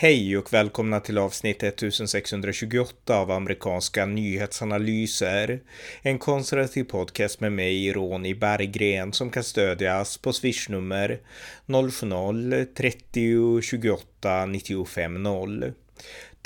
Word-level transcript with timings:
Hej 0.00 0.38
och 0.38 0.52
välkomna 0.52 1.00
till 1.00 1.18
avsnitt 1.18 1.62
1628 1.62 3.18
av 3.18 3.30
amerikanska 3.30 4.06
nyhetsanalyser. 4.06 5.60
En 6.02 6.18
konservativ 6.18 6.84
podcast 6.84 7.40
med 7.40 7.52
mig, 7.52 7.92
Ronny 7.92 8.34
Berggren, 8.34 9.12
som 9.12 9.30
kan 9.30 9.44
stödjas 9.44 10.18
på 10.18 10.32
swishnummer 10.32 11.20
070-30 11.66 13.60
28 13.60 14.46
95 14.46 15.22
0. 15.22 15.72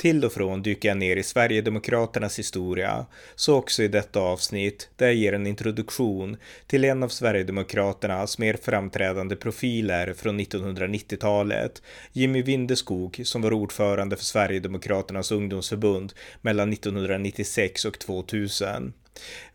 Till 0.03 0.25
och 0.25 0.33
från 0.33 0.61
dyker 0.61 0.89
jag 0.89 0.97
ner 0.97 1.15
i 1.15 1.23
Sverigedemokraternas 1.23 2.39
historia, 2.39 3.05
så 3.35 3.55
också 3.55 3.83
i 3.83 3.87
detta 3.87 4.19
avsnitt 4.19 4.89
där 4.95 5.05
jag 5.05 5.15
ger 5.15 5.33
en 5.33 5.47
introduktion 5.47 6.37
till 6.67 6.85
en 6.85 7.03
av 7.03 7.07
Sverigedemokraternas 7.07 8.37
mer 8.37 8.57
framträdande 8.61 9.35
profiler 9.35 10.13
från 10.13 10.39
1990-talet, 10.39 11.81
Jimmy 12.11 12.41
Windeskog 12.41 13.21
som 13.23 13.41
var 13.41 13.53
ordförande 13.53 14.15
för 14.15 14.23
Sverigedemokraternas 14.23 15.31
ungdomsförbund 15.31 16.13
mellan 16.41 16.73
1996 16.73 17.85
och 17.85 17.99
2000. 17.99 18.93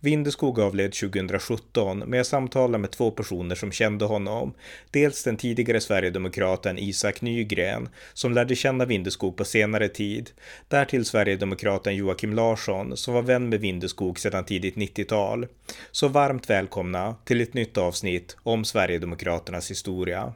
Vindeskog 0.00 0.60
avled 0.60 0.92
2017, 0.92 1.98
men 1.98 2.16
jag 2.16 2.26
samtalade 2.26 2.78
med 2.78 2.90
två 2.90 3.10
personer 3.10 3.54
som 3.54 3.72
kände 3.72 4.04
honom. 4.04 4.54
Dels 4.90 5.24
den 5.24 5.36
tidigare 5.36 5.80
sverigedemokraten 5.80 6.78
Isak 6.78 7.20
Nygren, 7.20 7.88
som 8.14 8.32
lärde 8.32 8.56
känna 8.56 8.84
Vindeskog 8.84 9.36
på 9.36 9.44
senare 9.44 9.88
tid. 9.88 10.30
Därtill 10.68 11.04
sverigedemokraten 11.04 11.96
Joakim 11.96 12.32
Larsson, 12.32 12.96
som 12.96 13.14
var 13.14 13.22
vän 13.22 13.48
med 13.48 13.60
Vindeskog 13.60 14.18
sedan 14.18 14.44
tidigt 14.44 14.76
90-tal. 14.76 15.46
Så 15.90 16.08
varmt 16.08 16.50
välkomna 16.50 17.16
till 17.24 17.40
ett 17.40 17.54
nytt 17.54 17.78
avsnitt 17.78 18.36
om 18.42 18.64
Sverigedemokraternas 18.64 19.70
historia. 19.70 20.32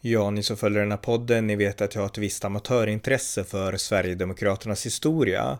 Ja, 0.00 0.30
ni 0.30 0.42
som 0.42 0.56
följer 0.56 0.80
den 0.80 0.90
här 0.90 0.98
podden, 0.98 1.46
ni 1.46 1.56
vet 1.56 1.80
att 1.80 1.94
jag 1.94 2.02
har 2.02 2.06
ett 2.06 2.18
visst 2.18 2.44
amatörintresse 2.44 3.44
för 3.44 3.76
Sverigedemokraternas 3.76 4.86
historia. 4.86 5.58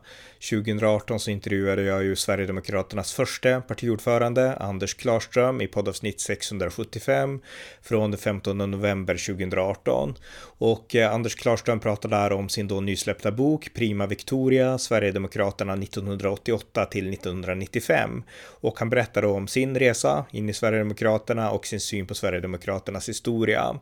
2018 0.50 1.20
så 1.20 1.30
intervjuade 1.30 1.82
jag 1.82 2.04
ju 2.04 2.16
Sverigedemokraternas 2.16 3.12
första 3.12 3.60
partiordförande, 3.60 4.56
Anders 4.56 4.94
Klarström, 4.94 5.60
i 5.60 5.66
poddavsnitt 5.66 6.20
675 6.20 7.40
från 7.82 8.10
den 8.10 8.18
15 8.18 8.58
november 8.58 9.26
2018. 9.26 10.14
Och 10.58 10.94
eh, 10.94 11.14
Anders 11.14 11.34
Klarström 11.34 11.80
pratade 11.80 12.16
där 12.16 12.32
om 12.32 12.48
sin 12.48 12.68
då 12.68 12.80
nysläppta 12.80 13.32
bok 13.32 13.70
Prima 13.74 14.06
Victoria, 14.06 14.78
Sverigedemokraterna 14.78 15.72
1988 15.72 16.84
till 16.84 17.12
1995. 17.12 18.22
Och 18.60 18.78
han 18.78 18.90
berättade 18.90 19.26
om 19.26 19.48
sin 19.48 19.78
resa 19.78 20.24
in 20.30 20.48
i 20.48 20.52
Sverigedemokraterna 20.52 21.50
och 21.50 21.66
sin 21.66 21.80
syn 21.80 22.06
på 22.06 22.14
Sverigedemokraternas 22.14 23.08
historia. 23.08 23.80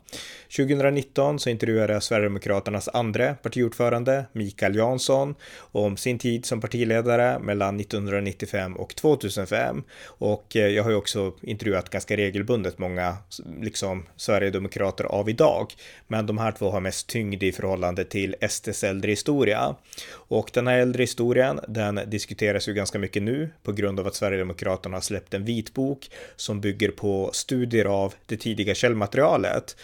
2019 0.56 1.38
så 1.38 1.50
intervjuade 1.50 1.92
jag 1.92 2.02
Sverigedemokraternas 2.02 2.88
andra 2.88 3.34
partiordförande 3.34 4.24
Mikael 4.32 4.76
Jansson 4.76 5.34
om 5.58 5.96
sin 5.96 6.18
tid 6.18 6.46
som 6.46 6.60
partiledare 6.60 7.38
mellan 7.38 7.80
1995 7.80 8.76
och 8.76 8.96
2005. 8.96 9.82
Och 10.06 10.56
eh, 10.56 10.66
jag 10.66 10.82
har 10.82 10.90
ju 10.90 10.96
också 10.96 11.32
intervjuat 11.42 11.90
ganska 11.90 12.16
regelbundet 12.16 12.78
många 12.78 13.16
liksom 13.60 14.06
Sverigedemokrater 14.16 15.04
av 15.04 15.28
idag. 15.28 15.72
Men 16.06 16.26
de 16.26 16.38
här 16.38 16.52
två 16.52 16.70
har 16.70 16.80
mest 16.80 17.06
tyngd 17.06 17.42
i 17.42 17.52
förhållande 17.52 18.04
till 18.04 18.36
SDs 18.48 18.84
äldre 18.84 19.10
historia. 19.10 19.74
Och 20.12 20.50
den 20.54 20.66
här 20.66 20.78
äldre 20.78 21.02
historien, 21.02 21.60
den 21.68 22.00
diskuteras 22.06 22.68
ju 22.68 22.74
ganska 22.74 22.98
mycket 22.98 23.22
nu 23.22 23.50
på 23.62 23.72
grund 23.72 24.00
av 24.00 24.06
att 24.06 24.14
Sverigedemokraterna 24.14 24.96
har 24.96 25.02
släppt 25.02 25.34
en 25.34 25.44
vitbok 25.44 26.10
som 26.36 26.60
bygger 26.60 26.90
på 26.90 27.30
studier 27.32 27.84
av 27.84 28.14
det 28.26 28.36
tidiga 28.36 28.74
källmaterialet. 28.74 29.76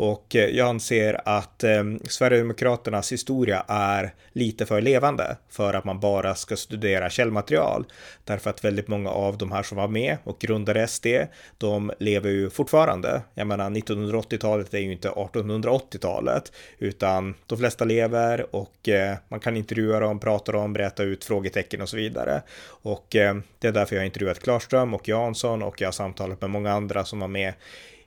Och 0.00 0.36
eh, 0.36 0.48
jag 0.48 0.68
anser 0.68 1.20
att 1.24 1.64
eh, 1.64 1.84
Sverigedemokraternas 2.08 3.12
historia 3.12 3.64
är 3.68 4.14
lite 4.32 4.66
för 4.66 4.80
levande 4.80 5.36
för 5.48 5.74
att 5.74 5.84
man 5.84 6.00
bara 6.00 6.34
ska 6.34 6.56
studera 6.56 7.10
källmaterial. 7.10 7.84
Därför 8.24 8.50
att 8.50 8.64
väldigt 8.64 8.88
många 8.88 9.10
av 9.10 9.38
de 9.38 9.52
här 9.52 9.62
som 9.62 9.76
var 9.76 9.88
med 9.88 10.16
och 10.24 10.38
grundade 10.38 10.88
SD, 10.88 11.06
de 11.58 11.92
lever 11.98 12.30
ju 12.30 12.50
fortfarande. 12.50 13.22
Jag 13.34 13.46
menar 13.46 13.70
1980-talet 13.70 14.74
är 14.74 14.78
ju 14.78 14.92
inte 14.92 15.08
1880-talet, 15.08 16.52
utan 16.78 17.34
de 17.46 17.58
flesta 17.58 17.84
lever 17.84 18.56
och 18.56 18.88
eh, 18.88 19.16
man 19.28 19.40
kan 19.40 19.56
intervjua 19.56 20.00
dem, 20.00 20.20
prata 20.20 20.52
dem, 20.52 20.72
berätta 20.72 21.02
ut 21.02 21.24
frågetecken 21.24 21.82
och 21.82 21.88
så 21.88 21.96
vidare. 21.96 22.42
Och 22.82 23.16
eh, 23.16 23.36
det 23.58 23.68
är 23.68 23.72
därför 23.72 23.96
jag 23.96 24.00
har 24.00 24.06
intervjuat 24.06 24.42
Klarström 24.42 24.94
och 24.94 25.08
Jansson 25.08 25.62
och 25.62 25.80
jag 25.80 25.86
har 25.86 25.92
samtalat 25.92 26.40
med 26.40 26.50
många 26.50 26.72
andra 26.72 27.04
som 27.04 27.20
var 27.20 27.28
med 27.28 27.52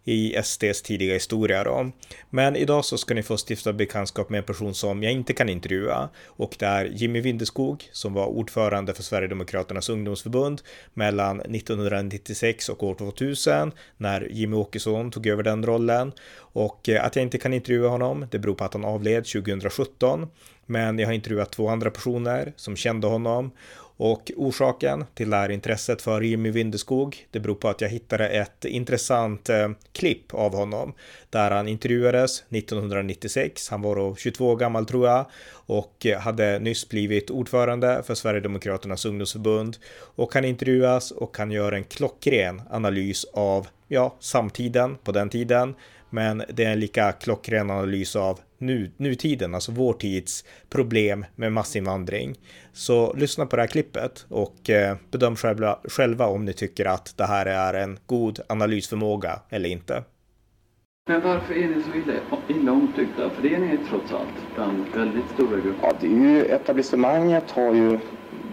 i 0.04 0.36
SDs 0.44 0.82
tidiga 0.82 1.14
historia 1.14 1.64
då. 1.64 1.92
Men 2.30 2.56
idag 2.56 2.86
så 2.86 2.98
ska 2.98 3.14
ni 3.14 3.24
få 3.24 3.38
stifta 3.50 3.74
bekantskap 3.74 4.30
med 4.30 4.38
en 4.38 4.44
person 4.44 4.74
som 4.74 5.04
jag 5.04 5.12
inte 5.12 5.34
kan 5.34 5.50
intervjua. 5.50 6.10
Och 6.26 6.56
det 6.60 6.66
är 6.66 6.86
Jimmy 6.86 7.22
Windeskog 7.22 7.90
som 7.92 8.14
var 8.14 8.26
ordförande 8.26 8.94
för 8.94 9.04
Sverigedemokraternas 9.04 9.90
ungdomsförbund 9.90 10.62
mellan 10.94 11.42
1996 11.42 12.70
och 12.70 12.84
år 12.84 12.96
2000 12.96 13.72
när 13.98 14.28
Jimmy 14.32 14.56
Åkesson 14.56 15.12
tog 15.12 15.28
över 15.28 15.44
den 15.44 15.66
rollen. 15.66 16.12
Och 16.38 16.90
eh, 16.90 17.06
att 17.06 17.16
jag 17.16 17.24
inte 17.24 17.38
kan 17.38 17.54
intervjua 17.54 17.90
honom 17.90 18.28
det 18.32 18.40
beror 18.40 18.56
på 18.56 18.64
att 18.64 18.74
han 18.74 18.86
avled 18.86 19.26
2017 19.26 20.28
men 20.66 21.00
jag 21.00 21.08
har 21.08 21.14
intervjuat 21.14 21.52
två 21.52 21.70
andra 21.70 21.92
personer 21.92 22.54
som 22.56 22.76
kände 22.76 23.08
honom 23.08 23.52
och 24.02 24.32
orsaken 24.36 25.06
till 25.14 25.30
det 25.30 25.36
här 25.36 25.52
intresset 25.52 26.02
för 26.02 26.22
Jimmy 26.22 26.52
Vindeskog, 26.52 27.28
det 27.32 27.40
beror 27.40 27.56
på 27.56 27.70
att 27.70 27.82
jag 27.82 27.90
hittade 27.90 28.30
ett 28.30 28.66
intressant 28.66 29.50
eh, 29.50 29.70
klipp 29.94 30.34
av 30.34 30.56
honom 30.56 30.94
där 31.30 31.52
han 31.52 31.68
intervjuades 31.68 32.44
1996. 32.50 33.70
Han 33.70 33.82
var 33.82 33.96
då 33.96 34.16
22 34.16 34.50
år 34.50 34.56
gammal 34.56 34.86
tror 34.86 35.08
jag 35.08 35.26
och 35.52 36.06
eh, 36.06 36.20
hade 36.20 36.60
nyss 36.60 36.90
blivit 36.90 37.30
ordförande 37.30 38.04
för 38.06 38.16
Sverigedemokraternas 38.16 39.06
ungdomsförbund 39.06 39.78
och 40.16 40.34
han 40.34 40.46
intervjuas 40.46 41.12
och 41.12 41.38
han 41.38 41.52
gör 41.52 41.72
en 41.72 41.84
klockren 41.84 42.62
analys 42.70 43.26
av 43.34 43.68
ja, 43.88 44.16
samtiden 44.20 44.98
på 45.04 45.12
den 45.12 45.30
tiden. 45.30 45.76
Men 46.14 46.44
det 46.54 46.64
är 46.64 46.72
en 46.72 46.80
lika 46.80 47.12
klockren 47.12 47.72
analys 47.72 48.16
av 48.16 48.40
nu, 48.58 48.92
nutiden, 48.98 49.56
alltså 49.56 49.72
vår 49.72 49.94
tids 49.94 50.46
problem 50.70 51.26
med 51.36 51.54
massinvandring. 51.54 52.36
Så 52.74 53.14
lyssna 53.14 53.46
på 53.46 53.56
det 53.56 53.62
här 53.62 53.68
klippet 53.68 54.26
och 54.30 54.70
eh, 54.70 54.98
bedöm 55.12 55.36
själva, 55.36 55.80
själva 55.84 56.26
om 56.26 56.46
ni 56.46 56.54
tycker 56.54 56.86
att 56.86 57.18
det 57.18 57.26
här 57.26 57.46
är 57.46 57.74
en 57.74 58.00
god 58.06 58.40
analysförmåga 58.50 59.40
eller 59.50 59.70
inte. 59.70 60.04
Men 61.08 61.22
varför 61.22 61.54
är 61.54 61.68
ni 61.68 61.84
så 61.84 61.98
illa, 61.98 62.14
illa 62.48 62.72
omtyckta? 62.72 63.30
För 63.30 63.42
det 63.42 63.56
är 63.56 63.60
ni 63.60 63.78
trots 63.90 64.12
allt 64.14 64.56
bland 64.56 64.86
väldigt 64.96 65.30
stora 65.34 65.60
grupper. 65.60 65.80
Ja, 65.82 65.94
det 66.02 66.08
är 66.08 66.12
ju, 66.12 66.46
etablissemanget 66.46 67.52
har 67.52 67.74
ju 67.74 68.00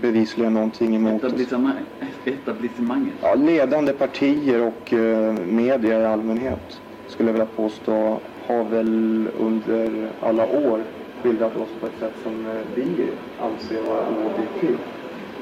bevisligen 0.00 0.54
någonting 0.54 0.96
emot 0.96 1.24
Etablissemang, 1.24 1.84
etablissemanget? 2.24 3.14
Ja, 3.22 3.34
ledande 3.34 3.92
partier 3.92 4.62
och 4.62 4.92
uh, 4.92 5.32
media 5.32 6.00
i 6.00 6.04
allmänhet 6.04 6.80
skulle 7.08 7.28
jag 7.28 7.32
vilja 7.32 7.46
påstå 7.46 8.20
har 8.46 8.64
väl 8.64 9.28
under 9.34 10.12
alla 10.20 10.46
år 10.46 10.84
skildrat 11.22 11.56
oss 11.56 11.80
på 11.80 11.86
ett 11.86 11.98
sätt 11.98 12.18
som 12.22 12.46
eh, 12.46 12.62
vi 12.74 13.10
anser 13.36 13.82
vara 13.82 14.08
oobjektivt. 14.08 14.80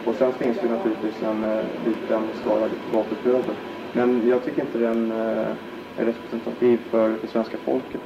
Och 0.05 0.15
sen 0.15 0.33
finns 0.33 0.61
det 0.61 0.69
naturligtvis 0.69 1.23
en 1.23 1.45
eh, 1.45 1.65
liten 1.85 2.35
skala 2.35 2.71
gatubröder. 2.91 3.55
Men 3.93 4.29
jag 4.29 4.45
tycker 4.45 4.63
inte 4.63 4.79
den 4.79 5.11
eh, 5.11 5.53
är 5.97 6.05
representativ 6.05 6.79
för 6.91 7.19
det 7.23 7.29
svenska 7.29 7.59
folket. 7.59 8.01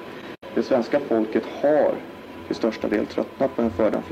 Det 0.54 0.62
svenska 0.62 1.00
folket 1.00 1.46
har 1.46 1.94
till 2.46 2.56
största 2.56 2.88
del 2.88 3.06
tröttnat 3.06 3.56
på 3.56 3.62
den 3.62 3.70
förda 3.70 4.02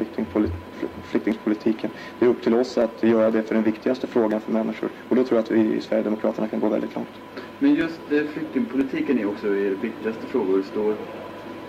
flyktingpolitiken. 1.02 1.90
Det 2.18 2.24
är 2.24 2.28
upp 2.28 2.42
till 2.42 2.54
oss 2.54 2.78
att 2.78 3.02
göra 3.02 3.30
det 3.30 3.42
för 3.42 3.54
den 3.54 3.64
viktigaste 3.64 4.06
frågan 4.06 4.40
för 4.40 4.52
människor. 4.52 4.90
Och 5.08 5.16
då 5.16 5.24
tror 5.24 5.36
jag 5.36 5.44
att 5.44 5.50
vi 5.50 5.74
i 5.76 5.80
Sverigedemokraterna 5.80 6.48
kan 6.48 6.60
gå 6.60 6.68
väldigt 6.68 6.94
långt. 6.94 7.20
Men 7.58 7.74
just 7.74 8.12
eh, 8.12 8.24
flyktingpolitiken 8.24 9.18
är 9.18 9.26
också 9.26 9.46
er 9.46 9.70
viktigaste 9.70 10.26
fråga 10.26 10.52
och 10.52 10.58
det 10.58 10.64
står 10.64 10.96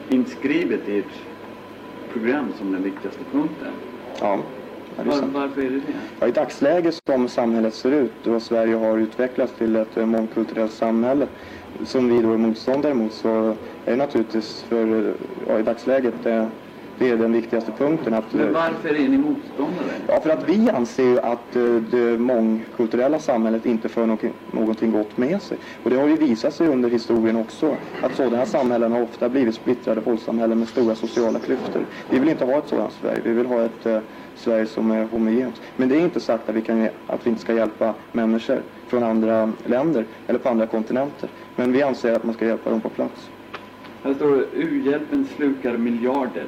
inskrivet 0.09 0.87
i 0.87 0.99
ert 0.99 1.13
program 2.13 2.53
som 2.57 2.71
den 2.71 2.83
viktigaste 2.83 3.23
punkten. 3.31 3.73
Ja. 4.19 4.43
Var, 4.95 5.21
varför 5.21 5.61
är 5.61 5.69
det 5.69 5.79
det? 5.79 5.93
Ja, 6.19 6.27
I 6.27 6.31
dagsläget 6.31 7.01
som 7.07 7.27
samhället 7.27 7.73
ser 7.73 7.91
ut 7.91 8.27
och 8.27 8.41
Sverige 8.41 8.75
har 8.75 8.97
utvecklats 8.97 9.57
till 9.57 9.75
ett 9.75 9.97
eh, 9.97 10.05
mångkulturellt 10.05 10.73
samhälle 10.73 11.27
som 11.85 12.09
vi 12.09 12.21
då 12.21 12.33
är 12.33 12.37
motståndare 12.37 12.93
mot 12.93 13.13
så 13.13 13.49
är 13.85 13.91
det 13.91 13.95
naturligtvis 13.95 14.61
för, 14.63 15.15
ja, 15.47 15.59
i 15.59 15.63
dagsläget 15.63 16.25
det, 16.99 17.09
är 17.09 17.17
den 17.17 17.31
viktigaste 17.31 17.71
punkten. 17.71 18.13
Att, 18.13 18.33
Men 18.33 18.53
varför 18.53 18.89
är 18.89 19.09
ni 19.09 19.17
motståndare? 19.17 19.91
Ja, 20.07 20.19
för 20.21 20.29
att 20.29 20.49
vi 20.49 20.69
anser 20.69 21.03
ju 21.03 21.19
att 21.19 21.55
eh, 21.55 21.63
det 21.63 22.17
mångkulturella 22.17 23.19
samhället 23.19 23.65
inte 23.65 23.89
för 23.89 24.05
någonting, 24.51 24.91
gott 24.91 25.17
med 25.17 25.41
sig. 25.41 25.57
Och 25.83 25.89
det 25.89 25.95
har 25.95 26.07
ju 26.07 26.15
visat 26.15 26.53
sig 26.53 26.67
under 26.67 26.89
historien 26.89 27.35
också 27.35 27.75
att 28.01 28.15
sådana 28.15 28.45
samhällen 28.45 28.91
har 28.91 29.01
ofta 29.01 29.29
blivit 29.29 29.55
splittrade 29.55 30.01
våldssamhällen 30.01 30.59
med 30.59 30.67
stora 30.67 30.95
sociala 30.95 31.39
klyftor. 31.39 31.85
Vi 32.09 32.19
vill 32.19 32.29
inte 32.29 32.45
ha 32.45 32.57
ett 32.57 32.67
sådant 32.67 32.93
Sverige. 33.01 33.21
Vi 33.23 33.33
vill 33.33 33.45
ha 33.45 33.61
ett 33.61 33.85
uh, 33.85 33.99
Sverige 34.35 34.65
som 34.65 34.91
är 34.91 35.03
homogent. 35.05 35.61
Men 35.75 35.89
det 35.89 35.95
är 35.95 36.01
inte 36.01 36.19
sagt 36.19 36.49
att 36.49 36.55
vi, 36.55 36.61
kan, 36.61 36.87
att 37.07 37.25
vi 37.25 37.29
inte 37.29 37.41
ska 37.41 37.53
hjälpa 37.53 37.93
människor 38.11 38.61
från 38.87 39.03
andra 39.03 39.51
länder 39.65 40.05
eller 40.27 40.39
på 40.39 40.49
andra 40.49 40.67
kontinenter. 40.67 41.29
Men 41.55 41.71
vi 41.71 41.81
anser 41.81 42.13
att 42.13 42.23
man 42.23 42.35
ska 42.35 42.45
hjälpa 42.45 42.69
dem 42.69 42.81
på 42.81 42.89
plats. 42.89 43.29
Här 44.03 44.13
står 44.13 44.35
det 44.35 44.45
u-hjälpen 44.53 45.27
slukar 45.35 45.77
miljarder. 45.77 46.45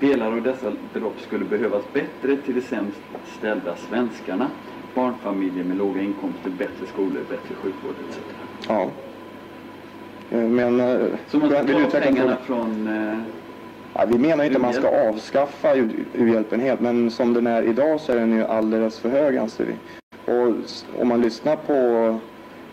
Delar 0.00 0.26
av 0.26 0.42
dessa 0.42 0.72
belopp 0.94 1.20
skulle 1.20 1.44
behövas 1.44 1.82
bättre 1.92 2.36
till 2.36 2.54
de 2.54 2.60
sämst 2.60 2.98
ställda 3.38 3.76
svenskarna. 3.76 4.50
Barnfamiljer 4.94 5.64
med 5.64 5.76
låga 5.76 6.02
inkomster, 6.02 6.50
bättre 6.50 6.86
skolor, 6.92 7.20
bättre 7.30 7.54
sjukvård 7.54 7.94
etc. 8.08 8.18
Ja. 8.68 8.86
Eh, 10.30 10.38
Men... 10.48 10.80
eh, 10.80 10.96
Så 11.28 11.38
man 11.38 11.50
ska 11.50 11.62
ta 11.90 12.00
pengarna 12.00 12.36
från... 12.36 12.88
Eh, 12.88 13.18
Ja, 13.94 14.04
vi 14.08 14.18
menar 14.18 14.44
inte 14.44 14.56
att 14.56 14.62
man 14.62 14.72
ska 14.72 15.08
avskaffa 15.08 15.74
u-hjälpen 16.14 16.60
helt, 16.60 16.80
men 16.80 17.10
som 17.10 17.34
den 17.34 17.46
är 17.46 17.62
idag 17.62 18.00
så 18.00 18.12
är 18.12 18.16
den 18.16 18.32
ju 18.32 18.44
alldeles 18.44 18.98
för 18.98 19.08
hög 19.08 19.36
anser 19.36 19.64
vi. 19.64 19.74
Och 20.32 20.54
om 21.02 21.08
man 21.08 21.20
lyssnar 21.20 21.56
på 21.56 22.18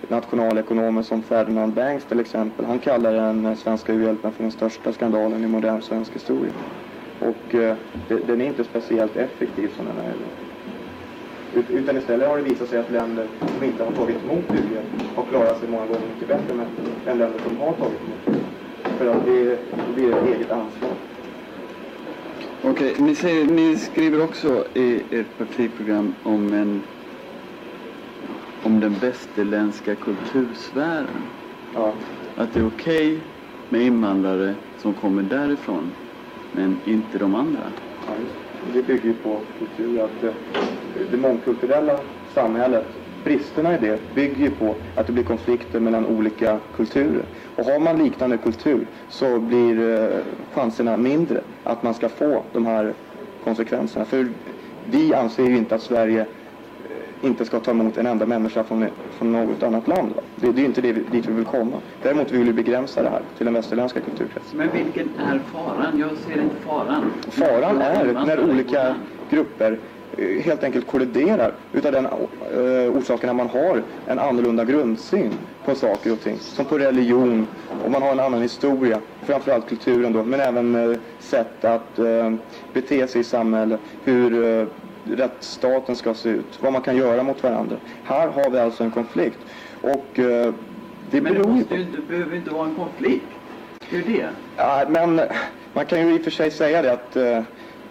nationalekonomer 0.08 1.02
som 1.02 1.22
Ferdinand 1.24 1.74
Banks 1.74 2.06
till 2.06 2.20
exempel, 2.20 2.66
han 2.66 2.80
kallar 2.80 3.14
den 3.14 3.56
svenska 3.56 3.94
u-hjälpen 3.94 4.32
för 4.32 4.44
den 4.44 4.52
största 4.52 4.94
skandalen 4.94 5.44
i 5.44 5.48
modern 5.48 5.82
svensk 5.82 6.16
historia. 6.16 6.52
Och 7.20 7.56
eh, 7.56 7.76
den 8.28 8.42
är 8.42 8.46
inte 8.46 8.64
speciellt 8.64 9.16
effektiv 9.16 9.72
som 9.76 9.86
den 9.86 9.98
är. 10.06 10.14
Ut- 11.60 11.70
Utan 11.70 11.98
istället 11.98 12.28
har 12.30 12.38
det 12.38 12.44
visat 12.44 12.70
sig 12.70 12.80
att 12.80 12.92
länder 12.92 13.28
som 13.40 13.64
inte 13.64 13.84
har 13.84 13.92
tagit 13.92 14.24
emot 14.24 14.44
u-hjälp 14.50 15.16
har 15.16 15.24
klarat 15.24 15.60
sig 15.60 15.70
många 15.70 15.86
gånger 15.86 16.08
mycket 16.14 16.28
bättre 16.28 16.54
med, 16.56 16.66
än 17.08 17.18
länder 17.18 17.40
som 17.48 17.58
har 17.58 17.74
tagit 17.74 18.00
emot. 18.02 18.42
För 18.98 19.08
att 19.08 19.26
det, 19.26 19.60
det 19.96 20.06
ett 20.06 20.36
eget 20.36 20.52
ansvar. 20.52 20.92
Okej, 22.64 22.96
ni, 23.00 23.16
säger, 23.16 23.46
ni 23.46 23.78
skriver 23.78 24.24
också 24.24 24.66
i 24.74 25.04
ert 25.12 25.38
partiprogram 25.38 26.16
om 26.24 26.54
en 26.54 26.82
om 28.64 28.80
den 28.80 28.94
västerländska 29.02 29.96
kultursfären. 29.96 31.08
Ja. 31.74 31.94
Att 32.36 32.54
det 32.54 32.60
är 32.60 32.68
okej 32.68 33.20
med 33.70 33.82
invandrare 33.82 34.56
som 34.78 34.94
kommer 34.94 35.24
därifrån, 35.24 35.92
men 36.56 36.80
inte 36.86 37.18
de 37.18 37.36
andra. 37.36 37.60
Ja, 38.08 38.14
det. 38.74 38.82
bygger 38.82 39.04
ju 39.04 39.14
på 39.14 39.40
kultur. 39.60 40.02
Att 40.04 40.24
eh, 40.24 40.32
det 41.12 41.18
mångkulturella 41.18 42.00
samhället, 42.34 42.86
bristerna 43.24 43.76
i 43.76 43.78
det 43.82 44.16
bygger 44.16 44.44
ju 44.44 44.50
på 44.50 44.76
att 44.96 45.08
det 45.08 45.14
blir 45.14 45.24
konflikter 45.24 45.80
mellan 45.80 46.06
olika 46.06 46.60
kulturer. 46.76 47.26
Och 47.56 47.66
har 47.66 47.80
man 47.80 47.98
liknande 48.04 48.38
kultur 48.38 48.88
så 49.10 49.40
blir 49.40 50.02
eh, 50.02 50.10
chanserna 50.54 50.98
mindre 50.98 51.42
att 51.64 51.84
man 51.84 51.94
ska 51.94 52.10
få 52.10 52.44
de 52.54 52.66
här 52.66 52.94
konsekvenserna. 53.44 54.06
För 54.06 54.28
vi 54.92 55.14
anser 55.14 55.44
ju 55.44 55.58
inte 55.58 55.76
att 55.76 55.82
Sverige 55.82 56.26
inte 57.22 57.46
ska 57.46 57.60
ta 57.60 57.72
emot 57.72 57.98
en 57.98 58.06
enda 58.06 58.26
människa 58.26 58.64
från, 58.64 58.86
från 59.12 59.32
något 59.32 59.64
annat 59.64 59.88
land. 59.88 60.14
Det, 60.36 60.52
det 60.52 60.62
är 60.62 60.66
inte 60.66 60.82
det 60.82 60.94
vi, 60.94 61.02
dit 61.12 61.26
vi 61.26 61.34
vill 61.34 61.46
komma. 61.46 61.78
Däremot 62.04 62.32
vill 62.32 62.44
vi 62.44 62.54
begränsa 62.54 63.04
det 63.04 63.10
här 63.10 63.22
till 63.38 63.46
den 63.46 63.54
västerländska 63.54 64.00
kulturkretsen. 64.00 64.58
Men 64.58 64.70
vilken 64.72 65.10
är 65.20 65.40
faran? 65.54 66.00
Jag 66.00 66.10
ser 66.18 66.42
inte 66.42 66.56
faran. 66.66 67.12
Faran 67.30 67.82
är 67.82 68.26
när 68.26 68.50
olika 68.50 68.96
grupper 69.30 69.80
eh, 70.18 70.44
helt 70.44 70.64
enkelt 70.64 70.88
kolliderar 70.88 71.54
utav 71.74 71.92
den 71.92 72.06
uh, 72.06 72.98
orsaken 72.98 73.30
att 73.30 73.36
man 73.36 73.50
har 73.50 73.82
en 74.08 74.20
annorlunda 74.20 74.66
grundsyn 74.66 75.32
på 75.66 75.76
saker 75.76 76.12
och 76.12 76.22
ting. 76.22 76.38
Som 76.40 76.66
på 76.66 76.78
religion 76.78 77.48
och 77.86 77.92
man 77.92 78.02
har 78.02 78.12
en 78.12 78.20
annan 78.20 78.42
historia, 78.42 79.00
framförallt 79.24 79.70
kulturen 79.70 80.14
då, 80.14 80.24
men 80.24 80.40
även 80.40 80.92
eh, 80.92 80.98
sätt 81.20 81.66
att 81.66 82.00
eh, 82.00 82.34
bete 82.74 83.08
sig 83.08 83.22
i 83.22 83.24
samhället, 83.24 83.80
hur 84.04 84.68
rättsstaten 85.06 85.96
ska 85.96 86.14
se 86.14 86.30
ut, 86.30 86.60
vad 86.62 86.74
man 86.74 86.82
kan 86.82 86.98
göra 86.98 87.24
mot 87.24 87.44
varandra. 87.44 87.76
Här 88.04 88.28
har 88.28 88.50
vi 88.50 88.60
alltså 88.60 88.84
en 88.84 88.92
konflikt. 88.92 89.40
Och 89.82 90.20
eh, 90.20 90.54
det 91.12 91.22
Men 91.22 91.34
det 91.34 91.48
måste 91.48 91.76
ju 91.76 91.82
inte, 91.82 92.02
behöver 92.02 92.36
inte 92.36 92.50
vara 92.50 92.68
en 92.68 92.76
konflikt. 92.76 93.26
Det 93.90 93.96
är 93.96 94.02
ju 94.02 94.18
det. 94.18 94.28
Ja, 94.56 94.86
men 94.90 95.22
man 95.74 95.86
kan 95.86 96.08
ju 96.08 96.16
i 96.16 96.20
och 96.20 96.24
för 96.24 96.32
sig 96.32 96.52
säga 96.52 96.82
det 96.82 96.94
att 96.94 97.16
eh, 97.16 97.42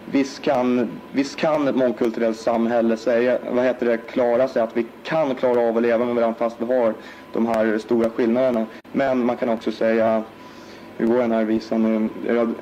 visst, 0.05 0.41
kan, 0.43 0.89
visst 1.11 1.35
kan 1.35 1.67
ett 1.67 1.75
mångkulturellt 1.75 2.37
samhälle 2.37 2.97
säga, 2.97 3.39
vad 3.51 3.65
heter 3.65 3.85
det, 3.85 3.97
klara 3.97 4.47
sig, 4.47 4.61
att 4.61 4.77
vi 4.77 4.85
kan 5.03 5.35
klara 5.35 5.59
av 5.69 5.77
att 5.77 5.83
leva 5.83 6.05
med 6.05 6.15
varandra 6.15 6.37
fast 6.39 6.61
vi 6.61 6.65
har 6.65 6.93
de 7.33 7.47
här 7.47 7.77
stora 7.77 8.09
skillnaderna. 8.09 8.65
Men 8.91 9.25
man 9.25 9.37
kan 9.37 9.49
också 9.49 9.71
säga, 9.71 10.15
hur 10.15 10.34
går 10.97 11.17
den 11.17 11.31
här 11.31 11.43
visan 11.43 12.09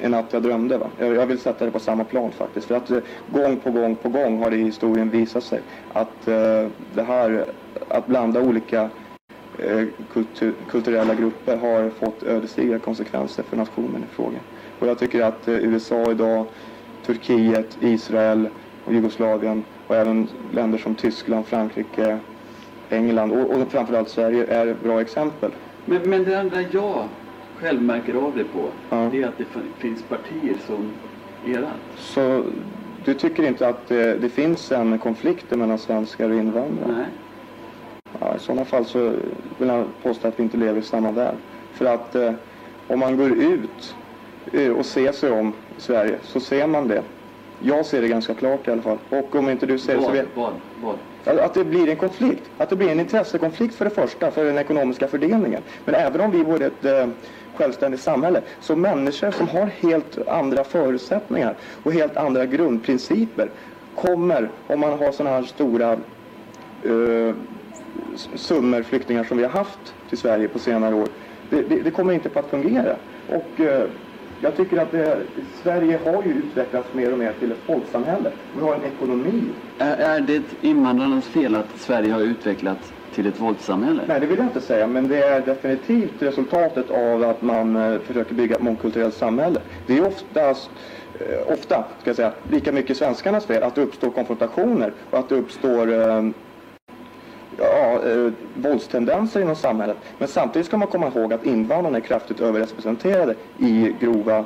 En 0.02 0.12
natt 0.12 0.26
jag 0.34 0.44
drömde 0.44 0.78
va? 0.78 0.88
Jag, 0.98 1.26
vill 1.26 1.40
sätta 1.40 1.66
det 1.66 1.72
på 1.72 1.80
samma 1.80 2.04
plan 2.04 2.32
faktiskt. 2.32 2.68
För 2.68 2.76
att 2.76 2.92
eh, 2.92 3.00
gång 3.32 3.58
på 3.58 3.72
gång 3.72 3.96
på 3.96 4.10
gång 4.10 4.44
har 4.44 4.52
det 4.52 4.58
i 4.58 4.64
historien 4.64 5.10
visat 5.10 5.44
sig 5.44 5.62
att 5.94 6.28
eh, 6.28 6.68
det 6.94 7.04
här, 7.04 7.46
att 7.88 8.08
blanda 8.08 8.42
olika 8.42 8.90
eh, 9.60 9.84
kultur, 10.14 10.54
kulturella 10.70 11.16
grupper 11.16 11.58
har 11.58 11.90
fått 11.90 12.24
ödesdigra 12.24 12.80
konsekvenser 12.80 13.44
för 13.44 13.58
nationen 13.58 14.04
i 14.12 14.16
fråga. 14.16 14.38
Och 14.80 14.88
jag 14.88 15.00
tycker 15.00 15.22
att 15.24 15.48
eh, 15.48 15.54
USA 15.54 16.12
idag, 16.12 16.46
Turkiet, 17.06 17.78
Israel 17.82 18.50
och 18.86 18.94
Jugoslavien 18.94 19.64
och 19.88 19.96
även 19.96 20.28
länder 20.52 20.78
som 20.78 20.96
Tyskland, 20.96 21.46
Frankrike, 21.46 22.20
England 22.90 23.32
och, 23.32 23.62
och 23.62 23.72
framförallt 23.72 24.10
Sverige 24.10 24.46
är 24.46 24.76
bra 24.84 25.02
exempel. 25.02 25.52
Men, 25.86 26.10
men 26.10 26.24
det 26.24 26.40
andra 26.40 26.62
jag 26.72 27.08
själv 27.64 27.82
märker 27.82 28.14
av 28.16 28.32
det 28.36 28.44
på, 28.44 28.70
Ja. 28.90 29.10
det 29.12 29.22
är 29.24 29.28
att 29.28 29.38
det 29.38 29.46
fin- 29.46 29.74
finns 29.78 30.04
partier 30.04 30.56
som 30.68 30.92
era. 31.54 31.68
Så 31.98 32.44
du 33.06 33.14
tycker 33.14 33.44
inte 33.44 33.68
att 33.68 33.92
eh, 33.92 33.98
det 33.98 34.30
finns 34.34 34.72
en 34.72 35.00
konflikt 35.00 35.52
mellan 35.56 35.78
svenskar 35.78 36.30
och 36.30 36.36
invandrare? 36.36 36.92
Nej. 36.98 37.06
Ja, 38.20 38.36
I 38.36 38.40
sådana 38.40 38.66
fall 38.66 38.86
så 38.86 39.00
vill 39.58 39.68
jag 39.68 39.86
påstå 40.04 40.28
att 40.28 40.40
vi 40.40 40.44
inte 40.44 40.58
lever 40.58 40.80
i 40.80 40.84
samma 40.84 41.12
värld. 41.12 41.36
För 41.74 41.86
att 41.86 42.16
eh, 42.16 42.32
om 42.88 43.00
man 43.00 43.18
går 43.18 43.32
ut 43.32 43.96
eh, 44.54 44.72
och 44.72 44.86
ser 44.86 45.12
sig 45.12 45.32
om 45.32 45.54
i 45.78 45.82
Sverige 45.82 46.18
så 46.24 46.40
ser 46.40 46.68
man 46.68 46.88
det. 46.88 47.04
Jag 47.60 47.86
ser 47.86 48.02
det 48.02 48.08
ganska 48.08 48.34
klart 48.34 48.68
i 48.68 48.72
alla 48.72 48.82
fall. 48.82 48.98
Och 49.10 49.36
om 49.36 49.50
inte 49.50 49.66
du 49.66 49.80
ser 49.80 49.96
det 49.98 50.04
så 50.04 50.12
vet 50.12 50.28
vad, 50.36 50.54
vad? 50.84 50.96
att 51.26 51.40
att 51.40 51.54
det 51.54 51.64
blir 51.66 51.90
en 51.90 51.96
konflikt. 51.96 52.50
Att 52.58 52.70
det 52.70 52.76
blir 52.76 52.90
en 52.90 53.00
intressekonflikt 53.00 53.76
för 53.76 53.86
det 53.86 53.92
första, 53.92 54.32
för 54.32 54.46
den 54.46 54.58
ekonomiska 54.58 55.08
fördelningen. 55.08 55.62
Men 55.86 55.96
även 55.96 56.22
om 56.22 56.32
vi 56.32 56.44
vore 56.44 56.66
ett 56.66 56.86
eh, 56.86 57.08
självständigt 57.56 58.02
samhälle, 58.02 58.42
så 58.60 58.76
människor 58.76 59.32
som 59.32 59.48
har 59.48 59.66
helt 59.66 60.28
andra 60.28 60.64
förutsättningar 60.64 61.56
och 61.84 61.94
helt 61.94 62.18
andra 62.18 62.46
grundprinciper 62.46 63.50
kommer, 63.96 64.50
om 64.68 64.80
man 64.80 65.00
har 65.00 65.12
sådana 65.12 65.36
här 65.36 65.44
stora 65.44 65.92
eh, 66.84 67.36
summor 68.36 68.84
flyktingar 68.84 69.24
som 69.24 69.38
vi 69.38 69.44
har 69.44 69.52
haft 69.52 69.94
till 70.10 70.18
Sverige 70.18 70.48
på 70.48 70.60
senare 70.60 70.96
år, 70.96 71.08
det, 71.50 71.62
det, 71.62 71.82
det 71.82 71.92
kommer 71.92 72.14
inte 72.14 72.30
på 72.30 72.40
att 72.40 72.50
fungera. 72.50 72.96
Och 73.30 73.60
eh, 73.60 73.84
jag 74.42 74.58
tycker 74.58 74.78
att 74.78 74.92
det, 74.92 75.18
Sverige 75.64 76.00
har 76.06 76.24
ju 76.24 76.30
utvecklats 76.30 76.94
mer 76.94 77.12
och 77.12 77.20
mer 77.20 77.34
till 77.40 77.52
ett 77.52 77.64
folksamhälle. 77.66 78.32
Vi 78.56 78.62
har 78.62 78.76
en 78.76 78.84
ekonomi 78.84 79.44
Är, 79.78 79.98
är 79.98 80.22
det 80.22 80.44
invandrarnas 80.62 81.26
fel 81.26 81.56
att 81.56 81.80
Sverige 81.80 82.14
har 82.14 82.22
utvecklats 82.22 82.94
till 83.14 83.28
ett 83.28 83.40
våldssamhälle? 83.40 84.04
Nej, 84.08 84.20
det 84.20 84.26
vill 84.26 84.38
jag 84.38 84.48
inte 84.48 84.62
säga, 84.62 84.88
men 84.88 85.08
det 85.08 85.24
är 85.24 85.42
definitivt 85.42 86.14
resultatet 86.20 86.90
av 86.92 87.24
att 87.24 87.42
man 87.42 87.76
eh, 87.76 88.00
försöker 88.00 88.36
bygga 88.36 88.56
ett 88.56 88.62
mångkulturellt 88.62 89.16
samhälle. 89.16 89.60
Det 89.88 89.98
är 89.98 90.08
oftast, 90.08 90.70
eh, 91.20 91.54
ofta, 91.54 91.84
ska 92.02 92.10
jag 92.10 92.16
säga, 92.16 92.32
lika 92.50 92.72
mycket 92.72 92.98
svenskarnas 92.98 93.46
fel 93.46 93.64
att 93.64 93.76
det 93.76 93.82
uppstår 93.82 94.10
konfrontationer 94.10 94.94
och 95.10 95.20
att 95.20 95.30
det 95.30 95.36
uppstår 95.36 95.92
eh, 95.92 96.24
ja, 97.58 98.02
eh, 98.06 98.32
våldstendenser 98.56 99.42
inom 99.42 99.56
samhället. 99.56 99.98
Men 100.18 100.28
samtidigt 100.28 100.66
ska 100.66 100.78
man 100.78 100.88
komma 100.88 101.08
ihåg 101.08 101.34
att 101.34 101.46
invandrarna 101.46 101.98
är 101.98 102.02
kraftigt 102.02 102.40
överrepresenterade 102.40 103.36
i 103.58 103.96
grova 104.00 104.46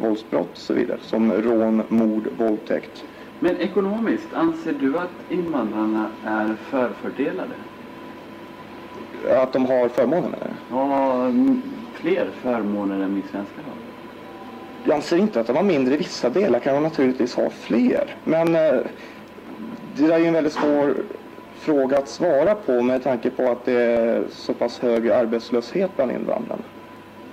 våldsbrott 0.00 0.50
och 0.52 0.58
så 0.58 0.74
vidare, 0.74 0.98
som 1.02 1.32
rån, 1.32 1.82
mord, 1.88 2.28
våldtäkt. 2.38 3.04
Men 3.40 3.56
ekonomiskt, 3.56 4.34
anser 4.34 4.72
du 4.80 4.98
att 4.98 5.10
invandrarna 5.28 6.06
är 6.24 6.54
förfördelade? 6.70 7.54
Att 9.26 9.52
de 9.52 9.66
har 9.66 9.88
förmåner 9.88 10.28
med 10.28 10.38
det. 10.40 10.56
Ja, 10.70 11.26
m- 11.28 11.62
fler 11.94 12.30
förmåner 12.30 13.00
än 13.00 13.14
vi 13.14 13.22
svenskar 13.22 13.62
har. 13.62 13.78
Jag 14.82 14.94
anser 14.94 15.16
inte 15.16 15.40
att 15.40 15.46
de 15.46 15.56
har 15.56 15.62
mindre 15.62 15.94
i 15.94 15.96
vissa 15.96 16.30
delar, 16.30 16.60
kan 16.60 16.74
de 16.74 16.82
naturligtvis 16.82 17.34
ha 17.34 17.50
fler. 17.50 18.16
Men 18.24 18.54
eh, 18.54 18.80
det 19.94 20.06
där 20.06 20.12
är 20.14 20.18
ju 20.18 20.26
en 20.26 20.32
väldigt 20.34 20.52
svår 20.52 21.06
fråga 21.52 21.98
att 21.98 22.08
svara 22.08 22.54
på 22.54 22.82
med 22.82 23.02
tanke 23.02 23.30
på 23.30 23.42
att 23.50 23.64
det 23.64 23.72
är 23.82 24.28
så 24.28 24.54
pass 24.54 24.78
hög 24.78 25.08
arbetslöshet 25.10 25.96
bland 25.96 26.12
invandrarna. 26.12 26.64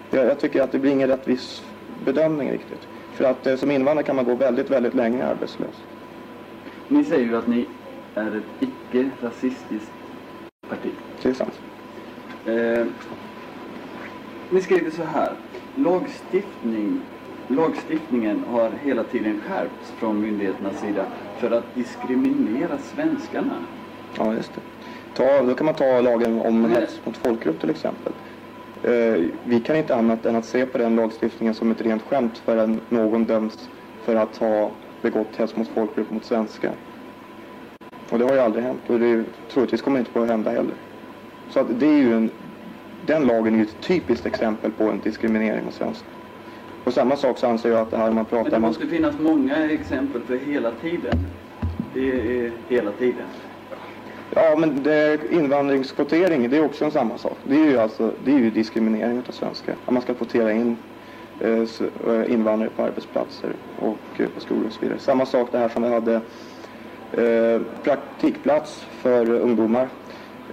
Jag, 0.09 0.25
jag 0.25 0.39
tycker 0.39 0.61
att 0.61 0.71
det 0.71 0.79
blir 0.79 0.91
ingen 0.91 1.07
rättvis 1.07 1.63
bedömning 1.87 2.51
riktigt. 2.51 2.87
För 3.11 3.23
att 3.23 3.47
eh, 3.47 3.55
som 3.55 3.71
invandrare 3.71 4.05
kan 4.05 4.15
man 4.15 4.25
gå 4.25 4.35
väldigt, 4.35 4.69
väldigt 4.69 4.93
länge 4.93 5.25
arbetslös. 5.25 5.75
Ni 6.87 7.03
säger 7.05 7.25
ju 7.25 7.37
att 7.37 7.47
ni 7.47 7.77
är 8.15 8.35
ett 8.37 8.45
icke-rasistiskt 8.59 9.93
parti. 10.69 10.95
Det 11.23 11.29
är 11.29 11.33
sant. 11.33 11.61
Eh, 12.45 12.85
ni 14.51 14.61
skriver 14.61 14.91
så 14.91 15.03
här. 15.03 15.31
Lagstiftning, 15.75 17.01
lagstiftningen 17.47 18.43
har 18.47 18.71
hela 18.83 19.03
tiden 19.03 19.41
skärpts 19.41 19.91
från 19.99 20.21
myndigheternas 20.21 20.81
sida 20.81 21.05
för 21.39 21.51
att 21.51 21.75
diskriminera 21.75 22.77
svenskarna. 22.77 23.55
Ja, 24.17 24.33
just 24.33 24.51
det. 24.55 24.61
Ta, 25.13 25.41
då 25.41 25.53
kan 25.53 25.65
man 25.65 25.75
ta 25.75 26.01
lagen 26.01 26.41
om 26.41 26.71
hets 26.71 27.05
mot 27.05 27.17
folkgrupp 27.17 27.59
till 27.59 27.69
exempel. 27.69 28.13
Eh, 28.83 29.23
vi 29.43 29.59
kan 29.65 29.75
inte 29.75 29.95
annat 29.95 30.25
än 30.25 30.35
att 30.35 30.45
se 30.45 30.65
på 30.65 30.77
den 30.77 30.95
lagstiftningen 30.95 31.53
som 31.53 31.71
ett 31.71 31.81
rent 31.81 32.01
skämt 32.01 32.37
förrän 32.37 32.79
någon 32.89 33.23
döms 33.23 33.69
för 34.05 34.15
att 34.15 34.37
ha 34.37 34.71
begått 35.01 35.35
hets 35.35 35.55
mot 35.55 35.67
folkgrupp 35.67 36.11
mot 36.11 36.25
svenskar. 36.25 36.73
Och 38.11 38.19
det 38.19 38.25
har 38.25 38.33
ju 38.33 38.39
aldrig 38.39 38.63
hänt 38.63 38.89
och 38.89 38.99
det 38.99 39.23
troligtvis 39.53 39.81
kommer 39.81 39.99
inte 39.99 40.21
att 40.21 40.27
hända 40.27 40.51
heller. 40.51 40.75
Så 41.49 41.59
att 41.59 41.79
det 41.79 41.85
är 41.85 41.97
ju 41.97 42.13
en, 42.13 42.29
den 43.05 43.27
lagen 43.27 43.53
är 43.53 43.57
ju 43.57 43.63
ett 43.63 43.81
typiskt 43.81 44.25
exempel 44.25 44.71
på 44.71 44.83
en 44.83 44.99
diskriminering 44.99 45.67
av 45.67 45.71
svenskar. 45.71 46.09
På 46.83 46.91
samma 46.91 47.15
sak 47.15 47.37
så 47.37 47.47
anser 47.47 47.69
jag 47.69 47.79
att 47.79 47.91
det 47.91 47.97
här 47.97 48.11
man 48.11 48.25
pratar 48.25 48.51
Men 48.51 48.61
det 48.61 48.67
måste 48.67 48.87
finnas 48.87 49.19
många 49.19 49.71
exempel 49.71 50.21
för 50.21 50.37
hela 50.37 50.71
tiden. 50.71 51.25
Det 51.93 52.09
är 52.09 52.51
hela 52.69 52.91
tiden. 52.91 53.25
Ja, 54.35 54.55
men 54.57 54.83
det, 54.83 55.19
invandringskvotering, 55.31 56.49
det 56.49 56.57
är 56.57 56.65
också 56.65 56.85
en 56.85 56.91
samma 56.91 57.17
sak. 57.17 57.37
Det 57.43 57.55
är 57.55 57.65
ju, 57.65 57.77
alltså, 57.77 58.11
det 58.25 58.31
är 58.31 58.37
ju 58.37 58.51
diskriminering 58.51 59.23
av 59.27 59.31
svenskar. 59.31 59.75
Att 59.85 59.93
man 59.93 60.01
ska 60.01 60.13
kvotera 60.13 60.51
in 60.51 60.77
eh, 61.39 61.49
eh, 61.49 62.31
invandrare 62.33 62.69
på 62.69 62.83
arbetsplatser 62.83 63.49
och 63.79 63.97
eh, 64.17 64.27
på 64.27 64.39
skolor 64.39 64.65
och 64.65 64.73
så 64.73 64.81
vidare. 64.81 64.99
Samma 64.99 65.25
sak 65.25 65.51
det 65.51 65.57
här 65.57 65.69
som 65.69 65.83
vi 65.83 65.89
hade 65.89 66.15
eh, 67.11 67.61
praktikplats 67.83 68.85
för 69.01 69.29
ungdomar. 69.29 69.87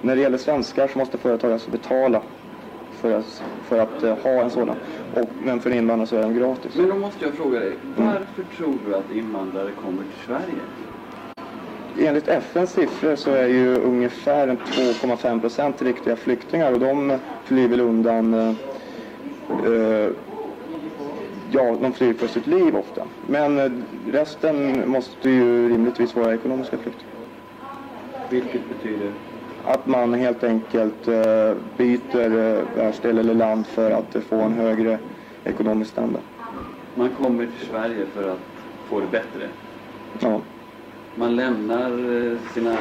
När 0.03 0.17
det 0.17 0.23
gäller 0.23 0.39
svenskar 0.39 0.89
så 0.89 0.99
måste 0.99 1.19
företag 1.19 1.53
alltså 1.53 1.71
betala 1.71 2.23
för 3.01 3.19
att, 3.19 3.43
för 3.69 3.79
att 3.79 4.05
uh, 4.05 4.15
ha 4.23 4.31
en 4.31 4.51
sådan. 4.51 4.77
Och, 5.15 5.29
men 5.45 5.61
för 5.61 5.71
invandrare 5.71 6.07
så 6.07 6.17
är 6.17 6.21
den 6.21 6.35
gratis. 6.35 6.77
Men 6.77 6.89
då 6.89 6.95
måste 6.95 7.25
jag 7.25 7.35
fråga 7.35 7.61
dig, 7.61 7.73
varför 7.97 8.43
mm. 8.43 8.47
tror 8.57 8.79
du 8.87 8.95
att 8.95 9.13
invandrare 9.13 9.71
kommer 9.71 10.03
till 10.03 10.27
Sverige? 10.27 10.63
Enligt 12.09 12.29
FNs 12.29 12.73
siffror 12.73 13.17
så 13.17 13.31
är 13.31 13.47
ju 13.47 13.77
ungefär 13.77 14.49
2,5 14.49 15.41
procent 15.41 15.83
riktiga 15.83 16.17
flyktingar 16.17 16.73
och 16.73 16.81
de 16.81 17.19
flyr 17.45 17.69
väl 17.69 17.81
undan 17.81 18.35
uh, 18.35 18.55
uh, 19.67 20.11
Ja, 21.55 21.77
de 21.81 21.93
flyr 21.93 22.15
för 22.15 22.27
sitt 22.27 22.47
liv 22.47 22.77
ofta. 22.77 23.07
Men 23.27 23.85
resten 24.11 24.89
måste 24.91 25.31
ju 25.31 25.69
rimligtvis 25.69 26.17
vara 26.17 26.35
ekonomiska 26.35 26.79
flyktingar. 26.79 27.15
Vilket 28.31 28.69
betyder? 28.69 29.13
Att 29.64 29.87
man 29.87 30.14
helt 30.14 30.45
enkelt 30.45 31.09
eh, 31.09 31.52
byter 31.76 32.37
eh, 32.38 32.76
världsdel 32.76 33.19
eller 33.19 33.35
land 33.35 33.66
för 33.66 33.90
att 33.90 34.16
få 34.28 34.37
en 34.37 34.52
högre 34.52 34.99
ekonomisk 35.45 35.90
standard. 35.90 36.23
Man 36.95 37.11
kommer 37.11 37.47
till 37.47 37.66
Sverige 37.71 38.07
för 38.14 38.31
att 38.31 38.38
få 38.88 39.00
det 39.00 39.07
bättre? 39.07 39.49
Ja. 40.21 40.40
Man 41.14 41.37
lämnar 41.37 41.90
eh, 41.90 42.38
sina 42.54 42.76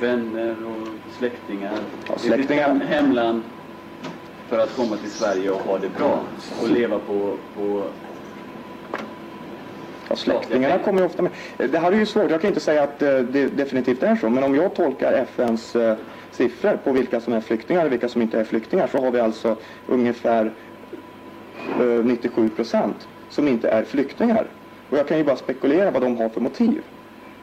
vänner 0.00 0.56
och 0.66 0.88
släktingar, 1.18 1.78
ja, 2.08 2.18
släktingar. 2.18 2.74
sitt 2.74 2.88
hemland 2.88 3.42
för 4.48 4.58
att 4.58 4.76
komma 4.76 4.96
till 4.96 5.10
Sverige 5.10 5.50
och 5.50 5.60
ha 5.60 5.78
det 5.78 5.98
bra 5.98 6.20
och 6.62 6.70
leva 6.70 6.98
på, 6.98 7.36
på 7.56 7.82
Ja, 10.08 10.16
släktingarna 10.16 10.78
kommer 10.78 11.00
ju 11.00 11.06
ofta 11.06 11.22
med. 11.22 11.32
Det 11.56 11.78
här 11.78 11.92
är 11.92 11.96
ju 11.96 12.06
svårt. 12.06 12.30
Jag 12.30 12.40
kan 12.40 12.48
inte 12.48 12.60
säga 12.60 12.82
att 12.82 13.02
eh, 13.02 13.18
det 13.18 13.46
definitivt 13.46 14.02
är 14.02 14.16
så. 14.16 14.28
Men 14.28 14.44
om 14.44 14.54
jag 14.54 14.74
tolkar 14.74 15.12
FNs 15.12 15.76
eh, 15.76 15.96
siffror 16.30 16.78
på 16.84 16.92
vilka 16.92 17.20
som 17.20 17.32
är 17.32 17.40
flyktingar 17.40 17.86
och 17.86 17.92
vilka 17.92 18.08
som 18.08 18.22
inte 18.22 18.40
är 18.40 18.44
flyktingar 18.44 18.86
så 18.86 18.98
har 18.98 19.10
vi 19.10 19.20
alltså 19.20 19.56
ungefär 19.86 20.52
eh, 21.80 22.04
97 22.04 22.48
procent 22.48 23.08
som 23.28 23.48
inte 23.48 23.68
är 23.68 23.84
flyktingar. 23.84 24.46
Och 24.90 24.98
jag 24.98 25.08
kan 25.08 25.18
ju 25.18 25.24
bara 25.24 25.36
spekulera 25.36 25.90
vad 25.90 26.02
de 26.02 26.16
har 26.16 26.28
för 26.28 26.40
motiv. 26.40 26.82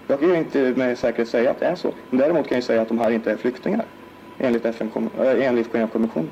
Jag 0.07 0.19
kan 0.19 0.29
ju 0.29 0.35
inte 0.35 0.73
med 0.75 0.97
säkerhet 0.97 1.29
säga 1.29 1.51
att 1.51 1.59
det 1.59 1.65
är 1.65 1.75
så. 1.75 1.91
Men 2.09 2.19
däremot 2.19 2.47
kan 2.47 2.55
jag 2.55 2.63
säga 2.63 2.81
att 2.81 2.87
de 2.87 2.99
här 2.99 3.11
inte 3.11 3.31
är 3.31 3.37
flyktingar 3.37 3.85
enligt, 4.39 4.65
FN, 4.65 4.91
äh, 5.19 5.47
enligt 5.47 5.71
Genèvekonventionen. 5.71 6.29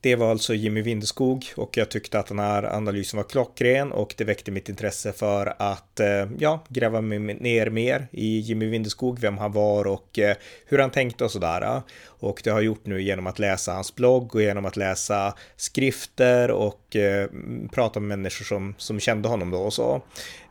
Det 0.00 0.16
var 0.16 0.30
alltså 0.30 0.54
Jimmy 0.54 0.82
Windeskog 0.82 1.46
och 1.56 1.76
jag 1.76 1.88
tyckte 1.88 2.18
att 2.18 2.26
den 2.26 2.38
här 2.38 2.62
analysen 2.76 3.16
var 3.16 3.24
klockren 3.24 3.92
och 3.92 4.14
det 4.16 4.24
väckte 4.24 4.50
mitt 4.50 4.68
intresse 4.68 5.12
för 5.12 5.54
att 5.58 6.00
eh, 6.00 6.26
ja, 6.38 6.64
gräva 6.68 7.00
ner 7.00 7.70
mer 7.70 8.08
i 8.10 8.38
Jimmy 8.38 8.66
Windeskog, 8.66 9.20
vem 9.20 9.38
han 9.38 9.52
var 9.52 9.86
och 9.86 10.18
eh, 10.18 10.36
hur 10.66 10.78
han 10.78 10.90
tänkte 10.90 11.24
och 11.24 11.30
sådär. 11.30 11.82
Och 12.04 12.40
det 12.44 12.50
har 12.50 12.58
jag 12.58 12.64
gjort 12.64 12.86
nu 12.86 13.02
genom 13.02 13.26
att 13.26 13.38
läsa 13.38 13.72
hans 13.72 13.94
blogg 13.94 14.34
och 14.34 14.42
genom 14.42 14.64
att 14.64 14.76
läsa 14.76 15.34
skrifter 15.56 16.50
och 16.50 16.96
eh, 16.96 17.28
prata 17.72 18.00
med 18.00 18.18
människor 18.18 18.44
som, 18.44 18.74
som 18.78 19.00
kände 19.00 19.28
honom 19.28 19.50
då 19.50 19.58
och 19.58 19.72
så. 19.72 20.02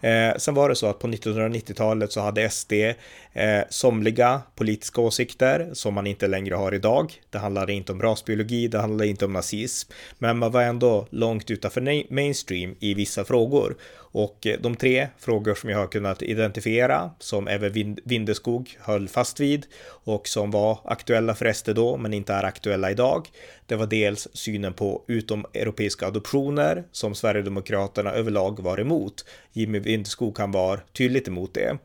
Eh, 0.06 0.36
sen 0.38 0.54
var 0.54 0.70
det 0.70 0.76
så 0.76 0.88
att 0.88 1.00
på 1.00 1.08
1990-talet 1.08 2.12
så 2.12 2.22
hade 2.22 2.50
SD 2.50 2.74
eh, 2.74 3.62
somliga 3.70 4.42
politiska 4.56 5.02
åsikter 5.02 5.70
som 5.74 5.94
man 5.94 6.08
inte 6.08 6.28
längre 6.28 6.56
har 6.56 6.74
idag. 6.74 7.14
Det 7.30 7.38
handlade 7.38 7.74
inte 7.74 7.92
om 7.92 8.02
rasbiologi, 8.02 8.68
det 8.68 8.80
handlade 8.80 9.08
inte 9.08 9.26
om 9.26 9.34
nazism, 9.34 9.92
men 10.18 10.38
man 10.38 10.52
var 10.52 10.62
ändå 10.62 11.08
långt 11.10 11.52
utanför 11.52 12.14
mainstream 12.14 12.76
i 12.80 12.94
vissa 12.94 13.26
frågor. 13.26 13.76
Och 14.16 14.48
eh, 14.48 14.60
de 14.60 14.76
tre 14.76 15.08
frågor 15.18 15.56
som 15.56 15.70
jag 15.70 15.78
har 15.78 15.88
kunnat 15.88 16.22
identifiera, 16.22 17.12
som 17.20 17.48
även 17.48 17.98
Vindeskog 18.04 18.78
höll 18.80 19.08
fast 19.08 19.40
vid 19.40 19.66
och 19.88 20.28
som 20.28 20.52
var 20.52 20.80
aktuella 20.84 21.36
för 21.36 21.54
SD 21.54 21.70
då, 21.70 21.98
men 21.98 22.14
inte 22.14 22.34
är 22.34 22.44
aktuella 22.44 22.92
idag. 22.92 23.28
Det 23.66 23.76
var 23.76 23.88
dels 23.88 24.28
synen 24.34 24.74
på 24.74 25.04
utomeuropeiska 25.08 26.08
adoptioner 26.08 26.84
som 26.92 27.16
Sverigedemokraterna 27.16 28.12
överlag 28.12 28.60
var 28.60 28.80
emot. 28.80 29.26
Jimmy 29.54 29.80
Vindeskog 29.80 30.38
kan 30.38 30.52
var 30.52 30.84
tydligt 30.94 31.28
emot 31.28 31.54
det. 31.54 31.78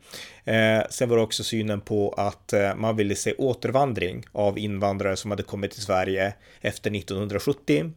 Eh, 0.45 0.83
sen 0.91 1.09
var 1.09 1.17
det 1.17 1.23
också 1.23 1.45
synen 1.45 1.81
på 1.81 2.15
att 2.17 2.53
eh, 2.53 2.75
man 2.75 2.97
ville 2.97 3.15
se 3.15 3.35
återvandring 3.39 4.25
av 4.33 4.59
invandrare 4.59 5.17
som 5.17 5.31
hade 5.31 5.43
kommit 5.43 5.71
till 5.71 5.83
Sverige 5.83 6.35
efter 6.61 6.97
1970. 6.97 7.93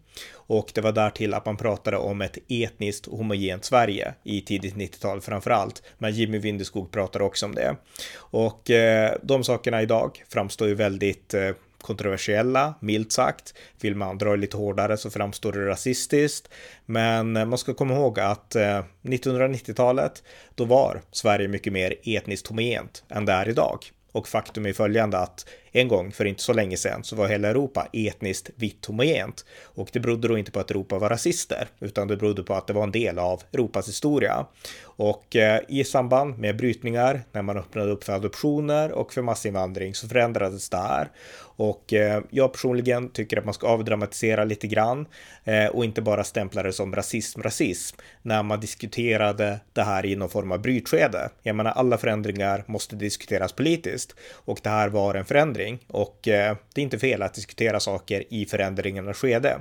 Och 0.48 0.72
det 0.74 0.82
var 0.82 0.92
därtill 0.92 1.34
att 1.34 1.46
man 1.46 1.58
pratade 1.58 1.98
om 1.98 2.22
ett 2.22 2.38
etniskt 2.50 3.06
homogent 3.06 3.66
Sverige 3.66 4.14
i 4.24 4.42
tidigt 4.42 4.76
90-tal 4.76 5.22
framför 5.22 5.52
allt. 5.52 5.84
Men 5.98 6.14
Jimmy 6.14 6.38
Vindeskog 6.38 6.92
pratar 6.92 7.22
också 7.22 7.46
om 7.46 7.56
det. 7.56 7.76
Och 8.16 8.70
eh, 8.70 9.16
de 9.24 9.44
sakerna 9.44 9.82
idag 9.82 10.24
framstår 10.30 10.68
ju 10.68 10.76
väldigt 10.76 11.34
eh, 11.34 11.52
kontroversiella, 11.84 12.74
milt 12.80 13.12
sagt. 13.12 13.54
Vill 13.82 13.96
man 13.96 14.18
dra 14.18 14.36
lite 14.36 14.58
hårdare 14.58 14.98
så 14.98 15.10
framstår 15.10 15.52
det 15.52 15.66
rasistiskt. 15.68 16.50
Men 16.86 17.38
eh, 17.38 17.46
man 17.46 17.58
ska 17.58 17.74
komma 17.74 17.94
ihåg 17.94 18.20
att 18.20 18.56
eh, 18.56 18.84
1990-talet, 19.02 20.24
då 20.56 20.66
var 20.66 21.02
Sverige 21.12 21.48
mycket 21.48 21.74
mer 21.74 21.96
etniskt 22.04 22.48
homogent 22.48 23.04
än 23.10 23.26
det 23.26 23.34
är 23.34 23.50
idag. 23.50 23.80
Och 24.14 24.28
faktum 24.28 24.66
är 24.66 24.74
följande 24.74 25.18
att 25.18 25.46
en 25.72 25.88
gång 25.88 26.12
för 26.12 26.26
inte 26.26 26.44
så 26.44 26.54
länge 26.54 26.78
sedan 26.78 27.04
så 27.04 27.16
var 27.16 27.28
hela 27.28 27.48
Europa 27.48 27.88
etniskt 27.94 28.50
vitt 28.56 28.86
homogent. 28.86 29.46
Och 29.64 29.90
det 29.94 30.00
berodde 30.00 30.28
då 30.28 30.38
inte 30.38 30.52
på 30.52 30.60
att 30.60 30.72
Europa 30.72 31.00
var 31.00 31.10
rasister, 31.10 31.68
utan 31.80 32.08
det 32.08 32.18
berodde 32.18 32.44
på 32.44 32.54
att 32.54 32.68
det 32.68 32.74
var 32.74 32.84
en 32.84 32.92
del 32.92 33.20
av 33.20 33.42
Europas 33.54 33.88
historia. 33.88 34.46
Och 34.82 35.36
eh, 35.36 35.62
i 35.68 35.84
samband 35.84 36.40
med 36.40 36.58
brytningar, 36.58 37.22
när 37.32 37.42
man 37.42 37.58
öppnade 37.58 37.92
upp 37.92 38.04
för 38.04 38.14
adoptioner 38.14 38.92
och 38.92 39.14
för 39.14 39.22
massinvandring 39.22 39.96
så 39.96 40.08
förändrades 40.08 40.70
det 40.70 40.78
här. 40.78 41.12
Och 41.56 41.94
eh, 41.94 42.22
jag 42.30 42.54
personligen 42.54 43.10
tycker 43.10 43.38
att 43.38 43.46
man 43.46 43.54
ska 43.54 43.68
avdramatisera 43.68 44.44
lite 44.44 44.68
grann 44.68 45.06
eh, 45.44 45.66
och 45.66 45.86
inte 45.86 46.02
bara 46.02 46.24
stämpla 46.24 46.64
det 46.64 46.74
som 46.74 46.96
rasism, 46.96 47.42
rasism 47.42 47.98
när 48.22 48.44
man 48.44 48.60
diskuterade 48.60 49.60
det 49.74 49.84
här 49.84 50.06
i 50.06 50.16
någon 50.16 50.30
form 50.30 50.52
av 50.52 50.62
brytskede. 50.62 51.30
Jag 51.42 51.56
menar, 51.56 51.72
alla 51.72 51.98
förändringar 51.98 52.64
måste 52.68 52.96
diskuteras 52.96 53.54
politiskt 53.54 54.16
och 54.34 54.60
det 54.64 54.70
här 54.70 54.90
var 54.90 55.16
en 55.16 55.26
förändring 55.26 55.80
och 55.88 56.28
eh, 56.28 56.56
det 56.74 56.82
är 56.82 56.84
inte 56.84 57.00
fel 57.00 57.22
att 57.22 57.34
diskutera 57.34 57.80
saker 57.80 58.24
i 58.30 58.46
förändringarnas 58.46 59.18
skede. 59.18 59.58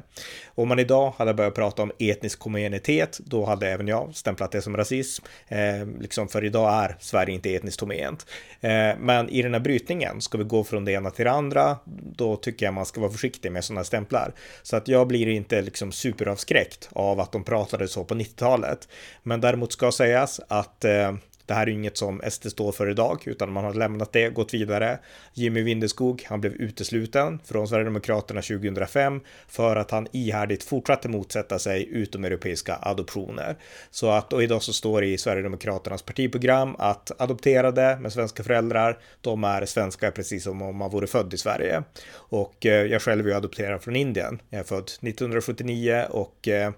Om 0.54 0.68
man 0.68 0.78
idag 0.78 1.12
hade 1.16 1.34
börjat 1.34 1.54
prata 1.54 1.82
om 1.82 1.92
etnisk 1.98 2.40
homogenitet, 2.40 3.20
då 3.24 3.44
hade 3.44 3.68
även 3.68 3.88
jag 3.88 4.14
stämplat 4.14 4.52
det 4.52 4.62
som 4.62 4.76
rasism, 4.76 5.24
eh, 5.48 5.86
liksom 6.00 6.28
för 6.28 6.44
idag 6.44 6.84
är 6.84 6.96
Sverige 7.00 7.34
inte 7.34 7.54
etniskt 7.54 7.80
homogent. 7.80 8.26
Eh, 8.60 8.70
men 8.98 9.28
i 9.28 9.42
den 9.42 9.54
här 9.54 9.60
brytningen 9.60 10.20
ska 10.20 10.38
vi 10.38 10.44
gå 10.44 10.64
från 10.64 10.84
det 10.84 10.92
ena 10.92 11.10
till 11.10 11.24
det 11.24 11.30
andra 11.30 11.76
då 12.16 12.36
tycker 12.36 12.66
jag 12.66 12.74
man 12.74 12.86
ska 12.86 13.00
vara 13.00 13.10
försiktig 13.10 13.52
med 13.52 13.64
sådana 13.64 13.84
stämplar. 13.84 14.32
Så 14.62 14.76
att 14.76 14.88
jag 14.88 15.06
blir 15.06 15.28
inte 15.28 15.62
liksom 15.62 15.92
superavskräckt 15.92 16.88
av 16.92 17.20
att 17.20 17.32
de 17.32 17.44
pratade 17.44 17.88
så 17.88 18.04
på 18.04 18.14
90-talet. 18.14 18.88
Men 19.22 19.40
däremot 19.40 19.72
ska 19.72 19.92
sägas 19.92 20.40
att 20.48 20.84
eh, 20.84 21.14
det 21.52 21.56
här 21.56 21.66
är 21.66 21.70
inget 21.70 21.96
som 21.96 22.20
SD 22.30 22.46
står 22.46 22.72
för 22.72 22.90
idag, 22.90 23.22
utan 23.26 23.52
man 23.52 23.64
har 23.64 23.74
lämnat 23.74 24.12
det, 24.12 24.28
gått 24.28 24.54
vidare. 24.54 24.98
Jimmy 25.34 25.62
Windeskog, 25.62 26.24
han 26.28 26.40
blev 26.40 26.52
utesluten 26.52 27.40
från 27.44 27.68
Sverigedemokraterna 27.68 28.42
2005 28.42 29.20
för 29.48 29.76
att 29.76 29.90
han 29.90 30.06
ihärdigt 30.12 30.64
fortsatte 30.64 31.08
motsätta 31.08 31.58
sig 31.58 31.88
utomeuropeiska 31.90 32.78
adoptioner. 32.82 33.56
Så 33.90 34.10
att, 34.10 34.32
och 34.32 34.42
idag 34.42 34.62
så 34.62 34.72
står 34.72 35.00
det 35.00 35.06
i 35.06 35.18
Sverigedemokraternas 35.18 36.02
partiprogram 36.02 36.76
att 36.78 37.20
adopterade 37.20 37.98
med 38.00 38.12
svenska 38.12 38.42
föräldrar, 38.42 38.98
de 39.20 39.44
är 39.44 39.64
svenska 39.64 40.10
precis 40.10 40.44
som 40.44 40.62
om 40.62 40.76
man 40.76 40.90
vore 40.90 41.06
född 41.06 41.34
i 41.34 41.38
Sverige. 41.38 41.82
Och 42.14 42.66
eh, 42.66 42.86
jag 42.86 43.02
själv 43.02 43.28
är 43.28 43.34
adopterad 43.34 43.82
från 43.82 43.96
Indien. 43.96 44.40
Jag 44.50 44.60
är 44.60 44.64
född 44.64 44.84
1979 44.84 46.06
och 46.10 46.48
eh, 46.48 46.72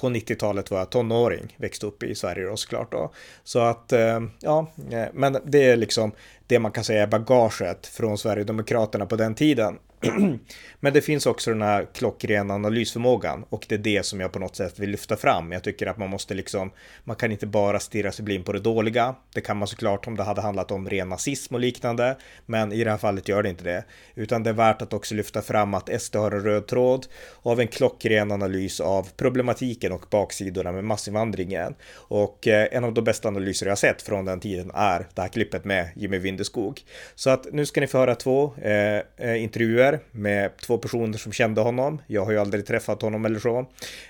på 0.00 0.08
90-talet 0.08 0.70
var 0.70 0.78
jag 0.78 0.90
tonåring, 0.90 1.56
växte 1.56 1.86
upp 1.86 2.02
i 2.02 2.14
Sverige 2.14 2.46
då 2.46 2.56
såklart 2.56 2.92
då. 2.92 3.12
Så 3.44 3.58
att, 3.58 3.92
eh, 3.92 4.19
Ehm, 4.20 4.30
ja, 4.40 4.66
eh, 4.90 5.08
men 5.12 5.36
det 5.44 5.64
är 5.64 5.76
liksom, 5.76 6.12
det 6.50 6.58
man 6.58 6.72
kan 6.72 6.84
säga 6.84 7.02
är 7.02 7.06
bagaget 7.06 7.86
från 7.86 8.18
Sverigedemokraterna 8.18 9.06
på 9.06 9.16
den 9.16 9.34
tiden. 9.34 9.78
Men 10.80 10.92
det 10.92 11.00
finns 11.00 11.26
också 11.26 11.50
den 11.50 11.62
här 11.62 11.86
klockrena 11.94 12.54
analysförmågan 12.54 13.44
och 13.48 13.66
det 13.68 13.74
är 13.74 13.78
det 13.78 14.06
som 14.06 14.20
jag 14.20 14.32
på 14.32 14.38
något 14.38 14.56
sätt 14.56 14.78
vill 14.78 14.90
lyfta 14.90 15.16
fram. 15.16 15.52
Jag 15.52 15.64
tycker 15.64 15.86
att 15.86 15.98
man 15.98 16.10
måste 16.10 16.34
liksom, 16.34 16.70
man 17.04 17.16
kan 17.16 17.32
inte 17.32 17.46
bara 17.46 17.80
stirra 17.80 18.12
sig 18.12 18.24
blind 18.24 18.44
på 18.44 18.52
det 18.52 18.60
dåliga. 18.60 19.14
Det 19.34 19.40
kan 19.40 19.56
man 19.56 19.68
såklart 19.68 20.06
om 20.06 20.16
det 20.16 20.22
hade 20.22 20.40
handlat 20.40 20.70
om 20.70 20.88
ren 20.88 21.08
nazism 21.08 21.54
och 21.54 21.60
liknande, 21.60 22.16
men 22.46 22.72
i 22.72 22.84
det 22.84 22.90
här 22.90 22.98
fallet 22.98 23.28
gör 23.28 23.42
det 23.42 23.48
inte 23.48 23.64
det. 23.64 23.84
Utan 24.14 24.42
det 24.42 24.50
är 24.50 24.54
värt 24.54 24.82
att 24.82 24.92
också 24.92 25.14
lyfta 25.14 25.42
fram 25.42 25.74
att 25.74 26.02
SD 26.02 26.16
har 26.16 26.30
en 26.30 26.42
röd 26.42 26.66
tråd 26.66 27.06
av 27.42 27.60
en 27.60 27.68
klockren 27.68 28.32
analys 28.32 28.80
av 28.80 29.08
problematiken 29.16 29.92
och 29.92 30.04
baksidorna 30.10 30.72
med 30.72 30.84
massinvandringen. 30.84 31.74
Och 31.94 32.48
eh, 32.48 32.68
en 32.72 32.84
av 32.84 32.94
de 32.94 33.04
bästa 33.04 33.28
analyser 33.28 33.66
jag 33.66 33.78
sett 33.78 34.02
från 34.02 34.24
den 34.24 34.40
tiden 34.40 34.70
är 34.74 35.06
det 35.14 35.22
här 35.22 35.28
klippet 35.28 35.64
med 35.64 35.88
Jimmy 35.96 36.18
Lindeskog. 36.40 36.82
Så 37.14 37.30
att 37.30 37.52
nu 37.52 37.66
ska 37.66 37.80
ni 37.80 37.86
få 37.86 37.98
höra 37.98 38.14
två 38.14 38.54
eh, 38.62 39.00
eh, 39.16 39.42
intervjuer 39.42 40.00
med 40.10 40.56
två 40.56 40.78
personer 40.78 41.18
som 41.18 41.32
kände 41.32 41.60
honom. 41.60 42.02
Jag 42.06 42.24
har 42.24 42.32
ju 42.32 42.38
aldrig 42.38 42.66
träffat 42.66 43.02
honom 43.02 43.24
eller 43.24 43.38
så. 43.38 43.58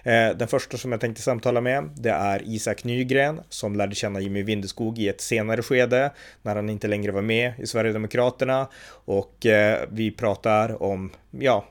Eh, 0.02 0.36
den 0.36 0.48
första 0.48 0.76
som 0.76 0.92
jag 0.92 1.00
tänkte 1.00 1.22
samtala 1.22 1.60
med, 1.60 1.90
det 1.96 2.10
är 2.10 2.42
Isak 2.44 2.84
Nygren 2.84 3.40
som 3.48 3.76
lärde 3.76 3.94
känna 3.94 4.20
Jimmy 4.20 4.42
Vindeskog 4.42 4.98
i 4.98 5.08
ett 5.08 5.20
senare 5.20 5.62
skede 5.62 6.10
när 6.42 6.56
han 6.56 6.70
inte 6.70 6.88
längre 6.88 7.12
var 7.12 7.22
med 7.22 7.52
i 7.58 7.66
Sverigedemokraterna 7.66 8.68
och 9.04 9.46
eh, 9.46 9.78
vi 9.90 10.10
pratar 10.10 10.82
om 10.82 11.10
ja, 11.30 11.64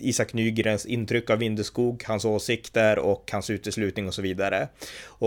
Isak 0.00 0.32
Nygrens 0.32 0.86
intryck 0.86 1.30
av 1.30 1.38
Vindeskog, 1.38 2.04
hans 2.06 2.24
åsikter 2.24 2.98
och 2.98 3.30
hans 3.32 3.50
uteslutning 3.50 4.06
och 4.06 4.14
så 4.14 4.22
vidare. 4.22 4.68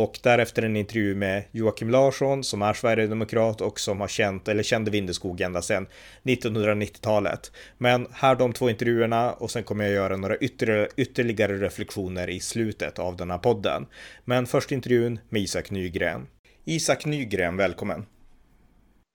Och 0.03 0.19
därefter 0.23 0.63
en 0.63 0.75
intervju 0.75 1.15
med 1.15 1.43
Joakim 1.51 1.89
Larsson 1.89 2.43
som 2.43 2.61
är 2.61 2.73
sverigedemokrat 2.73 3.61
och 3.61 3.79
som 3.79 4.01
har 4.01 4.07
känt, 4.07 4.47
eller 4.47 4.63
kände 4.63 4.91
Vindeskog 4.91 5.41
ända 5.41 5.61
sedan 5.61 5.87
1990-talet. 6.23 7.51
Men 7.77 8.07
här 8.11 8.35
de 8.35 8.53
två 8.53 8.69
intervjuerna 8.69 9.33
och 9.33 9.51
sen 9.51 9.63
kommer 9.63 9.83
jag 9.83 9.93
göra 9.93 10.17
några 10.17 10.37
ytterligare, 10.37 10.87
ytterligare 10.97 11.57
reflektioner 11.57 12.29
i 12.29 12.39
slutet 12.39 12.99
av 12.99 13.15
den 13.15 13.31
här 13.31 13.37
podden. 13.37 13.85
Men 14.25 14.45
först 14.45 14.71
intervjun 14.71 15.19
med 15.29 15.41
Isak 15.41 15.71
Nygren. 15.71 16.27
Isak 16.65 17.05
Nygren, 17.05 17.57
välkommen! 17.57 18.05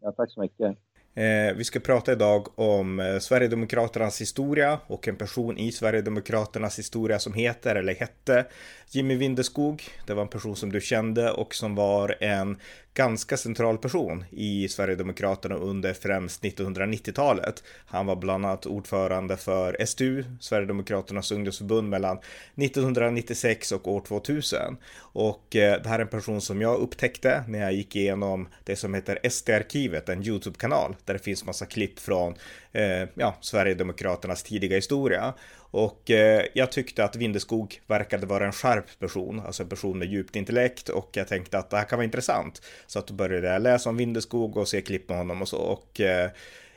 Ja, 0.03 0.13
tack 0.13 0.33
så 0.33 0.41
mycket. 0.41 0.79
Eh, 1.15 1.55
vi 1.57 1.65
ska 1.65 1.81
prata 1.81 2.13
idag 2.13 2.59
om 2.59 3.01
eh, 3.01 3.19
Sverigedemokraternas 3.19 4.21
historia 4.21 4.79
och 4.87 5.09
en 5.09 5.17
person 5.17 5.59
i 5.59 5.73
Sverigedemokraternas 5.73 6.79
historia 6.79 7.19
som 7.19 7.33
heter 7.33 7.75
eller 7.75 7.95
hette 7.95 8.47
Jimmy 8.91 9.15
Vindeskog. 9.15 9.83
Det 10.07 10.15
var 10.15 10.23
en 10.23 10.29
person 10.29 10.57
som 10.57 10.73
du 10.73 10.81
kände 10.81 11.31
och 11.31 11.55
som 11.55 11.75
var 11.75 12.17
en 12.21 12.57
ganska 12.95 13.37
central 13.37 13.79
person 13.79 14.25
i 14.31 14.69
Sverigedemokraterna 14.69 15.55
under 15.55 15.93
främst 15.93 16.43
1990-talet. 16.43 17.63
Han 17.87 18.07
var 18.07 18.17
bland 18.17 18.47
annat 18.47 18.67
ordförande 18.67 19.37
för 19.37 19.85
STU, 19.87 20.25
Sverigedemokraternas 20.41 21.33
ungdomsförbund 21.33 21.89
mellan 21.89 22.19
1996 22.57 23.73
och 23.73 23.89
år 23.89 24.01
2000. 24.01 24.77
Och 24.99 25.57
eh, 25.57 25.83
det 25.83 25.89
här 25.89 25.99
är 25.99 26.03
en 26.03 26.09
person 26.09 26.41
som 26.41 26.61
jag 26.61 26.79
upptäckte 26.79 27.45
när 27.49 27.59
jag 27.59 27.73
gick 27.73 27.97
igenom 27.97 28.49
det 28.65 28.77
som 28.77 28.95
heter 28.95 29.19
SD-arkivet, 29.31 30.09
en 30.09 30.27
YouTube-kanal 30.27 30.97
där 31.05 31.15
det 31.15 31.21
finns 31.21 31.45
massa 31.45 31.67
klipp 31.67 31.99
från 31.99 32.35
eh, 32.73 33.09
ja, 33.15 33.37
Sverigedemokraternas 33.41 34.43
tidiga 34.43 34.77
historia. 34.77 35.35
Och 35.73 36.11
eh, 36.11 36.47
jag 36.55 36.73
tyckte 36.73 37.05
att 37.05 37.17
Vindeskog 37.17 37.81
verkade 37.87 38.27
vara 38.27 38.47
en 38.47 38.53
skärpt 38.53 38.99
person, 38.99 39.41
alltså 39.41 39.63
en 39.63 39.69
person 39.69 39.99
med 39.99 40.09
djupt 40.09 40.37
intellekt 40.37 40.89
och 40.89 41.11
jag 41.13 41.29
tänkte 41.29 41.59
att 41.59 41.71
det 41.71 41.77
här 41.77 41.85
kan 41.85 41.99
vara 41.99 42.05
intressant. 42.05 42.63
Så 42.87 42.99
att 42.99 43.07
då 43.07 43.15
började 43.15 43.49
jag 43.49 43.63
läsa 43.63 43.91
om 43.91 43.97
Vindeskog 43.97 44.57
och 44.57 44.69
se 44.69 44.81
klipp 44.81 45.09
med 45.09 45.19
honom 45.19 45.43
och 45.43 45.49
så 45.49 45.59
och 45.59 46.01
eh, 46.01 46.31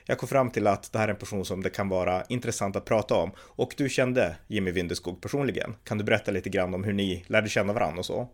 jag 0.08 0.18
kom 0.18 0.28
fram 0.28 0.52
till 0.52 0.68
att 0.68 0.92
det 0.94 1.00
här 1.00 1.08
är 1.08 1.12
en 1.12 1.20
person 1.20 1.46
som 1.46 1.64
det 1.64 1.70
kan 1.70 1.90
vara 1.90 2.24
intressant 2.30 2.76
att 2.76 2.86
prata 2.86 3.16
om. 3.16 3.32
Och 3.38 3.74
du 3.78 3.90
kände 3.90 4.36
Jimmy 4.48 4.72
Vindeskog 4.72 5.22
personligen. 5.22 5.76
Kan 5.84 5.98
du 5.98 6.04
berätta 6.04 6.32
lite 6.32 6.50
grann 6.50 6.74
om 6.74 6.84
hur 6.84 6.94
ni 6.94 7.26
lärde 7.28 7.50
känna 7.50 7.74
varandra 7.74 8.00
och 8.00 8.06
så? 8.06 8.28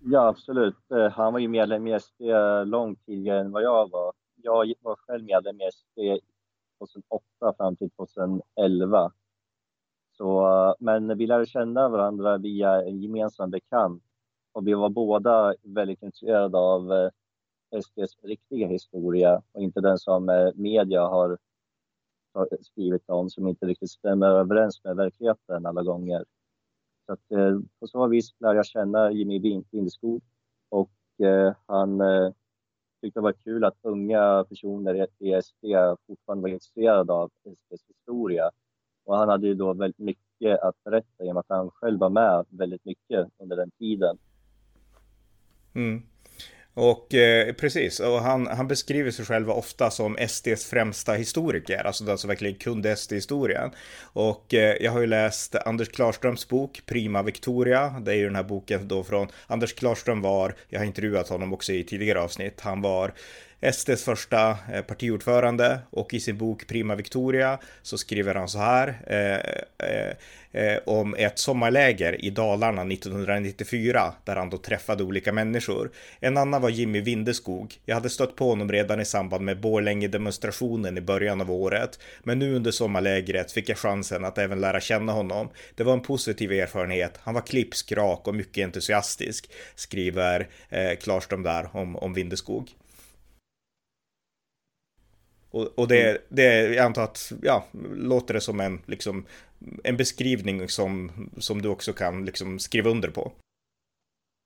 Ja, 0.00 0.28
absolut. 0.28 0.90
Eh, 0.94 1.10
han 1.10 1.32
var 1.32 1.40
ju 1.40 1.48
medlem 1.48 1.86
i 1.86 2.00
SD 2.00 2.22
långt 2.64 3.06
tidigare 3.06 3.40
än 3.40 3.52
vad 3.52 3.62
jag 3.62 3.90
var. 3.90 4.12
Jag 4.42 4.74
var 4.80 4.96
själv 4.96 5.24
medlem 5.24 5.60
i 5.60 5.70
SD 5.72 5.98
2008 6.78 7.54
fram 7.58 7.76
till 7.76 7.90
2011. 7.90 9.12
Så, 10.22 10.74
men 10.78 11.18
vi 11.18 11.26
lärde 11.26 11.46
känna 11.46 11.88
varandra 11.88 12.38
via 12.38 12.82
en 12.82 13.00
gemensam 13.00 13.50
bekant. 13.50 14.02
Och 14.52 14.66
vi 14.66 14.74
var 14.74 14.88
båda 14.88 15.54
väldigt 15.62 16.02
intresserade 16.02 16.58
av 16.58 16.92
eh, 16.92 17.10
SDs 17.80 18.16
riktiga 18.22 18.66
historia 18.66 19.42
och 19.52 19.62
inte 19.62 19.80
den 19.80 19.98
som 19.98 20.28
eh, 20.28 20.50
media 20.54 21.02
har 21.02 21.38
skrivit 22.60 23.10
om 23.10 23.30
som 23.30 23.48
inte 23.48 23.66
riktigt 23.66 23.90
stämmer 23.90 24.26
överens 24.26 24.84
med 24.84 24.96
verkligheten 24.96 25.66
alla 25.66 25.82
gånger. 25.82 26.24
Så 27.06 27.12
att, 27.12 27.32
eh, 27.32 27.58
på 27.80 27.86
så 27.86 28.06
vis 28.06 28.34
lärde 28.38 28.56
jag 28.56 28.66
känna 28.66 29.12
Jimmy 29.12 29.62
Bindeskog 29.70 30.22
och 30.68 30.90
eh, 31.26 31.54
han 31.66 32.02
tyckte 33.00 33.20
det 33.20 33.24
var 33.24 33.32
kul 33.32 33.64
att 33.64 33.78
unga 33.82 34.44
personer 34.48 35.06
i 35.18 35.42
SD 35.42 35.64
fortfarande 36.06 36.42
var 36.42 36.48
intresserade 36.48 37.12
av 37.12 37.30
SDs 37.44 37.88
historia 37.88 38.50
och 39.04 39.16
han 39.16 39.28
hade 39.28 39.46
ju 39.46 39.54
då 39.54 39.72
väldigt 39.72 39.98
mycket 39.98 40.62
att 40.62 40.84
berätta 40.84 41.24
i 41.24 41.30
och 41.30 41.34
med 41.34 41.40
att 41.40 41.46
han 41.48 41.70
själv 41.70 41.98
var 41.98 42.10
med 42.10 42.44
väldigt 42.48 42.84
mycket 42.84 43.28
under 43.38 43.56
den 43.56 43.70
tiden. 43.70 44.18
Mm. 45.74 46.02
Och 46.74 47.14
eh, 47.14 47.52
precis, 47.52 48.00
och 48.00 48.20
han, 48.20 48.46
han 48.46 48.68
beskriver 48.68 49.10
sig 49.10 49.24
själv 49.24 49.50
ofta 49.50 49.90
som 49.90 50.16
SDs 50.28 50.66
främsta 50.70 51.12
historiker, 51.12 51.86
alltså 51.86 52.04
den 52.04 52.18
som 52.18 52.28
verkligen 52.28 52.54
kunde 52.54 52.96
SD-historien. 52.96 53.70
Och 54.02 54.54
eh, 54.54 54.76
jag 54.80 54.92
har 54.92 55.00
ju 55.00 55.06
läst 55.06 55.54
Anders 55.54 55.88
Klarströms 55.88 56.48
bok 56.48 56.82
Prima 56.86 57.22
Victoria, 57.22 58.00
det 58.00 58.12
är 58.12 58.16
ju 58.16 58.24
den 58.24 58.36
här 58.36 58.42
boken 58.42 58.88
då 58.88 59.04
från 59.04 59.28
Anders 59.46 59.72
Klarström 59.72 60.22
var, 60.22 60.54
jag 60.68 60.80
har 60.80 60.86
intervjuat 60.86 61.28
honom 61.28 61.52
också 61.52 61.72
i 61.72 61.84
tidigare 61.84 62.20
avsnitt, 62.20 62.60
han 62.60 62.82
var 62.82 63.12
SDs 63.70 64.04
första 64.04 64.50
eh, 64.72 64.82
partiordförande 64.82 65.78
och 65.90 66.14
i 66.14 66.20
sin 66.20 66.38
bok 66.38 66.66
Prima 66.66 66.94
Victoria 66.94 67.58
så 67.82 67.98
skriver 67.98 68.34
han 68.34 68.48
så 68.48 68.58
här 68.58 68.88
eh, 69.06 69.88
eh, 69.88 70.16
eh 70.52 70.78
om 70.86 71.14
ett 71.14 71.38
sommarläger 71.38 72.24
i 72.24 72.30
Dalarna 72.30 72.82
1994 72.82 74.14
där 74.24 74.36
han 74.36 74.50
då 74.50 74.58
träffade 74.58 75.04
olika 75.04 75.32
människor. 75.32 75.90
En 76.20 76.36
annan 76.36 76.62
var 76.62 76.68
Jimmy 76.68 77.00
Vindeskog. 77.00 77.74
Jag 77.84 77.94
hade 77.94 78.10
stött 78.10 78.36
på 78.36 78.48
honom 78.48 78.72
redan 78.72 79.00
i 79.00 79.04
samband 79.04 79.44
med 79.44 79.60
Borlänge-demonstrationen 79.60 80.98
i 80.98 81.00
början 81.00 81.40
av 81.40 81.50
året, 81.50 81.98
men 82.22 82.38
nu 82.38 82.54
under 82.54 82.70
sommarlägret 82.70 83.52
fick 83.52 83.68
jag 83.68 83.78
chansen 83.78 84.24
att 84.24 84.38
även 84.38 84.60
lära 84.60 84.80
känna 84.80 85.12
honom. 85.12 85.48
Det 85.74 85.84
var 85.84 85.92
en 85.92 86.00
positiv 86.00 86.52
erfarenhet. 86.52 87.18
Han 87.22 87.34
var 87.34 87.46
klipsk, 87.46 87.92
rak 87.92 88.28
och 88.28 88.34
mycket 88.34 88.64
entusiastisk, 88.64 89.50
skriver 89.74 90.48
eh, 90.68 90.96
Klarström 90.96 91.42
där 91.42 91.68
om, 91.72 91.96
om 91.96 92.14
Vindeskog. 92.14 92.72
Och, 95.52 95.78
och 95.78 95.88
det, 95.88 96.10
mm. 96.10 96.22
det, 96.28 96.74
jag 96.74 96.86
antar 96.86 97.02
att, 97.02 97.32
ja, 97.42 97.64
låter 97.94 98.34
det 98.34 98.40
som 98.40 98.60
en, 98.60 98.80
liksom, 98.86 99.26
en 99.84 99.96
beskrivning 99.96 100.68
som, 100.68 101.10
som 101.38 101.62
du 101.62 101.68
också 101.68 101.92
kan 101.92 102.24
liksom 102.24 102.58
skriva 102.58 102.90
under 102.90 103.10
på? 103.10 103.32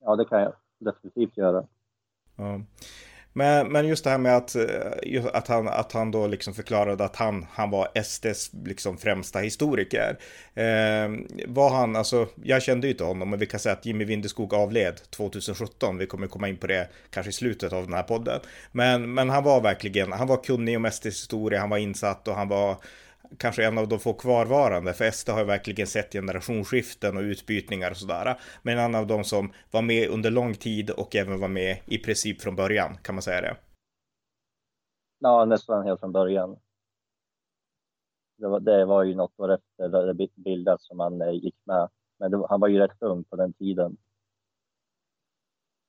Ja, 0.04 0.16
det 0.16 0.24
kan 0.24 0.40
jag 0.40 0.54
definitivt 0.80 1.36
göra. 1.36 1.66
Ja. 2.36 2.60
Men, 3.36 3.68
men 3.68 3.86
just 3.88 4.04
det 4.04 4.10
här 4.10 4.18
med 4.18 4.36
att, 4.36 4.54
eh, 4.54 5.26
att, 5.32 5.48
han, 5.48 5.68
att 5.68 5.92
han 5.92 6.10
då 6.10 6.26
liksom 6.26 6.54
förklarade 6.54 7.04
att 7.04 7.16
han, 7.16 7.46
han 7.52 7.70
var 7.70 7.88
SDs 8.02 8.50
liksom 8.64 8.98
främsta 8.98 9.38
historiker. 9.38 10.18
Eh, 10.54 11.08
var 11.46 11.70
han, 11.70 11.96
alltså, 11.96 12.28
jag 12.42 12.62
kände 12.62 12.86
ju 12.86 12.92
inte 12.92 13.04
honom, 13.04 13.30
men 13.30 13.38
vi 13.38 13.46
kan 13.46 13.60
säga 13.60 13.72
att 13.72 13.86
Jimmy 13.86 14.04
Vindeskog 14.04 14.54
avled 14.54 15.10
2017. 15.10 15.98
Vi 15.98 16.06
kommer 16.06 16.26
komma 16.26 16.48
in 16.48 16.56
på 16.56 16.66
det 16.66 16.88
kanske 17.10 17.30
i 17.30 17.32
slutet 17.32 17.72
av 17.72 17.84
den 17.84 17.94
här 17.94 18.02
podden. 18.02 18.40
Men, 18.72 19.14
men 19.14 19.30
han 19.30 19.44
var 19.44 19.60
verkligen, 19.60 20.12
han 20.12 20.26
var 20.26 20.44
kunnig 20.44 20.76
om 20.76 20.90
SDs 20.90 21.06
historia, 21.06 21.60
han 21.60 21.70
var 21.70 21.78
insatt 21.78 22.28
och 22.28 22.34
han 22.34 22.48
var 22.48 22.76
kanske 23.38 23.66
en 23.66 23.78
av 23.78 23.88
de 23.88 23.98
få 23.98 24.12
kvarvarande, 24.12 24.92
för 24.92 25.10
SD 25.10 25.28
har 25.28 25.38
ju 25.38 25.44
verkligen 25.44 25.86
sett 25.86 26.12
generationsskiften 26.12 27.16
och 27.16 27.22
utbytningar 27.22 27.90
och 27.90 27.96
sådär. 27.96 28.40
Men 28.62 28.78
en 28.78 28.94
av 28.94 29.06
de 29.06 29.24
som 29.24 29.52
var 29.70 29.82
med 29.82 30.08
under 30.08 30.30
lång 30.30 30.54
tid 30.54 30.90
och 30.90 31.16
även 31.16 31.40
var 31.40 31.48
med 31.48 31.78
i 31.86 31.98
princip 31.98 32.40
från 32.40 32.56
början, 32.56 32.96
kan 33.02 33.14
man 33.14 33.22
säga 33.22 33.40
det? 33.40 33.56
Ja, 35.18 35.44
nästan 35.44 35.86
helt 35.86 36.00
från 36.00 36.12
början. 36.12 36.58
Det 38.38 38.48
var, 38.48 38.60
det 38.60 38.84
var 38.84 39.04
ju 39.04 39.14
något 39.14 39.40
år 39.40 39.52
efter 39.52 40.12
det 40.14 40.28
bildats 40.34 40.86
som 40.86 41.00
han 41.00 41.22
eh, 41.22 41.30
gick 41.30 41.56
med. 41.64 41.88
Men 42.18 42.30
det, 42.30 42.46
han 42.48 42.60
var 42.60 42.68
ju 42.68 42.78
rätt 42.78 43.02
ung 43.02 43.24
på 43.24 43.36
den 43.36 43.52
tiden. 43.52 43.96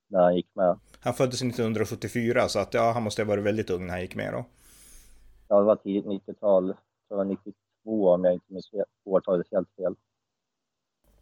När 0.07 0.21
han 0.21 0.35
gick 0.35 0.55
med. 0.55 0.79
Han 0.99 1.13
föddes 1.13 1.41
1974 1.41 2.47
så 2.47 2.59
att 2.59 2.73
ja, 2.73 2.91
han 2.91 3.03
måste 3.03 3.21
ha 3.21 3.27
varit 3.27 3.43
väldigt 3.43 3.69
ung 3.69 3.85
när 3.85 3.93
han 3.93 4.01
gick 4.01 4.15
med 4.15 4.33
då. 4.33 4.45
Ja, 5.47 5.59
det 5.59 5.65
var 5.65 5.75
tidigt 5.75 6.05
90-tal 6.05 6.73
det 7.09 7.15
var 7.15 7.25
92 7.25 8.09
om 8.09 8.23
jag 8.23 8.33
inte 8.33 8.53
minns 8.53 8.71
årtalet 9.05 9.47
helt 9.51 9.69
fel. 9.75 9.95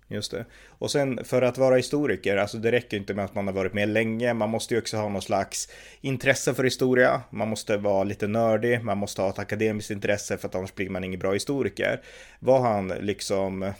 Just 0.07 0.31
det. 0.31 0.45
Och 0.79 0.91
sen 0.91 1.23
för 1.23 1.41
att 1.41 1.57
vara 1.57 1.75
historiker, 1.75 2.37
alltså 2.37 2.57
det 2.57 2.71
räcker 2.71 2.97
inte 2.97 3.13
med 3.13 3.25
att 3.25 3.35
man 3.35 3.47
har 3.47 3.53
varit 3.53 3.73
med 3.73 3.89
länge, 3.89 4.33
man 4.33 4.49
måste 4.49 4.73
ju 4.73 4.79
också 4.79 4.97
ha 4.97 5.09
någon 5.09 5.21
slags 5.21 5.67
intresse 6.01 6.53
för 6.53 6.63
historia, 6.63 7.21
man 7.29 7.47
måste 7.49 7.77
vara 7.77 8.03
lite 8.03 8.27
nördig, 8.27 8.83
man 8.83 8.97
måste 8.97 9.21
ha 9.21 9.29
ett 9.29 9.39
akademiskt 9.39 9.91
intresse 9.91 10.37
för 10.37 10.47
att 10.47 10.55
annars 10.55 10.75
blir 10.75 10.89
man 10.89 11.03
ingen 11.03 11.19
bra 11.19 11.31
historiker. 11.31 12.01
Var 12.39 12.59
han 12.59 12.87
liksom 12.87 13.73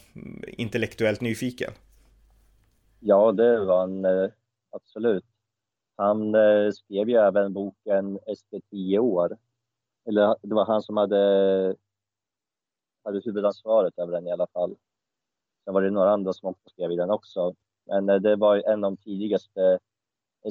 intellektuellt 0.47 1.21
nyfiken? 1.21 1.71
Ja, 2.99 3.31
det 3.31 3.65
var 3.65 3.79
han 3.79 4.05
eh, 4.05 4.29
absolut. 4.71 5.25
Han 5.95 6.35
eh, 6.35 6.71
skrev 6.71 7.09
ju 7.09 7.15
även 7.15 7.53
boken 7.53 8.19
SD 8.37 8.55
10 8.71 8.99
år. 8.99 9.37
Eller 10.07 10.35
det 10.41 10.55
var 10.55 10.65
han 10.65 10.81
som 10.81 10.97
hade, 10.97 11.75
hade 13.05 13.21
huvudansvaret 13.25 13.99
över 13.99 14.11
den 14.11 14.27
i 14.27 14.31
alla 14.31 14.47
fall. 14.47 14.75
Sen 15.65 15.73
var 15.73 15.81
det 15.81 15.91
några 15.91 16.11
andra 16.11 16.33
som 16.33 16.49
också 16.49 16.69
skrev 16.69 16.91
i 16.91 16.95
den 16.95 17.09
också. 17.09 17.55
Men 17.85 18.09
eh, 18.09 18.15
det 18.15 18.35
var 18.35 18.57
en 18.57 18.83
av 18.83 18.91
de 18.91 18.97
tidigaste 18.97 19.79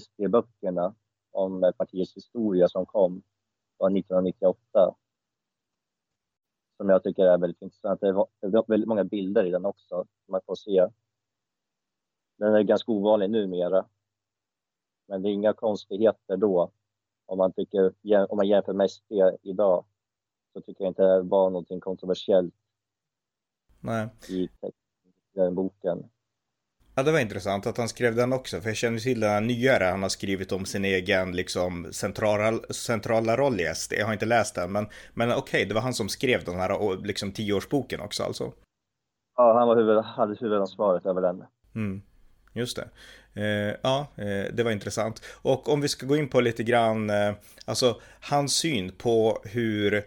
SD-böckerna 0.01 0.95
om 1.31 1.65
eh, 1.65 1.73
partiets 1.73 2.17
historia 2.17 2.69
som 2.69 2.87
kom. 2.87 3.15
Det 3.17 3.85
var 3.85 3.99
1998. 3.99 4.95
Som 6.77 6.89
jag 6.89 7.03
tycker 7.03 7.25
är 7.25 7.39
väldigt 7.39 7.63
intressant. 7.63 8.01
Det 8.01 8.13
var 8.13 8.29
väldigt 8.69 8.89
många 8.89 9.05
bilder 9.05 9.45
i 9.45 9.51
den 9.51 9.65
också, 9.65 9.95
som 10.25 10.33
man 10.33 10.41
får 10.47 10.55
se. 10.55 10.89
Den 12.39 12.55
är 12.55 12.63
ganska 12.63 12.93
ovanlig 12.93 13.31
numera. 13.31 13.87
Men 15.07 15.23
det 15.23 15.29
är 15.29 15.33
inga 15.33 15.53
konstigheter 15.53 16.37
då. 16.37 16.71
Om 17.27 17.39
man, 17.39 17.53
tycker, 17.53 17.95
om 18.33 18.37
man 18.37 18.49
jämför 18.49 18.73
med 18.73 18.91
SD 18.91 19.13
idag 19.43 19.85
så 20.55 20.61
tycker 20.61 20.85
jag 20.85 20.91
inte 20.91 21.03
det 21.03 21.23
var 21.23 21.51
någonting 21.51 21.81
kontroversiellt 21.81 22.55
Nej. 23.81 24.09
i 24.29 24.49
den 25.35 25.55
boken. 25.55 26.05
Ja, 26.95 27.03
det 27.03 27.13
var 27.13 27.21
intressant 27.21 27.67
att 27.67 27.77
han 27.77 27.89
skrev 27.89 28.15
den 28.15 28.33
också, 28.33 28.61
för 28.61 28.69
jag 28.69 28.77
känner 28.77 28.99
till 28.99 29.21
den 29.21 29.31
här 29.31 29.41
nyare 29.41 29.85
han 29.85 30.03
har 30.03 30.09
skrivit 30.09 30.53
om 30.53 30.65
sin 30.65 30.85
egen 30.85 31.33
liksom 31.33 31.93
centrala, 31.93 32.59
centrala 32.71 33.37
roll 33.37 33.61
i 33.61 33.75
SD. 33.75 33.93
Jag 33.93 34.07
har 34.07 34.13
inte 34.13 34.27
läst 34.27 34.55
den, 34.55 34.73
men, 34.73 34.87
men 35.15 35.29
okej, 35.29 35.41
okay, 35.41 35.65
det 35.65 35.75
var 35.75 35.81
han 35.81 35.95
som 35.95 36.09
skrev 36.09 36.45
den 36.45 36.57
här 36.57 37.05
liksom 37.05 37.33
tioårsboken 37.33 38.01
också 38.01 38.23
alltså? 38.23 38.53
Ja, 39.37 39.59
han 39.59 39.69
var 39.69 39.77
huvud, 39.77 40.05
hade 40.05 40.37
huvudansvaret 40.41 41.07
över 41.07 41.21
den. 41.21 41.45
Mm. 41.75 42.03
Just 42.53 42.77
det. 42.77 42.89
Eh, 43.35 43.77
ja, 43.83 44.07
eh, 44.17 44.55
det 44.55 44.63
var 44.63 44.71
intressant. 44.71 45.23
Och 45.43 45.69
om 45.69 45.81
vi 45.81 45.89
ska 45.89 46.07
gå 46.07 46.17
in 46.17 46.29
på 46.29 46.41
lite 46.41 46.63
grann, 46.63 47.11
eh, 47.11 47.35
alltså 47.65 48.01
hans 48.21 48.55
syn 48.55 48.93
på 48.99 49.43
hur 49.45 50.05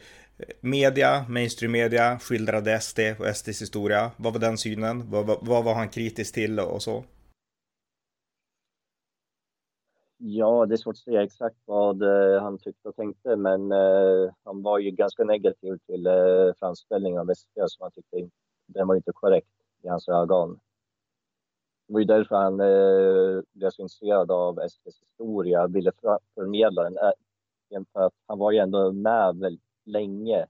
media, 0.62 1.26
mainstream 1.30 1.72
media 1.72 2.20
skildrade 2.20 2.80
SD 2.80 3.00
och 3.20 3.36
SDs 3.36 3.62
historia. 3.62 4.12
Vad 4.18 4.34
var 4.34 4.40
den 4.40 4.58
synen? 4.58 5.12
Vad, 5.12 5.28
vad, 5.28 5.38
vad 5.42 5.64
var 5.64 5.74
han 5.74 5.90
kritisk 5.90 6.34
till 6.34 6.60
och 6.60 6.82
så? 6.82 7.04
Ja, 10.18 10.66
det 10.66 10.76
är 10.76 10.78
svårt 10.78 10.94
att 10.94 10.98
säga 10.98 11.24
exakt 11.24 11.56
vad 11.66 12.02
eh, 12.02 12.42
han 12.42 12.58
tyckte 12.58 12.90
och 12.90 12.96
tänkte, 12.96 13.36
men 13.36 13.72
eh, 13.72 14.34
han 14.44 14.62
var 14.62 14.80
ju 14.80 14.92
ganska 14.92 15.24
negativ 15.24 15.78
till 15.88 16.08
eh, 16.08 16.54
framställningen 16.60 17.20
av 17.20 17.34
SD 17.36 17.58
som 17.68 17.84
han 17.84 17.92
tyckte 17.92 18.30
den 18.68 18.88
var 18.88 18.96
inte 18.96 19.12
korrekt 19.12 19.48
i 19.84 19.88
hans 19.88 20.08
ögon. 20.10 20.60
Det 21.88 21.94
var 21.94 22.00
ju 22.00 22.06
därför 22.06 22.36
han 22.36 22.60
eh, 22.60 23.44
blev 23.54 23.70
så 23.70 23.82
intresserad 23.82 24.32
av 24.32 24.60
SDs 24.70 25.02
historia, 25.02 25.68
ville 25.68 25.92
förmedla 26.36 26.84
den. 26.84 26.98
Eh, 26.98 27.84
För 27.94 28.06
att 28.06 28.14
han 28.28 28.40
var 28.40 28.52
ju 28.52 28.58
ändå 28.58 28.92
med 28.92 29.38
väldigt 29.38 29.67
länge 29.88 30.46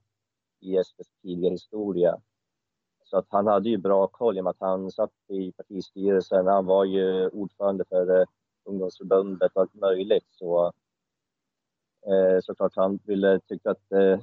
i 0.60 0.84
SDs 0.84 1.08
tidiga 1.22 1.50
historia. 1.50 2.20
Så 3.04 3.18
att 3.18 3.26
han 3.28 3.46
hade 3.46 3.68
ju 3.68 3.76
bra 3.76 4.06
koll 4.06 4.36
i 4.36 4.40
och 4.40 4.44
med 4.44 4.50
att 4.50 4.60
han 4.60 4.90
satt 4.90 5.10
i 5.28 5.52
partistyrelsen. 5.52 6.46
Han 6.46 6.66
var 6.66 6.84
ju 6.84 7.28
ordförande 7.28 7.84
för 7.88 8.20
eh, 8.20 8.26
ungdomsförbundet 8.64 9.52
och 9.54 9.62
allt 9.62 9.74
möjligt. 9.74 10.26
Så 10.30 10.72
eh, 12.06 12.40
såklart 12.42 12.72
han 12.76 12.98
ville 13.04 13.40
tycka 13.40 13.70
att 13.70 13.92
eh, 13.92 14.20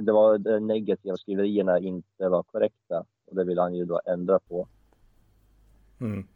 det 0.00 0.12
var 0.12 0.38
de 0.38 0.66
negativa 0.66 1.16
skriverierna 1.16 1.78
inte 1.78 2.28
var 2.28 2.42
korrekta 2.42 3.04
och 3.26 3.36
det 3.36 3.44
ville 3.44 3.60
han 3.60 3.74
ju 3.74 3.84
då 3.84 4.00
ändra 4.06 4.38
på. 4.38 4.68
Mm. 6.00 6.26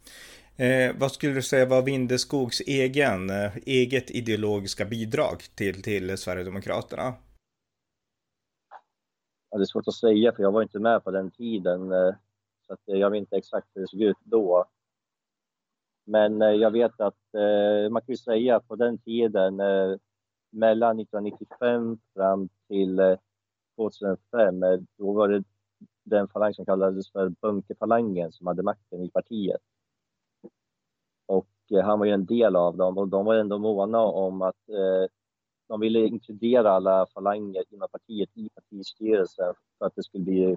Eh, 0.56 0.96
vad 0.98 1.12
skulle 1.12 1.34
du 1.34 1.42
säga 1.42 1.66
var 1.66 1.82
Vindeskogs 1.82 2.60
egen, 2.60 3.30
eh, 3.30 3.56
eget 3.66 4.10
ideologiska 4.10 4.84
bidrag 4.84 5.42
till, 5.54 5.82
till 5.82 6.18
Sverigedemokraterna? 6.18 7.14
Ja, 9.50 9.58
det 9.58 9.64
är 9.64 9.66
svårt 9.66 9.88
att 9.88 9.94
säga 9.94 10.32
för 10.32 10.42
jag 10.42 10.52
var 10.52 10.62
inte 10.62 10.78
med 10.78 11.04
på 11.04 11.10
den 11.10 11.30
tiden. 11.30 11.92
Eh, 11.92 12.14
så 12.66 12.72
att 12.72 12.88
eh, 12.88 12.96
jag 12.96 13.10
vet 13.10 13.18
inte 13.18 13.36
exakt 13.36 13.68
hur 13.74 13.80
det 13.80 13.88
såg 13.88 14.00
ut 14.00 14.16
då. 14.24 14.64
Men 16.04 16.42
eh, 16.42 16.48
jag 16.48 16.70
vet 16.70 17.00
att 17.00 17.14
man 17.90 18.02
kan 18.02 18.12
ju 18.12 18.16
säga 18.16 18.56
att 18.56 18.68
på 18.68 18.76
den 18.76 18.98
tiden 18.98 19.56
mellan 20.50 21.00
1995 21.00 21.98
fram 22.14 22.48
till 22.68 23.16
2005, 23.76 24.60
då 24.96 25.12
var 25.12 25.28
det 25.28 25.44
den 26.04 26.28
falang 26.28 26.54
som 26.54 26.64
kallades 26.64 27.12
för 27.12 27.28
bunkerfalangen 27.28 28.32
som 28.32 28.46
hade 28.46 28.62
makten 28.62 29.02
i 29.02 29.10
partiet. 29.10 29.60
Och 31.26 31.48
han 31.84 31.98
var 31.98 32.06
ju 32.06 32.12
en 32.12 32.26
del 32.26 32.56
av 32.56 32.76
dem 32.76 32.98
och 32.98 33.08
de 33.08 33.24
var 33.24 33.34
ändå 33.34 33.58
måna 33.58 34.00
om 34.00 34.42
att 34.42 34.68
de 35.68 35.80
ville 35.80 36.06
inkludera 36.06 36.70
alla 36.70 37.06
falanger 37.06 37.64
inom 37.70 37.88
partiet 37.88 38.30
i 38.34 38.48
partistyrelsen 38.54 39.54
för 39.78 39.86
att 39.86 39.94
det 39.94 40.02
skulle 40.02 40.24
bli, 40.24 40.56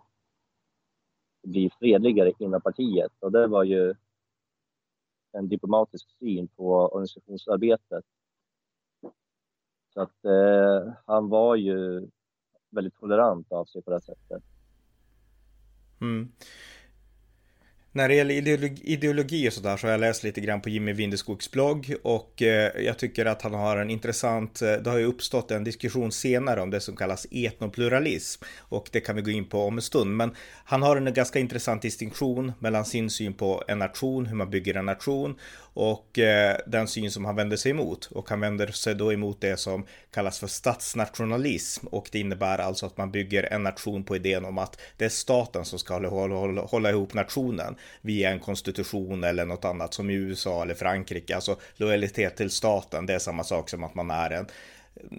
bli 1.43 1.69
fredligare 1.79 2.33
inom 2.39 2.61
partiet. 2.61 3.11
Och 3.19 3.31
det 3.31 3.47
var 3.47 3.63
ju 3.63 3.95
en 5.31 5.47
diplomatisk 5.47 6.09
syn 6.19 6.47
på 6.47 6.73
organisationsarbetet. 6.73 8.05
Så 9.93 10.01
att 10.01 10.25
eh, 10.25 10.93
han 11.05 11.29
var 11.29 11.55
ju 11.55 12.07
väldigt 12.69 12.95
tolerant 12.95 13.51
av 13.51 13.65
sig 13.65 13.81
på 13.81 13.91
det 13.91 14.01
sättet. 14.01 14.43
Mm. 16.01 16.31
När 17.93 18.07
det 18.07 18.15
gäller 18.15 18.33
ideologi 18.89 19.49
och 19.49 19.53
sådär 19.53 19.77
så 19.77 19.87
har 19.87 19.91
jag 19.91 20.01
läst 20.01 20.23
lite 20.23 20.41
grann 20.41 20.61
på 20.61 20.69
Jimmy 20.69 20.93
Windeskogs 20.93 21.51
blogg 21.51 21.93
och 22.03 22.41
eh, 22.41 22.81
jag 22.81 22.99
tycker 22.99 23.25
att 23.25 23.41
han 23.41 23.53
har 23.53 23.77
en 23.77 23.89
intressant, 23.89 24.61
eh, 24.61 24.73
det 24.73 24.89
har 24.89 24.97
ju 24.97 25.05
uppstått 25.05 25.51
en 25.51 25.63
diskussion 25.63 26.11
senare 26.11 26.61
om 26.61 26.69
det 26.69 26.79
som 26.79 26.95
kallas 26.95 27.27
etnopluralism 27.31 28.43
och 28.59 28.89
det 28.91 28.99
kan 28.99 29.15
vi 29.15 29.21
gå 29.21 29.31
in 29.31 29.45
på 29.45 29.61
om 29.61 29.77
en 29.77 29.81
stund. 29.81 30.17
Men 30.17 30.35
han 30.65 30.81
har 30.81 30.97
en 30.97 31.13
ganska 31.13 31.39
intressant 31.39 31.81
distinktion 31.81 32.53
mellan 32.59 32.85
sin 32.85 33.09
syn 33.09 33.33
på 33.33 33.63
en 33.67 33.79
nation, 33.79 34.25
hur 34.25 34.35
man 34.35 34.49
bygger 34.49 34.75
en 34.75 34.85
nation 34.85 35.35
och 35.73 36.19
eh, 36.19 36.57
den 36.67 36.87
syn 36.87 37.11
som 37.11 37.25
han 37.25 37.35
vänder 37.35 37.57
sig 37.57 37.71
emot. 37.71 38.05
Och 38.05 38.29
han 38.29 38.39
vänder 38.39 38.67
sig 38.67 38.95
då 38.95 39.13
emot 39.13 39.41
det 39.41 39.57
som 39.57 39.85
kallas 40.11 40.39
för 40.39 40.47
statsnationalism 40.47 41.87
och 41.87 42.09
det 42.11 42.19
innebär 42.19 42.57
alltså 42.57 42.85
att 42.85 42.97
man 42.97 43.11
bygger 43.11 43.43
en 43.43 43.63
nation 43.63 44.03
på 44.03 44.15
idén 44.15 44.45
om 44.45 44.57
att 44.57 44.81
det 44.97 45.05
är 45.05 45.09
staten 45.09 45.65
som 45.65 45.79
ska 45.79 45.93
hålla, 45.93 46.35
hålla, 46.35 46.61
hålla 46.61 46.89
ihop 46.89 47.13
nationen 47.13 47.75
via 48.01 48.29
en 48.29 48.39
konstitution 48.39 49.23
eller 49.23 49.45
något 49.45 49.65
annat 49.65 49.93
som 49.93 50.09
i 50.09 50.13
USA 50.13 50.61
eller 50.61 50.73
Frankrike. 50.73 51.35
Alltså 51.35 51.55
lojalitet 51.75 52.37
till 52.37 52.49
staten, 52.49 53.05
det 53.05 53.13
är 53.13 53.19
samma 53.19 53.43
sak 53.43 53.69
som 53.69 53.83
att 53.83 53.95
man 53.95 54.11
är 54.11 54.29
en 54.29 54.45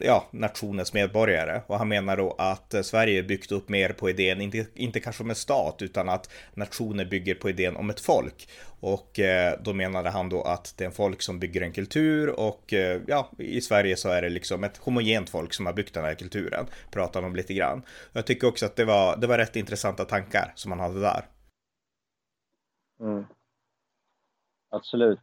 ja, 0.01 0.29
nationens 0.31 0.95
medborgare. 0.95 1.63
Och 1.67 1.79
han 1.79 1.89
menar 1.89 2.17
då 2.17 2.35
att 2.39 2.75
eh, 2.75 2.83
Sverige 2.83 3.19
är 3.19 3.23
byggt 3.23 3.53
upp 3.53 3.69
mer 3.69 3.93
på 3.93 4.11
idén, 4.11 4.41
inte, 4.41 4.67
inte 4.75 5.01
kanske 5.01 5.23
om 5.23 5.31
en 5.31 5.37
stat, 5.37 5.83
utan 5.83 6.09
att 6.09 6.31
nationer 6.55 7.05
bygger 7.05 7.35
på 7.35 7.51
idén 7.51 7.77
om 7.77 7.91
ett 7.91 8.01
folk. 8.01 8.49
Och 8.81 9.19
eh, 9.19 9.59
då 9.63 9.73
menade 9.73 10.11
han 10.11 10.29
då 10.29 10.43
att 10.43 10.75
det 10.77 10.85
är 10.85 10.89
en 10.89 10.95
folk 10.95 11.23
som 11.23 11.39
bygger 11.39 11.61
en 11.61 11.73
kultur 11.73 12.41
och 12.41 12.73
eh, 12.73 13.01
ja, 13.07 13.31
i 13.39 13.61
Sverige 13.61 13.97
så 13.97 14.09
är 14.09 14.23
det 14.23 14.29
liksom 14.29 14.65
ett 14.65 14.77
homogent 14.77 15.31
folk 15.31 15.55
som 15.55 15.67
har 15.67 15.73
byggt 15.73 15.95
den 15.95 16.05
här 16.05 16.15
kulturen. 16.15 16.67
Pratar 16.91 17.23
om 17.23 17.37
lite 17.37 17.55
grann. 17.55 17.83
Jag 18.13 18.27
tycker 18.27 18.49
också 18.49 18.67
att 18.67 18.77
det 18.77 18.85
var, 18.85 19.17
det 19.17 19.27
var 19.27 19.39
rätt 19.39 19.57
intressanta 19.57 20.05
tankar 20.05 20.53
som 20.55 20.73
han 20.73 20.81
hade 20.81 21.01
där. 21.01 21.25
Mm. 23.01 23.25
Absolut, 24.71 25.21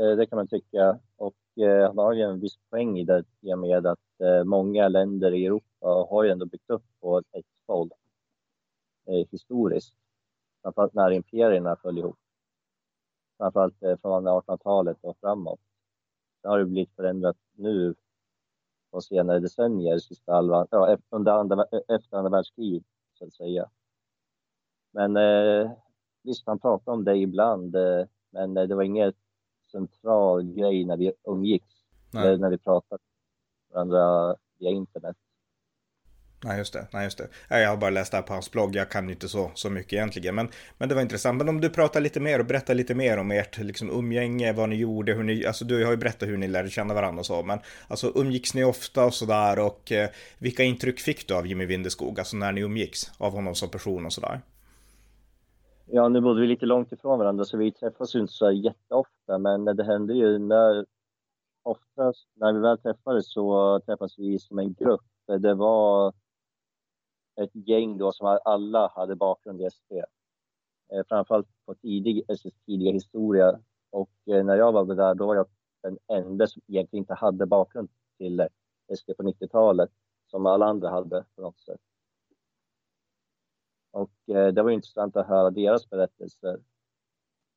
eh, 0.00 0.16
det 0.16 0.26
kan 0.26 0.36
man 0.36 0.48
tycka. 0.48 0.98
Och 1.56 1.62
eh, 1.62 1.86
han 1.86 1.98
har 1.98 2.12
ju 2.12 2.22
en 2.22 2.40
viss 2.40 2.56
poäng 2.70 2.98
i 2.98 3.04
det 3.04 3.24
i 3.40 3.54
och 3.54 3.58
med 3.58 3.86
att 3.86 4.20
eh, 4.22 4.44
många 4.44 4.88
länder 4.88 5.34
i 5.34 5.46
Europa 5.46 5.86
har 6.10 6.24
ju 6.24 6.30
ändå 6.30 6.46
byggt 6.46 6.70
upp 6.70 6.84
på 7.00 7.18
ett 7.18 7.46
fold 7.66 7.92
eh, 9.06 9.26
historiskt. 9.30 9.94
Framförallt 10.62 10.94
när 10.94 11.10
imperierna 11.10 11.76
föll 11.76 11.98
ihop. 11.98 12.18
Framförallt 13.38 13.82
eh, 13.82 13.96
från 13.96 14.28
1800-talet 14.28 14.98
och 15.00 15.16
framåt. 15.20 15.60
Sen 16.42 16.50
har 16.50 16.58
det 16.58 16.64
blivit 16.64 16.96
förändrat 16.96 17.36
nu 17.52 17.94
på 18.90 19.00
senare 19.00 19.40
decennier, 19.40 19.98
sista 19.98 20.32
halvan, 20.32 20.66
ja, 20.70 20.98
under 21.10 21.32
andra, 21.32 21.66
eh, 21.72 21.96
efter 21.96 22.16
andra 22.16 22.30
världskriget 22.30 22.84
så 23.14 23.24
att 23.24 23.32
säga. 23.32 23.70
Men 24.90 25.16
eh, 25.16 25.70
visst, 26.22 26.46
han 26.46 26.58
pratade 26.58 26.96
om 26.96 27.04
det 27.04 27.16
ibland, 27.16 27.76
eh, 27.76 28.06
men 28.30 28.54
det 28.54 28.74
var 28.74 28.82
inget 28.82 29.16
central 29.72 30.42
grej 30.42 30.84
när 30.84 30.96
vi 30.96 31.12
umgicks, 31.28 31.74
Nej. 32.10 32.38
när 32.38 32.50
vi 32.50 32.58
pratade 32.58 33.02
med 33.68 33.74
varandra 33.74 34.36
via 34.58 34.70
internet. 34.70 35.16
Nej, 36.44 36.58
just 36.58 36.72
det. 36.72 36.86
Nej, 36.92 37.04
just 37.04 37.18
det. 37.18 37.28
Jag 37.48 37.68
har 37.68 37.76
bara 37.76 37.90
läst 37.90 38.10
det 38.10 38.16
här 38.16 38.22
på 38.22 38.32
hans 38.32 38.50
blogg. 38.50 38.76
Jag 38.76 38.90
kan 38.90 39.06
ju 39.06 39.12
inte 39.14 39.28
så, 39.28 39.50
så 39.54 39.70
mycket 39.70 39.92
egentligen. 39.92 40.34
Men, 40.34 40.48
men 40.78 40.88
det 40.88 40.94
var 40.94 41.02
intressant. 41.02 41.38
Men 41.38 41.48
om 41.48 41.60
du 41.60 41.70
pratar 41.70 42.00
lite 42.00 42.20
mer 42.20 42.38
och 42.38 42.46
berättar 42.46 42.74
lite 42.74 42.94
mer 42.94 43.18
om 43.18 43.30
ert 43.30 43.58
liksom, 43.58 43.90
umgänge, 43.90 44.52
vad 44.52 44.68
ni 44.68 44.76
gjorde, 44.76 45.14
hur 45.14 45.22
ni, 45.22 45.46
alltså 45.46 45.64
du 45.64 45.84
har 45.84 45.90
ju 45.90 45.96
berättat 45.96 46.28
hur 46.28 46.36
ni 46.36 46.48
lärde 46.48 46.70
känna 46.70 46.94
varandra 46.94 47.20
och 47.20 47.26
så, 47.26 47.42
men 47.42 47.58
alltså 47.88 48.12
umgicks 48.14 48.54
ni 48.54 48.64
ofta 48.64 49.04
och 49.04 49.14
sådär 49.14 49.58
och 49.58 49.92
eh, 49.92 50.10
vilka 50.38 50.62
intryck 50.62 51.00
fick 51.00 51.28
du 51.28 51.34
av 51.34 51.46
Jimmy 51.46 51.66
Vindeskog, 51.66 52.18
alltså 52.18 52.36
när 52.36 52.52
ni 52.52 52.60
umgicks, 52.60 53.10
av 53.18 53.32
honom 53.32 53.54
som 53.54 53.68
person 53.68 54.06
och 54.06 54.12
sådär? 54.12 54.40
Ja, 55.92 56.08
nu 56.08 56.20
bodde 56.20 56.40
vi 56.40 56.46
lite 56.46 56.66
långt 56.66 56.92
ifrån 56.92 57.18
varandra 57.18 57.44
så 57.44 57.56
vi 57.56 57.72
träffas 57.72 58.14
ju 58.14 58.20
inte 58.20 58.32
så 58.32 58.50
jätteofta, 58.50 59.38
men 59.38 59.64
det 59.64 59.84
hände 59.84 60.14
ju 60.14 60.38
när 60.38 60.86
oftast 61.62 62.28
när 62.34 62.52
vi 62.52 62.60
väl 62.60 62.78
träffades 62.78 63.32
så 63.32 63.80
träffades 63.86 64.18
vi 64.18 64.38
som 64.38 64.58
en 64.58 64.72
grupp. 64.72 65.04
Det 65.26 65.54
var 65.54 66.12
ett 67.40 67.50
gäng 67.52 67.98
då 67.98 68.12
som 68.12 68.38
alla 68.44 68.92
hade 68.94 69.16
bakgrund 69.16 69.60
i 69.60 69.70
SD. 69.70 69.92
Eh, 70.92 71.04
framförallt 71.08 71.48
på 71.66 71.74
tidig, 71.74 72.24
SDs 72.38 72.54
tidiga 72.66 72.92
historia. 72.92 73.60
Och 73.90 74.10
eh, 74.26 74.44
när 74.44 74.56
jag 74.56 74.72
var 74.72 74.94
där, 74.94 75.14
då 75.14 75.26
var 75.26 75.36
jag 75.36 75.46
den 75.82 75.98
enda 76.08 76.46
som 76.46 76.62
egentligen 76.66 77.02
inte 77.02 77.14
hade 77.14 77.46
bakgrund 77.46 77.88
till 78.18 78.48
SD 78.96 79.10
på 79.16 79.22
90-talet, 79.22 79.90
som 80.26 80.46
alla 80.46 80.66
andra 80.66 80.90
hade 80.90 81.24
på 81.36 81.42
något 81.42 81.60
sätt. 81.60 81.80
Och 83.90 84.10
eh, 84.28 84.48
det 84.48 84.62
var 84.62 84.70
intressant 84.70 85.16
att 85.16 85.26
höra 85.26 85.50
deras 85.50 85.90
berättelser. 85.90 86.60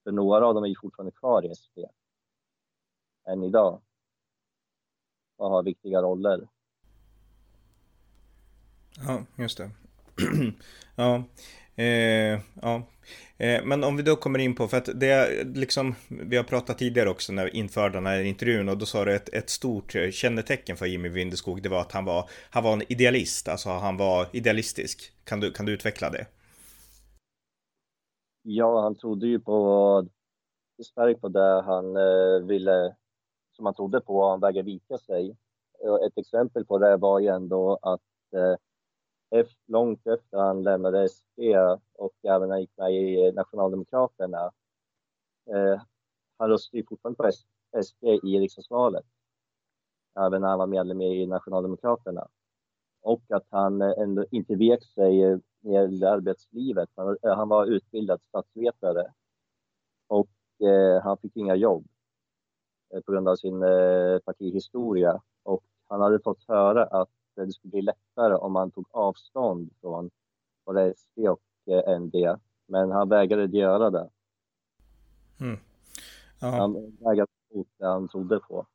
För 0.04 0.12
några 0.12 0.48
av 0.48 0.54
dem 0.54 0.64
är 0.64 0.68
ju 0.68 0.76
fortfarande 0.82 1.12
kvar 1.12 1.46
i 1.46 1.56
SD 1.56 1.80
än 3.28 3.44
idag 3.44 3.82
och 5.38 5.50
har 5.50 5.64
viktiga 5.64 6.02
roller. 6.02 6.48
Ja, 8.98 9.26
just 9.36 9.58
det. 9.58 9.72
ja. 10.96 11.24
Eh, 11.76 12.40
ja. 12.62 12.84
Eh, 13.38 13.66
men 13.66 13.84
om 13.84 13.98
vi 13.98 14.04
då 14.04 14.16
kommer 14.16 14.40
in 14.40 14.56
på, 14.56 14.68
för 14.68 14.78
att 14.78 14.90
det 15.00 15.44
liksom, 15.44 15.96
vi 16.08 16.38
har 16.38 16.44
pratat 16.44 16.78
tidigare 16.78 17.10
också 17.10 17.34
när 17.34 17.46
vi 17.46 17.52
införde 17.52 17.98
den 17.98 18.06
här 18.06 18.24
intervjun 18.24 18.70
och 18.70 18.78
då 18.78 18.86
sa 18.86 19.06
du 19.06 19.16
ett, 19.16 19.30
ett 19.30 19.50
stort 19.50 19.96
eh, 19.96 20.10
kännetecken 20.10 20.78
för 20.78 20.86
Jimmy 20.86 21.10
Vindeskog, 21.10 21.64
det 21.64 21.70
var 21.70 21.82
att 21.82 21.92
han 21.92 22.06
var, 22.06 22.30
han 22.50 22.64
var 22.64 22.74
en 22.74 22.92
idealist, 22.92 23.48
alltså 23.48 23.70
han 23.70 23.98
var 23.98 24.28
idealistisk. 24.34 25.12
Kan 25.24 25.40
du, 25.40 25.52
kan 25.52 25.66
du 25.66 25.72
utveckla 25.74 26.10
det? 26.10 26.26
Ja, 28.42 28.82
han 28.82 28.96
trodde 28.96 29.28
ju 29.28 29.40
på, 29.40 30.08
starkt 30.84 31.22
på 31.22 31.28
det 31.28 31.62
han 31.62 31.96
eh, 31.96 32.48
ville, 32.48 32.96
som 33.52 33.66
han 33.66 33.76
trodde 33.76 34.02
på, 34.02 34.30
han 34.30 34.40
vägrade 34.40 34.66
vika 34.66 34.98
sig. 34.98 35.38
Ett 36.08 36.18
exempel 36.18 36.66
på 36.66 36.78
det 36.78 36.98
var 36.98 37.20
ju 37.20 37.28
ändå 37.28 37.80
att 37.82 38.02
eh, 38.36 38.56
långt 39.68 40.08
efter 40.08 40.38
han 40.38 40.64
lämnade 40.64 41.10
SD 41.10 41.40
och 41.94 42.14
även 42.24 42.48
när 42.48 42.56
han 42.56 42.62
gick 42.62 42.78
med 42.78 42.94
i 42.94 43.28
eh, 43.28 43.34
Nationaldemokraterna. 43.34 44.52
Eh, 45.50 45.82
han 46.38 46.50
röstade 46.50 46.78
ju 46.78 46.86
fortfarande 46.86 47.18
på 47.18 47.32
SD 47.84 48.04
i 48.04 48.40
riksdagsvalet. 48.40 49.06
Även 50.20 50.42
när 50.42 50.48
han 50.48 50.60
var 50.60 50.68
medlem 50.68 51.02
i 51.02 51.26
Nationaldemokraterna. 51.26 52.28
Och 53.02 53.24
att 53.30 53.48
han 53.50 53.82
eh, 53.82 53.94
ändå 53.98 54.26
inte 54.32 54.56
vek 54.56 54.84
sig 54.84 55.24
eh, 55.24 55.38
när 55.60 55.72
det 55.72 55.74
gällde 55.74 56.12
arbetslivet. 56.12 56.90
Han, 56.96 57.18
han 57.22 57.50
var 57.50 57.66
utbildad 57.66 58.22
statsvetare. 58.30 59.14
Och 60.08 60.30
eh, 60.68 61.02
han 61.04 61.18
fick 61.18 61.36
inga 61.36 61.56
jobb 61.56 61.88
eh, 62.94 63.02
på 63.02 63.12
grund 63.12 63.28
av 63.28 63.36
sin 63.36 63.60
partihistoria. 64.26 65.22
Och 65.44 65.64
han 65.88 66.02
hade 66.02 66.20
fått 66.20 66.44
höra 66.48 66.86
att 66.86 67.10
det 67.36 67.52
skulle 67.52 67.72
bli 67.72 67.82
lättare 67.82 68.34
om 68.34 68.54
man 68.54 68.72
tog 68.72 68.86
avstånd 68.92 69.70
från 69.82 70.10
både 70.66 70.94
SD 70.98 71.20
och 71.20 71.74
eh, 71.74 72.00
ND. 72.00 72.16
Men 72.68 72.92
han 72.92 73.10
vägrade 73.10 73.58
göra 73.58 73.90
det. 73.90 74.10
Mm. 75.40 75.60
Han 76.40 76.74
vägrade 77.00 77.32
mot 77.54 77.68
det 77.78 77.86
han 77.86 78.08
trodde 78.08 78.40
på. 78.40 78.66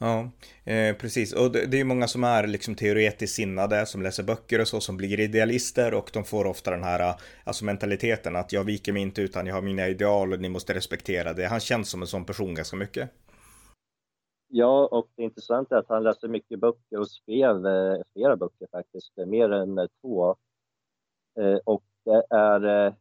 Ja, 0.00 0.30
eh, 0.64 0.96
precis. 0.96 1.32
Och 1.32 1.52
det, 1.52 1.66
det 1.66 1.80
är 1.80 1.84
många 1.84 2.08
som 2.08 2.24
är 2.24 2.46
liksom 2.46 2.74
teoretiskt 2.74 3.34
sinnade, 3.34 3.86
som 3.86 4.02
läser 4.02 4.22
böcker 4.22 4.60
och 4.60 4.68
så, 4.68 4.80
som 4.80 4.96
blir 4.96 5.20
idealister 5.20 5.94
och 5.94 6.10
de 6.12 6.24
får 6.24 6.44
ofta 6.44 6.70
den 6.70 6.84
här 6.84 7.14
alltså 7.44 7.64
mentaliteten 7.64 8.36
att 8.36 8.52
jag 8.52 8.64
viker 8.64 8.92
mig 8.92 9.02
inte 9.02 9.22
utan 9.22 9.46
jag 9.46 9.54
har 9.54 9.62
mina 9.62 9.88
ideal 9.88 10.32
och 10.32 10.40
ni 10.40 10.48
måste 10.48 10.74
respektera 10.74 11.32
det. 11.32 11.46
Han 11.46 11.60
känns 11.60 11.88
som 11.88 12.02
en 12.02 12.08
sån 12.08 12.24
person 12.24 12.54
ganska 12.54 12.76
mycket. 12.76 13.10
Ja, 14.50 14.86
och 14.86 15.08
det 15.16 15.22
intressanta 15.22 15.74
är 15.74 15.78
att 15.78 15.88
han 15.88 16.02
läste 16.02 16.28
mycket 16.28 16.60
böcker 16.60 16.98
och 16.98 17.10
skrev 17.10 17.66
eh, 17.66 18.02
flera 18.12 18.36
böcker 18.36 18.66
faktiskt, 18.72 19.18
eh, 19.18 19.26
mer 19.26 19.52
än 19.52 19.78
eh, 19.78 19.86
två. 20.00 20.36
Eh, 21.38 21.58
och 21.64 21.84
det 22.04 22.24
är 22.30 22.86
eh, 22.86 22.94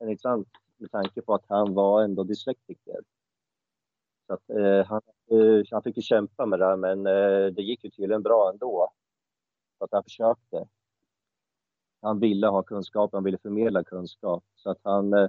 intressant 0.00 0.48
med 0.76 0.90
tanke 0.90 1.22
på 1.22 1.34
att 1.34 1.44
han 1.48 1.74
var 1.74 2.02
ändå 2.02 2.24
dyslektiker. 2.24 3.00
Så 4.26 4.34
att, 4.34 4.50
eh, 4.50 4.86
han, 4.86 5.00
eh, 5.30 5.64
han 5.70 5.82
fick 5.82 5.96
ju 5.96 6.02
kämpa 6.02 6.46
med 6.46 6.58
det 6.58 6.66
här, 6.66 6.76
men 6.76 7.06
eh, 7.06 7.46
det 7.54 7.62
gick 7.62 7.84
ju 7.84 7.90
tydligen 7.90 8.22
bra 8.22 8.50
ändå. 8.52 8.92
Så 9.78 9.84
att 9.84 9.92
han 9.92 10.04
försökte. 10.04 10.68
Han 12.00 12.20
ville 12.20 12.46
ha 12.46 12.62
kunskap, 12.62 13.10
han 13.12 13.24
ville 13.24 13.38
förmedla 13.38 13.84
kunskap. 13.84 14.44
Så 14.54 14.70
att 14.70 14.78
han 14.82 15.28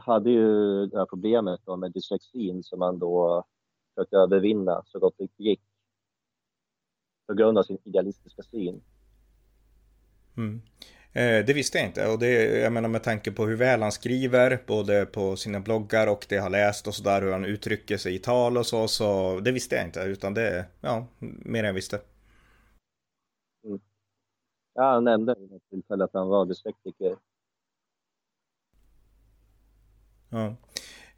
hade 0.00 0.30
ju 0.30 0.86
det 0.86 0.98
här 0.98 1.06
problemet 1.06 1.60
då 1.64 1.76
med 1.76 1.92
dyslexin 1.92 2.62
som 2.62 2.80
han 2.80 2.98
då 2.98 3.44
försökte 3.96 4.16
övervinna 4.16 4.82
så 4.86 4.98
gott 4.98 5.14
det 5.18 5.28
gick. 5.36 5.60
På 7.26 7.34
grund 7.34 7.58
av 7.58 7.62
sin 7.62 7.78
idealistiska 7.84 8.42
syn. 8.42 8.82
Mm. 10.36 10.62
Eh, 11.12 11.44
det 11.46 11.52
visste 11.52 11.78
jag 11.78 11.86
inte 11.86 12.06
och 12.06 12.18
det, 12.18 12.60
jag 12.60 12.72
menar 12.72 12.88
med 12.88 13.02
tanke 13.02 13.32
på 13.32 13.46
hur 13.46 13.56
väl 13.56 13.82
han 13.82 13.92
skriver, 13.92 14.62
både 14.66 15.06
på 15.06 15.36
sina 15.36 15.60
bloggar 15.60 16.06
och 16.06 16.26
det 16.28 16.34
jag 16.34 16.42
har 16.42 16.50
läst 16.50 16.86
och 16.86 16.94
sådär, 16.94 17.22
hur 17.22 17.32
han 17.32 17.44
uttrycker 17.44 17.96
sig 17.96 18.14
i 18.14 18.18
tal 18.18 18.56
och 18.56 18.66
så, 18.66 18.88
så 18.88 19.40
det 19.40 19.52
visste 19.52 19.76
jag 19.76 19.84
inte, 19.84 20.00
utan 20.00 20.34
det, 20.34 20.66
ja, 20.80 21.06
mer 21.18 21.60
än 21.60 21.66
jag 21.66 21.74
visste. 21.74 22.00
Mm. 23.64 23.80
Ja, 24.74 24.92
han 24.92 25.04
nämnde 25.04 25.34
vid 25.38 25.52
ett 25.52 25.68
tillfälle 25.70 26.04
att 26.04 26.14
han 26.14 26.28
var 26.28 26.46
dyslektiker. 26.46 27.16
Ja. 30.30 30.56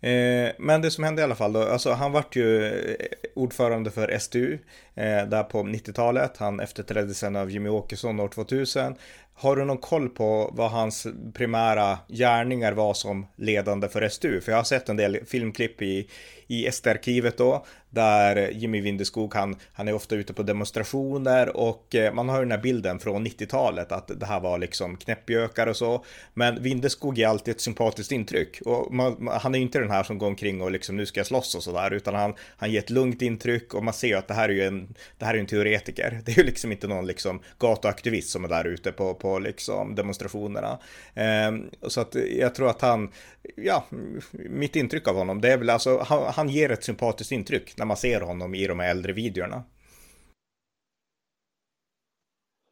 Eh, 0.01 0.53
men 0.59 0.83
det 0.83 0.91
som 0.91 1.05
hände 1.05 1.23
i 1.23 1.25
alla 1.25 1.35
fall 1.35 1.53
då, 1.53 1.63
alltså 1.63 1.93
han 1.93 2.13
vart 2.13 2.37
ju 2.37 2.67
eh, 2.67 2.97
ordförande 3.35 3.91
för 3.91 4.19
SDU 4.19 4.59
eh, 4.95 5.27
där 5.27 5.43
på 5.43 5.63
90-talet. 5.63 6.37
Han 6.37 6.61
efterträdde 6.61 7.15
sen 7.15 7.37
av 7.37 7.51
Jimmy 7.51 7.69
Åkesson 7.69 8.21
år 8.21 8.29
2000. 8.29 8.95
Har 9.35 9.57
du 9.57 9.65
någon 9.65 9.79
koll 9.79 10.09
på 10.09 10.51
vad 10.53 10.71
hans 10.71 11.07
primära 11.35 11.99
gärningar 12.09 12.73
var 12.73 12.95
som 12.95 13.27
ledande 13.37 13.89
för 13.89 14.09
SDU? 14.09 14.41
För 14.41 14.53
jag 14.53 14.59
har 14.59 14.65
sett 14.65 14.89
en 14.89 14.97
del 14.97 15.25
filmklipp 15.27 15.83
i, 15.83 16.09
i 16.49 16.71
SD-arkivet 16.73 17.37
då, 17.37 17.67
där 17.91 18.51
Jimmy 18.51 18.81
Vindeskog, 18.81 19.35
han, 19.35 19.57
han 19.73 19.89
är 19.89 19.93
ofta 19.93 20.17
ute 20.17 20.35
på 20.35 20.43
demonstrationer 20.43 21.57
och 21.57 21.95
eh, 21.95 22.15
man 22.15 22.29
har 22.29 22.37
ju 22.37 22.45
den 22.45 22.51
här 22.51 22.59
bilden 22.59 22.99
från 22.99 23.27
90-talet 23.27 23.93
att 23.93 24.21
det 24.21 24.27
här 24.27 24.41
var 24.41 24.59
liksom 24.59 24.97
knäppjökar 24.97 25.67
och 25.67 25.77
så. 25.77 26.05
Men 26.35 26.63
Vindeskog 26.63 27.19
är 27.19 27.29
alltid 27.29 27.55
ett 27.55 27.61
sympatiskt 27.61 28.13
intryck 28.13 28.61
och 28.65 28.95
man, 28.95 29.29
han 29.33 29.55
är 29.55 29.59
ju 29.59 29.65
inte 29.65 29.79
den 29.79 29.91
här 29.91 30.03
som 30.03 30.19
går 30.19 30.27
omkring 30.27 30.63
och 30.63 30.71
liksom 30.71 30.97
nu 30.97 31.07
ska 31.07 31.21
jag 31.21 31.27
slåss 31.27 31.55
och 31.55 31.63
sådär, 31.63 31.91
utan 31.91 32.15
han, 32.15 32.35
han 32.57 32.73
ger 32.73 32.79
ett 32.79 32.91
lugnt 32.91 33.23
intryck 33.23 33.75
och 33.75 33.85
man 33.85 33.95
ser 33.95 34.17
att 34.17 34.29
det 34.29 34.35
här 34.35 34.49
är 34.49 34.53
ju 34.53 34.63
en, 34.63 34.95
det 35.19 35.25
här 35.25 35.35
är 35.35 35.39
en 35.39 35.47
teoretiker. 35.47 36.21
Det 36.29 36.33
är 36.33 36.37
ju 36.39 36.45
liksom 36.45 36.73
inte 36.73 36.87
någon 36.87 37.07
liksom 37.07 37.41
gatuaktivist 37.59 38.31
som 38.31 38.45
är 38.45 38.49
där 38.49 38.65
ute 38.65 38.93
på, 38.93 39.15
på 39.15 39.29
på 39.29 39.39
liksom 39.39 39.95
demonstrationerna. 39.95 40.79
Ehm, 41.15 41.71
så 41.83 42.01
att 42.01 42.15
jag 42.15 42.55
tror 42.55 42.71
att 42.71 42.81
han, 42.81 43.11
ja, 43.57 43.85
mitt 44.31 44.77
intryck 44.77 45.09
av 45.09 45.17
honom, 45.17 45.41
det 45.41 45.53
är 45.53 45.59
väl 45.59 45.71
alltså, 45.71 45.99
han, 46.07 46.33
han 46.39 46.49
ger 46.49 46.71
ett 46.71 46.85
sympatiskt 46.85 47.33
intryck 47.33 47.79
när 47.79 47.87
man 47.87 47.97
ser 47.97 48.21
honom 48.21 48.55
i 48.55 48.67
de 48.67 48.79
här 48.79 48.91
äldre 48.91 49.13
videorna. 49.13 49.63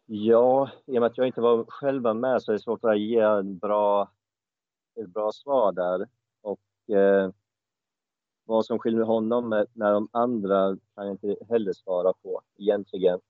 Ja, 0.07 0.71
i 0.87 0.99
och 0.99 1.01
med 1.01 1.11
att 1.11 1.19
jag 1.19 1.27
inte 1.27 1.41
var 1.41 1.65
själv 1.65 2.03
var 2.03 2.15
med 2.15 2.43
så 2.43 2.53
är 2.53 2.53
det 2.53 2.63
svårt 2.63 2.85
att 2.85 3.01
ge 3.01 3.19
en 3.19 3.59
bra, 3.59 4.11
ett 5.01 5.09
bra 5.09 5.33
svar 5.33 5.73
där. 5.73 6.09
Och 6.43 6.97
eh, 6.97 7.31
vad 8.45 8.67
som 8.67 8.79
skiljer 8.79 9.03
honom 9.03 9.49
med, 9.49 9.67
med 9.73 9.93
de 9.93 10.09
andra 10.13 10.77
kan 10.95 11.07
jag 11.07 11.11
inte 11.11 11.37
heller 11.49 11.73
svara 11.73 12.13
på 12.23 12.43
egentligen. 12.59 13.21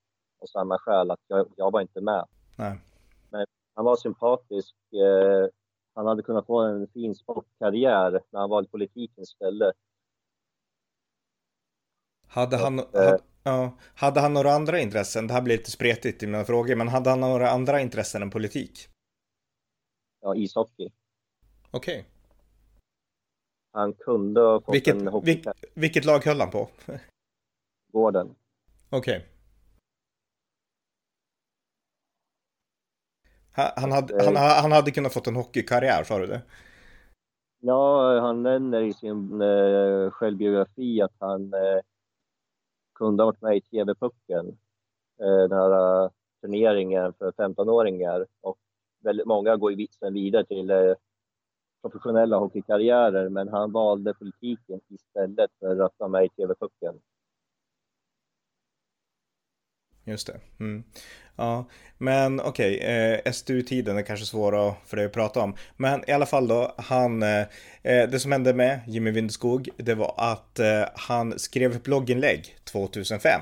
Av 0.41 0.45
samma 0.45 0.77
skäl 0.79 1.11
att 1.11 1.21
jag, 1.27 1.47
jag 1.55 1.71
var 1.71 1.81
inte 1.81 2.01
med. 2.01 2.25
Nej. 2.57 3.45
Han 3.73 3.85
var 3.85 3.95
sympatisk. 3.95 4.75
Eh, 4.93 5.49
han 5.93 6.05
hade 6.05 6.23
kunnat 6.23 6.45
få 6.45 6.59
en 6.59 6.87
fin 6.87 7.15
sportkarriär 7.15 8.11
när 8.29 8.39
han 8.39 8.49
valde 8.49 8.69
politiken 8.69 9.23
istället. 9.23 9.75
Hade 12.27 12.57
han, 12.57 12.79
hade, 12.79 13.19
ja, 13.43 13.77
hade 13.95 14.19
han 14.19 14.33
några 14.33 14.51
andra 14.51 14.79
intressen? 14.79 15.27
Det 15.27 15.33
här 15.33 15.41
blir 15.41 15.57
lite 15.57 15.71
spretigt 15.71 16.23
i 16.23 16.27
mina 16.27 16.45
frågor, 16.45 16.75
men 16.75 16.87
hade 16.87 17.09
han 17.09 17.19
några 17.19 17.49
andra 17.49 17.81
intressen 17.81 18.21
än 18.21 18.29
politik? 18.29 18.89
Ja, 20.21 20.35
ishockey. 20.35 20.89
Okej. 21.71 21.99
Okay. 21.99 22.03
Han 23.73 23.93
kunde 23.93 24.41
ha 24.41 24.61
fått 24.61 24.75
vilket, 24.75 24.95
en 24.95 25.07
hockey... 25.07 25.35
Vil, 25.35 25.51
vilket 25.73 26.05
lag 26.05 26.25
höll 26.25 26.39
han 26.39 26.49
på? 26.49 26.69
gården. 27.91 28.35
Okej. 28.89 29.17
Okay. 29.17 29.27
Han, 33.75 33.91
hade, 33.91 34.25
han, 34.25 34.35
han 34.35 34.71
hade 34.71 34.91
kunnat 34.91 35.13
fått 35.13 35.27
en 35.27 35.35
hockeykarriär, 35.35 36.03
sa 36.03 36.19
du 36.19 36.27
det? 36.27 36.41
Ja, 37.59 38.19
han 38.19 38.43
nämner 38.43 38.81
i 38.81 38.93
sin 38.93 39.41
eh, 39.41 40.11
självbiografi 40.11 41.01
att 41.01 41.15
han 41.19 41.53
eh, 41.53 41.79
kunde 42.97 43.23
ha 43.23 43.25
varit 43.25 43.41
med 43.41 43.57
i 43.57 43.61
TV-pucken. 43.61 44.47
Eh, 45.19 45.37
den 45.49 45.51
här 45.51 46.03
eh, 46.03 46.11
turneringen 46.41 47.13
för 47.13 47.31
15-åringar. 47.31 48.25
Och 48.41 48.57
väldigt 49.03 49.25
många 49.25 49.55
går 49.55 49.71
ju 49.71 49.87
sen 49.87 50.13
vidare 50.13 50.45
till 50.45 50.69
eh, 50.69 50.93
professionella 51.81 52.37
hockeykarriärer, 52.37 53.29
men 53.29 53.47
han 53.47 53.71
valde 53.71 54.13
politiken 54.13 54.79
istället 54.87 55.51
för 55.59 55.79
att 55.79 55.93
vara 55.97 56.09
med 56.09 56.25
i 56.25 56.29
TV-pucken. 56.29 56.99
Just 60.03 60.27
det. 60.27 60.39
Mm. 60.59 60.83
Ja, 61.37 61.65
men 61.97 62.39
okej, 62.39 62.77
okay. 62.77 63.21
eh, 63.25 63.31
SDU-tiden 63.31 63.97
är 63.97 64.01
kanske 64.01 64.25
svåra 64.25 64.75
för 64.85 64.97
dig 64.97 65.05
att 65.05 65.13
prata 65.13 65.39
om. 65.39 65.55
Men 65.77 66.09
i 66.09 66.11
alla 66.11 66.25
fall 66.25 66.47
då, 66.47 66.75
han, 66.77 67.23
eh, 67.23 67.39
eh, 67.83 68.09
det 68.09 68.19
som 68.19 68.31
hände 68.31 68.53
med 68.53 68.79
Jimmy 68.87 69.11
Windskog 69.11 69.69
det 69.77 69.95
var 69.95 70.13
att 70.17 70.59
eh, 70.59 70.83
han 70.95 71.39
skrev 71.39 71.71
ett 71.71 71.83
blogginlägg 71.83 72.55
2005. 72.63 73.41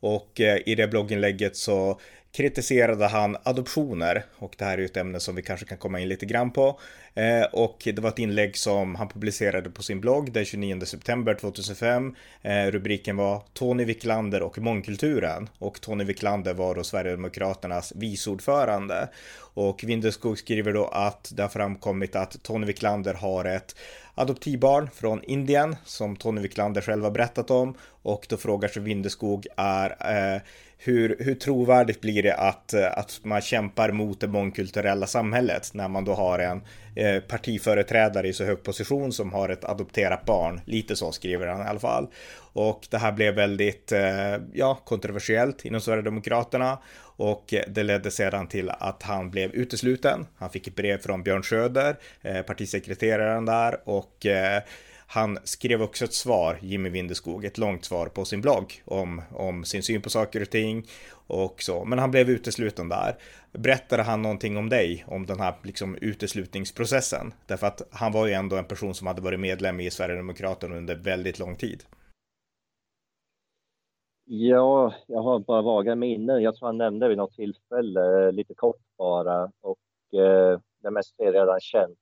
Och 0.00 0.40
eh, 0.40 0.58
i 0.66 0.74
det 0.74 0.88
blogginlägget 0.88 1.56
så 1.56 2.00
kritiserade 2.36 3.06
han 3.06 3.36
adoptioner 3.42 4.24
och 4.38 4.54
det 4.58 4.64
här 4.64 4.72
är 4.72 4.78
ju 4.78 4.84
ett 4.84 4.96
ämne 4.96 5.20
som 5.20 5.34
vi 5.34 5.42
kanske 5.42 5.66
kan 5.66 5.78
komma 5.78 6.00
in 6.00 6.08
lite 6.08 6.26
grann 6.26 6.50
på. 6.50 6.80
Eh, 7.16 7.44
och 7.52 7.82
det 7.84 7.98
var 7.98 8.08
ett 8.08 8.18
inlägg 8.18 8.56
som 8.56 8.94
han 8.94 9.08
publicerade 9.08 9.70
på 9.70 9.82
sin 9.82 10.00
blogg 10.00 10.32
den 10.32 10.44
29 10.44 10.80
september 10.80 11.34
2005. 11.34 12.14
Eh, 12.42 12.66
rubriken 12.66 13.16
var 13.16 13.42
Tony 13.52 13.84
Wiklander 13.84 14.42
och 14.42 14.58
mångkulturen 14.58 15.48
och 15.58 15.80
Tony 15.80 16.04
Wiklander 16.04 16.54
var 16.54 16.74
då 16.74 16.84
Sverigedemokraternas 16.84 17.92
viceordförande. 17.96 19.08
Och 19.54 19.84
Vindeskog 19.84 20.38
skriver 20.38 20.72
då 20.72 20.86
att 20.86 21.32
det 21.36 21.42
har 21.42 21.48
framkommit 21.48 22.16
att 22.16 22.42
Tony 22.42 22.66
Wiklander 22.66 23.14
har 23.14 23.44
ett 23.44 23.76
adoptivbarn 24.14 24.90
från 24.90 25.24
Indien 25.24 25.76
som 25.84 26.16
Tony 26.16 26.40
Wiklander 26.40 26.80
själv 26.80 27.04
har 27.04 27.10
berättat 27.10 27.50
om 27.50 27.74
och 28.02 28.26
då 28.28 28.36
frågar 28.36 28.68
sig 28.68 28.82
Vindeskog 28.82 29.46
är 29.56 29.90
eh, 30.34 30.42
hur, 30.78 31.16
hur 31.18 31.34
trovärdigt 31.34 32.00
blir 32.00 32.22
det 32.22 32.34
att, 32.34 32.74
eh, 32.74 32.98
att 32.98 33.20
man 33.22 33.40
kämpar 33.40 33.92
mot 33.92 34.20
det 34.20 34.28
mångkulturella 34.28 35.06
samhället 35.06 35.70
när 35.74 35.88
man 35.88 36.04
då 36.04 36.14
har 36.14 36.38
en 36.38 36.62
eh, 37.14 37.20
partiföreträdare 37.20 38.28
i 38.28 38.32
så 38.32 38.44
hög 38.44 38.62
position 38.62 39.12
som 39.12 39.32
har 39.32 39.48
ett 39.48 39.64
adopterat 39.64 40.24
barn. 40.24 40.60
Lite 40.64 40.96
så 40.96 41.12
skriver 41.12 41.46
han 41.46 41.60
i 41.60 41.68
alla 41.68 41.80
fall. 41.80 42.06
Och 42.52 42.86
det 42.90 42.98
här 42.98 43.12
blev 43.12 43.34
väldigt 43.34 43.92
eh, 43.92 44.36
ja, 44.52 44.80
kontroversiellt 44.84 45.64
inom 45.64 45.80
Sverigedemokraterna 45.80 46.78
och 47.16 47.54
det 47.68 47.82
ledde 47.82 48.10
sedan 48.10 48.46
till 48.46 48.70
att 48.70 49.02
han 49.02 49.30
blev 49.30 49.50
utesluten. 49.54 50.26
Han 50.36 50.50
fick 50.50 50.66
ett 50.66 50.76
brev 50.76 50.98
från 50.98 51.22
Björn 51.22 51.44
Söder, 51.44 51.96
eh, 52.22 52.42
partisekreteraren 52.42 53.44
där 53.44 53.80
och 53.84 54.26
eh, 54.26 54.62
han 55.06 55.38
skrev 55.44 55.82
också 55.82 56.04
ett 56.04 56.12
svar, 56.12 56.58
Jimmy 56.62 56.88
Vindeskog, 56.88 57.44
ett 57.44 57.58
långt 57.58 57.84
svar 57.84 58.06
på 58.06 58.24
sin 58.24 58.40
blogg 58.40 58.82
om, 58.84 59.22
om 59.32 59.64
sin 59.64 59.82
syn 59.82 60.02
på 60.02 60.10
saker 60.10 60.42
och 60.42 60.50
ting 60.50 60.86
och 61.26 61.62
så. 61.62 61.84
Men 61.84 61.98
han 61.98 62.10
blev 62.10 62.30
utesluten 62.30 62.88
där. 62.88 63.16
Berättade 63.52 64.02
han 64.02 64.22
någonting 64.22 64.56
om 64.56 64.68
dig, 64.68 65.04
om 65.08 65.26
den 65.26 65.40
här 65.40 65.54
liksom 65.62 65.96
uteslutningsprocessen? 66.00 67.34
Därför 67.46 67.66
att 67.66 67.82
han 67.90 68.12
var 68.12 68.26
ju 68.26 68.32
ändå 68.32 68.56
en 68.56 68.64
person 68.64 68.94
som 68.94 69.06
hade 69.06 69.22
varit 69.22 69.40
medlem 69.40 69.80
i 69.80 69.90
Sverigedemokraterna 69.90 70.76
under 70.76 70.94
väldigt 70.94 71.38
lång 71.38 71.56
tid. 71.56 71.82
Ja, 74.24 74.94
jag 75.06 75.22
har 75.22 75.38
bara 75.38 75.62
vaga 75.62 75.94
minnen. 75.94 76.42
Jag 76.42 76.56
tror 76.56 76.68
han 76.68 76.78
nämnde 76.78 77.08
vid 77.08 77.16
något 77.16 77.34
tillfälle, 77.34 78.26
eh, 78.26 78.32
lite 78.32 78.54
kort 78.54 78.80
bara, 78.98 79.52
och 79.60 80.18
eh, 80.20 80.60
det 80.82 80.90
mesta 80.90 81.24
är 81.24 81.32
redan 81.32 81.60
känt. 81.60 81.98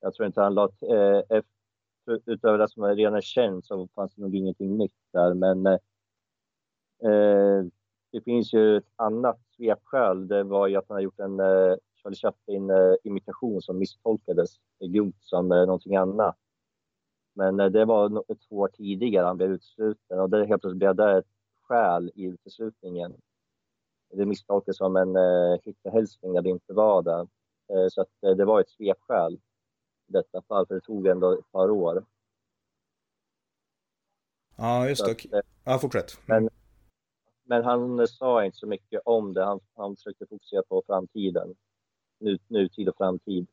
Jag 0.00 0.14
tror 0.14 0.26
inte 0.26 0.40
han 0.40 0.54
lade... 0.54 0.72
eh, 1.30 1.42
utöver 2.08 2.58
det 2.58 2.68
som 2.68 2.84
redan 2.84 3.14
är 3.14 3.20
känt 3.20 3.66
så 3.66 3.88
fanns 3.94 4.14
det 4.14 4.22
nog 4.22 4.34
ingenting 4.34 4.76
nytt 4.76 4.94
där, 5.12 5.34
men 5.34 5.66
eh, 5.66 5.78
det 8.12 8.20
finns 8.24 8.52
ju 8.52 8.76
ett 8.76 8.92
annat 8.96 9.40
svepskäl. 9.56 10.28
Det 10.28 10.42
var 10.42 10.66
ju 10.66 10.76
att 10.76 10.88
han 10.88 10.94
har 10.94 11.02
gjort 11.02 11.20
en 11.20 11.40
eh, 11.40 11.76
Charlie 12.02 12.16
Chaplin-imitation 12.16 13.54
eh, 13.54 13.60
som 13.60 13.78
misstolkades 13.78 14.50
grovt 14.80 15.24
som 15.24 15.52
eh, 15.52 15.58
någonting 15.58 15.96
annat. 15.96 16.36
Men 17.34 17.60
eh, 17.60 17.66
det 17.66 17.84
var 17.84 18.24
två 18.48 18.56
år 18.56 18.68
tidigare 18.68 19.26
han 19.26 19.36
blev 19.36 19.50
utesluten 19.50 20.20
och 20.20 20.30
det 20.30 20.46
helt 20.46 20.62
plötsligt 20.62 20.78
blev 20.78 20.94
det 20.94 21.18
ett 21.18 21.26
skäl 21.62 22.10
i 22.14 22.24
uteslutningen. 22.24 23.14
Det 24.10 24.26
misstolkades 24.26 24.76
som 24.76 24.96
en 24.96 25.16
eh, 25.16 25.58
hittehälsning 25.64 26.32
när 26.32 26.42
det 26.42 26.48
inte 26.48 26.72
var 26.72 27.02
det. 27.02 27.26
Eh, 27.74 27.88
så 27.88 28.00
att, 28.00 28.08
eh, 28.26 28.30
det 28.30 28.44
var 28.44 28.60
ett 28.60 28.70
svepskäl 28.70 29.38
detta 30.12 30.42
fall, 30.42 30.66
för 30.66 30.74
det 30.74 30.80
tog 30.80 31.06
ändå 31.06 31.32
ett 31.32 31.52
par 31.52 31.70
år. 31.70 32.04
Ja, 34.56 34.88
just 34.88 35.04
det. 35.04 35.42
Ja, 35.64 35.78
fortsätt. 35.78 36.18
Men, 36.26 36.48
men 37.44 37.64
han 37.64 38.08
sa 38.08 38.44
inte 38.44 38.58
så 38.58 38.66
mycket 38.66 39.00
om 39.04 39.34
det. 39.34 39.44
Han, 39.44 39.60
han 39.76 39.96
försökte 39.96 40.26
fokusera 40.26 40.62
på 40.68 40.82
framtiden. 40.86 41.54
Nu, 42.20 42.38
nutid 42.48 42.88
och 42.88 42.96
framtid. 42.96 43.46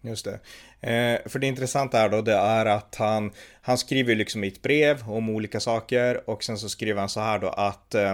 Just 0.00 0.24
det. 0.24 0.40
Eh, 0.80 1.28
för 1.28 1.38
det 1.38 1.46
intressanta 1.46 1.98
är 1.98 2.08
då 2.08 2.22
det 2.22 2.34
är 2.34 2.66
att 2.66 2.94
han, 2.94 3.32
han 3.62 3.78
skriver 3.78 4.14
liksom 4.14 4.44
i 4.44 4.48
ett 4.48 4.62
brev 4.62 5.08
om 5.08 5.30
olika 5.30 5.60
saker 5.60 6.30
och 6.30 6.44
sen 6.44 6.58
så 6.58 6.68
skriver 6.68 7.00
han 7.00 7.08
så 7.08 7.20
här 7.20 7.38
då 7.38 7.48
att 7.48 7.94
eh, 7.94 8.12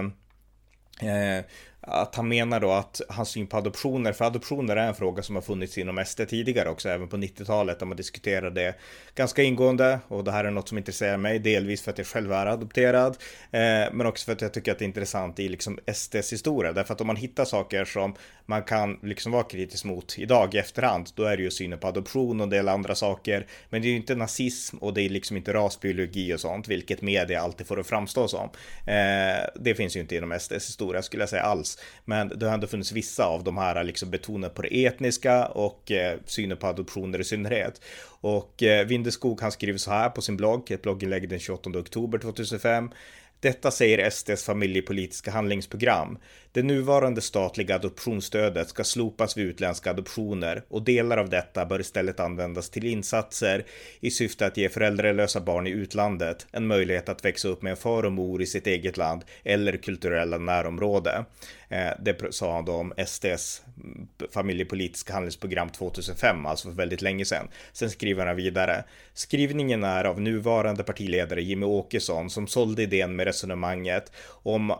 eh 1.01 1.45
att 1.87 2.15
han 2.15 2.27
menar 2.27 2.59
då 2.59 2.71
att 2.71 3.01
hans 3.09 3.29
syn 3.29 3.47
på 3.47 3.57
adoptioner, 3.57 4.13
för 4.13 4.25
adoptioner 4.25 4.75
är 4.75 4.87
en 4.87 4.95
fråga 4.95 5.23
som 5.23 5.35
har 5.35 5.41
funnits 5.41 5.77
inom 5.77 6.05
SD 6.05 6.21
tidigare 6.29 6.69
också, 6.69 6.89
även 6.89 7.07
på 7.07 7.17
90-talet, 7.17 7.79
där 7.79 7.85
man 7.85 7.97
diskuterade 7.97 8.49
det 8.49 8.75
ganska 9.15 9.43
ingående 9.43 9.99
och 10.07 10.23
det 10.23 10.31
här 10.31 10.45
är 10.45 10.51
något 10.51 10.69
som 10.69 10.77
intresserar 10.77 11.17
mig, 11.17 11.39
delvis 11.39 11.81
för 11.81 11.91
att 11.91 11.97
jag 11.97 12.07
själv 12.07 12.31
är 12.31 12.45
adopterad, 12.45 13.17
eh, 13.51 13.93
men 13.93 14.05
också 14.05 14.25
för 14.25 14.31
att 14.31 14.41
jag 14.41 14.53
tycker 14.53 14.71
att 14.71 14.79
det 14.79 14.85
är 14.85 14.87
intressant 14.87 15.39
i 15.39 15.49
liksom 15.49 15.79
SDs 15.93 16.33
historia, 16.33 16.73
därför 16.73 16.93
att 16.93 17.01
om 17.01 17.07
man 17.07 17.15
hittar 17.15 17.45
saker 17.45 17.85
som 17.85 18.15
man 18.45 18.63
kan 18.63 18.99
liksom 19.01 19.31
vara 19.31 19.43
kritisk 19.43 19.85
mot 19.85 20.19
idag 20.19 20.55
i 20.55 20.57
efterhand, 20.57 21.09
då 21.15 21.23
är 21.23 21.37
det 21.37 21.43
ju 21.43 21.51
synen 21.51 21.79
på 21.79 21.87
adoption 21.87 22.39
och 22.39 22.43
en 22.43 22.49
del 22.49 22.69
andra 22.69 22.95
saker, 22.95 23.47
men 23.69 23.81
det 23.81 23.87
är 23.87 23.89
ju 23.89 23.97
inte 23.97 24.15
nazism 24.15 24.77
och 24.77 24.93
det 24.93 25.01
är 25.01 25.09
liksom 25.09 25.37
inte 25.37 25.53
rasbiologi 25.53 26.33
och 26.33 26.39
sånt, 26.39 26.67
vilket 26.67 27.01
media 27.01 27.41
alltid 27.41 27.67
får 27.67 27.79
att 27.79 27.87
framstå 27.87 28.27
som. 28.27 28.49
Eh, 28.87 29.45
det 29.55 29.75
finns 29.75 29.95
ju 29.95 29.99
inte 29.99 30.15
inom 30.15 30.39
SDs 30.39 30.69
historia 30.69 31.01
skulle 31.01 31.21
jag 31.21 31.29
säga 31.29 31.43
alls. 31.43 31.72
Men 32.05 32.39
det 32.39 32.45
har 32.45 32.53
ändå 32.53 32.67
funnits 32.67 32.91
vissa 32.91 33.25
av 33.25 33.43
de 33.43 33.57
här 33.57 33.83
liksom 33.83 34.09
betonat 34.09 34.53
på 34.53 34.61
det 34.61 34.85
etniska 34.85 35.45
och 35.45 35.91
eh, 35.91 36.17
synen 36.25 36.57
på 36.57 36.67
adoptioner 36.67 37.19
i 37.19 37.23
synnerhet. 37.23 37.81
Och 38.05 38.63
eh, 38.63 38.87
Vindeskog 38.87 39.41
han 39.41 39.51
skriver 39.51 39.77
så 39.77 39.91
här 39.91 40.09
på 40.09 40.21
sin 40.21 40.37
blogg, 40.37 40.71
ett 40.71 40.81
blogginlägg 40.81 41.29
den 41.29 41.39
28 41.39 41.69
oktober 41.69 42.17
2005. 42.17 42.89
Detta 43.39 43.71
säger 43.71 44.09
SDs 44.09 44.43
familjepolitiska 44.43 45.31
handlingsprogram. 45.31 46.17
Det 46.53 46.63
nuvarande 46.63 47.21
statliga 47.21 47.75
adoptionsstödet 47.75 48.69
ska 48.69 48.83
slopas 48.83 49.37
vid 49.37 49.45
utländska 49.45 49.89
adoptioner 49.89 50.63
och 50.67 50.81
delar 50.81 51.17
av 51.17 51.29
detta 51.29 51.65
bör 51.65 51.79
istället 51.79 52.19
användas 52.19 52.69
till 52.69 52.85
insatser 52.85 53.65
i 53.99 54.11
syfte 54.11 54.45
att 54.45 54.57
ge 54.57 54.69
föräldralösa 54.69 55.41
barn 55.41 55.67
i 55.67 55.69
utlandet 55.69 56.47
en 56.51 56.67
möjlighet 56.67 57.09
att 57.09 57.25
växa 57.25 57.47
upp 57.47 57.61
med 57.61 57.71
en 57.71 57.77
far 57.77 58.03
och 58.03 58.11
mor 58.11 58.41
i 58.41 58.45
sitt 58.45 58.67
eget 58.67 58.97
land 58.97 59.23
eller 59.43 59.77
kulturella 59.77 60.37
närområde. 60.37 61.25
Eh, 61.69 61.91
det 61.99 62.33
sa 62.33 62.55
han 62.55 62.65
då 62.65 62.73
om 62.73 62.93
SDs 63.07 63.61
familjepolitiska 64.31 65.13
handlingsprogram 65.13 65.69
2005, 65.69 66.45
alltså 66.45 66.67
för 66.67 66.75
väldigt 66.75 67.01
länge 67.01 67.25
sedan. 67.25 67.47
Sen 67.71 67.89
skriver 67.89 68.25
han 68.25 68.35
vidare. 68.35 68.83
Skrivningen 69.13 69.83
är 69.83 70.03
av 70.03 70.21
nuvarande 70.21 70.83
partiledare 70.83 71.41
Jimmy 71.41 71.65
Åkesson 71.65 72.29
som 72.29 72.47
sålde 72.47 72.83
idén 72.83 73.15
med 73.15 73.25
resonemanget 73.25 74.11
om 74.27 74.73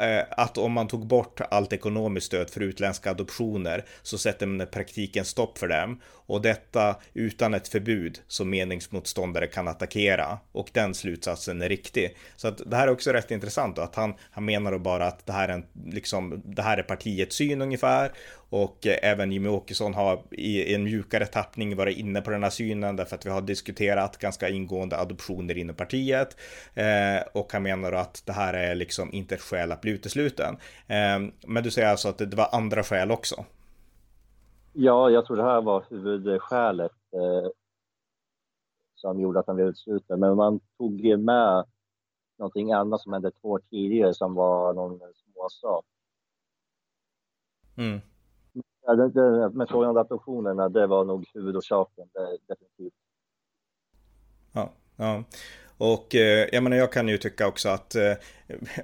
Eh, 0.00 0.24
att 0.30 0.58
om 0.58 0.72
man 0.72 0.88
tog 0.88 1.06
bort 1.06 1.40
allt 1.50 1.72
ekonomiskt 1.72 2.26
stöd 2.26 2.50
för 2.50 2.60
utländska 2.60 3.10
adoptioner 3.10 3.84
så 4.02 4.18
sätter 4.18 4.46
man 4.46 4.60
i 4.60 4.66
praktiken 4.66 5.24
stopp 5.24 5.58
för 5.58 5.68
dem 5.68 6.00
och 6.30 6.42
detta 6.42 6.96
utan 7.14 7.54
ett 7.54 7.68
förbud 7.68 8.20
som 8.26 8.50
meningsmotståndare 8.50 9.46
kan 9.46 9.68
attackera 9.68 10.38
och 10.52 10.70
den 10.72 10.94
slutsatsen 10.94 11.62
är 11.62 11.68
riktig. 11.68 12.16
Så 12.36 12.48
att 12.48 12.60
det 12.66 12.76
här 12.76 12.86
är 12.86 12.92
också 12.92 13.12
rätt 13.12 13.30
intressant 13.30 13.76
då, 13.76 13.82
att 13.82 13.94
han, 13.94 14.14
han 14.30 14.44
menar 14.44 14.72
då 14.72 14.78
bara 14.78 15.06
att 15.06 15.26
det 15.26 15.32
här 15.32 15.48
är 15.48 15.52
en, 15.52 15.64
liksom, 15.86 16.42
det 16.44 16.62
här 16.62 16.78
är 16.78 16.82
partiets 16.82 17.36
syn 17.36 17.62
ungefär 17.62 18.12
och 18.50 18.86
eh, 18.86 18.98
även 19.02 19.32
Jimmy 19.32 19.48
Åkesson 19.48 19.94
har 19.94 20.22
i 20.30 20.74
en 20.74 20.84
mjukare 20.84 21.26
tappning 21.26 21.76
varit 21.76 21.98
inne 21.98 22.20
på 22.20 22.30
den 22.30 22.42
här 22.42 22.50
synen 22.50 22.96
därför 22.96 23.16
att 23.16 23.26
vi 23.26 23.30
har 23.30 23.40
diskuterat 23.40 24.18
ganska 24.18 24.48
ingående 24.48 24.98
adoptioner 24.98 25.58
inom 25.58 25.76
partiet. 25.76 26.36
Eh, 26.74 27.22
och 27.32 27.52
han 27.52 27.62
menar 27.62 27.92
att 27.92 28.22
det 28.26 28.32
här 28.32 28.54
är 28.54 28.74
liksom 28.74 29.12
inte 29.12 29.34
ett 29.34 29.40
skäl 29.40 29.72
att 29.72 29.80
bli 29.80 29.90
utesluten. 29.90 30.56
Eh, 30.88 31.18
men 31.46 31.62
du 31.62 31.70
säger 31.70 31.88
alltså 31.88 32.08
att 32.08 32.18
det 32.18 32.36
var 32.36 32.48
andra 32.52 32.82
skäl 32.82 33.10
också? 33.10 33.44
Ja, 34.72 35.10
jag 35.10 35.26
tror 35.26 35.36
det 35.36 35.42
här 35.42 35.62
var 35.62 35.84
huvudskälet 35.90 36.92
eh, 37.12 37.50
som 38.94 39.20
gjorde 39.20 39.40
att 39.40 39.46
han 39.46 39.56
blev 39.56 39.68
utesluten. 39.68 40.20
Men 40.20 40.36
man 40.36 40.60
tog 40.78 41.18
med 41.18 41.64
någonting 42.38 42.72
annat 42.72 43.00
som 43.00 43.12
hände 43.12 43.30
två 43.30 43.48
år 43.48 43.62
tidigare 43.70 44.14
som 44.14 44.34
var 44.34 44.72
någon 44.72 44.98
småsak. 44.98 45.84
Mm. 47.76 48.00
Ja, 48.82 48.94
det, 48.94 49.10
det, 49.10 49.50
med 49.50 49.68
frågan 49.68 49.90
om 49.90 49.96
adoptionerna, 49.96 50.68
det 50.68 50.86
var 50.86 51.04
nog 51.04 51.26
huvudorsaken, 51.34 52.08
det, 52.12 52.38
definitivt. 52.46 52.94
Ja, 54.52 54.70
ja. 54.96 55.24
Och 55.78 56.14
eh, 56.14 56.48
jag 56.52 56.62
menar, 56.62 56.76
jag 56.76 56.92
kan 56.92 57.08
ju 57.08 57.18
tycka 57.18 57.48
också 57.48 57.68
att, 57.68 57.94
eh, 57.94 58.12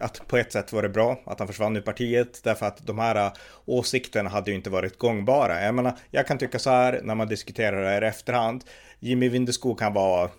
att 0.00 0.28
på 0.28 0.36
ett 0.36 0.52
sätt 0.52 0.72
var 0.72 0.82
det 0.82 0.88
bra 0.88 1.20
att 1.26 1.38
han 1.38 1.48
försvann 1.48 1.76
ur 1.76 1.80
partiet 1.80 2.40
därför 2.44 2.66
att 2.66 2.86
de 2.86 2.98
här 2.98 3.26
äh, 3.26 3.32
åsikterna 3.64 4.30
hade 4.30 4.50
ju 4.50 4.56
inte 4.56 4.70
varit 4.70 4.98
gångbara. 4.98 5.64
Jag 5.64 5.74
menar, 5.74 5.98
jag 6.10 6.26
kan 6.26 6.38
tycka 6.38 6.58
så 6.58 6.70
här 6.70 7.00
när 7.02 7.14
man 7.14 7.28
diskuterar 7.28 7.82
det 7.82 7.88
här 7.88 8.04
i 8.04 8.06
efterhand. 8.06 8.64
Jimmy 9.00 9.28
Vindeskog 9.28 9.78
kan 9.78 9.92
vara, 9.92 10.30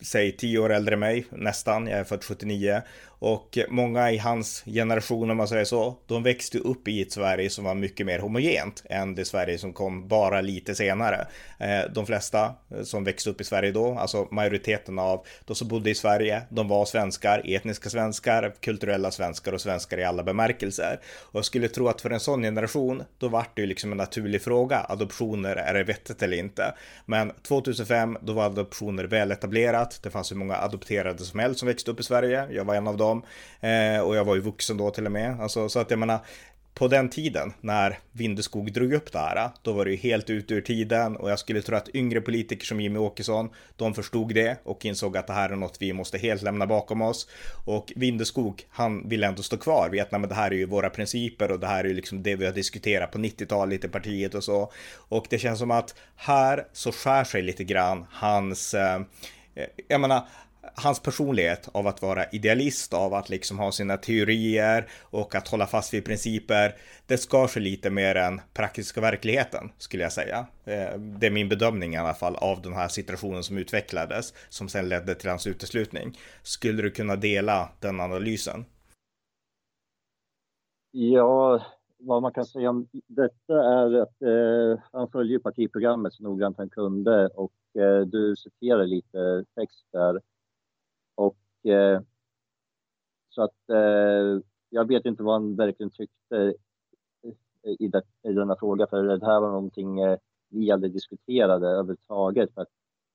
säg 0.00 0.36
tio 0.36 0.58
år 0.58 0.72
äldre 0.72 0.94
än 0.94 1.00
mig, 1.00 1.26
nästan. 1.30 1.86
Jag 1.86 1.98
är 1.98 2.04
född 2.04 2.24
79. 2.24 2.82
Och 3.18 3.58
många 3.68 4.10
i 4.10 4.18
hans 4.18 4.64
generation, 4.66 5.30
om 5.30 5.36
man 5.36 5.48
säger 5.48 5.64
så, 5.64 5.96
de 6.06 6.22
växte 6.22 6.58
upp 6.58 6.88
i 6.88 7.02
ett 7.02 7.12
Sverige 7.12 7.50
som 7.50 7.64
var 7.64 7.74
mycket 7.74 8.06
mer 8.06 8.18
homogent 8.18 8.82
än 8.84 9.14
det 9.14 9.24
Sverige 9.24 9.58
som 9.58 9.72
kom 9.72 10.08
bara 10.08 10.40
lite 10.40 10.74
senare. 10.74 11.26
Eh, 11.58 11.92
de 11.94 12.06
flesta 12.06 12.54
eh, 12.70 12.82
som 12.82 13.04
växte 13.04 13.30
upp 13.30 13.40
i 13.40 13.44
Sverige 13.44 13.72
då, 13.72 13.98
alltså 13.98 14.28
majoriteten 14.30 14.98
av 14.98 15.26
de 15.44 15.54
som 15.54 15.68
bodde 15.68 15.90
i 15.90 15.94
Sverige, 15.94 16.42
de 16.48 16.68
var 16.68 16.84
svenskar, 16.84 17.42
etniska 17.44 17.90
svenskar, 17.90 18.54
kulturella 18.60 18.75
svenskar 19.10 19.52
och 19.52 19.60
svenskar 19.60 19.98
i 19.98 20.04
alla 20.04 20.22
bemärkelser. 20.22 21.00
Och 21.22 21.38
jag 21.38 21.44
skulle 21.44 21.68
tro 21.68 21.88
att 21.88 22.00
för 22.00 22.10
en 22.10 22.20
sån 22.20 22.42
generation, 22.42 23.02
då 23.18 23.28
vart 23.28 23.56
det 23.56 23.62
ju 23.62 23.66
liksom 23.66 23.92
en 23.92 23.98
naturlig 23.98 24.42
fråga, 24.42 24.86
adoptioner, 24.88 25.56
är 25.56 25.74
det 25.74 25.84
vettigt 25.84 26.22
eller 26.22 26.36
inte? 26.36 26.74
Men 27.06 27.32
2005, 27.42 28.18
då 28.20 28.32
var 28.32 28.44
adoptioner 28.44 29.04
väl 29.04 29.32
etablerat, 29.32 30.00
det 30.02 30.10
fanns 30.10 30.32
hur 30.32 30.36
många 30.36 30.56
adopterade 30.56 31.24
som 31.24 31.40
helst 31.40 31.60
som 31.60 31.68
växte 31.68 31.90
upp 31.90 32.00
i 32.00 32.02
Sverige, 32.02 32.46
jag 32.50 32.64
var 32.64 32.74
en 32.74 32.88
av 32.88 32.96
dem 32.96 33.06
dem. 33.06 33.22
Eh, 33.70 34.00
och 34.00 34.16
jag 34.16 34.24
var 34.24 34.34
ju 34.34 34.40
vuxen 34.40 34.76
då 34.76 34.90
till 34.90 35.06
och 35.06 35.12
med. 35.12 35.40
Alltså, 35.40 35.68
så 35.68 35.78
att 35.78 35.90
jag 35.90 35.98
menar, 35.98 36.18
på 36.76 36.88
den 36.88 37.08
tiden 37.08 37.52
när 37.60 37.98
Vindeskog 38.12 38.72
drog 38.72 38.92
upp 38.92 39.12
det 39.12 39.18
här, 39.18 39.50
då 39.62 39.72
var 39.72 39.84
det 39.84 39.90
ju 39.90 39.96
helt 39.96 40.30
ute 40.30 40.54
ur 40.54 40.60
tiden 40.60 41.16
och 41.16 41.30
jag 41.30 41.38
skulle 41.38 41.62
tro 41.62 41.76
att 41.76 41.94
yngre 41.94 42.20
politiker 42.20 42.66
som 42.66 42.80
Jimmy 42.80 42.98
Åkesson, 42.98 43.50
de 43.76 43.94
förstod 43.94 44.34
det 44.34 44.58
och 44.64 44.84
insåg 44.84 45.16
att 45.16 45.26
det 45.26 45.32
här 45.32 45.50
är 45.50 45.56
något 45.56 45.76
vi 45.80 45.92
måste 45.92 46.18
helt 46.18 46.42
lämna 46.42 46.66
bakom 46.66 47.02
oss. 47.02 47.28
Och 47.64 47.92
Vindeskog, 47.96 48.64
han 48.70 49.08
vill 49.08 49.24
ändå 49.24 49.42
stå 49.42 49.56
kvar 49.56 49.88
vid 49.88 50.02
att 50.02 50.10
det 50.10 50.34
här 50.34 50.50
är 50.50 50.54
ju 50.54 50.66
våra 50.66 50.90
principer 50.90 51.52
och 51.52 51.60
det 51.60 51.66
här 51.66 51.84
är 51.84 51.88
ju 51.88 51.94
liksom 51.94 52.22
det 52.22 52.36
vi 52.36 52.46
har 52.46 52.52
diskuterat 52.52 53.10
på 53.10 53.18
90-talet 53.18 53.84
i 53.84 53.88
partiet 53.88 54.34
och 54.34 54.44
så. 54.44 54.72
Och 55.08 55.26
det 55.30 55.38
känns 55.38 55.58
som 55.58 55.70
att 55.70 55.94
här 56.16 56.66
så 56.72 56.92
skär 56.92 57.24
sig 57.24 57.42
lite 57.42 57.64
grann 57.64 58.06
hans 58.10 58.74
eh, 58.74 59.00
eh 59.54 59.66
jag 59.88 60.00
menar, 60.00 60.22
hans 60.76 61.02
personlighet 61.02 61.68
av 61.72 61.86
att 61.86 62.02
vara 62.02 62.24
idealist, 62.32 62.94
av 62.94 63.14
att 63.14 63.28
liksom 63.28 63.58
ha 63.58 63.72
sina 63.72 63.96
teorier 63.96 64.88
och 65.02 65.34
att 65.34 65.48
hålla 65.48 65.66
fast 65.66 65.94
vid 65.94 66.04
principer, 66.04 66.74
det 67.06 67.18
skar 67.18 67.46
sig 67.46 67.62
lite 67.62 67.90
mer 67.90 68.14
än 68.14 68.40
praktiska 68.54 69.00
verkligheten 69.00 69.70
skulle 69.78 70.02
jag 70.02 70.12
säga. 70.12 70.46
Eh, 70.64 70.98
det 70.98 71.26
är 71.26 71.30
min 71.30 71.48
bedömning 71.48 71.94
i 71.94 71.96
alla 71.96 72.14
fall 72.14 72.36
av 72.36 72.62
den 72.62 72.72
här 72.72 72.88
situationen 72.88 73.42
som 73.42 73.58
utvecklades, 73.58 74.34
som 74.48 74.68
sen 74.68 74.88
ledde 74.88 75.14
till 75.14 75.30
hans 75.30 75.46
uteslutning. 75.46 76.18
Skulle 76.42 76.82
du 76.82 76.90
kunna 76.90 77.16
dela 77.16 77.68
den 77.80 78.00
analysen? 78.00 78.64
Ja, 80.90 81.62
vad 81.98 82.22
man 82.22 82.32
kan 82.32 82.44
säga 82.44 82.70
om 82.70 82.88
detta 83.06 83.54
är 83.54 84.02
att 84.02 84.22
eh, 84.22 84.82
han 84.92 85.08
följer 85.08 85.38
partiprogrammet 85.38 86.12
så 86.12 86.22
noggrant 86.22 86.58
han 86.58 86.68
kunde 86.68 87.28
och 87.28 87.52
eh, 87.78 88.00
du 88.00 88.36
citerar 88.36 88.86
lite 88.86 89.44
text 89.54 89.86
där 89.92 90.20
eh, 91.66 92.00
så 93.28 93.42
att 93.42 93.70
eh, 93.70 94.40
jag 94.70 94.88
vet 94.88 95.06
inte 95.06 95.22
vad 95.22 95.34
han 95.34 95.56
verkligen 95.56 95.90
tyckte 95.90 96.54
eh, 97.22 97.72
i, 97.78 97.88
det, 97.88 98.02
i 98.22 98.32
denna 98.32 98.56
fråga, 98.56 98.86
för 98.86 99.02
det 99.02 99.26
här 99.26 99.40
var 99.40 99.50
någonting 99.50 100.00
eh, 100.00 100.18
vi 100.48 100.70
aldrig 100.70 100.92
diskuterade 100.92 101.66
överhuvudtaget. 101.66 102.54
För, 102.54 102.66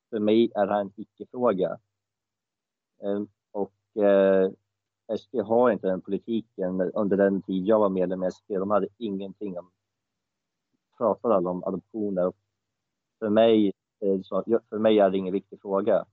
för 0.10 0.20
mig 0.20 0.52
är 0.56 0.66
det 0.68 0.74
här 0.74 0.82
en 0.82 0.94
icke-fråga. 0.96 1.80
Eh, 3.04 3.24
och 3.52 4.04
eh, 4.04 4.52
SD 5.18 5.36
har 5.36 5.72
inte 5.72 5.88
den 5.88 6.02
politiken 6.02 6.82
under 6.82 7.18
den 7.18 7.42
tid 7.42 7.66
jag 7.66 7.80
var 7.80 7.90
medlem 7.90 8.24
i 8.24 8.32
SD. 8.32 8.48
De 8.48 8.72
hade 8.72 8.88
ingenting 8.98 9.60
om, 9.60 9.72
pratade 10.98 11.36
aldrig 11.36 11.52
om 11.52 11.64
adoptioner. 11.64 12.28
Och 12.28 12.36
för 13.20 13.30
mig, 13.30 13.74
eh, 14.00 14.22
så, 14.24 14.44
för 14.70 14.80
mig 14.80 15.00
är 15.00 15.10
det 15.10 15.18
ingen 15.18 15.34
viktig 15.34 15.62
fråga 15.62 16.06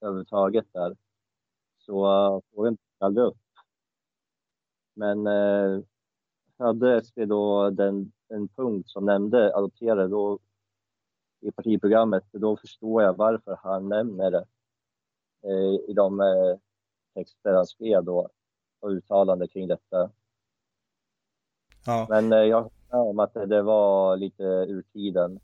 överhuvudtaget 0.00 0.66
där. 0.72 0.96
Så 1.88 2.06
uh, 2.06 2.40
frågan 2.54 2.78
aldrig 2.98 3.26
upp. 3.26 3.36
Men 4.94 5.26
uh, 5.26 5.82
hade 6.58 7.04
SD 7.04 7.18
då 7.18 7.70
den, 7.70 8.12
en 8.28 8.48
punkt 8.48 8.90
som 8.90 9.04
nämnde 9.04 9.56
adopterade 9.56 10.08
då 10.08 10.38
i 11.40 11.52
partiprogrammet, 11.52 12.24
då 12.32 12.56
förstår 12.56 13.02
jag 13.02 13.16
varför 13.16 13.58
han 13.62 13.88
nämner 13.88 14.30
det 14.30 14.44
uh, 15.46 15.90
i 15.90 15.92
de 15.92 16.20
uh, 16.20 16.58
texter 17.14 17.52
han 17.52 17.66
skrev 17.66 18.04
då 18.04 18.28
och 18.80 18.90
uttalande 18.90 19.48
kring 19.48 19.68
detta. 19.68 20.10
Ja. 21.86 22.06
Men 22.08 22.32
uh, 22.32 22.38
jag 22.38 22.70
hör 22.88 23.00
om 23.00 23.18
att 23.18 23.34
det 23.34 23.62
var 23.62 24.16
lite 24.16 24.42
ur 24.44 24.82
tiden. 24.82 25.40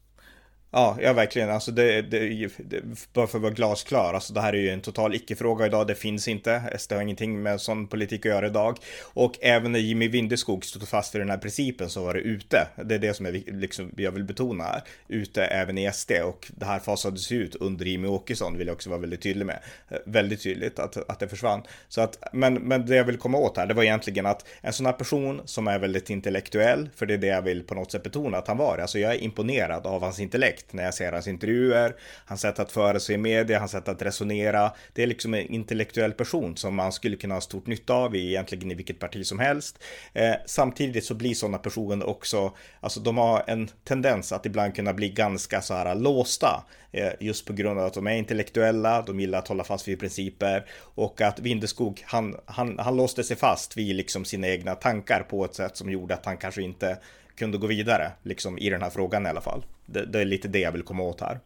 Ja, 0.76 0.96
ja 1.00 1.12
verkligen. 1.12 1.50
Alltså 1.50 1.70
det, 1.70 2.02
det, 2.02 2.48
det, 2.58 2.82
bara 3.12 3.26
för 3.26 3.38
att 3.38 3.42
vara 3.42 3.52
glasklar, 3.52 4.14
alltså 4.14 4.32
det 4.32 4.40
här 4.40 4.52
är 4.52 4.58
ju 4.58 4.70
en 4.70 4.80
total 4.80 5.14
icke-fråga 5.14 5.66
idag. 5.66 5.86
Det 5.86 5.94
finns 5.94 6.28
inte. 6.28 6.62
SD 6.78 6.92
har 6.92 7.02
ingenting 7.02 7.42
med 7.42 7.60
sån 7.60 7.86
politik 7.86 8.26
att 8.26 8.32
göra 8.32 8.46
idag. 8.46 8.78
Och 9.02 9.38
även 9.40 9.72
när 9.72 9.78
Jimmy 9.78 10.08
Vindeskog 10.08 10.64
stod 10.64 10.88
fast 10.88 11.14
vid 11.14 11.20
den 11.20 11.30
här 11.30 11.38
principen 11.38 11.90
så 11.90 12.04
var 12.04 12.14
det 12.14 12.20
ute. 12.20 12.68
Det 12.84 12.94
är 12.94 12.98
det 12.98 13.14
som 13.14 13.26
jag, 13.26 13.34
liksom, 13.46 13.92
jag 13.96 14.12
vill 14.12 14.24
betona 14.24 14.64
här. 14.64 14.82
Ute 15.08 15.44
även 15.44 15.78
i 15.78 15.92
SD 15.92 16.12
och 16.24 16.50
det 16.56 16.64
här 16.64 16.78
fasades 16.78 17.32
ut 17.32 17.54
under 17.54 17.84
Jimmy 17.84 18.08
Åkesson 18.08 18.58
vill 18.58 18.66
jag 18.66 18.74
också 18.74 18.90
vara 18.90 19.00
väldigt 19.00 19.22
tydlig 19.22 19.46
med. 19.46 19.58
Väldigt 20.06 20.42
tydligt 20.42 20.78
att, 20.78 21.10
att 21.10 21.20
det 21.20 21.28
försvann. 21.28 21.62
Så 21.88 22.00
att, 22.00 22.18
men, 22.32 22.54
men 22.54 22.86
det 22.86 22.96
jag 22.96 23.04
vill 23.04 23.18
komma 23.18 23.38
åt 23.38 23.56
här, 23.56 23.66
det 23.66 23.74
var 23.74 23.82
egentligen 23.82 24.26
att 24.26 24.46
en 24.60 24.72
sån 24.72 24.86
här 24.86 24.92
person 24.92 25.40
som 25.44 25.68
är 25.68 25.78
väldigt 25.78 26.10
intellektuell, 26.10 26.88
för 26.96 27.06
det 27.06 27.14
är 27.14 27.18
det 27.18 27.26
jag 27.26 27.42
vill 27.42 27.62
på 27.62 27.74
något 27.74 27.92
sätt 27.92 28.02
betona 28.02 28.38
att 28.38 28.48
han 28.48 28.56
var. 28.56 28.78
Alltså 28.78 28.98
jag 28.98 29.14
är 29.14 29.18
imponerad 29.18 29.86
av 29.86 30.02
hans 30.02 30.20
intellekt 30.20 30.63
direkt 30.64 30.72
när 30.72 30.84
jag 30.84 30.94
ser 30.94 31.12
hans 31.12 31.26
intervjuer, 31.26 31.94
hans 32.26 32.40
sätt 32.40 32.58
att 32.58 32.72
föra 32.72 33.00
sig 33.00 33.14
i 33.14 33.18
media, 33.18 33.58
hans 33.58 33.70
sätt 33.70 33.88
att 33.88 34.02
resonera. 34.02 34.72
Det 34.94 35.02
är 35.02 35.06
liksom 35.06 35.34
en 35.34 35.46
intellektuell 35.46 36.12
person 36.12 36.56
som 36.56 36.74
man 36.74 36.92
skulle 36.92 37.16
kunna 37.16 37.34
ha 37.34 37.40
stort 37.40 37.66
nytta 37.66 37.94
av 37.94 38.14
i 38.14 38.28
egentligen 38.28 38.70
i 38.70 38.74
vilket 38.74 38.98
parti 38.98 39.26
som 39.26 39.38
helst. 39.38 39.78
Eh, 40.14 40.34
samtidigt 40.46 41.04
så 41.04 41.14
blir 41.14 41.34
sådana 41.34 41.58
personer 41.58 42.06
också, 42.06 42.52
alltså 42.80 43.00
de 43.00 43.18
har 43.18 43.44
en 43.46 43.68
tendens 43.84 44.32
att 44.32 44.46
ibland 44.46 44.74
kunna 44.74 44.92
bli 44.92 45.08
ganska 45.08 45.62
så 45.62 45.74
här 45.74 45.94
låsta 45.94 46.64
eh, 46.92 47.12
just 47.20 47.46
på 47.46 47.52
grund 47.52 47.80
av 47.80 47.86
att 47.86 47.94
de 47.94 48.06
är 48.06 48.16
intellektuella, 48.16 49.02
de 49.02 49.20
gillar 49.20 49.38
att 49.38 49.48
hålla 49.48 49.64
fast 49.64 49.88
vid 49.88 50.00
principer 50.00 50.64
och 50.96 51.20
att 51.20 51.40
Vindeskog, 51.40 52.02
han, 52.06 52.36
han, 52.46 52.78
han 52.78 52.96
låste 52.96 53.24
sig 53.24 53.36
fast 53.36 53.76
vid 53.76 53.96
liksom 53.96 54.24
sina 54.24 54.48
egna 54.48 54.74
tankar 54.74 55.26
på 55.28 55.44
ett 55.44 55.54
sätt 55.54 55.76
som 55.76 55.90
gjorde 55.90 56.14
att 56.14 56.26
han 56.26 56.36
kanske 56.36 56.62
inte 56.62 56.98
kunde 57.36 57.58
gå 57.58 57.66
vidare, 57.66 58.12
liksom 58.22 58.58
i 58.58 58.70
den 58.70 58.82
här 58.82 58.90
frågan 58.90 59.26
i 59.26 59.28
alla 59.28 59.40
fall. 59.40 59.64
Det, 59.86 60.04
det 60.04 60.20
är 60.20 60.24
lite 60.24 60.48
det 60.48 60.60
jag 60.60 60.72
vill 60.72 60.82
komma 60.82 61.02
åt 61.02 61.20
här. 61.20 61.40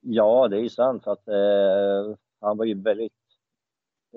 Ja, 0.00 0.48
det 0.48 0.56
är 0.56 0.60
ju 0.60 0.70
sant 0.70 1.06
att 1.06 1.28
eh, 1.28 2.16
han 2.40 2.56
var 2.56 2.64
ju 2.64 2.82
väldigt 2.82 3.12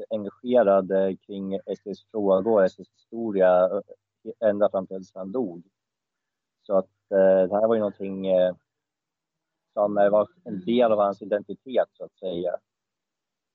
engagerad 0.10 0.92
eh, 0.92 1.16
kring 1.16 1.60
SDs 1.78 2.06
frågor 2.12 2.64
och 2.64 2.72
SDs 2.72 2.90
historia 2.96 3.66
eh, 3.66 4.50
ända 4.50 4.70
fram 4.70 4.88
tills 4.88 5.12
han 5.16 5.32
dog. 5.32 5.64
Så 6.62 6.78
att 6.78 7.12
eh, 7.12 7.48
det 7.50 7.56
här 7.56 7.68
var 7.68 7.76
ju 7.76 7.80
någonting 7.80 8.28
eh, 8.28 8.56
som 9.74 9.98
eh, 9.98 10.10
var 10.10 10.28
en 10.44 10.66
del 10.66 10.92
av 10.92 11.00
hans 11.00 11.22
identitet 11.22 11.90
så 11.94 12.04
att 12.04 12.18
säga. 12.20 12.56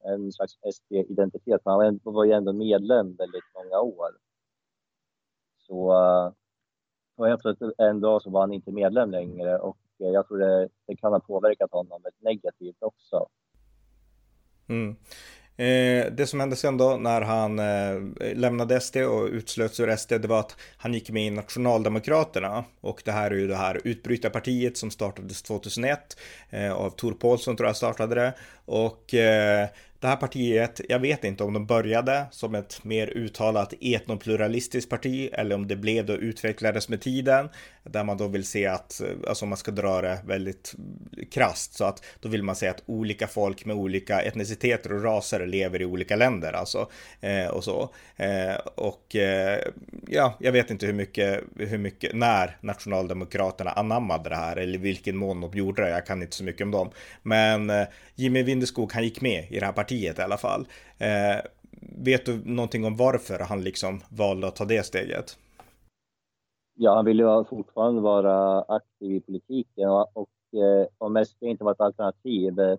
En 0.05 0.32
slags 0.32 0.59
SD-identitet. 0.74 1.61
Han 1.64 2.01
var 2.03 2.24
ju 2.24 2.32
ändå 2.32 2.53
medlem 2.53 3.14
väldigt 3.14 3.45
många 3.55 3.80
år. 3.80 4.11
Så 5.71 6.35
och 7.16 7.29
jag 7.29 7.41
tror 7.41 7.53
att 7.53 7.79
en 7.79 8.01
dag 8.01 8.23
så 8.23 8.31
var 8.31 8.41
han 8.41 8.53
inte 8.53 8.71
medlem 8.71 9.11
längre 9.11 9.59
och 9.59 9.77
jag 9.97 10.29
tror 10.29 10.39
det, 10.39 10.68
det 10.87 10.97
kan 10.97 11.12
ha 11.12 11.21
påverkat 11.21 11.73
honom 11.73 12.03
negativt 12.21 12.77
också. 12.81 13.27
Mm. 14.68 14.97
Eh, 15.57 16.12
det 16.12 16.27
som 16.27 16.41
hände 16.41 16.57
sen 16.57 16.77
då 16.77 16.97
när 16.97 17.21
han 17.21 17.59
eh, 17.59 18.35
lämnade 18.37 18.81
SD 18.81 18.97
och 18.97 19.27
utslöts 19.27 19.81
ur 19.81 19.97
SD, 19.97 20.12
det 20.12 20.29
var 20.29 20.41
att 20.41 20.57
han 20.77 20.95
gick 20.95 21.11
med 21.11 21.27
i 21.27 21.31
Nationaldemokraterna. 21.31 22.64
Och 22.81 23.03
det 23.05 23.12
här 23.12 23.31
är 23.31 23.35
ju 23.35 23.47
det 23.47 23.57
här 23.57 23.81
utbrytarpartiet 23.85 24.77
som 24.77 24.91
startades 24.91 25.43
2001 25.43 26.16
eh, 26.51 26.73
av 26.73 26.91
Tor 26.91 27.12
Paulsson 27.12 27.57
tror 27.57 27.68
jag 27.68 27.77
startade 27.77 28.14
det. 28.14 28.35
Och 28.64 29.14
eh, 29.14 29.68
det 30.01 30.07
här 30.07 30.16
partiet, 30.16 30.80
jag 30.88 30.98
vet 30.98 31.24
inte 31.24 31.44
om 31.44 31.53
de 31.53 31.66
började 31.66 32.26
som 32.30 32.55
ett 32.55 32.84
mer 32.84 33.07
uttalat 33.07 33.74
etnopluralistiskt 33.80 34.90
parti 34.90 35.30
eller 35.32 35.55
om 35.55 35.68
det 35.68 35.76
blev 35.76 36.07
då 36.07 36.12
utvecklades 36.12 36.88
med 36.88 37.01
tiden 37.01 37.48
där 37.84 38.05
man 38.05 38.16
då 38.16 38.28
vill 38.28 38.44
se 38.44 38.66
att, 38.66 39.03
alltså 39.28 39.46
man 39.46 39.59
ska 39.59 39.70
dra 39.70 40.03
det 40.03 40.18
väldigt 40.26 40.74
krast 41.30 41.74
så 41.74 41.84
att 41.84 42.05
då 42.20 42.28
vill 42.28 42.42
man 42.42 42.57
se 42.57 42.68
att 42.68 42.82
olika 42.86 43.26
folk 43.26 43.64
med 43.64 43.76
olika 43.76 44.20
etniciteter 44.20 44.92
och 44.92 45.03
raser 45.03 45.46
lever 45.46 45.82
i 45.82 45.84
olika 45.84 46.16
länder 46.16 46.53
alltså 46.53 46.90
eh, 47.20 47.46
och 47.46 47.64
så. 47.64 47.94
Eh, 48.16 48.55
och 48.74 49.16
eh, 49.16 49.59
ja, 50.09 50.36
jag 50.40 50.53
vet 50.53 50.70
inte 50.70 50.86
hur 50.86 50.92
mycket, 50.92 51.40
hur 51.57 51.78
mycket, 51.78 52.14
när 52.14 52.57
nationaldemokraterna 52.61 53.70
anammade 53.70 54.28
det 54.28 54.36
här 54.36 54.57
eller 54.57 54.78
vilken 54.78 55.16
mån 55.16 55.40
de 55.40 55.59
gjorde 55.59 55.82
det. 55.82 55.90
Jag 55.90 56.07
kan 56.07 56.22
inte 56.22 56.36
så 56.36 56.44
mycket 56.44 56.62
om 56.62 56.70
dem. 56.70 56.90
Men 57.22 57.70
eh, 57.70 57.86
Jimmy 58.14 58.42
Vindeskog, 58.42 58.92
han 58.92 59.05
gick 59.05 59.20
med 59.20 59.46
i 59.51 59.61
det 59.61 59.66
här 59.66 59.72
partiet 59.72 59.89
i 59.93 60.22
alla 60.22 60.36
fall. 60.36 60.66
Eh, 60.99 61.45
vet 62.05 62.26
du 62.26 62.43
någonting 62.45 62.84
om 62.84 62.97
varför 62.97 63.38
han 63.38 63.62
liksom 63.62 64.01
valde 64.09 64.49
att 64.49 64.57
ta 64.57 64.64
det 64.64 64.82
steget? 64.82 65.38
Ja, 66.74 66.95
han 66.95 67.05
ville 67.05 67.22
ju 67.22 67.45
fortfarande 67.45 68.01
vara 68.01 68.62
aktiv 68.62 69.11
i 69.11 69.20
politiken 69.20 69.91
och, 69.91 70.11
och 70.16 70.61
eh, 70.61 70.86
om 70.99 71.24
SD 71.24 71.43
inte 71.43 71.64
var 71.64 71.72
ett 71.72 71.80
alternativ 71.80 72.61
eh, 72.61 72.76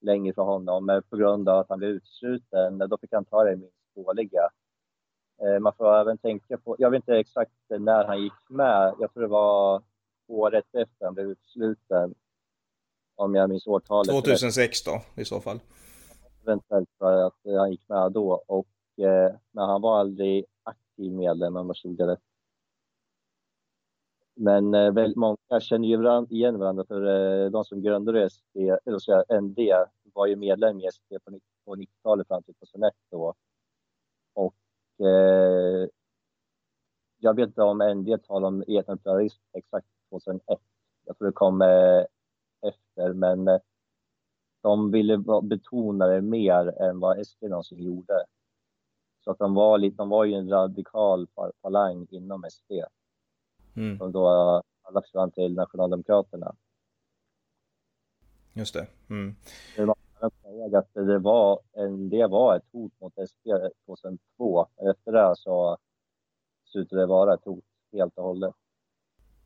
längre 0.00 0.34
för 0.34 0.42
honom 0.42 0.90
eh, 0.90 1.00
på 1.00 1.16
grund 1.16 1.48
av 1.48 1.58
att 1.58 1.68
han 1.68 1.78
blev 1.78 1.90
utesluten, 1.90 2.78
då 2.78 2.98
fick 3.00 3.12
han 3.12 3.24
ta 3.24 3.44
det 3.44 3.56
minst 3.56 3.94
dåliga. 3.94 4.48
Eh, 5.42 5.60
man 5.60 5.72
får 5.78 6.00
även 6.00 6.18
tänka 6.18 6.58
på, 6.58 6.76
jag 6.78 6.90
vet 6.90 6.98
inte 6.98 7.18
exakt 7.18 7.52
när 7.68 8.04
han 8.04 8.22
gick 8.22 8.48
med, 8.48 8.94
jag 9.00 9.12
tror 9.12 9.22
det 9.22 9.28
var 9.28 9.82
året 10.28 10.64
efter 10.72 11.04
han 11.04 11.14
blev 11.14 11.26
utesluten. 11.26 12.14
Om 13.16 13.34
jag 13.34 13.50
minns 13.50 13.66
årtalet. 13.66 14.24
2006 14.24 14.82
då, 14.82 15.02
i 15.14 15.24
så 15.24 15.40
fall. 15.40 15.60
Eventuellt 16.46 16.90
för 16.98 17.26
att 17.26 17.46
eh, 17.46 17.58
han 17.58 17.70
gick 17.70 17.88
med 17.88 18.12
då. 18.12 18.42
Och, 18.46 18.68
eh, 18.98 19.34
men 19.52 19.64
han 19.64 19.80
var 19.80 19.98
aldrig 19.98 20.44
aktiv 20.62 21.12
medlem 21.12 21.56
om 21.56 21.72
jag 21.84 21.96
det 21.96 22.16
Men 24.34 24.74
eh, 24.74 24.92
väldigt 24.92 25.16
många 25.16 25.60
känner 25.60 25.88
ju 25.88 26.26
igen 26.36 26.58
varandra 26.58 26.84
för 26.84 27.50
de 27.50 27.64
som 27.64 27.82
grundade 27.82 28.30
SD, 28.30 28.56
eller 28.84 28.98
så 28.98 29.24
ND, 29.40 29.58
var 30.14 30.26
ju 30.26 30.36
medlem 30.36 30.80
i 30.80 30.90
SD 30.92 31.12
på, 31.64 31.76
90-talet 31.76 32.28
fram 32.28 32.42
till 32.42 32.54
2001 32.54 32.94
då. 33.10 33.34
Och 34.34 34.54
jag 37.18 37.36
vet 37.36 37.46
inte 37.46 37.62
om 37.62 37.78
ND 37.78 38.24
talar 38.24 38.48
om 38.48 38.64
etnopluralism 38.68 39.42
exakt 39.52 39.86
2001. 40.10 40.60
Jag 41.04 41.18
tror 41.18 41.28
det 41.28 41.32
kom 41.32 41.62
efter, 42.62 43.12
men 43.12 43.60
de 44.64 44.90
ville 44.90 45.18
betona 45.42 46.06
det 46.06 46.20
mer 46.20 46.82
än 46.82 47.00
vad 47.00 47.26
SD 47.26 47.42
någonsin 47.42 47.82
gjorde. 47.82 48.24
Så 49.24 49.30
att 49.30 49.38
de 49.38 49.54
var, 49.54 49.78
lite, 49.78 49.96
de 49.96 50.08
var 50.08 50.24
ju 50.24 50.34
en 50.34 50.48
radikal 50.48 51.26
falang 51.62 52.06
inom 52.10 52.44
SD. 52.50 52.72
Mm. 53.76 53.98
Som 53.98 54.12
då 54.12 54.28
alla 54.82 55.02
försvann 55.02 55.30
till 55.30 55.54
Nationaldemokraterna. 55.54 56.54
Just 58.52 58.74
det. 58.74 58.86
Mm. 59.10 59.34
Kan 60.20 60.30
säga 60.42 60.78
att 60.78 60.94
det 60.94 61.18
var, 61.18 61.60
en, 61.72 62.08
det 62.08 62.26
var 62.26 62.56
ett 62.56 62.66
hot 62.72 62.92
mot 63.00 63.12
SD 63.12 63.48
2002. 63.86 64.66
Efter 64.90 65.12
det 65.12 65.34
så 65.36 65.78
slutade 66.64 67.02
det 67.02 67.06
vara 67.06 67.34
ett 67.34 67.44
hot 67.44 67.64
helt 67.92 68.18
och 68.18 68.24
hållet. 68.24 68.54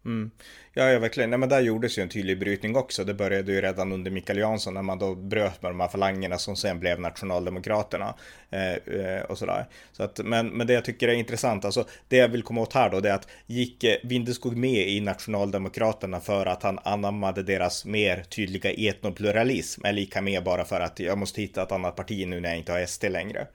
Mm. 0.04 0.30
Ja, 0.72 0.90
ja, 0.90 0.98
verkligen. 0.98 1.30
Nej, 1.30 1.38
men 1.38 1.48
där 1.48 1.60
gjordes 1.60 1.98
ju 1.98 2.02
en 2.02 2.08
tydlig 2.08 2.40
brytning 2.40 2.76
också. 2.76 3.04
Det 3.04 3.14
började 3.14 3.52
ju 3.52 3.60
redan 3.60 3.92
under 3.92 4.10
Mikael 4.10 4.38
Jansson 4.38 4.74
när 4.74 4.82
man 4.82 4.98
då 4.98 5.14
bröt 5.14 5.62
med 5.62 5.70
de 5.70 5.80
här 5.80 5.88
falangerna 5.88 6.38
som 6.38 6.56
sen 6.56 6.80
blev 6.80 7.00
Nationaldemokraterna. 7.00 8.14
Eh, 8.50 8.72
eh 8.72 9.22
och 9.22 9.38
sådär. 9.38 9.66
Så 9.92 10.02
att, 10.02 10.20
men, 10.24 10.48
men 10.48 10.66
det 10.66 10.72
jag 10.72 10.84
tycker 10.84 11.08
är 11.08 11.12
intressant, 11.12 11.64
alltså 11.64 11.84
det 12.08 12.16
jag 12.16 12.28
vill 12.28 12.42
komma 12.42 12.60
åt 12.60 12.72
här 12.72 12.90
då, 12.90 13.00
det 13.00 13.10
är 13.10 13.14
att 13.14 13.28
gick 13.46 13.84
eh, 13.84 13.96
Vindeskog 14.02 14.56
med 14.56 14.88
i 14.88 15.00
Nationaldemokraterna 15.00 16.20
för 16.20 16.46
att 16.46 16.62
han 16.62 16.78
anammade 16.82 17.42
deras 17.42 17.84
mer 17.84 18.22
tydliga 18.22 18.90
etnopluralism? 18.90 19.84
Eller 19.84 20.00
gick 20.00 20.14
han 20.14 20.24
med 20.24 20.44
bara 20.44 20.64
för 20.64 20.80
att 20.80 21.00
jag 21.00 21.18
måste 21.18 21.40
hitta 21.40 21.62
ett 21.62 21.72
annat 21.72 21.96
parti 21.96 22.26
nu 22.26 22.40
när 22.40 22.48
jag 22.48 22.58
inte 22.58 22.72
har 22.72 22.86
SD 22.86 23.04
längre? 23.04 23.46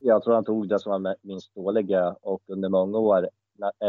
Jag 0.00 0.22
tror 0.22 0.34
han 0.34 0.44
tog 0.44 0.68
det 0.68 0.78
som 0.78 1.02
var 1.02 1.16
minst 1.22 1.54
dåliga 1.54 2.16
och 2.22 2.42
under 2.46 2.68
många 2.68 2.98
år 2.98 3.28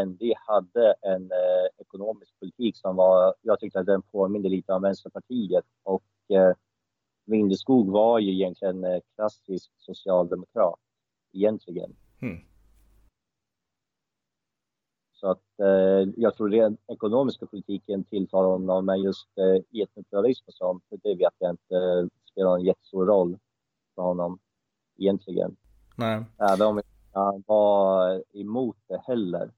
ND 0.06 0.22
hade 0.48 0.94
en 1.02 1.32
eh, 1.32 1.68
ekonomisk 1.78 2.40
politik 2.40 2.78
som 2.78 2.96
var, 2.96 3.34
jag 3.42 3.60
tyckte 3.60 3.80
att 3.80 3.86
den 3.86 4.02
påminde 4.02 4.50
lite 4.50 4.74
om 4.74 4.82
Vänsterpartiet 4.82 5.66
och 5.84 6.04
eh, 6.30 6.54
Vindeskog 7.26 7.92
var 7.92 8.20
ju 8.20 8.34
egentligen 8.34 8.84
eh, 8.84 9.00
klassisk 9.16 9.72
socialdemokrat 9.78 10.80
egentligen. 11.34 11.96
Mm. 12.22 12.38
Så 15.20 15.32
att 15.32 15.60
eh, 15.60 16.10
jag 16.18 16.36
tror 16.36 16.50
den 16.50 16.78
ekonomiska 16.88 17.46
politiken 17.46 18.04
tilltar 18.04 18.44
honom, 18.44 18.86
men 18.86 19.02
just 19.02 19.28
eh, 19.38 19.82
etnopluralism 19.82 20.44
och 20.48 20.54
sånt, 20.54 20.84
det 20.90 21.16
vet 21.16 21.34
jag 21.40 21.52
inte 21.52 21.76
eh, 21.76 22.08
spelar 22.32 22.56
en 22.56 22.64
jättestor 22.64 23.06
roll 23.06 23.38
för 23.96 24.02
honom 24.02 24.40
egentligen. 24.98 25.56
Nej. 25.96 26.24
Även 26.38 26.68
om 26.68 26.82
han 27.14 27.44
var 27.48 28.24
emot 28.34 28.78
det 28.88 29.02
heller. 29.08 29.52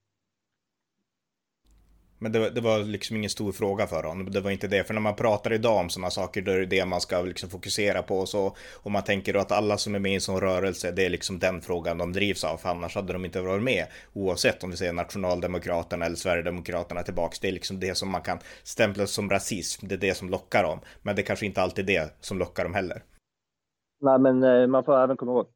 Men 2.23 2.31
det, 2.31 2.49
det, 2.49 2.61
var 2.61 2.79
liksom 2.79 3.15
ingen 3.17 3.29
stor 3.29 3.51
fråga 3.51 3.87
för 3.87 4.03
honom. 4.03 4.31
Det 4.31 4.41
var 4.41 4.51
inte 4.51 4.67
det. 4.67 4.83
För 4.83 4.93
när 4.93 5.01
man 5.01 5.15
pratar 5.15 5.53
idag 5.53 5.79
om 5.79 5.89
sådana 5.89 6.09
saker, 6.09 6.41
då 6.41 6.51
är 6.51 6.59
det 6.59 6.65
det 6.65 6.85
man 6.85 7.01
ska 7.01 7.21
liksom 7.21 7.49
fokusera 7.49 8.01
på. 8.03 8.19
Och, 8.19 8.29
så, 8.29 8.55
och 8.83 8.91
man 8.91 9.03
tänker 9.03 9.33
då 9.33 9.39
att 9.39 9.51
alla 9.51 9.77
som 9.77 9.95
är 9.95 9.99
med 9.99 10.11
i 10.11 10.15
en 10.15 10.21
sån 10.21 10.41
rörelse, 10.41 10.91
det 10.91 11.05
är 11.05 11.09
liksom 11.09 11.39
den 11.39 11.61
frågan 11.61 11.97
de 11.97 12.13
drivs 12.13 12.43
av. 12.43 12.57
För 12.57 12.69
annars 12.69 12.95
hade 12.95 13.13
de 13.13 13.25
inte 13.25 13.41
varit 13.41 13.63
med. 13.63 13.85
Oavsett 14.13 14.63
om 14.63 14.71
vi 14.71 14.77
säger 14.77 14.93
Nationaldemokraterna 14.93 16.05
eller 16.05 16.15
Sverigedemokraterna 16.15 17.03
tillbaks. 17.03 17.39
Det 17.39 17.47
är 17.47 17.51
liksom 17.51 17.79
det 17.79 17.97
som 17.97 18.11
man 18.11 18.21
kan 18.21 18.39
stämpla 18.63 19.07
som 19.07 19.29
rasism. 19.29 19.87
Det 19.87 19.95
är 19.95 19.99
det 19.99 20.17
som 20.17 20.29
lockar 20.29 20.63
dem. 20.63 20.79
Men 21.01 21.15
det 21.15 21.21
är 21.21 21.25
kanske 21.25 21.45
inte 21.45 21.61
alltid 21.61 21.85
det 21.85 22.15
som 22.19 22.39
lockar 22.39 22.63
dem 22.63 22.73
heller. 22.73 23.03
Nej, 24.01 24.19
men 24.19 24.43
eh, 24.43 24.67
man 24.67 24.83
får 24.83 25.03
även 25.03 25.17
komma 25.17 25.31
ihåg. 25.31 25.47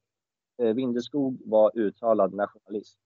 Eh, 0.61 0.74
Vindeskog 0.76 1.41
var 1.45 1.72
uttalad 1.80 2.34
nationalist 2.34 2.97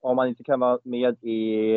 om 0.00 0.16
man 0.16 0.28
inte 0.28 0.44
kan 0.44 0.60
vara 0.60 0.78
med 0.84 1.24
i, 1.24 1.74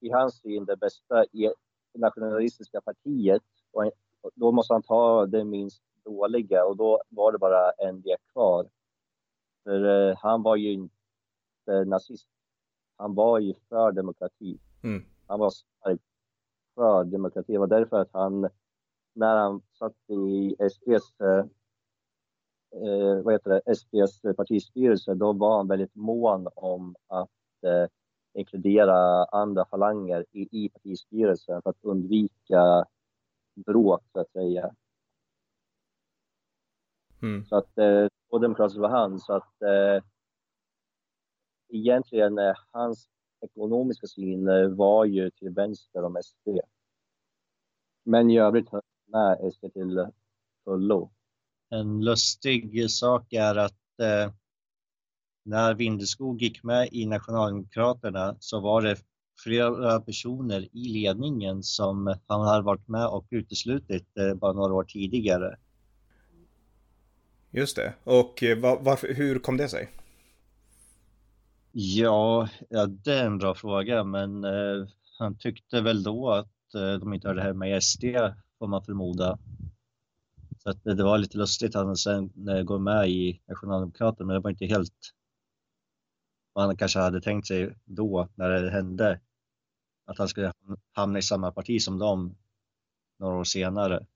i 0.00 0.10
hans 0.12 0.40
syn 0.40 0.64
det 0.64 0.76
bästa 0.76 1.24
i 1.24 1.50
nationalistiska 1.94 2.80
partiet, 2.80 3.42
och 3.72 3.90
då 4.34 4.52
måste 4.52 4.74
han 4.74 4.82
ta 4.82 5.26
det 5.26 5.44
minst 5.44 5.82
dåliga 6.04 6.64
och 6.64 6.76
då 6.76 7.02
var 7.08 7.32
det 7.32 7.38
bara 7.38 7.70
en 7.70 8.02
del 8.02 8.16
kvar. 8.32 8.68
För 9.64 10.08
eh, 10.10 10.16
han 10.16 10.42
var 10.42 10.56
ju 10.56 10.72
inte 10.72 11.84
nazist. 11.86 12.28
Han 12.96 13.14
var 13.14 13.38
ju 13.38 13.54
för 13.68 13.92
demokrati. 13.92 14.58
Mm. 14.82 15.04
Han 15.26 15.40
var 15.40 15.50
starkt 15.50 16.02
för 16.74 17.04
demokrati. 17.04 17.52
Det 17.52 17.58
var 17.58 17.66
därför 17.66 18.00
att 18.00 18.12
han, 18.12 18.48
när 19.14 19.36
han 19.36 19.62
satt 19.72 20.10
i 20.10 20.56
SDs, 20.70 21.20
eh, 21.20 21.44
eh, 22.82 23.22
vad 23.22 23.34
heter 23.34 23.50
det, 23.50 23.74
SDs 23.76 24.22
partistyrelse, 24.36 25.14
då 25.14 25.32
var 25.32 25.56
han 25.56 25.68
väldigt 25.68 25.94
mån 25.94 26.48
om 26.54 26.94
att 27.06 27.30
eh, 27.64 27.86
inkludera 28.34 29.24
andra 29.24 29.64
falanger 29.64 30.24
i, 30.32 30.64
i 30.64 30.68
partistyrelsen 30.68 31.62
för 31.62 31.70
att 31.70 31.84
undvika 31.84 32.86
bråk, 33.54 34.02
så 34.12 34.20
att 34.20 34.30
säga. 34.32 34.74
Mm. 37.22 37.44
Så 37.44 37.56
att, 37.56 37.78
eh, 37.78 38.06
och 38.28 38.40
demokratiskt 38.40 38.80
var 38.80 38.88
han, 38.88 39.20
så 39.20 39.32
att 39.32 39.62
eh, 39.62 40.04
egentligen 41.68 42.38
eh, 42.38 42.54
hans 42.70 43.08
ekonomiska 43.40 44.06
syn 44.06 44.48
eh, 44.48 44.68
var 44.68 45.04
ju 45.04 45.30
till 45.30 45.50
vänster 45.50 46.04
om 46.04 46.18
SD. 46.22 46.48
Men 48.04 48.30
i 48.30 48.38
övrigt 48.38 48.68
med 49.06 49.52
SD 49.52 49.72
till 49.72 50.06
fullo. 50.64 51.10
En 51.68 52.04
lustig 52.04 52.90
sak 52.90 53.32
är 53.32 53.56
att 53.56 54.00
eh, 54.00 54.32
när 55.46 55.74
Vindeskog 55.74 56.42
gick 56.42 56.62
med 56.62 56.88
i 56.92 57.06
Nationaldemokraterna 57.06 58.36
så 58.40 58.60
var 58.60 58.82
det 58.82 58.96
flera 59.44 60.00
personer 60.00 60.68
i 60.72 60.88
ledningen 60.88 61.62
som 61.62 62.14
han 62.26 62.40
hade 62.40 62.62
varit 62.62 62.88
med 62.88 63.06
och 63.06 63.26
uteslutit 63.30 64.18
eh, 64.18 64.34
bara 64.34 64.52
några 64.52 64.74
år 64.74 64.84
tidigare. 64.84 65.56
Just 67.50 67.76
det. 67.76 67.94
Och 68.04 68.42
eh, 68.42 68.58
var, 68.58 68.80
varför, 68.80 69.14
hur 69.14 69.38
kom 69.38 69.56
det 69.56 69.68
sig? 69.68 69.90
Ja, 71.72 72.48
ja, 72.68 72.86
det 72.86 73.12
är 73.12 73.26
en 73.26 73.38
bra 73.38 73.54
fråga, 73.54 74.04
men 74.04 74.44
eh, 74.44 74.86
han 75.18 75.38
tyckte 75.38 75.80
väl 75.80 76.02
då 76.02 76.30
att 76.30 76.74
eh, 76.74 76.92
de 76.92 77.14
inte 77.14 77.28
hörde 77.28 77.42
hemma 77.42 77.68
i 77.68 77.80
SD, 77.80 78.04
får 78.58 78.66
man 78.66 78.84
förmoda. 78.84 79.38
Så 80.58 80.70
att, 80.70 80.84
det 80.84 81.02
var 81.02 81.18
lite 81.18 81.38
lustigt 81.38 81.76
att 81.76 81.86
han 81.86 81.96
sen 81.96 82.48
eh, 82.48 82.62
går 82.62 82.78
med 82.78 83.10
i 83.10 83.40
Nationaldemokraterna, 83.48 84.26
men 84.26 84.34
det 84.34 84.40
var 84.40 84.50
inte 84.50 84.66
helt 84.66 85.12
man 86.56 86.76
kanske 86.76 86.98
hade 86.98 87.20
tänkt 87.20 87.46
sig 87.46 87.74
då 87.84 88.28
när 88.34 88.48
det 88.50 88.70
hände 88.70 89.20
att 90.06 90.18
han 90.18 90.28
skulle 90.28 90.52
hamna 90.92 91.18
i 91.18 91.22
samma 91.22 91.52
parti 91.52 91.82
som 91.82 91.98
dem 91.98 92.36
några 93.18 93.36
år 93.36 93.44
senare. 93.44 94.06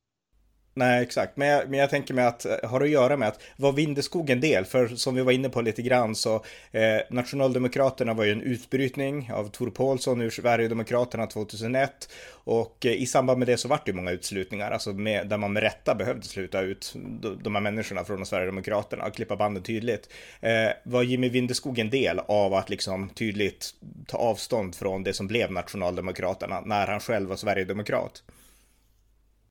Nej, 0.74 1.02
exakt. 1.02 1.36
Men 1.36 1.48
jag, 1.48 1.70
men 1.70 1.80
jag 1.80 1.90
tänker 1.90 2.14
mig 2.14 2.24
att 2.24 2.44
eh, 2.44 2.70
har 2.70 2.80
det 2.80 2.84
att 2.84 2.90
göra 2.90 3.16
med 3.16 3.28
att 3.28 3.40
var 3.56 3.72
Vindeskog 3.72 4.30
en 4.30 4.40
del? 4.40 4.64
För 4.64 4.88
som 4.88 5.14
vi 5.14 5.22
var 5.22 5.32
inne 5.32 5.48
på 5.48 5.60
lite 5.60 5.82
grann 5.82 6.14
så 6.14 6.34
eh, 6.70 7.00
Nationaldemokraterna 7.10 8.14
var 8.14 8.24
ju 8.24 8.32
en 8.32 8.42
utbrytning 8.42 9.30
av 9.32 9.48
Tor 9.48 9.70
Paulsson 9.70 10.20
ur 10.20 10.30
Sverigedemokraterna 10.30 11.26
2001 11.26 12.08
och 12.32 12.86
eh, 12.86 12.92
i 12.92 13.06
samband 13.06 13.38
med 13.38 13.48
det 13.48 13.56
så 13.56 13.68
vart 13.68 13.86
det 13.86 13.90
ju 13.90 13.96
många 13.96 14.10
utslutningar, 14.10 14.70
alltså 14.70 14.92
med, 14.92 15.28
där 15.28 15.38
man 15.38 15.52
med 15.52 15.62
rätta 15.62 15.94
behövde 15.94 16.26
sluta 16.26 16.60
ut 16.60 16.94
de, 16.94 17.42
de 17.42 17.54
här 17.54 17.62
människorna 17.62 18.04
från 18.04 18.26
Sverigedemokraterna 18.26 19.04
och 19.04 19.14
klippa 19.14 19.36
banden 19.36 19.62
tydligt. 19.62 20.08
Eh, 20.40 20.70
var 20.84 21.02
Jimmy 21.02 21.28
Vindeskog 21.28 21.78
en 21.78 21.90
del 21.90 22.18
av 22.18 22.54
att 22.54 22.70
liksom 22.70 23.08
tydligt 23.08 23.70
ta 24.06 24.18
avstånd 24.18 24.74
från 24.74 25.02
det 25.02 25.12
som 25.12 25.26
blev 25.26 25.52
Nationaldemokraterna 25.52 26.60
när 26.60 26.86
han 26.86 27.00
själv 27.00 27.28
var 27.28 27.36
Sverigedemokrat? 27.36 28.22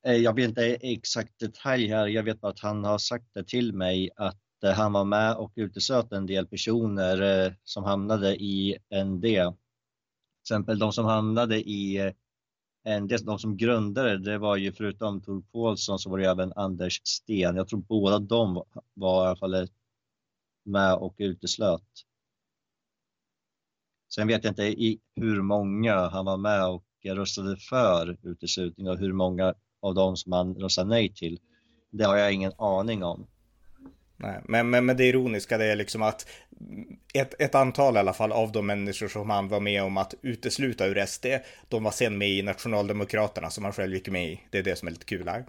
Eh, 0.06 0.16
jag 0.16 0.34
vet 0.34 0.48
inte 0.48 0.74
exakt 0.74 1.38
detalj 1.38 1.88
här. 1.88 2.06
Jag 2.06 2.22
vet 2.22 2.40
bara 2.40 2.52
att 2.52 2.60
han 2.60 2.84
har 2.84 2.98
sagt 2.98 3.34
det 3.34 3.44
till 3.44 3.72
mig 3.72 4.10
att 4.16 4.64
eh, 4.64 4.72
han 4.72 4.92
var 4.92 5.04
med 5.04 5.36
och 5.36 5.52
uteslöt 5.56 6.12
en 6.12 6.26
del 6.26 6.46
personer 6.46 7.46
eh, 7.46 7.52
som 7.64 7.84
hamnade 7.84 8.36
i 8.36 8.78
ND. 9.04 9.22
Till 9.22 9.52
exempel 10.42 10.78
de 10.78 10.92
som 10.92 11.04
hamnade 11.04 11.60
i 11.60 12.12
ND, 13.00 13.16
de 13.24 13.38
som 13.38 13.56
grundade 13.56 14.18
det 14.18 14.38
var 14.38 14.56
ju 14.56 14.72
förutom 14.72 15.22
Tor 15.22 15.42
Paulsson 15.52 15.98
så 15.98 16.10
var 16.10 16.18
det 16.18 16.30
även 16.30 16.52
Anders 16.52 17.00
Sten. 17.04 17.56
Jag 17.56 17.68
tror 17.68 17.80
båda 17.80 18.18
de 18.18 18.64
var 18.94 19.24
i 19.24 19.26
alla 19.26 19.36
fall 19.36 19.68
med 20.64 20.94
och 20.94 21.14
uteslöt. 21.18 21.82
Sen 24.14 24.26
vet 24.28 24.44
jag 24.44 24.50
inte 24.50 24.62
i 24.62 25.00
hur 25.16 25.42
många 25.42 26.08
han 26.08 26.24
var 26.24 26.36
med 26.36 26.66
och 26.68 26.84
röstade 27.04 27.56
för 27.56 28.18
uteslutning 28.22 28.88
och 28.88 28.98
hur 28.98 29.12
många 29.12 29.54
av 29.82 29.94
de 29.94 30.16
som 30.16 30.30
man 30.30 30.54
röstar 30.54 30.84
nej 30.84 31.14
till. 31.14 31.40
Det 31.90 32.04
har 32.04 32.16
jag 32.16 32.32
ingen 32.32 32.52
aning 32.58 33.04
om. 33.04 33.26
Nej, 34.22 34.42
men, 34.44 34.70
men, 34.70 34.86
men 34.86 34.96
det 34.96 35.04
ironiska 35.04 35.58
det 35.58 35.64
är 35.64 35.76
liksom 35.76 36.02
att 36.02 36.28
ett, 37.14 37.40
ett 37.40 37.54
antal 37.54 37.96
i 37.96 37.98
alla 37.98 38.12
fall 38.12 38.32
av 38.32 38.52
de 38.52 38.66
människor 38.66 39.08
som 39.08 39.30
han 39.30 39.48
var 39.48 39.60
med 39.60 39.82
om 39.82 39.96
att 39.96 40.14
utesluta 40.22 40.86
ur 40.86 41.06
SD, 41.06 41.26
de 41.68 41.84
var 41.84 41.90
sen 41.90 42.18
med 42.18 42.28
i 42.28 42.42
Nationaldemokraterna 42.42 43.50
som 43.50 43.64
han 43.64 43.72
själv 43.72 43.94
gick 43.94 44.08
med 44.08 44.32
i. 44.32 44.40
Det 44.50 44.58
är 44.58 44.62
det 44.62 44.76
som 44.76 44.88
är 44.88 44.92
lite 44.92 45.04
kul 45.04 45.28
här. 45.28 45.46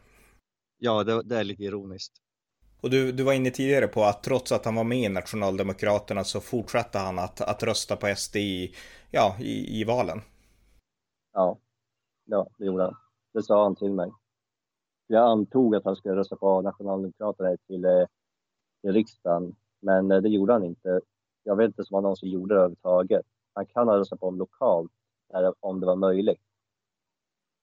Ja, 0.77 1.03
det, 1.03 1.23
det 1.23 1.38
är 1.38 1.43
lite 1.43 1.63
ironiskt. 1.63 2.13
Och 2.82 2.89
du, 2.89 3.11
du 3.11 3.23
var 3.23 3.34
inne 3.34 3.51
tidigare 3.51 3.88
på 3.88 4.03
att 4.03 4.23
trots 4.23 4.51
att 4.51 4.65
han 4.65 4.75
var 4.75 4.84
med 4.84 4.97
i 4.97 5.09
Nationaldemokraterna 5.09 6.23
så 6.23 6.41
fortsatte 6.41 6.97
han 6.97 7.19
att, 7.19 7.41
att 7.41 7.63
rösta 7.63 7.95
på 7.95 8.15
SD 8.15 8.36
i, 8.36 8.75
ja, 9.11 9.36
i, 9.39 9.82
i 9.82 9.84
valen. 9.84 10.21
Ja, 11.34 11.59
ja, 12.25 12.47
det 12.57 12.65
gjorde 12.65 12.84
han. 12.84 12.95
Det 13.34 13.43
sa 13.43 13.63
han 13.63 13.75
till 13.75 13.91
mig 13.91 14.11
jag 15.12 15.28
antog 15.28 15.76
att 15.76 15.86
han 15.86 15.95
skulle 15.95 16.16
rösta 16.16 16.36
på 16.36 16.62
Nationaldemokraterna 16.62 17.57
till, 17.68 17.86
eh, 17.86 18.05
till 18.82 18.93
riksdagen, 18.93 19.55
men 19.80 20.12
eh, 20.12 20.22
det 20.22 20.30
gjorde 20.30 20.53
han 20.53 20.64
inte. 20.64 21.01
Jag 21.43 21.55
vet 21.55 21.68
inte 21.68 21.82
om 21.82 21.95
han 21.95 22.03
någonsin 22.03 22.30
gjorde 22.30 22.53
det 22.53 22.59
överhuvudtaget. 22.59 23.26
Han 23.53 23.66
kan 23.66 23.88
ha 23.88 23.97
röstat 23.97 24.20
på 24.20 24.26
dem 24.26 24.38
lokalt, 24.38 24.91
om 25.59 25.80
det 25.80 25.86
var 25.86 25.95
möjligt. 25.95 26.41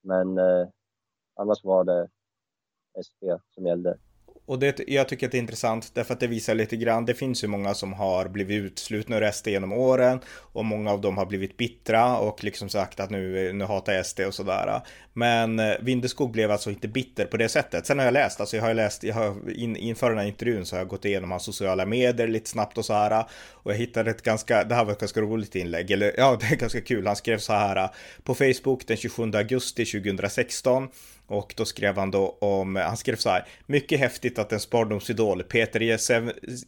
Men 0.03 0.39
eh, 0.39 0.69
annars 1.35 1.65
var 1.65 1.85
det 1.85 2.09
SP 3.07 3.21
som 3.55 3.67
gällde. 3.67 3.99
Och 4.49 4.59
det, 4.59 4.81
jag 4.87 5.09
tycker 5.09 5.27
att 5.27 5.33
det 5.33 5.39
är 5.39 5.41
intressant 5.41 5.91
därför 5.95 6.15
att 6.15 6.21
det 6.21 6.27
visar 6.27 6.55
lite 6.55 6.77
grann. 6.77 7.05
Det 7.05 7.15
finns 7.15 7.45
ju 7.45 7.49
många 7.49 7.75
som 7.75 7.93
har 7.93 8.29
blivit 8.29 8.65
utslutna 8.65 9.17
ur 9.17 9.31
SD 9.31 9.49
genom 9.49 9.73
åren 9.73 10.21
och 10.29 10.65
många 10.65 10.91
av 10.91 11.01
dem 11.01 11.19
har 11.19 11.27
blivit 11.27 11.57
bittra 11.57 12.19
och 12.19 12.45
liksom 12.45 12.69
sagt 12.69 13.01
att 13.01 13.11
nu, 13.11 13.53
nu 13.53 13.65
hatar 13.65 13.93
jag 13.93 14.07
SD 14.07 14.21
och 14.21 14.35
sådär. 14.35 14.81
Men 15.13 15.59
eh, 15.59 15.75
Vindeskog 15.81 16.33
blev 16.33 16.51
alltså 16.51 16.71
inte 16.71 16.89
bitter 16.89 17.25
på 17.25 17.37
det 17.37 17.49
sättet. 17.49 17.87
Sen 17.87 17.99
har 17.99 18.05
jag 18.05 18.15
läst, 18.15 18.41
alltså 18.41 18.57
jag 18.57 18.65
har 18.65 18.75
läst, 18.75 19.05
jag 19.05 19.15
har, 19.15 19.51
in, 19.51 19.77
inför 19.77 20.09
den 20.09 20.19
här 20.19 20.27
intervjun 20.27 20.67
så 20.67 20.77
har 20.77 20.81
jag 20.81 20.89
gått 20.89 21.05
igenom 21.05 21.31
hans 21.31 21.45
sociala 21.45 21.87
medier 21.87 22.29
lite 22.29 22.51
snabbt 22.51 22.79
och 22.79 22.85
så 22.85 22.93
här. 22.93 23.25
Och 23.53 23.73
jag 23.73 23.79
hittade 23.79 24.11
ett 24.11 24.23
ganska, 24.23 24.65
det 24.65 24.75
här 24.75 24.85
var 24.85 24.93
ett 24.93 25.01
ganska 25.01 25.21
roligt 25.21 25.55
inlägg, 25.55 25.91
eller 25.91 26.15
ja, 26.17 26.39
det 26.41 26.47
är 26.47 26.57
ganska 26.57 26.81
kul. 26.81 27.07
Han 27.07 27.17
skrev 27.17 27.39
så 27.39 27.53
här 27.53 27.89
på 28.23 28.35
Facebook 28.35 28.87
den 28.87 28.97
27 28.97 29.31
augusti 29.35 29.85
2016 29.85 30.89
och 31.29 31.55
då 31.57 31.65
skrev 31.65 31.97
han 31.97 32.11
då 32.11 32.39
om, 32.41 32.77
han 32.77 32.97
skrev 32.97 33.17
så 33.17 33.31
här, 33.31 33.47
mycket 33.67 34.01
häftigt 34.01 34.39
att 34.39 34.53
en 34.53 34.61
barndomsidol, 34.71 35.43
Peter 35.43 35.81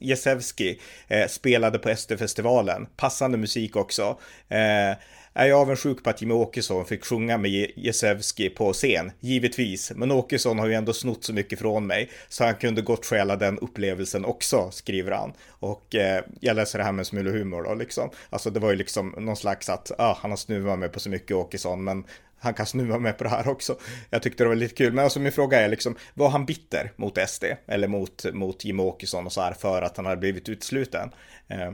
Jezewski, 0.01 0.81
eh, 1.09 1.29
spelade 1.29 1.79
på 1.79 1.97
SD-festivalen. 1.97 2.87
Passande 2.97 3.39
musik 3.39 3.77
också. 3.77 4.19
Eh, 4.49 4.97
är 5.35 5.47
jag 5.47 5.61
avundsjuk 5.61 6.05
på 6.05 6.11
att 6.11 6.23
Jimmie 6.23 6.37
Åkesson 6.37 6.85
fick 6.85 7.05
sjunga 7.05 7.39
med 7.39 7.51
Jezewski 7.77 8.51
på 8.51 8.73
scen? 8.73 9.13
Givetvis, 9.21 9.93
men 9.97 10.11
Åkesson 10.11 10.59
har 10.59 10.67
ju 10.67 10.75
ändå 10.75 10.93
snott 10.93 11.25
så 11.25 11.33
mycket 11.33 11.59
från 11.59 11.87
mig 11.87 12.11
så 12.29 12.45
han 12.45 12.55
kunde 12.55 12.83
gott 12.83 13.07
stjäla 13.07 13.37
den 13.37 13.59
upplevelsen 13.59 14.25
också, 14.25 14.71
skriver 14.71 15.13
han. 15.13 15.33
Och 15.49 15.95
eh, 15.95 16.25
jag 16.41 16.57
läser 16.57 16.79
det 16.79 16.85
här 16.85 16.93
med 16.93 16.99
en 16.99 17.05
smula 17.05 17.31
humor 17.31 17.63
då 17.63 17.75
liksom. 17.75 18.11
Alltså 18.31 18.51
det 18.51 18.61
var 18.61 18.71
ju 18.71 18.77
liksom 18.77 19.15
någon 19.19 19.37
slags 19.37 19.69
att, 19.69 19.93
ah, 19.99 20.19
han 20.21 20.31
har 20.31 20.37
snuvat 20.37 20.79
mig 20.79 20.89
på 20.89 21.01
så 21.01 21.11
mycket 21.11 21.37
Åkesson, 21.37 21.85
men 21.85 22.05
han 22.41 22.55
kan 22.55 22.67
snuva 22.67 22.99
med 22.99 23.19
på 23.19 23.25
det 23.25 23.31
här 23.31 23.49
också. 23.49 23.75
Jag 24.11 24.23
tyckte 24.23 24.45
det 24.45 24.49
var 24.49 24.57
lite 24.57 24.75
kul, 24.75 24.93
men 24.93 25.05
alltså 25.05 25.21
min 25.21 25.33
fråga 25.33 25.61
är 25.61 25.69
liksom, 25.69 25.95
var 26.15 26.29
han 26.29 26.47
bitter 26.47 26.93
mot 26.97 27.19
SD 27.29 27.45
eller 27.67 27.89
mot, 27.89 28.25
mot 28.35 28.65
Jimmie 28.65 28.87
Åkesson 28.87 29.27
och 29.27 29.33
så 29.33 29.41
här 29.41 29.53
för 29.53 29.83
att 29.83 29.97
han 29.97 30.07
hade 30.07 30.21
blivit 30.21 30.49
utsluten? 30.49 31.11
Eh. 31.49 31.73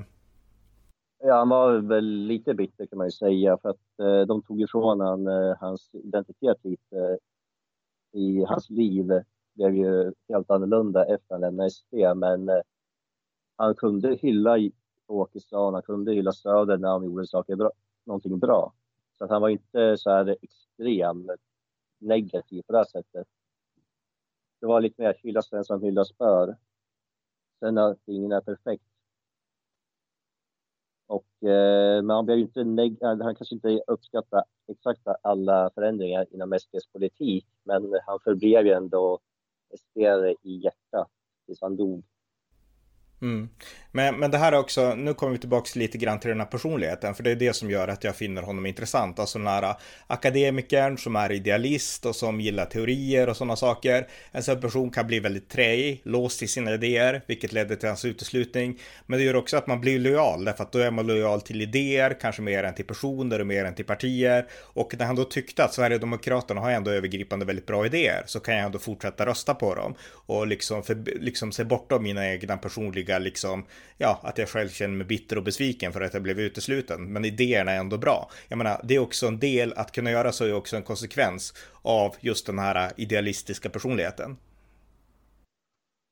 Ja, 1.19 1.37
han 1.39 1.49
var 1.49 1.79
väl 1.79 2.05
lite 2.05 2.55
bitter 2.55 2.87
kan 2.87 2.99
man 2.99 3.07
ju 3.07 3.11
säga 3.11 3.59
för 3.63 3.69
att 3.69 4.01
eh, 4.03 4.21
de 4.21 4.43
tog 4.43 4.61
ifrån 4.61 5.01
han 5.01 5.27
eh, 5.27 5.57
hans 5.61 5.91
identitet 5.95 6.59
lite 6.63 6.97
eh, 6.97 8.21
i 8.21 8.45
hans 8.45 8.71
liv. 8.71 9.23
Blev 9.55 9.75
ju 9.75 10.13
helt 10.29 10.51
annorlunda 10.51 11.05
efter 11.05 11.35
han 11.35 11.41
lämnade 11.41 11.71
SD, 11.71 11.95
men 12.17 12.49
eh, 12.49 12.61
han 13.57 13.75
kunde 13.75 14.15
hylla 14.15 14.57
Åkesson, 15.07 15.75
han 15.75 15.83
kunde 15.83 16.13
hylla 16.13 16.33
Söder 16.33 16.79
när 16.79 16.89
han 16.89 17.05
gjorde 17.05 17.27
saker 17.27 17.57
bra, 17.57 17.71
någonting 18.07 18.39
bra. 18.39 18.73
Så 19.19 19.25
att 19.25 19.31
han 19.31 19.43
var 19.43 19.49
inte 19.49 19.97
så 19.99 20.11
här 20.11 20.37
extremt 20.43 21.31
negativ 21.99 22.63
på 22.63 22.73
det 22.73 22.79
här 22.79 22.85
sättet. 22.85 23.27
Det 24.61 24.67
var 24.67 24.81
lite 24.81 25.03
mer 25.03 25.15
hyllas 25.23 25.51
den 25.51 25.65
som 25.65 25.83
hyllas 25.83 26.19
bör. 26.19 26.57
Sen 27.61 27.79
att 27.79 27.99
ingen 28.07 28.33
är 28.33 28.41
perfekt. 28.41 28.85
Och, 31.07 31.49
eh, 31.49 32.03
men 32.03 32.11
han 32.11 32.27
blev 32.27 32.39
inte 32.39 32.61
neg- 32.65 32.99
han 33.01 33.35
kanske 33.37 33.55
inte 33.55 33.81
uppskattar 33.87 34.45
exakt 34.67 35.01
alla 35.23 35.71
förändringar 35.75 36.27
inom 36.31 36.53
SDs 36.53 36.87
politik, 36.93 37.47
men 37.63 37.95
han 38.07 38.21
förblev 38.21 38.67
ju 38.67 38.73
ändå 38.73 39.19
SD 39.71 39.99
i 40.43 40.57
hjärtat 40.57 41.11
tills 41.47 41.61
han 41.61 41.77
dog. 41.77 42.05
Mm. 43.23 43.49
Men, 43.97 44.17
men 44.17 44.31
det 44.31 44.39
här 44.39 44.53
är 44.53 44.59
också, 44.59 44.95
nu 44.95 45.15
kommer 45.15 45.33
vi 45.33 45.39
tillbaka 45.39 45.71
lite 45.75 45.99
grann 45.99 46.21
till 46.21 46.29
den 46.29 46.41
här 46.41 46.47
personligheten, 46.47 47.15
för 47.15 47.23
det 47.23 47.31
är 47.31 47.37
det 47.37 47.53
som 47.53 47.71
gör 47.71 47.89
att 47.89 48.05
jag 48.05 48.17
finner 48.17 48.43
honom 48.43 48.67
intressant. 48.67 49.19
Alltså 49.19 49.39
den 49.39 49.47
här 49.47 49.75
akademikern 50.07 50.99
som 50.99 51.17
är 51.17 51.33
idealist 51.33 52.07
och 52.07 52.17
som 52.17 52.41
gillar 52.41 52.65
teorier 52.65 53.29
och 53.29 53.37
sådana 53.37 53.57
saker. 53.57 54.07
En 54.33 54.43
sån 54.43 54.61
person 54.61 54.91
kan 54.91 55.07
bli 55.07 55.21
väldigt 55.21 55.49
träig, 55.49 56.01
låst 56.05 56.43
i 56.43 56.49
sina 56.49 56.75
idéer, 56.75 57.23
vilket 57.27 57.53
leder 57.53 57.77
till 57.77 57.89
hans 57.89 58.05
uteslutning. 58.05 58.79
Men 59.07 59.19
det 59.19 59.25
gör 59.25 59.37
också 59.37 59.57
att 59.57 59.67
man 59.67 59.81
blir 59.81 59.99
lojal, 59.99 60.45
därför 60.45 60.63
att 60.63 60.73
då 60.73 60.79
är 60.79 60.91
man 60.91 61.07
lojal 61.07 61.41
till 61.41 61.63
idéer, 61.63 62.17
kanske 62.21 62.43
mer 62.43 62.65
än 62.65 62.75
till 62.75 62.87
personer 62.87 63.41
och 63.41 63.47
mer 63.47 63.65
än 63.65 63.75
till 63.75 63.85
partier. 63.85 64.47
Och 64.53 64.95
när 64.99 65.07
han 65.07 65.17
då 65.17 65.25
tyckte 65.25 65.65
att 65.65 65.75
Sverigedemokraterna 65.75 66.61
har 66.61 66.71
ändå 66.71 66.91
övergripande 66.91 67.45
väldigt 67.45 67.67
bra 67.67 67.87
idéer 67.87 68.23
så 68.27 68.41
kan 68.41 68.55
jag 68.57 68.65
ändå 68.65 68.79
fortsätta 68.79 69.27
rösta 69.27 69.55
på 69.55 69.75
dem 69.75 69.95
och 70.27 70.47
liksom, 70.47 70.83
för, 70.83 71.21
liksom 71.21 71.53
se 71.53 71.65
bortom 71.65 72.03
mina 72.03 72.29
egna 72.29 72.57
personliga 72.57 73.06
liksom 73.07 73.67
ja, 73.99 74.21
att 74.23 74.39
jag 74.39 74.49
själv 74.49 74.69
känner 74.69 74.97
mig 74.97 75.07
bitter 75.07 75.39
och 75.39 75.45
besviken 75.45 75.93
för 75.93 76.01
att 76.01 76.15
jag 76.15 76.23
blev 76.23 76.41
utesluten. 76.41 77.13
Men 77.13 77.25
idéerna 77.25 77.73
är 77.73 77.79
ändå 77.79 77.99
bra. 77.99 78.31
Jag 78.49 78.59
menar, 78.59 78.81
det 78.85 78.95
är 78.95 78.99
också 78.99 79.27
en 79.27 79.39
del, 79.39 79.73
att 79.73 79.93
kunna 79.93 80.11
göra 80.11 80.33
så 80.33 80.45
är 80.45 80.53
också 80.53 80.77
en 80.77 80.83
konsekvens 80.83 81.55
av 81.83 82.17
just 82.21 82.47
den 82.47 82.59
här 82.59 82.93
idealistiska 82.97 83.71
personligheten. 83.71 84.37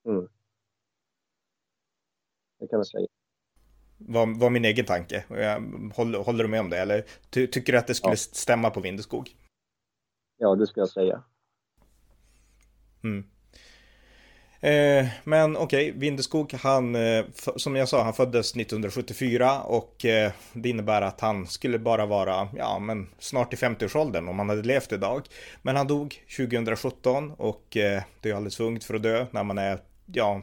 Mm. 0.08 0.28
Det 2.60 2.68
kan 2.68 2.78
jag 2.78 2.86
säga. 2.86 3.06
Var, 3.98 4.40
var 4.40 4.50
min 4.50 4.64
egen 4.64 4.86
tanke. 4.86 5.24
Håller, 5.94 6.18
håller 6.18 6.44
du 6.44 6.50
med 6.50 6.60
om 6.60 6.70
det? 6.70 6.78
Eller 6.78 7.04
ty, 7.30 7.46
tycker 7.46 7.72
du 7.72 7.78
att 7.78 7.86
det 7.86 7.94
skulle 7.94 8.12
ja. 8.12 8.16
stämma 8.16 8.70
på 8.70 8.80
Vindeskog? 8.80 9.30
Ja, 10.38 10.54
det 10.54 10.66
skulle 10.66 10.82
jag 10.82 10.90
säga. 10.90 11.22
Mm. 13.04 13.33
Eh, 14.64 15.06
men 15.24 15.56
okej, 15.56 15.90
okay, 15.90 16.00
Vindeskog, 16.00 16.52
han, 16.52 16.94
eh, 16.94 17.24
som 17.56 17.76
jag 17.76 17.88
sa, 17.88 18.02
han 18.02 18.12
föddes 18.12 18.56
1974 18.56 19.62
och 19.62 20.04
eh, 20.04 20.32
det 20.52 20.68
innebär 20.68 21.02
att 21.02 21.20
han 21.20 21.46
skulle 21.46 21.78
bara 21.78 22.06
vara, 22.06 22.48
ja 22.56 22.78
men 22.78 23.06
snart 23.18 23.52
i 23.52 23.56
50-årsåldern 23.56 24.28
om 24.28 24.38
han 24.38 24.48
hade 24.48 24.62
levt 24.62 24.92
idag. 24.92 25.22
Men 25.62 25.76
han 25.76 25.86
dog 25.86 26.14
2017 26.36 27.32
och 27.38 27.76
eh, 27.76 28.02
det 28.20 28.30
är 28.30 28.34
alldeles 28.34 28.56
för 28.56 28.64
ungt 28.64 28.84
för 28.84 28.94
att 28.94 29.02
dö 29.02 29.26
när 29.30 29.44
man 29.44 29.58
är, 29.58 29.78
ja, 30.06 30.42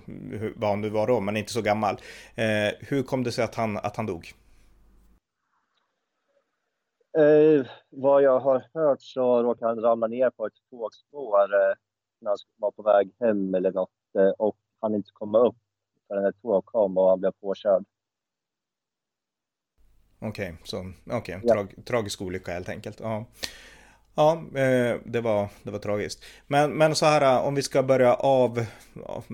vad 0.56 0.70
han 0.70 0.82
nu 0.82 0.90
var 0.90 1.08
då, 1.08 1.20
men 1.20 1.38
inte 1.38 1.54
så 1.54 1.62
gammal. 1.62 1.96
Eh, 2.36 2.74
hur 2.80 3.04
kom 3.04 3.24
det 3.24 3.32
sig 3.32 3.44
att 3.44 3.56
han, 3.56 3.78
att 3.78 3.96
han 3.96 4.06
dog? 4.06 4.34
Eh, 7.18 7.66
vad 7.90 8.24
jag 8.24 8.40
har 8.40 8.66
hört 8.74 9.02
så 9.02 9.44
råkade 9.44 9.72
han 9.72 9.80
ramla 9.80 10.08
ner 10.08 10.30
på 10.30 10.46
ett 10.46 10.54
tågspår 10.72 11.44
eh, 11.44 11.76
när 12.22 12.30
han 12.30 12.38
var 12.58 12.72
på 12.72 12.84
väg 12.84 13.12
hem 13.20 13.56
eller 13.56 13.72
något 13.72 13.90
eh, 14.16 14.30
och 14.30 14.58
han 14.80 14.96
inte 14.96 15.10
komma 15.14 15.40
upp 15.40 15.56
förrän 16.08 16.26
ett 16.26 16.42
tåg 16.42 16.66
kom 16.66 16.98
och 16.98 17.10
han 17.10 17.20
blev 17.20 17.32
påkörd. 17.32 17.86
Okej, 20.20 20.50
okay, 20.50 20.58
så 20.64 20.80
okay, 21.18 21.40
ja. 21.44 21.54
Trag, 21.54 21.86
tragisk 21.86 22.22
olycka 22.22 22.52
helt 22.52 22.70
enkelt. 22.70 23.00
Ja. 23.00 23.26
Ja, 24.16 24.44
eh, 24.56 25.00
det 25.06 25.22
var, 25.22 25.50
det 25.64 25.72
var 25.72 25.80
tragiskt. 25.80 26.24
Men, 26.48 26.72
men 26.72 26.96
så 26.96 27.06
här, 27.06 27.44
om 27.48 27.56
vi 27.56 27.62
ska 27.62 27.84
börja 27.84 28.14
av, 28.14 28.66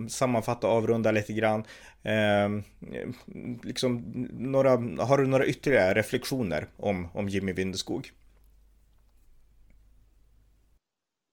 sammanfatta 0.10 0.68
och 0.68 0.74
avrunda 0.74 1.12
lite 1.12 1.34
grann. 1.34 1.64
Eh, 2.04 2.50
liksom 3.64 4.04
några, 4.32 4.70
har 5.04 5.18
du 5.18 5.28
några 5.28 5.46
ytterligare 5.46 5.94
reflektioner 5.94 6.68
om, 6.78 7.08
om 7.14 7.30
Jimmy 7.30 7.54
Vindeskog? 7.54 8.12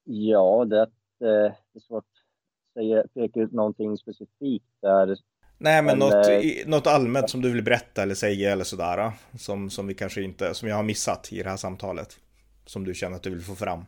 Ja, 0.03 0.65
det, 0.65 0.89
det 1.19 1.55
är 1.75 1.79
svårt 1.79 2.05
säga, 2.75 3.03
peka 3.13 3.39
ut 3.39 3.51
någonting 3.51 3.97
specifikt 3.97 4.65
där. 4.81 5.17
Nej, 5.57 5.81
men, 5.81 5.85
men 5.85 5.99
något, 5.99 6.27
eh, 6.27 6.67
något 6.67 6.87
allmänt 6.87 7.29
som 7.29 7.41
du 7.41 7.53
vill 7.53 7.63
berätta 7.63 8.03
eller 8.03 8.15
säga 8.15 8.51
eller 8.51 8.63
sådär. 8.63 9.11
Som, 9.37 9.69
som 9.69 9.87
vi 9.87 9.93
kanske 9.93 10.21
inte, 10.21 10.53
som 10.53 10.69
jag 10.69 10.75
har 10.75 10.83
missat 10.83 11.33
i 11.33 11.43
det 11.43 11.49
här 11.49 11.57
samtalet 11.57 12.19
som 12.65 12.83
du 12.83 12.93
känner 12.93 13.15
att 13.15 13.23
du 13.23 13.29
vill 13.29 13.41
få 13.41 13.55
fram? 13.55 13.85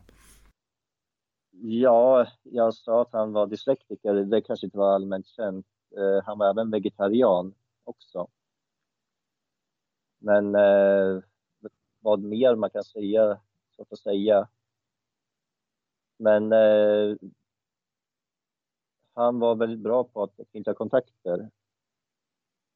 Ja, 1.60 2.26
jag 2.42 2.74
sa 2.74 3.02
att 3.02 3.12
han 3.12 3.32
var 3.32 3.46
dyslektiker. 3.46 4.14
Det 4.14 4.42
kanske 4.42 4.66
inte 4.66 4.78
var 4.78 4.94
allmänt 4.94 5.26
känt. 5.26 5.66
Eh, 5.96 6.24
han 6.24 6.38
var 6.38 6.50
även 6.50 6.70
vegetarian 6.70 7.54
också. 7.84 8.28
Men 10.18 10.54
eh, 10.54 11.22
vad 12.00 12.20
mer 12.20 12.54
man 12.54 12.70
kan 12.70 12.84
säga, 12.84 13.40
svårt 13.76 13.92
att 13.92 13.98
säga. 13.98 14.48
Men 16.18 16.52
eh, 16.52 17.16
han 19.18 19.38
var 19.38 19.54
väldigt 19.54 19.78
bra 19.78 20.04
på 20.04 20.22
att 20.22 20.40
knyta 20.50 20.74
kontakter. 20.74 21.50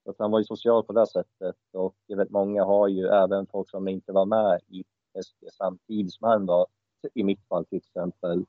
Så 0.04 0.10
att 0.10 0.18
han 0.18 0.30
var 0.30 0.38
ju 0.38 0.44
social 0.44 0.84
på 0.84 0.92
det 0.92 1.06
sättet 1.06 1.56
och 1.72 1.96
väldigt 2.08 2.30
många 2.30 2.64
har 2.64 2.88
ju 2.88 3.06
även 3.06 3.46
folk 3.46 3.70
som 3.70 3.88
inte 3.88 4.12
var 4.12 4.26
med 4.26 4.60
i 4.68 4.84
SD 5.22 5.44
samtidigt 5.52 6.12
som 6.12 6.28
han 6.28 6.46
var, 6.46 6.66
i 7.14 7.24
mitt 7.24 7.46
fall 7.48 7.64
till 7.64 7.78
exempel. 7.78 8.44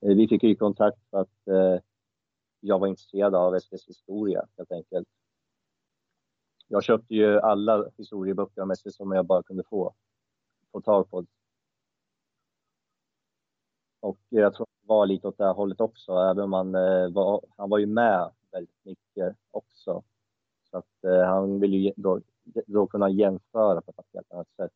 Eh, 0.00 0.14
vi 0.16 0.28
fick 0.28 0.42
ju 0.42 0.54
kontakt 0.54 0.98
för 1.10 1.20
att 1.20 1.48
eh, 1.48 1.82
jag 2.60 2.78
var 2.78 2.86
intresserad 2.86 3.34
av 3.34 3.60
SDs 3.60 3.88
historia 3.88 4.46
helt 4.56 4.72
enkelt. 4.72 5.08
Jag 6.68 6.84
köpte 6.84 7.14
ju 7.14 7.40
alla 7.40 7.90
historieböcker 7.96 8.62
om 8.62 8.76
SD 8.76 8.88
som 8.90 9.12
jag 9.12 9.26
bara 9.26 9.42
kunde 9.42 9.64
få, 9.64 9.94
få 10.72 10.80
tag 10.80 11.10
på. 11.10 11.26
Och 14.04 14.18
jag 14.28 14.54
tror 14.54 14.66
det 14.66 14.88
var 14.88 15.06
lite 15.06 15.28
åt 15.28 15.38
det 15.38 15.44
här 15.44 15.54
hållet 15.54 15.80
också, 15.80 16.12
även 16.12 16.44
om 16.44 16.52
han 16.52 16.74
eh, 16.74 17.08
var, 17.08 17.40
han 17.56 17.70
var 17.70 17.78
ju 17.78 17.86
med 17.86 18.30
väldigt 18.52 18.84
mycket 18.84 19.36
också. 19.50 20.02
Så 20.70 20.78
att 20.78 21.04
eh, 21.04 21.24
han 21.24 21.60
ville 21.60 21.76
ju 21.76 21.92
då, 21.96 22.20
då 22.66 22.86
kunna 22.86 23.10
jämföra 23.10 23.80
på 23.80 23.90
ett 23.90 24.06
helt 24.12 24.32
annat 24.32 24.48
sätt 24.56 24.72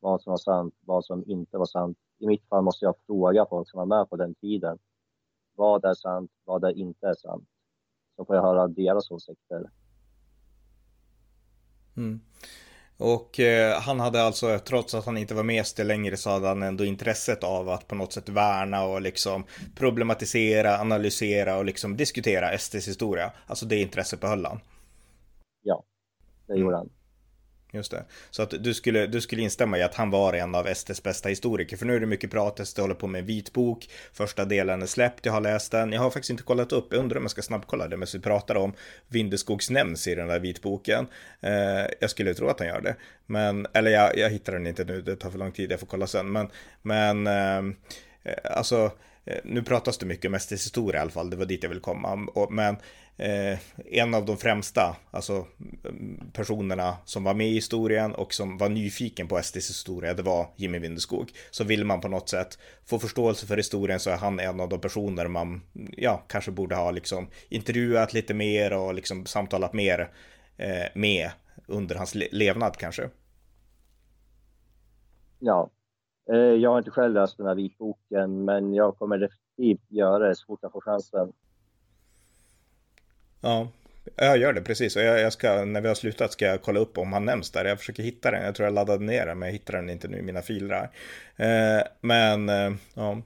vad 0.00 0.22
som 0.22 0.30
var 0.30 0.38
sant, 0.38 0.74
vad 0.80 1.04
som 1.04 1.24
inte 1.26 1.58
var 1.58 1.66
sant. 1.66 1.98
I 2.18 2.26
mitt 2.26 2.48
fall 2.48 2.62
måste 2.62 2.84
jag 2.84 2.94
fråga 3.06 3.46
folk 3.46 3.70
som 3.70 3.78
var 3.78 3.86
med 3.86 4.10
på 4.10 4.16
den 4.16 4.34
tiden. 4.34 4.78
Vad 5.54 5.84
är 5.84 5.94
sant? 5.94 6.30
Vad 6.44 6.64
är 6.64 6.70
inte 6.70 7.08
är 7.08 7.14
sant? 7.14 7.48
Så 8.16 8.24
får 8.24 8.36
jag 8.36 8.42
höra 8.42 8.68
deras 8.68 9.10
åsikter. 9.10 9.70
Mm. 11.96 12.20
Och 12.96 13.40
eh, 13.40 13.80
han 13.80 14.00
hade 14.00 14.22
alltså, 14.22 14.58
trots 14.58 14.94
att 14.94 15.06
han 15.06 15.16
inte 15.16 15.34
var 15.34 15.42
med 15.42 15.66
SD 15.66 15.80
längre, 15.80 16.16
så 16.16 16.30
hade 16.30 16.48
han 16.48 16.62
ändå 16.62 16.84
intresset 16.84 17.44
av 17.44 17.68
att 17.68 17.88
på 17.88 17.94
något 17.94 18.12
sätt 18.12 18.28
värna 18.28 18.84
och 18.84 19.02
liksom 19.02 19.44
problematisera, 19.74 20.78
analysera 20.78 21.56
och 21.56 21.64
liksom 21.64 21.96
diskutera 21.96 22.58
SDs 22.58 22.88
historia. 22.88 23.32
Alltså 23.46 23.66
det 23.66 23.76
intresset 23.76 24.20
behöll 24.20 24.46
han. 24.46 24.60
Ja, 25.62 25.84
det 26.46 26.58
gjorde 26.58 26.76
han. 26.76 26.88
Just 27.74 27.90
det. 27.90 28.04
Så 28.30 28.42
att 28.42 28.50
du 28.64 28.74
skulle, 28.74 29.06
du 29.06 29.20
skulle 29.20 29.42
instämma 29.42 29.78
i 29.78 29.82
att 29.82 29.94
han 29.94 30.10
var 30.10 30.32
en 30.32 30.54
av 30.54 30.74
STs 30.74 31.02
bästa 31.02 31.28
historiker. 31.28 31.76
För 31.76 31.86
nu 31.86 31.96
är 31.96 32.00
det 32.00 32.06
mycket 32.06 32.30
prat, 32.30 32.68
SD 32.68 32.78
håller 32.78 32.94
på 32.94 33.06
med 33.06 33.18
en 33.18 33.26
vitbok. 33.26 33.88
Första 34.12 34.44
delen 34.44 34.82
är 34.82 34.86
släppt, 34.86 35.26
jag 35.26 35.32
har 35.32 35.40
läst 35.40 35.72
den. 35.72 35.92
Jag 35.92 36.00
har 36.00 36.10
faktiskt 36.10 36.30
inte 36.30 36.42
kollat 36.42 36.72
upp, 36.72 36.86
jag 36.90 36.98
undrar 36.98 37.16
om 37.16 37.22
jag 37.22 37.30
ska 37.30 37.42
snabbkolla 37.42 37.88
det. 37.88 37.96
Men 37.96 38.08
vi 38.12 38.20
pratar 38.20 38.54
om 38.54 38.72
Vindeskogs 39.08 39.70
nämns 39.70 40.08
i 40.08 40.14
den 40.14 40.28
där 40.28 40.38
vitboken. 40.38 41.06
Eh, 41.40 41.86
jag 42.00 42.10
skulle 42.10 42.34
tro 42.34 42.48
att 42.48 42.58
han 42.58 42.68
gör 42.68 42.80
det. 42.80 42.96
Men, 43.26 43.66
eller 43.72 43.90
jag, 43.90 44.18
jag 44.18 44.30
hittar 44.30 44.52
den 44.52 44.66
inte 44.66 44.84
nu, 44.84 45.02
det 45.02 45.16
tar 45.16 45.30
för 45.30 45.38
lång 45.38 45.52
tid, 45.52 45.72
jag 45.72 45.80
får 45.80 45.86
kolla 45.86 46.06
sen. 46.06 46.32
Men, 46.32 46.48
men 46.82 47.26
eh, 47.26 47.74
alltså 48.44 48.90
eh, 49.24 49.38
nu 49.44 49.62
pratas 49.62 49.98
det 49.98 50.06
mycket 50.06 50.28
om 50.28 50.38
SDs 50.38 50.66
historia 50.66 51.00
i 51.00 51.02
alla 51.02 51.10
fall, 51.10 51.30
det 51.30 51.36
var 51.36 51.44
dit 51.44 51.62
jag 51.62 51.70
ville 51.70 51.80
komma. 51.80 52.28
Men 52.50 52.76
eh, 53.16 53.58
en 53.86 54.14
av 54.14 54.26
de 54.26 54.36
främsta, 54.36 54.96
alltså 55.10 55.46
mm, 55.84 56.30
personerna 56.32 56.96
som 57.04 57.24
var 57.24 57.34
med 57.34 57.46
i 57.46 57.54
historien 57.54 58.14
och 58.14 58.34
som 58.34 58.58
var 58.58 58.68
nyfiken 58.68 59.28
på 59.28 59.42
SDs 59.42 59.70
historia, 59.70 60.14
det 60.14 60.22
var 60.22 60.46
Jimmy 60.56 60.78
Vindeskog. 60.78 61.30
Så 61.50 61.64
vill 61.64 61.84
man 61.84 62.00
på 62.00 62.08
något 62.08 62.28
sätt 62.28 62.58
få 62.86 62.98
förståelse 62.98 63.46
för 63.46 63.56
historien 63.56 64.00
så 64.00 64.10
är 64.10 64.16
han 64.16 64.40
en 64.40 64.60
av 64.60 64.68
de 64.68 64.80
personer 64.80 65.28
man, 65.28 65.62
ja, 65.96 66.22
kanske 66.28 66.50
borde 66.50 66.74
ha 66.74 66.90
liksom 66.90 67.26
intervjuat 67.48 68.12
lite 68.12 68.34
mer 68.34 68.72
och 68.72 68.94
liksom 68.94 69.26
samtalat 69.26 69.72
mer 69.72 70.10
eh, 70.56 70.86
med 70.94 71.30
under 71.66 71.94
hans 71.94 72.14
levnad 72.14 72.76
kanske. 72.76 73.10
Ja, 75.38 75.70
Eh, 76.30 76.36
jag 76.36 76.70
har 76.70 76.78
inte 76.78 76.90
själv 76.90 77.14
läst 77.14 77.36
den 77.36 77.46
här 77.46 77.54
vitboken, 77.54 78.44
men 78.44 78.74
jag 78.74 78.96
kommer 78.98 79.18
definitivt 79.18 79.90
göra 79.90 80.28
det 80.28 80.34
så 80.34 80.46
fort 80.46 80.58
jag 80.62 80.72
får 80.72 80.80
chansen. 80.80 81.32
Ja, 83.42 83.68
jag 84.16 84.38
gör 84.38 84.52
det 84.52 84.62
precis. 84.62 84.96
Och 84.96 85.02
jag, 85.02 85.20
jag, 85.20 85.32
ska, 85.32 85.64
när 85.64 85.80
vi 85.80 85.88
har 85.88 85.94
slutat 85.94 86.32
ska 86.32 86.46
jag 86.46 86.62
kolla 86.62 86.80
upp 86.80 86.98
om 86.98 87.12
han 87.12 87.24
nämns 87.24 87.50
där. 87.50 87.64
Jag 87.64 87.78
försöker 87.78 88.02
hitta 88.02 88.30
den. 88.30 88.44
Jag 88.44 88.54
tror 88.54 88.66
jag 88.66 88.74
laddade 88.74 89.04
ner 89.04 89.26
den, 89.26 89.38
men 89.38 89.46
jag 89.48 89.52
hittar 89.52 89.72
den 89.74 89.90
inte 89.90 90.08
nu 90.08 90.18
i 90.18 90.22
mina 90.22 90.42
filer. 90.42 90.90
Eh, 91.36 91.82
men, 92.00 92.48
eh, 92.48 92.72
ja. 92.94 93.22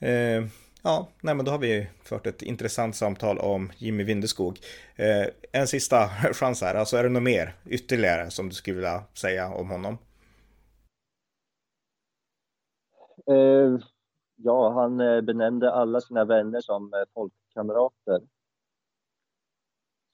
Eh, 0.00 0.44
ja, 0.82 1.08
nej, 1.20 1.34
men 1.34 1.44
då 1.44 1.50
har 1.50 1.58
vi 1.58 1.86
fört 2.02 2.26
ett 2.26 2.42
intressant 2.42 2.96
samtal 2.96 3.38
om 3.38 3.72
Jimmy 3.76 4.04
Vindeskog. 4.04 4.58
Eh, 4.96 5.26
en 5.52 5.66
sista 5.66 6.08
chans 6.32 6.62
här. 6.62 6.74
Alltså 6.74 6.96
är 6.96 7.02
det 7.02 7.08
något 7.08 7.22
mer 7.22 7.54
ytterligare 7.66 8.30
som 8.30 8.48
du 8.48 8.54
skulle 8.54 8.76
vilja 8.76 9.02
säga 9.14 9.48
om 9.48 9.70
honom? 9.70 9.98
Eh, 13.30 13.78
ja, 14.36 14.72
han 14.72 15.00
eh, 15.00 15.20
benämnde 15.20 15.72
alla 15.72 16.00
sina 16.00 16.24
vänner 16.24 16.60
som 16.60 16.94
eh, 16.94 17.00
folkkamrater. 17.14 18.20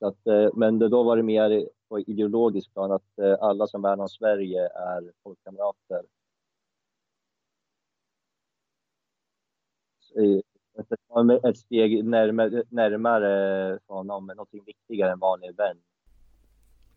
Att, 0.03 0.55
men 0.55 0.79
då 0.79 1.03
var 1.03 1.17
det 1.17 1.23
mer 1.23 1.69
på 1.89 2.01
ideologisk 2.01 2.73
plan 2.73 2.93
att 2.93 3.41
alla 3.41 3.67
som 3.67 3.83
värnar 3.83 4.03
om 4.03 4.09
Sverige 4.09 4.69
är 4.69 5.13
folkkamrater. 5.23 6.03
Ett 11.49 11.59
steg 11.59 12.05
närmare, 12.05 12.63
närmare 12.69 13.79
honom, 13.87 14.27
någonting 14.27 14.65
viktigare 14.67 15.13
än 15.13 15.19
vanlig 15.19 15.57
vän. 15.57 15.77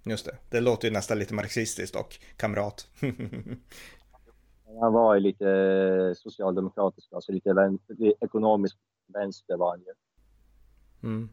Just 0.05 0.25
det, 0.25 0.37
det 0.49 0.61
låter 0.61 0.87
ju 0.87 0.93
nästan 0.93 1.19
lite 1.19 1.33
marxistiskt 1.33 1.95
och 1.95 2.19
kamrat. 2.37 2.87
Han 4.81 4.93
var 4.93 5.15
ju 5.15 5.19
lite 5.19 5.49
eh, 5.49 6.13
socialdemokratisk, 6.13 7.13
alltså 7.13 7.31
lite 7.31 7.53
vänster, 7.53 7.95
ekonomisk 8.23 8.77
vänster 9.07 9.57
var 9.57 9.69
han 9.69 9.79
ju. 9.79 9.93
Mm. 11.03 11.29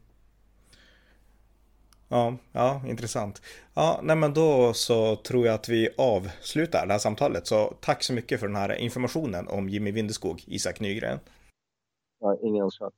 Ja, 2.13 2.37
ja, 2.51 2.81
intressant. 2.87 3.41
Ja, 3.73 3.99
nej 4.03 4.15
men 4.15 4.33
då 4.33 4.73
så 4.73 5.15
tror 5.15 5.45
jag 5.45 5.55
att 5.55 5.69
vi 5.69 5.89
avslutar 5.97 6.85
det 6.87 6.93
här 6.93 6.99
samtalet. 6.99 7.47
Så 7.47 7.73
tack 7.81 8.03
så 8.03 8.13
mycket 8.13 8.39
för 8.39 8.47
den 8.47 8.55
här 8.55 8.75
informationen 8.75 9.47
om 9.47 9.69
Jimmy 9.69 9.91
Vindeskog, 9.91 10.43
Isak 10.47 10.79
Nygren. 10.79 11.19
Ja, 12.19 12.37
ingen 12.43 12.63
orsak. 12.63 12.93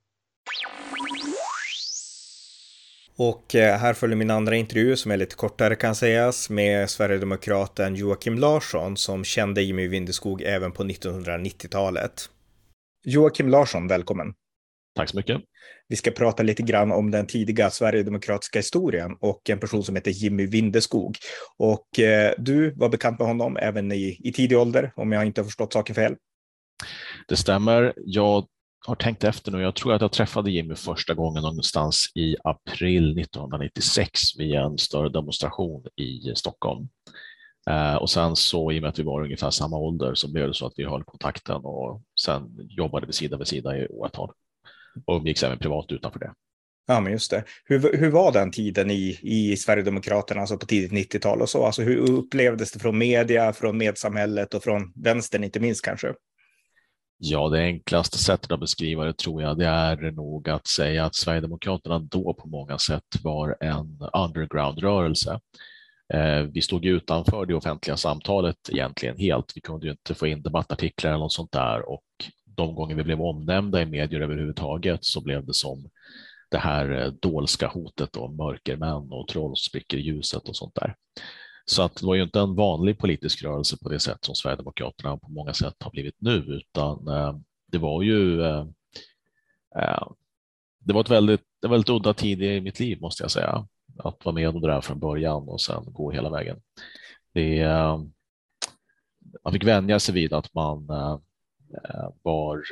Och 3.17 3.55
eh, 3.55 3.77
här 3.77 3.93
följer 3.93 4.17
min 4.17 4.31
andra 4.31 4.55
intervju 4.55 4.95
som 4.95 5.11
är 5.11 5.17
lite 5.17 5.35
kortare 5.35 5.75
kan 5.75 5.95
sägas 5.95 6.49
med 6.49 6.89
Sverigedemokraten 6.89 7.95
Joakim 7.95 8.37
Larsson 8.37 8.97
som 8.97 9.23
kände 9.23 9.61
Jimmy 9.61 9.87
Vindeskog 9.87 10.41
även 10.41 10.71
på 10.71 10.83
1990-talet. 10.83 12.29
Joakim 13.05 13.49
Larsson, 13.49 13.87
välkommen. 13.87 14.33
Tack 14.95 15.09
så 15.09 15.17
mycket. 15.17 15.41
Vi 15.87 15.95
ska 15.95 16.11
prata 16.11 16.43
lite 16.43 16.63
grann 16.63 16.91
om 16.91 17.11
den 17.11 17.27
tidiga 17.27 17.69
sverigedemokratiska 17.69 18.59
historien 18.59 19.17
och 19.21 19.49
en 19.49 19.59
person 19.59 19.83
som 19.83 19.95
heter 19.95 20.11
Jimmy 20.11 20.45
Vindeskog. 20.45 21.17
Och 21.57 21.99
eh, 21.99 22.33
du 22.37 22.71
var 22.75 22.89
bekant 22.89 23.19
med 23.19 23.27
honom 23.27 23.57
även 23.57 23.91
i, 23.91 24.21
i 24.23 24.33
tidig 24.33 24.57
ålder, 24.57 24.91
om 24.95 25.11
jag 25.11 25.25
inte 25.25 25.41
har 25.41 25.45
förstått 25.45 25.73
saken 25.73 25.95
fel. 25.95 26.15
Det 27.27 27.35
stämmer. 27.35 27.93
Jag 28.05 28.45
har 28.85 28.95
tänkt 28.95 29.23
efter 29.23 29.51
nu. 29.51 29.61
Jag 29.61 29.75
tror 29.75 29.93
att 29.93 30.01
jag 30.01 30.11
träffade 30.11 30.51
Jimmy 30.51 30.75
första 30.75 31.13
gången 31.13 31.43
någonstans 31.43 32.11
i 32.15 32.35
april 32.43 33.19
1996 33.19 34.19
via 34.37 34.61
en 34.61 34.77
större 34.77 35.09
demonstration 35.09 35.85
i 35.95 36.35
Stockholm. 36.35 36.87
Eh, 37.69 37.95
och 37.95 38.09
sen 38.09 38.35
så 38.35 38.71
i 38.71 38.77
och 38.77 38.81
med 38.81 38.89
att 38.89 38.99
vi 38.99 39.03
var 39.03 39.23
ungefär 39.23 39.49
samma 39.49 39.77
ålder 39.77 40.15
så 40.15 40.31
blev 40.31 40.47
det 40.47 40.53
så 40.53 40.65
att 40.65 40.73
vi 40.75 40.85
höll 40.85 41.03
kontakten 41.03 41.61
och 41.63 42.01
sen 42.21 42.55
jobbade 42.69 43.05
vi 43.05 43.13
sida 43.13 43.37
vid 43.37 43.47
sida 43.47 43.77
i 43.77 43.87
åratal. 43.87 44.31
Och 45.05 45.17
umgicks 45.17 45.43
även 45.43 45.59
privat 45.59 45.91
utanför 45.91 46.19
det. 46.19 46.33
Ja, 46.87 46.99
men 46.99 47.11
just 47.11 47.31
det. 47.31 47.43
Hur, 47.65 47.97
hur 47.97 48.09
var 48.09 48.31
den 48.31 48.51
tiden 48.51 48.91
i, 48.91 49.19
i 49.21 49.57
Sverigedemokraterna, 49.57 50.41
alltså 50.41 50.57
på 50.57 50.65
tidigt 50.65 51.13
90-tal 51.13 51.41
och 51.41 51.49
så? 51.49 51.65
Alltså 51.65 51.81
hur 51.81 51.97
upplevdes 51.97 52.71
det 52.71 52.79
från 52.79 52.97
media, 52.97 53.53
från 53.53 53.77
medsamhället 53.77 54.53
och 54.53 54.63
från 54.63 54.93
vänstern 54.95 55.43
inte 55.43 55.59
minst 55.59 55.85
kanske? 55.85 56.13
Ja, 57.17 57.49
det 57.49 57.59
enklaste 57.59 58.17
sättet 58.17 58.51
att 58.51 58.59
beskriva 58.59 59.05
det 59.05 59.17
tror 59.17 59.41
jag, 59.41 59.57
det 59.57 59.65
är 59.65 60.11
nog 60.11 60.49
att 60.49 60.67
säga 60.67 61.05
att 61.05 61.15
Sverigedemokraterna 61.15 61.99
då 61.99 62.33
på 62.33 62.47
många 62.47 62.77
sätt 62.77 63.23
var 63.23 63.57
en 63.59 63.99
underground-rörelse. 64.13 65.39
Eh, 66.13 66.41
vi 66.41 66.61
stod 66.61 66.85
utanför 66.85 67.45
det 67.45 67.53
offentliga 67.53 67.97
samtalet 67.97 68.55
egentligen 68.71 69.17
helt. 69.17 69.51
Vi 69.55 69.61
kunde 69.61 69.85
ju 69.85 69.91
inte 69.91 70.15
få 70.15 70.27
in 70.27 70.41
debattartiklar 70.41 71.11
eller 71.11 71.19
något 71.19 71.33
sånt 71.33 71.51
där 71.51 71.89
och 71.89 72.03
de 72.55 72.75
gånger 72.75 72.95
vi 72.95 73.03
blev 73.03 73.21
omnämnda 73.21 73.81
i 73.81 73.85
medier 73.85 74.21
överhuvudtaget 74.21 75.05
så 75.05 75.21
blev 75.21 75.45
det 75.45 75.53
som 75.53 75.89
det 76.51 76.57
här 76.57 76.91
eh, 76.91 77.07
dolska 77.07 77.67
hotet 77.67 78.17
om 78.17 78.35
mörkermän 78.35 79.11
och 79.11 79.27
troll 79.27 79.49
som 79.49 79.69
spricker 79.69 79.97
i 79.97 80.01
ljuset 80.01 80.49
och 80.49 80.55
sånt 80.55 80.75
där. 80.75 80.95
Så 81.65 81.83
att 81.83 81.95
det 81.95 82.05
var 82.05 82.15
ju 82.15 82.23
inte 82.23 82.39
en 82.39 82.55
vanlig 82.55 82.97
politisk 82.97 83.43
rörelse 83.43 83.77
på 83.81 83.89
det 83.89 83.99
sätt 83.99 84.17
som 84.21 84.35
Sverigedemokraterna 84.35 85.17
på 85.17 85.29
många 85.29 85.53
sätt 85.53 85.75
har 85.79 85.91
blivit 85.91 86.15
nu, 86.17 86.37
utan 86.37 87.07
eh, 87.07 87.37
det 87.71 87.77
var 87.77 88.01
ju 88.01 88.41
eh, 88.41 88.65
det 90.79 90.93
var 90.93 91.01
ett 91.01 91.09
väldigt, 91.09 91.43
en 91.63 91.71
väldigt 91.71 91.89
udda 91.89 92.13
tid 92.13 92.41
i 92.41 92.61
mitt 92.61 92.79
liv 92.79 93.01
måste 93.01 93.23
jag 93.23 93.31
säga. 93.31 93.67
Att 93.97 94.25
vara 94.25 94.35
med 94.35 94.49
om 94.49 94.61
det 94.61 94.67
där 94.67 94.81
från 94.81 94.99
början 94.99 95.49
och 95.49 95.61
sen 95.61 95.83
gå 95.87 96.11
hela 96.11 96.29
vägen. 96.29 96.61
Det, 97.33 97.65
man 99.43 99.53
fick 99.53 99.63
vänja 99.63 99.99
sig 99.99 100.15
vid 100.15 100.33
att 100.33 100.53
man 100.53 100.87
var 102.21 102.63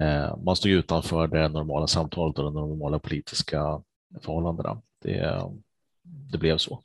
Eh, 0.00 0.36
man 0.36 0.56
stod 0.56 0.72
utanför 0.72 1.26
det 1.26 1.48
normala 1.48 1.86
samtalet 1.86 2.38
och 2.38 2.44
de 2.44 2.54
normala 2.54 2.98
politiska 2.98 3.82
förhållandena. 4.20 4.82
Det, 5.02 5.42
det 6.02 6.38
blev 6.38 6.58
så. 6.58 6.82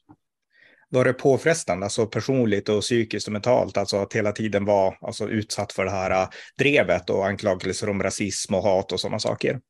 Var 0.89 1.06
det 1.06 1.14
påfrestande, 1.14 1.86
alltså 1.86 2.06
personligt 2.06 2.70
och 2.70 2.82
psykiskt 2.82 3.28
och 3.28 3.34
mentalt, 3.34 3.78
alltså 3.78 3.98
att 3.98 4.14
hela 4.14 4.32
tiden 4.32 4.66
vara 4.66 4.96
alltså, 5.02 5.30
utsatt 5.30 5.72
för 5.72 5.86
det 5.86 5.92
här 5.92 6.28
drevet 6.58 7.10
och 7.10 7.26
anklagelser 7.26 7.89
om 7.89 8.04
rasism 8.04 8.56
och 8.56 8.64
hat 8.64 8.92
och 8.92 9.00
sådana 9.00 9.20
saker? 9.20 9.62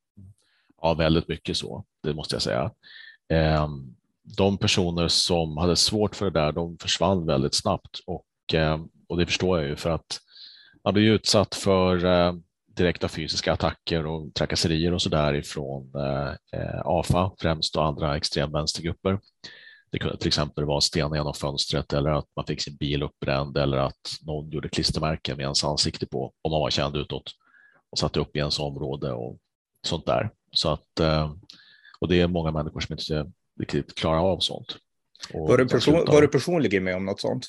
Ja, 0.82 0.93
väldigt 0.93 1.28
mycket 1.28 1.57
så, 1.57 1.86
det 2.03 2.13
måste 2.13 2.36
jag 2.36 2.41
säga. 2.41 2.72
De 4.38 4.57
personer 4.57 5.07
som 5.07 5.57
hade 5.57 5.76
svårt 5.76 6.15
för 6.15 6.26
det 6.26 6.39
där, 6.39 6.51
de 6.51 6.78
försvann 6.78 7.26
väldigt 7.26 7.55
snabbt 7.55 7.99
och, 8.05 8.26
och 9.07 9.17
det 9.17 9.26
förstår 9.26 9.59
jag 9.59 9.69
ju 9.69 9.76
för 9.76 9.89
att 9.89 10.19
man 10.84 10.93
blir 10.93 11.11
utsatt 11.11 11.55
för 11.55 12.05
äh, 12.05 12.34
direkta 12.75 13.07
fysiska 13.07 13.53
attacker 13.53 14.05
och 14.05 14.34
trakasserier 14.34 14.93
och 14.93 15.01
så 15.01 15.09
där 15.09 15.34
ifrån 15.34 15.91
eh, 16.51 16.82
AFA 16.86 17.32
främst 17.39 17.75
och 17.75 17.86
andra 17.86 18.17
extremvänstergrupper. 18.17 19.19
Det 19.91 19.99
kunde 19.99 20.17
till 20.17 20.27
exempel 20.27 20.65
vara 20.65 20.82
sten 20.82 21.13
genom 21.13 21.34
fönstret 21.34 21.93
eller 21.93 22.09
att 22.09 22.27
man 22.36 22.45
fick 22.45 22.61
sin 22.61 22.75
bil 22.75 23.03
uppbränd 23.03 23.57
eller 23.57 23.77
att 23.77 24.17
någon 24.21 24.49
gjorde 24.49 24.69
klistermärken 24.69 25.38
med 25.38 25.43
ens 25.43 25.63
ansikte 25.63 26.05
på 26.05 26.34
om 26.41 26.51
man 26.51 26.61
var 26.61 26.69
känd 26.69 26.95
utåt 26.95 27.32
och 27.89 27.99
satte 27.99 28.19
upp 28.19 28.36
i 28.36 28.39
ens 28.39 28.59
område 28.59 29.11
och 29.11 29.38
sånt 29.84 30.05
där. 30.05 30.29
Så 30.51 30.69
att, 30.69 30.99
eh, 30.99 31.34
och 31.99 32.07
det 32.07 32.21
är 32.21 32.27
många 32.27 32.51
människor 32.51 32.79
som 32.79 32.93
inte 32.93 33.32
riktigt 33.59 33.95
klarar 33.95 34.19
av 34.19 34.39
sånt. 34.39 34.77
var, 35.34 35.57
du 35.57 35.67
person, 35.67 36.05
var 36.07 36.21
du 36.21 36.27
personligen 36.27 36.84
med 36.84 36.95
om 36.95 37.05
något 37.05 37.21
sånt? 37.21 37.47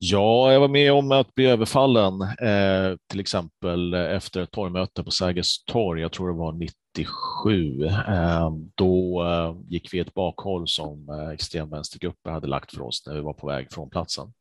Ja, 0.00 0.52
jag 0.52 0.60
var 0.60 0.68
med 0.68 0.92
om 0.92 1.12
att 1.12 1.34
bli 1.34 1.46
överfallen, 1.46 2.22
eh, 2.22 2.96
till 3.06 3.20
exempel 3.20 3.94
efter 3.94 4.40
ett 4.40 4.50
torgmöte 4.50 5.04
på 5.04 5.10
Sergels 5.10 5.64
torg, 5.64 6.00
jag 6.00 6.12
tror 6.12 6.28
det 6.28 6.38
var 6.38 6.52
97. 6.52 7.84
Eh, 7.84 8.50
då 8.74 9.24
eh, 9.24 9.56
gick 9.68 9.94
vi 9.94 9.98
ett 9.98 10.14
bakhåll 10.14 10.68
som 10.68 11.08
eh, 11.08 11.28
extremvänstergrupper 11.28 12.30
hade 12.30 12.46
lagt 12.46 12.74
för 12.74 12.82
oss 12.82 13.06
när 13.06 13.14
vi 13.14 13.20
var 13.20 13.32
på 13.32 13.46
väg 13.46 13.72
från 13.72 13.90
platsen. 13.90 14.32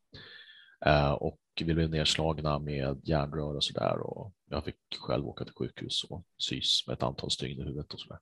Eh, 0.85 1.11
och 1.11 1.39
vi 1.59 1.73
blev 1.73 1.89
nedslagna 1.89 2.59
med 2.59 3.01
järnrör 3.03 3.55
och 3.55 3.63
så 3.63 3.73
där 3.73 3.99
och 3.99 4.33
jag 4.49 4.65
fick 4.65 4.75
själv 4.99 5.27
åka 5.27 5.43
till 5.43 5.53
sjukhus 5.53 6.03
och 6.03 6.23
sys 6.37 6.87
med 6.87 6.93
ett 6.93 7.03
antal 7.03 7.31
stygn 7.31 7.61
i 7.61 7.65
huvudet 7.65 7.93
och 7.93 7.99
så 7.99 8.07
där. 8.09 8.19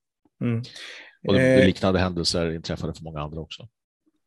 Mm. 0.48 0.64
Och 1.28 1.36
eh, 1.36 1.66
liknande 1.66 2.00
händelser 2.00 2.52
inträffade 2.52 2.94
för 2.94 3.04
många 3.04 3.22
andra 3.22 3.40
också. 3.40 3.68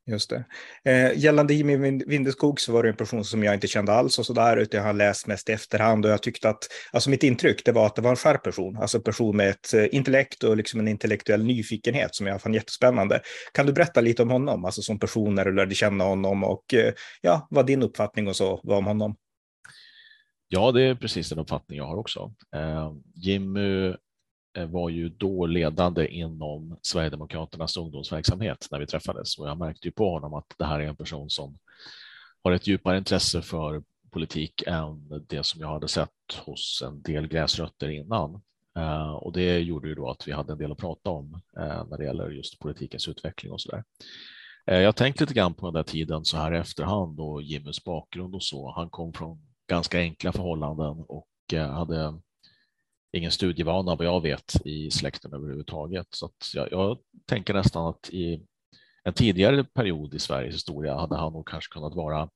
Just 0.08 0.30
det. 0.30 0.44
Eh, 0.84 1.18
gällande 1.18 1.54
Jimmy 1.54 1.76
Vindeskog 2.06 2.60
så 2.60 2.72
var 2.72 2.82
det 2.82 2.88
en 2.88 2.96
person 2.96 3.24
som 3.24 3.44
jag 3.44 3.54
inte 3.54 3.66
kände 3.66 3.92
alls 3.92 4.18
och 4.18 4.26
så 4.26 4.32
där, 4.32 4.56
utan 4.56 4.78
jag 4.78 4.86
har 4.86 4.92
läst 4.92 5.26
mest 5.26 5.48
i 5.48 5.52
efterhand 5.52 6.04
och 6.04 6.10
jag 6.10 6.22
tyckte 6.22 6.48
att, 6.48 6.68
alltså 6.92 7.10
mitt 7.10 7.22
intryck, 7.22 7.64
det 7.64 7.72
var 7.72 7.86
att 7.86 7.96
det 7.96 8.02
var 8.02 8.10
en 8.10 8.16
skärp 8.16 8.42
person, 8.42 8.76
alltså 8.76 8.96
en 8.96 9.02
person 9.02 9.36
med 9.36 9.48
ett 9.48 9.74
eh, 9.74 9.86
intellekt 9.92 10.44
och 10.44 10.56
liksom 10.56 10.80
en 10.80 10.88
intellektuell 10.88 11.44
nyfikenhet 11.44 12.14
som 12.14 12.26
jag 12.26 12.42
fann 12.42 12.54
jättespännande. 12.54 13.20
Kan 13.54 13.66
du 13.66 13.72
berätta 13.72 14.00
lite 14.00 14.22
om 14.22 14.30
honom, 14.30 14.64
alltså 14.64 14.82
som 14.82 14.98
person 14.98 15.34
när 15.34 15.44
du 15.44 15.54
lärde 15.54 15.74
känna 15.74 16.04
honom 16.04 16.44
och 16.44 16.74
eh, 16.74 16.92
ja, 17.20 17.46
vad 17.50 17.66
din 17.66 17.82
uppfattning 17.82 18.28
och 18.28 18.36
så 18.36 18.60
var 18.62 18.76
om 18.76 18.86
honom? 18.86 19.16
Ja, 20.48 20.72
det 20.72 20.82
är 20.82 20.94
precis 20.94 21.28
den 21.28 21.38
uppfattning 21.38 21.78
jag 21.78 21.86
har 21.86 21.96
också. 21.96 22.32
Eh, 22.54 22.92
Jimmy 23.14 23.94
Eh, 24.58 24.66
var 24.66 24.88
ju 24.88 25.08
då 25.08 25.46
ledande 25.46 26.06
inom 26.06 26.78
Sverigedemokraternas 26.82 27.76
ungdomsverksamhet 27.76 28.68
när 28.70 28.78
vi 28.78 28.86
träffades 28.86 29.38
och 29.38 29.48
jag 29.48 29.58
märkte 29.58 29.88
ju 29.88 29.92
på 29.92 30.10
honom 30.10 30.34
att 30.34 30.54
det 30.58 30.64
här 30.64 30.80
är 30.80 30.86
en 30.86 30.96
person 30.96 31.30
som 31.30 31.58
har 32.44 32.52
ett 32.52 32.66
djupare 32.66 32.98
intresse 32.98 33.42
för 33.42 33.82
politik 34.10 34.62
än 34.66 35.08
det 35.28 35.46
som 35.46 35.60
jag 35.60 35.68
hade 35.68 35.88
sett 35.88 36.10
hos 36.44 36.82
en 36.86 37.02
del 37.02 37.26
gräsrötter 37.26 37.88
innan. 37.88 38.40
Eh, 38.76 39.10
och 39.10 39.32
det 39.32 39.58
gjorde 39.58 39.88
ju 39.88 39.94
då 39.94 40.10
att 40.10 40.28
vi 40.28 40.32
hade 40.32 40.52
en 40.52 40.58
del 40.58 40.72
att 40.72 40.78
prata 40.78 41.10
om 41.10 41.40
eh, 41.58 41.86
när 41.90 41.98
det 41.98 42.04
gäller 42.04 42.30
just 42.30 42.58
politikens 42.58 43.08
utveckling 43.08 43.52
och 43.52 43.60
så 43.60 43.70
där. 43.70 43.84
Jag 44.64 44.82
jag 44.82 44.96
tänkte 44.96 45.24
lite 45.24 45.34
grann 45.34 45.54
på 45.54 45.66
den 45.66 45.74
där 45.74 45.82
tiden 45.82 46.24
så 46.24 46.36
här 46.36 46.54
i 46.54 46.58
efterhand 46.58 47.20
och 47.20 47.42
Jimmys 47.42 47.84
bakgrund 47.84 48.34
och 48.34 48.42
så. 48.42 48.72
Han 48.76 48.90
kom 48.90 49.12
från 49.12 49.38
ganska 49.68 49.98
enkla 49.98 50.32
förhållanden 50.32 51.04
och 51.08 51.28
hade 51.52 52.20
ingen 53.12 53.30
studievana 53.30 53.96
vad 53.96 54.06
jag 54.06 54.22
vet 54.22 54.66
i 54.66 54.90
släkten 54.90 55.34
överhuvudtaget. 55.34 56.06
Så 56.10 56.26
att 56.26 56.54
jag, 56.54 56.72
jag 56.72 56.98
tänker 57.26 57.54
nästan 57.54 57.86
att 57.86 58.10
i 58.10 58.46
en 59.04 59.12
tidigare 59.12 59.64
period 59.64 60.14
i 60.14 60.18
Sveriges 60.18 60.54
historia 60.54 60.94
hade 60.94 61.16
han 61.16 61.32
nog 61.32 61.48
kanske 61.48 61.72
kunnat 61.72 61.94
vara 61.94 62.28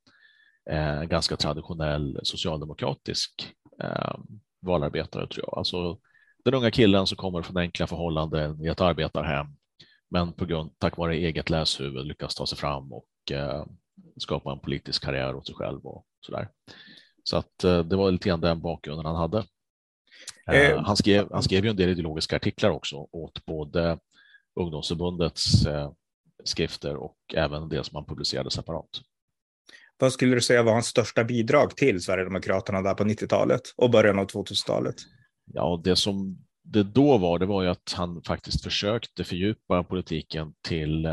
eh, 0.71 1.03
ganska 1.03 1.37
traditionell 1.37 2.21
socialdemokratisk 2.23 3.55
eh, 3.83 4.15
valarbetare 4.61 5.27
tror 5.27 5.45
jag. 5.47 5.59
Alltså 5.59 5.99
den 6.45 6.55
unga 6.55 6.71
killen 6.71 7.07
som 7.07 7.17
kommer 7.17 7.43
från 7.43 7.57
enkla 7.57 7.87
förhållanden 7.87 8.65
i 8.65 8.69
ett 8.69 8.81
arbetarhem 8.81 9.47
men 10.13 10.33
på 10.33 10.45
grund, 10.45 10.71
tack 10.79 10.97
vare 10.97 11.17
eget 11.17 11.51
läshuvud 11.51 12.07
lyckas 12.07 12.35
ta 12.35 12.47
sig 12.47 12.59
fram 12.59 12.93
och 12.93 13.33
eh, 13.33 13.65
skapa 14.17 14.53
en 14.53 14.59
politisk 14.59 15.05
karriär 15.05 15.35
åt 15.35 15.47
sig 15.47 15.55
själv 15.55 15.87
och 15.87 16.07
så 16.27 16.33
där. 16.33 16.49
Så 17.25 17.37
att 17.37 17.65
eh, 17.65 17.79
det 17.79 17.97
var 17.97 18.11
lite 18.11 18.29
grann 18.29 18.41
den 18.41 18.61
bakgrunden 18.61 19.07
han 19.07 19.17
hade. 19.17 19.45
Eh, 20.47 20.71
eh, 20.71 20.83
han, 20.85 20.97
skrev, 20.97 21.29
han 21.33 21.43
skrev 21.43 21.65
ju 21.65 21.71
en 21.71 21.77
del 21.77 21.89
ideologiska 21.91 22.37
artiklar 22.37 22.71
också 22.71 22.97
åt 22.97 23.45
både 23.45 23.99
ungdomsförbundets 24.61 25.67
eh, 25.67 25.93
skrifter 26.45 26.97
och 26.97 27.17
även 27.35 27.69
det 27.69 27.85
som 27.85 27.97
han 27.97 28.05
publicerade 28.05 28.51
separat. 28.51 29.01
Vad 29.99 30.13
skulle 30.13 30.35
du 30.35 30.41
säga 30.41 30.63
var 30.63 30.73
hans 30.73 30.87
största 30.87 31.25
bidrag 31.25 31.77
till 31.77 32.03
Sverigedemokraterna 32.03 32.83
där 32.83 32.95
på 32.95 33.05
90-talet 33.05 33.61
och 33.77 33.91
början 33.91 34.19
av 34.19 34.27
2000-talet? 34.27 34.95
Ja, 35.53 35.81
det 35.85 35.97
som 35.97 36.39
det 36.65 36.83
då 36.83 37.19
var, 37.19 37.39
det 37.39 37.47
var 37.47 37.63
ju 37.63 37.69
att 37.69 37.93
han 37.97 38.23
faktiskt 38.23 38.65
försökte 38.65 39.25
fördjupa 39.25 39.85
politiken 39.85 40.55
till 40.69 41.09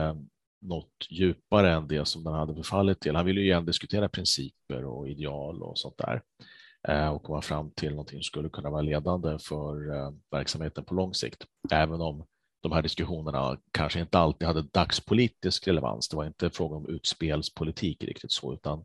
något 0.61 1.07
djupare 1.09 1.71
än 1.71 1.87
det 1.87 2.05
som 2.05 2.23
den 2.23 2.33
hade 2.33 2.55
förfallit 2.55 2.99
till. 2.99 3.15
Han 3.15 3.25
ville 3.25 3.41
ju 3.41 3.45
igen 3.45 3.65
diskutera 3.65 4.09
principer 4.09 4.85
och 4.85 5.09
ideal 5.09 5.63
och 5.63 5.79
sånt 5.79 5.97
där. 5.97 6.21
Eh, 6.87 7.07
och 7.07 7.23
komma 7.23 7.41
fram 7.41 7.71
till 7.71 7.89
någonting 7.89 8.17
som 8.17 8.23
skulle 8.23 8.49
kunna 8.49 8.69
vara 8.69 8.81
ledande 8.81 9.39
för 9.39 9.95
eh, 9.95 10.11
verksamheten 10.31 10.85
på 10.85 10.93
lång 10.93 11.13
sikt. 11.13 11.45
Även 11.71 12.01
om 12.01 12.25
de 12.63 12.71
här 12.71 12.81
diskussionerna 12.81 13.57
kanske 13.71 13.99
inte 13.99 14.19
alltid 14.19 14.47
hade 14.47 14.61
dagspolitisk 14.61 15.67
relevans. 15.67 16.09
Det 16.09 16.15
var 16.17 16.25
inte 16.25 16.49
fråga 16.49 16.75
om 16.75 16.89
utspelspolitik 16.89 18.03
riktigt 18.03 18.31
så, 18.31 18.53
utan 18.53 18.83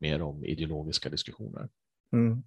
mer 0.00 0.22
om 0.22 0.44
ideologiska 0.44 1.08
diskussioner. 1.08 1.68
Mm. 2.12 2.42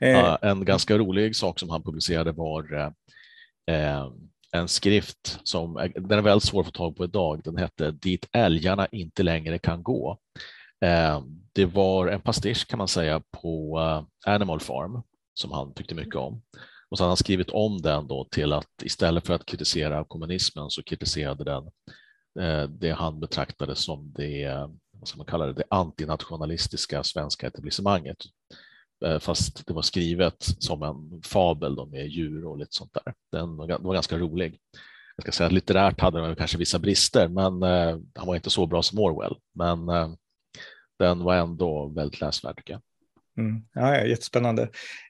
Eh. 0.00 0.36
En 0.42 0.64
ganska 0.64 0.98
rolig 0.98 1.36
sak 1.36 1.58
som 1.58 1.70
han 1.70 1.82
publicerade 1.82 2.32
var 2.32 2.92
eh, 3.66 4.10
en 4.52 4.68
skrift 4.68 5.40
som 5.44 5.90
den 5.94 6.18
är 6.18 6.22
väldigt 6.22 6.44
svår 6.44 6.60
att 6.60 6.66
få 6.66 6.72
tag 6.72 6.96
på 6.96 7.04
idag. 7.04 7.40
Den 7.44 7.56
hette 7.56 7.90
Dit 7.90 8.28
älgarna 8.32 8.86
inte 8.86 9.22
längre 9.22 9.58
kan 9.58 9.82
gå. 9.82 10.18
Ehm, 10.80 11.40
det 11.52 11.64
var 11.64 12.06
en 12.06 12.20
pastisch 12.20 12.66
kan 12.68 12.78
man 12.78 12.88
säga 12.88 13.22
på 13.30 13.78
eh, 13.78 14.32
Animal 14.34 14.60
Farm 14.60 15.02
som 15.34 15.52
han 15.52 15.74
tyckte 15.74 15.94
mycket 15.94 16.14
om. 16.14 16.42
Och 16.90 16.98
så 16.98 17.04
hade 17.04 17.10
han 17.10 17.16
skrivit 17.16 17.50
om 17.50 17.82
den 17.82 18.06
då 18.06 18.28
till 18.30 18.52
att 18.52 18.82
istället 18.82 19.26
för 19.26 19.34
att 19.34 19.46
kritisera 19.46 20.04
kommunismen 20.04 20.70
så 20.70 20.82
kritiserade 20.82 21.44
den 21.44 21.64
eh, 22.40 22.68
det 22.68 22.90
han 22.90 23.20
betraktade 23.20 23.74
som 23.74 24.12
det, 24.16 24.48
vad 24.92 25.08
ska 25.08 25.16
man 25.16 25.26
kalla 25.26 25.46
det, 25.46 25.52
det 25.52 25.64
antinationalistiska 25.70 27.02
svenska 27.02 27.46
etablissemanget. 27.46 28.16
Eh, 29.04 29.18
fast 29.18 29.66
det 29.66 29.72
var 29.72 29.82
skrivet 29.82 30.36
som 30.38 30.82
en 30.82 31.22
fabel 31.22 31.74
då 31.74 31.86
med 31.86 32.08
djur 32.08 32.46
och 32.46 32.58
lite 32.58 32.72
sånt 32.72 32.96
där. 33.04 33.14
Den 33.32 33.56
var, 33.56 33.94
ganska 33.94 34.18
rolig. 34.18 34.58
Jag 35.16 35.22
ska 35.22 35.32
säga 35.32 35.46
att 35.46 35.52
litterärt 35.52 36.00
hade 36.00 36.20
den 36.20 36.36
kanske 36.36 36.58
vissa 36.58 36.78
brister, 36.78 37.28
men 37.28 37.62
han 38.14 38.26
var 38.26 38.34
inte 38.34 38.50
så 38.50 38.66
bra 38.66 38.82
som 38.82 38.98
Orwell. 38.98 39.36
Men 39.54 39.88
den 41.00 41.24
var 41.24 41.34
ändå 41.34 41.88
väldigt 41.88 42.20
läsvärd 42.20 42.56
tycker 42.56 42.72
jag. 42.72 42.82
Mm. 43.38 43.62
Ja, 43.74 43.96
ja, 43.96 44.04
jättespännande. 44.04 44.62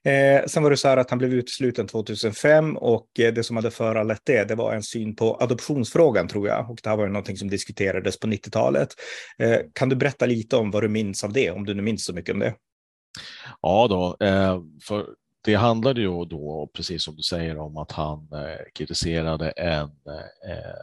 Eh, 0.05 0.45
sen 0.47 0.62
var 0.62 0.70
det 0.70 0.76
så 0.76 0.88
här 0.88 0.97
att 0.97 1.11
han 1.11 1.18
blev 1.18 1.34
utesluten 1.34 1.86
2005 1.86 2.76
och 2.76 3.20
eh, 3.20 3.34
det 3.34 3.45
som 3.45 3.57
hade 3.57 3.70
föranlett 3.70 4.22
det, 4.24 4.49
det 4.49 4.55
var 4.55 4.74
en 4.74 4.82
syn 4.82 5.16
på 5.16 5.36
adoptionsfrågan 5.41 6.28
tror 6.28 6.49
jag. 6.49 6.70
Och 6.70 6.78
det 6.82 6.88
här 6.88 6.97
var 6.97 7.05
ju 7.05 7.12
någonting 7.12 7.36
som 7.36 7.49
diskuterades 7.49 8.20
på 8.20 8.26
90-talet. 8.26 8.88
Eh, 9.38 9.59
kan 9.72 9.88
du 9.88 9.97
berätta 9.97 10.26
lite 10.26 10.57
om 10.57 10.70
vad 10.70 10.82
du 10.82 10.88
minns 10.88 11.24
av 11.24 11.32
det, 11.32 11.51
om 11.51 11.66
du 11.66 11.74
nu 11.74 11.82
minns 11.82 12.05
så 12.05 12.12
mycket 12.12 12.32
om 12.32 12.38
det? 12.38 12.55
Ja, 13.62 13.86
då, 13.88 14.26
eh, 14.26 14.61
för 14.82 15.07
det 15.45 15.55
handlade 15.55 16.01
ju 16.01 16.24
då, 16.24 16.70
precis 16.74 17.05
som 17.05 17.16
du 17.16 17.22
säger, 17.22 17.59
om 17.59 17.76
att 17.76 17.93
han 17.93 18.28
eh, 18.32 18.64
kritiserade 18.74 19.51
en 19.51 19.91
eh, 20.49 20.74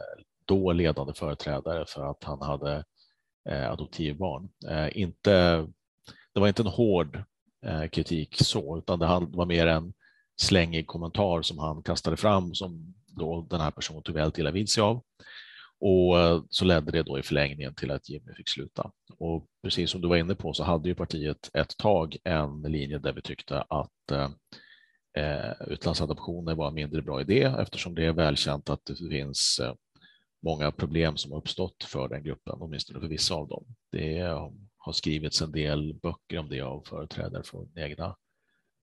då 0.44 0.72
ledande 0.72 1.12
företrädare 1.14 1.84
för 1.88 2.10
att 2.10 2.24
han 2.24 2.42
hade 2.42 2.84
Eh, 3.48 3.70
adoptivbarn. 3.70 4.48
Eh, 4.68 4.98
inte, 5.02 5.66
det 6.34 6.40
var 6.40 6.48
inte 6.48 6.62
en 6.62 6.66
hård 6.66 7.22
eh, 7.66 7.88
kritik 7.88 8.36
så, 8.36 8.78
utan 8.78 8.98
det 8.98 9.06
var 9.06 9.46
mer 9.46 9.66
en 9.66 9.92
slängig 10.36 10.86
kommentar 10.86 11.42
som 11.42 11.58
han 11.58 11.82
kastade 11.82 12.16
fram 12.16 12.54
som 12.54 12.94
då 13.06 13.46
den 13.50 13.60
här 13.60 13.70
personen 13.70 14.02
tog 14.02 14.14
väldigt 14.14 14.38
illa 14.38 14.50
vid 14.50 14.68
sig 14.68 14.82
av. 14.82 15.02
Och 15.80 16.44
så 16.50 16.64
ledde 16.64 16.92
det 16.92 17.02
då 17.02 17.18
i 17.18 17.22
förlängningen 17.22 17.74
till 17.74 17.90
att 17.90 18.08
Jimmy 18.08 18.34
fick 18.34 18.48
sluta. 18.48 18.90
Och 19.18 19.46
precis 19.62 19.90
som 19.90 20.00
du 20.00 20.08
var 20.08 20.16
inne 20.16 20.34
på 20.34 20.52
så 20.52 20.64
hade 20.64 20.88
ju 20.88 20.94
partiet 20.94 21.50
ett 21.54 21.76
tag 21.76 22.16
en 22.24 22.62
linje 22.62 22.98
där 22.98 23.12
vi 23.12 23.22
tyckte 23.22 23.60
att 23.60 24.10
eh, 24.12 24.30
eh 25.24 25.52
utlandsadoptioner 25.66 26.54
var 26.54 26.68
en 26.68 26.74
mindre 26.74 27.02
bra 27.02 27.20
idé 27.20 27.42
eftersom 27.42 27.94
det 27.94 28.06
är 28.06 28.12
välkänt 28.12 28.70
att 28.70 28.84
det 28.84 28.96
finns 28.96 29.60
eh, 29.62 29.74
många 30.42 30.72
problem 30.72 31.16
som 31.16 31.32
har 31.32 31.38
uppstått 31.38 31.84
för 31.84 32.08
den 32.08 32.22
gruppen, 32.22 32.56
åtminstone 32.60 33.00
för 33.00 33.08
vissa 33.08 33.34
av 33.34 33.48
dem. 33.48 33.64
Det 33.92 34.18
har 34.76 34.92
skrivits 34.92 35.42
en 35.42 35.52
del 35.52 35.94
böcker 35.94 36.38
om 36.38 36.48
det 36.48 36.60
av 36.60 36.82
företrädare 36.86 37.42
från 37.42 37.72
egna 37.76 38.16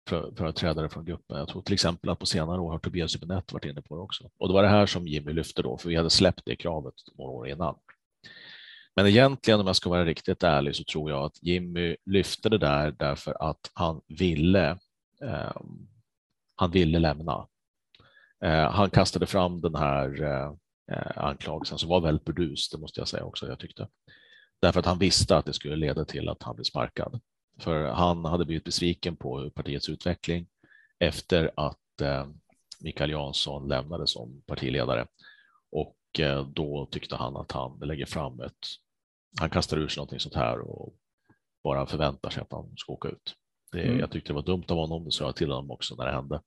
företrädare 0.09 0.89
från 0.89 1.05
gruppen. 1.05 1.39
Jag 1.39 1.49
tror 1.49 1.63
till 1.63 1.75
exempel 1.75 2.11
att 2.11 2.19
på 2.19 2.27
senare 2.27 2.61
år 2.61 2.71
har 2.71 2.79
Tobias 2.79 3.17
Hübinette 3.17 3.53
varit 3.53 3.65
inne 3.65 3.83
på 3.83 3.97
det 3.97 4.03
också. 4.03 4.31
Och 4.39 4.49
det 4.49 4.55
var 4.55 4.63
det 4.63 4.69
här 4.69 4.87
som 4.87 5.07
Jimmy 5.07 5.33
lyfte 5.33 5.63
då, 5.63 5.79
för 5.79 5.89
vi 5.89 5.97
hade 5.97 6.11
släppt 6.11 6.43
det 6.45 6.57
kravet 6.57 6.95
några 7.19 7.31
år 7.31 7.49
innan. 7.49 7.79
Men 8.97 9.07
egentligen 9.07 9.61
om 9.61 9.67
jag 9.67 9.77
ska 9.77 9.91
vara 9.91 10.05
riktigt 10.05 10.43
ärlig 10.43 10.77
så 10.77 10.85
tror 10.85 11.11
jag 11.11 11.25
att 11.25 11.43
Jimmy 11.43 11.97
lyfte 12.05 12.49
det 12.49 12.59
där 12.59 12.91
därför 12.91 13.51
att 13.51 13.71
han 13.75 14.01
ville. 14.09 14.71
Eh, 15.23 15.57
han 16.57 16.71
ville 16.71 16.99
lämna. 16.99 17.47
Eh, 18.45 18.71
han 18.71 18.91
kastade 18.91 19.27
fram 19.27 19.61
den 19.61 19.75
här 19.75 20.23
eh, 20.23 20.53
anklagelsen 21.17 21.79
som 21.79 21.89
var 21.89 22.01
väldigt 22.01 22.25
burdus, 22.25 22.69
det 22.69 22.79
måste 22.79 23.01
jag 23.01 23.09
säga 23.09 23.25
också. 23.25 23.49
Jag 23.49 23.59
tyckte 23.59 23.89
därför 24.61 24.81
att 24.81 24.87
han 24.87 24.99
visste 24.99 25.37
att 25.37 25.47
det 25.47 25.53
skulle 25.53 25.77
leda 25.77 26.05
till 26.05 26.29
att 26.29 26.43
han 26.43 26.55
blev 26.55 26.65
sparkad. 26.65 27.21
För 27.59 27.85
han 27.85 28.25
hade 28.25 28.45
blivit 28.45 28.65
besviken 28.65 29.17
på 29.17 29.51
partiets 29.51 29.89
utveckling 29.89 30.47
efter 30.99 31.51
att 31.57 32.01
eh, 32.01 32.27
Mikael 32.81 33.11
Jansson 33.11 33.69
lämnade 33.69 34.07
som 34.07 34.43
partiledare. 34.47 35.07
Och 35.73 36.21
eh, 36.21 36.47
då 36.47 36.89
tyckte 36.91 37.17
han 37.17 37.37
att 37.37 37.53
han 37.53 37.79
lägger 37.79 38.07
fram 38.07 38.41
ett, 38.41 38.67
han 39.41 39.51
kastar 39.51 39.77
ur 39.77 39.89
sig 39.89 40.01
någonting 40.01 40.21
sånt 40.21 40.35
här 40.35 40.61
och 40.61 40.95
bara 41.65 41.87
förväntar 41.87 42.31
sig 42.31 42.43
att 42.43 42.53
han 42.53 42.77
ska 42.77 42.93
åka 42.93 43.09
ut. 43.09 43.35
Det, 43.73 43.83
mm. 43.83 43.99
Jag 43.99 44.11
tyckte 44.11 44.31
det 44.31 44.35
var 44.35 44.43
dumt 44.43 44.65
av 44.69 44.77
honom, 44.77 45.05
det 45.05 45.13
sa 45.13 45.25
jag 45.25 45.37
till 45.37 45.51
honom 45.51 45.71
också 45.71 45.95
när 45.95 46.07
det 46.07 46.13
hände. 46.13 46.41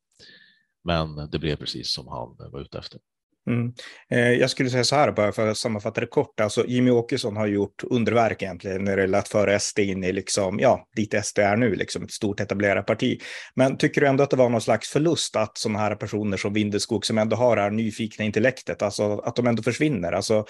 Men 0.83 1.29
det 1.29 1.39
blev 1.39 1.55
precis 1.55 1.93
som 1.93 2.07
han 2.07 2.35
var 2.51 2.61
ute 2.61 2.77
efter. 2.77 2.99
Mm. 3.47 3.73
Eh, 4.09 4.31
jag 4.31 4.49
skulle 4.49 4.69
säga 4.69 4.83
så 4.83 4.95
här, 4.95 5.11
bara 5.11 5.31
för 5.31 5.47
att 5.47 5.57
sammanfatta 5.57 6.01
det 6.01 6.07
kort. 6.07 6.39
Alltså, 6.39 6.65
Jimmy 6.67 6.91
Åkesson 6.91 7.37
har 7.37 7.47
gjort 7.47 7.83
underverk 7.83 8.41
egentligen 8.41 8.83
när 8.83 8.95
det 8.95 9.01
gäller 9.01 9.17
att 9.17 9.27
föra 9.27 9.59
SD 9.59 9.79
in 9.79 10.03
i, 10.03 10.11
liksom, 10.11 10.59
ja, 10.59 10.87
dit 10.95 11.25
SD 11.25 11.39
är 11.39 11.57
nu, 11.57 11.75
liksom 11.75 12.03
ett 12.03 12.11
stort 12.11 12.39
etablerat 12.39 12.85
parti. 12.85 13.21
Men 13.55 13.77
tycker 13.77 14.01
du 14.01 14.07
ändå 14.07 14.23
att 14.23 14.29
det 14.29 14.37
var 14.37 14.49
någon 14.49 14.61
slags 14.61 14.89
förlust 14.89 15.35
att 15.35 15.57
sådana 15.57 15.79
här 15.79 15.95
personer 15.95 16.37
som 16.37 16.53
Vindeskog, 16.53 17.05
som 17.05 17.17
ändå 17.17 17.35
har 17.35 17.55
det 17.55 17.61
här 17.61 17.71
nyfikna 17.71 18.25
intellektet, 18.25 18.81
alltså 18.81 19.17
att 19.17 19.35
de 19.35 19.47
ändå 19.47 19.63
försvinner? 19.63 20.11
Alltså, 20.11 20.45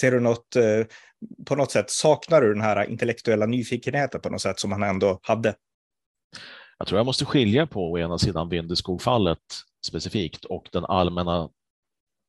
ser 0.00 0.10
du 0.10 0.20
något, 0.20 0.56
eh, 0.56 0.86
på 1.46 1.56
något 1.56 1.72
sätt, 1.72 1.90
saknar 1.90 2.40
du 2.40 2.52
den 2.52 2.62
här 2.62 2.90
intellektuella 2.90 3.46
nyfikenheten 3.46 4.20
på 4.20 4.30
något 4.30 4.42
sätt 4.42 4.60
som 4.60 4.72
han 4.72 4.82
ändå 4.82 5.18
hade? 5.22 5.54
Jag 6.78 6.88
tror 6.88 6.98
jag 6.98 7.06
måste 7.06 7.24
skilja 7.24 7.66
på 7.66 7.92
å 7.92 7.98
ena 7.98 8.18
sidan 8.18 8.48
Vindeskog-fallet 8.48 9.38
specifikt 9.86 10.44
och 10.44 10.68
den 10.72 10.84
allmänna 10.84 11.48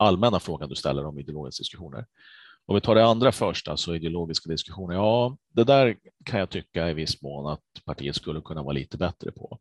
allmänna 0.01 0.39
frågan 0.39 0.69
du 0.69 0.75
ställer 0.75 1.05
om 1.05 1.19
ideologiska 1.19 1.61
diskussioner. 1.61 2.05
Om 2.65 2.75
vi 2.75 2.81
tar 2.81 2.95
det 2.95 3.05
andra 3.05 3.31
först, 3.31 3.67
alltså 3.67 3.95
ideologiska 3.95 4.49
diskussioner. 4.49 4.95
Ja, 4.95 5.37
det 5.53 5.63
där 5.63 5.95
kan 6.25 6.39
jag 6.39 6.49
tycka 6.49 6.89
i 6.89 6.93
viss 6.93 7.21
mån 7.21 7.51
att 7.51 7.85
partiet 7.85 8.15
skulle 8.15 8.41
kunna 8.41 8.63
vara 8.63 8.73
lite 8.73 8.97
bättre 8.97 9.31
på. 9.31 9.59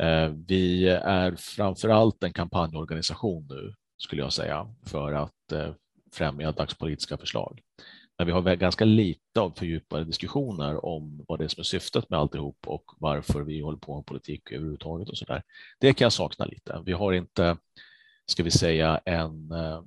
Eh, 0.00 0.28
vi 0.46 0.88
är 0.88 1.36
framför 1.36 1.88
allt 1.88 2.22
en 2.22 2.32
kampanjorganisation 2.32 3.46
nu, 3.50 3.74
skulle 3.96 4.22
jag 4.22 4.32
säga, 4.32 4.74
för 4.86 5.12
att 5.12 5.52
eh, 5.52 5.70
främja 6.12 6.52
dagspolitiska 6.52 7.16
förslag. 7.16 7.60
Men 8.18 8.26
vi 8.26 8.32
har 8.32 8.56
ganska 8.56 8.84
lite 8.84 9.40
av 9.40 9.50
fördjupade 9.50 10.04
diskussioner 10.04 10.84
om 10.84 11.24
vad 11.28 11.38
det 11.38 11.44
är 11.44 11.48
som 11.48 11.60
är 11.60 11.64
syftet 11.64 12.10
med 12.10 12.18
alltihop 12.18 12.58
och 12.66 12.84
varför 12.98 13.40
vi 13.40 13.60
håller 13.60 13.78
på 13.78 13.96
med 13.96 14.06
politik 14.06 14.52
överhuvudtaget 14.52 15.08
och 15.08 15.18
så 15.18 15.24
där. 15.24 15.42
Det 15.80 15.92
kan 15.92 16.04
jag 16.04 16.12
sakna 16.12 16.44
lite. 16.44 16.82
Vi 16.86 16.92
har 16.92 17.12
inte 17.12 17.56
ska 18.26 18.42
vi 18.42 18.50
säga, 18.50 19.00
en 19.04 19.50
eh, 19.50 19.82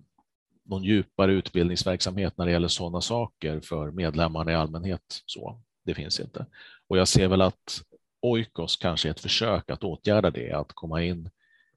någon 0.70 0.84
djupare 0.84 1.32
utbildningsverksamhet 1.32 2.38
när 2.38 2.46
det 2.46 2.52
gäller 2.52 2.68
sådana 2.68 3.02
saker 3.02 3.60
för 3.60 3.92
medlemmarna 3.92 4.52
i 4.52 4.56
allmänhet. 4.56 5.24
Så 5.26 5.62
det 5.86 5.94
finns 5.94 6.20
inte. 6.20 6.46
Och 6.88 6.98
jag 6.98 7.08
ser 7.08 7.28
väl 7.28 7.42
att 7.42 7.84
Oikos 8.22 8.78
kanske 8.78 9.10
är 9.10 9.12
ett 9.12 9.20
försök 9.20 9.70
att 9.70 9.84
åtgärda 9.84 10.32
det, 10.32 10.52
att 10.52 10.74
komma 10.74 11.04
in 11.04 11.30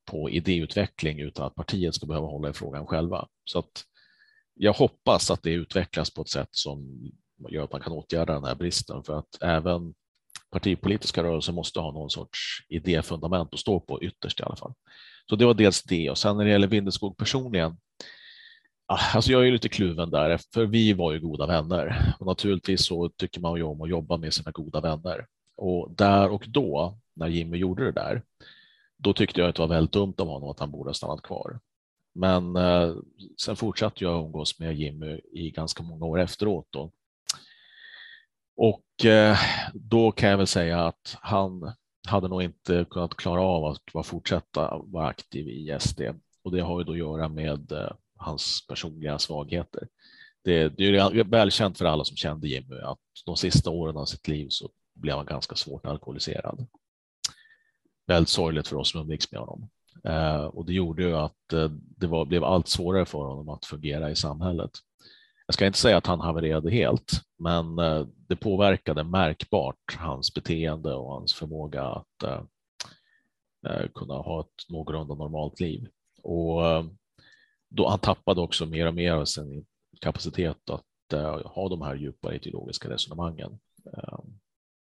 på 0.05 0.31
idéutveckling 0.31 1.21
utan 1.21 1.47
att 1.47 1.55
partiet 1.55 1.95
ska 1.95 2.07
behöva 2.07 2.27
hålla 2.27 2.51
i 2.51 2.53
frågan 2.53 2.87
själva. 2.87 3.29
Så 3.45 3.59
att 3.59 3.85
jag 4.55 4.73
hoppas 4.73 5.31
att 5.31 5.43
det 5.43 5.51
utvecklas 5.51 6.15
på 6.15 6.23
ett 6.23 6.29
sätt 6.29 6.49
som 6.51 7.11
gör 7.49 7.65
att 7.65 7.73
man 7.73 7.81
kan 7.81 7.93
åtgärda 7.93 8.35
den 8.35 8.45
här 8.45 8.55
bristen 8.55 9.03
för 9.03 9.19
att 9.19 9.43
även 9.43 9.95
partipolitiska 10.51 11.23
rörelser 11.23 11.53
måste 11.53 11.81
ha 11.81 11.93
någon 11.93 12.11
sorts 12.11 12.39
idéfundament 12.69 13.55
att 13.55 13.61
stå 13.61 13.81
på 13.81 14.03
ytterst 14.03 14.41
i 14.41 14.43
alla 14.43 14.57
fall. 14.57 14.75
Så 15.33 15.37
det 15.37 15.47
var 15.47 15.55
dels 15.55 15.83
det 15.83 16.11
och 16.11 16.19
sen 16.19 16.37
när 16.37 16.45
det 16.45 16.51
gäller 16.51 16.67
Vindeskog 16.67 17.17
personligen. 17.17 17.77
Ah, 18.87 18.99
alltså 19.15 19.33
jag 19.33 19.47
är 19.47 19.53
lite 19.53 19.69
kluven 19.69 20.11
där, 20.11 20.41
för 20.55 20.67
vi 20.67 20.93
var 20.93 21.13
ju 21.13 21.21
goda 21.21 21.47
vänner 21.47 22.15
och 22.19 22.27
naturligtvis 22.27 22.87
så 22.87 23.09
tycker 23.09 23.41
man 23.41 23.57
ju 23.57 23.63
om 23.63 23.81
att 23.81 23.89
jobba 23.89 24.17
med 24.17 24.35
sina 24.35 24.51
goda 24.51 24.81
vänner. 24.81 25.27
Och 25.57 25.91
där 25.97 26.31
och 26.31 26.45
då, 26.49 26.99
när 27.15 27.29
Jimmy 27.29 27.59
gjorde 27.59 27.85
det 27.85 27.93
där, 27.93 28.23
då 28.99 29.13
tyckte 29.13 29.41
jag 29.41 29.49
att 29.49 29.55
det 29.55 29.63
var 29.63 29.69
väldigt 29.69 29.93
dumt 29.93 30.15
av 30.19 30.27
honom 30.27 30.51
att 30.51 30.61
han 30.61 30.71
borde 30.71 30.89
ha 30.89 30.95
stannat 30.95 31.23
kvar. 31.23 31.61
Men 32.15 32.57
eh, 32.57 32.95
sen 33.41 33.57
fortsatte 33.57 34.05
jag 34.05 34.25
umgås 34.25 34.59
med 34.59 34.75
Jimmy 34.75 35.21
i 35.33 35.51
ganska 35.51 35.83
många 35.83 36.07
år 36.07 36.21
efteråt. 36.21 36.67
Då. 36.71 36.91
Och 38.57 39.05
eh, 39.05 39.39
då 39.75 40.13
kan 40.13 40.31
jag 40.31 40.39
väl 40.39 40.47
säga 40.47 40.87
att 40.87 41.17
han 41.21 41.73
hade 42.09 42.29
nog 42.29 42.43
inte 42.43 42.87
kunnat 42.91 43.17
klara 43.17 43.43
av 43.43 43.77
att 43.95 44.07
fortsätta 44.07 44.79
vara 44.85 45.07
aktiv 45.07 45.49
i 45.49 45.77
SD 45.81 46.01
och 46.43 46.53
det 46.53 46.61
har 46.61 46.79
ju 46.79 46.85
då 46.85 46.93
att 46.93 46.99
göra 46.99 47.29
med 47.29 47.73
eh, 47.73 47.91
hans 48.17 48.67
personliga 48.67 49.19
svagheter. 49.19 49.89
Det, 50.45 50.69
det 50.69 50.85
är 50.85 51.25
välkänt 51.25 51.79
för 51.79 51.85
alla 51.85 52.05
som 52.05 52.17
kände 52.17 52.49
Jimmy 52.49 52.81
att 52.81 52.99
de 53.27 53.37
sista 53.37 53.71
åren 53.71 53.97
av 53.97 54.05
sitt 54.05 54.29
liv 54.29 54.47
så 54.51 54.71
blev 54.95 55.17
han 55.17 55.27
ganska 55.27 55.57
svårt 55.57 55.87
alkoholiserad. 55.87 56.67
Väldigt 58.07 58.29
sorgligt 58.29 58.69
för 58.69 58.77
oss 58.77 58.91
som 58.91 59.01
umgicks 59.01 59.33
med 59.33 59.41
honom. 59.41 59.69
Eh, 60.05 60.45
och 60.45 60.67
det 60.67 60.73
gjorde 60.73 61.03
ju 61.03 61.17
att 61.17 61.53
eh, 61.53 61.69
det 61.71 62.07
var, 62.07 62.25
blev 62.25 62.45
allt 62.45 62.69
svårare 62.69 63.07
för 63.07 63.19
honom 63.19 63.49
att 63.49 63.65
fungera 63.65 64.11
i 64.11 64.17
samhället. 64.17 64.71
Jag 65.53 65.55
ska 65.55 65.67
inte 65.67 65.79
säga 65.79 65.97
att 65.97 66.07
han 66.07 66.21
havererade 66.21 66.71
helt, 66.71 67.13
men 67.39 67.79
eh, 67.79 68.07
det 68.29 68.37
påverkade 68.37 69.05
märkbart 69.05 69.97
hans 69.99 70.35
beteende 70.35 70.95
och 70.95 71.13
hans 71.13 71.35
förmåga 71.35 71.83
att 71.85 72.23
eh, 72.25 72.43
eh, 73.67 73.89
kunna 73.95 74.15
ha 74.15 74.41
ett 74.41 74.71
någorlunda 74.71 75.15
normalt 75.15 75.61
liv. 75.61 75.89
Och 76.23 76.63
då 77.71 77.89
han 77.89 77.99
tappade 77.99 78.41
också 78.41 78.67
mer 78.67 78.87
och 78.87 78.95
mer 78.95 79.13
av 79.13 79.25
sin 79.25 79.67
kapacitet 80.01 80.71
att 80.71 81.13
ha 81.45 81.69
de 81.69 81.83
här 81.83 81.95
djupare 81.95 82.37
ideologiska 82.37 82.91
resonemangen. 82.91 83.59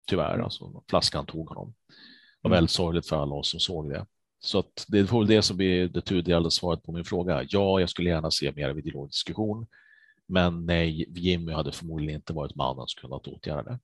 Tyvärr, 0.07 0.35
mm. 0.35 0.45
alltså 0.45 0.83
flaskan 0.91 1.27
tog 1.27 1.49
honom. 1.49 1.75
Det 1.89 1.95
var 2.43 2.51
mm. 2.51 2.57
väldigt 2.57 2.71
sorgligt 2.71 3.09
för 3.09 3.17
alla 3.17 3.35
oss 3.35 3.51
som 3.51 3.61
såg 3.61 3.91
det. 3.91 4.07
Så 4.41 4.59
att 4.59 4.85
det 4.89 5.07
får 5.07 5.19
väl 5.19 5.29
det 5.29 5.43
som 5.43 5.57
blir 5.57 5.89
det 5.89 6.01
tudelade 6.01 6.51
svaret 6.51 6.83
på 6.83 6.93
min 6.93 7.05
fråga. 7.05 7.45
Ja, 7.49 7.81
jag 7.81 7.91
skulle 7.91 8.11
gärna 8.11 8.31
se 8.31 8.53
mer 8.53 8.69
av 8.69 8.79
ideologisk 8.79 9.15
diskussion. 9.15 9.67
Men 10.31 10.67
nej, 10.67 11.07
Jimmy 11.17 11.53
hade 11.53 11.73
förmodligen 11.73 12.15
inte 12.15 12.33
varit 12.33 12.57
mannen 12.57 12.87
som 12.87 13.09
kunnat 13.09 13.27
åtgärda 13.27 13.63
det. 13.63 13.79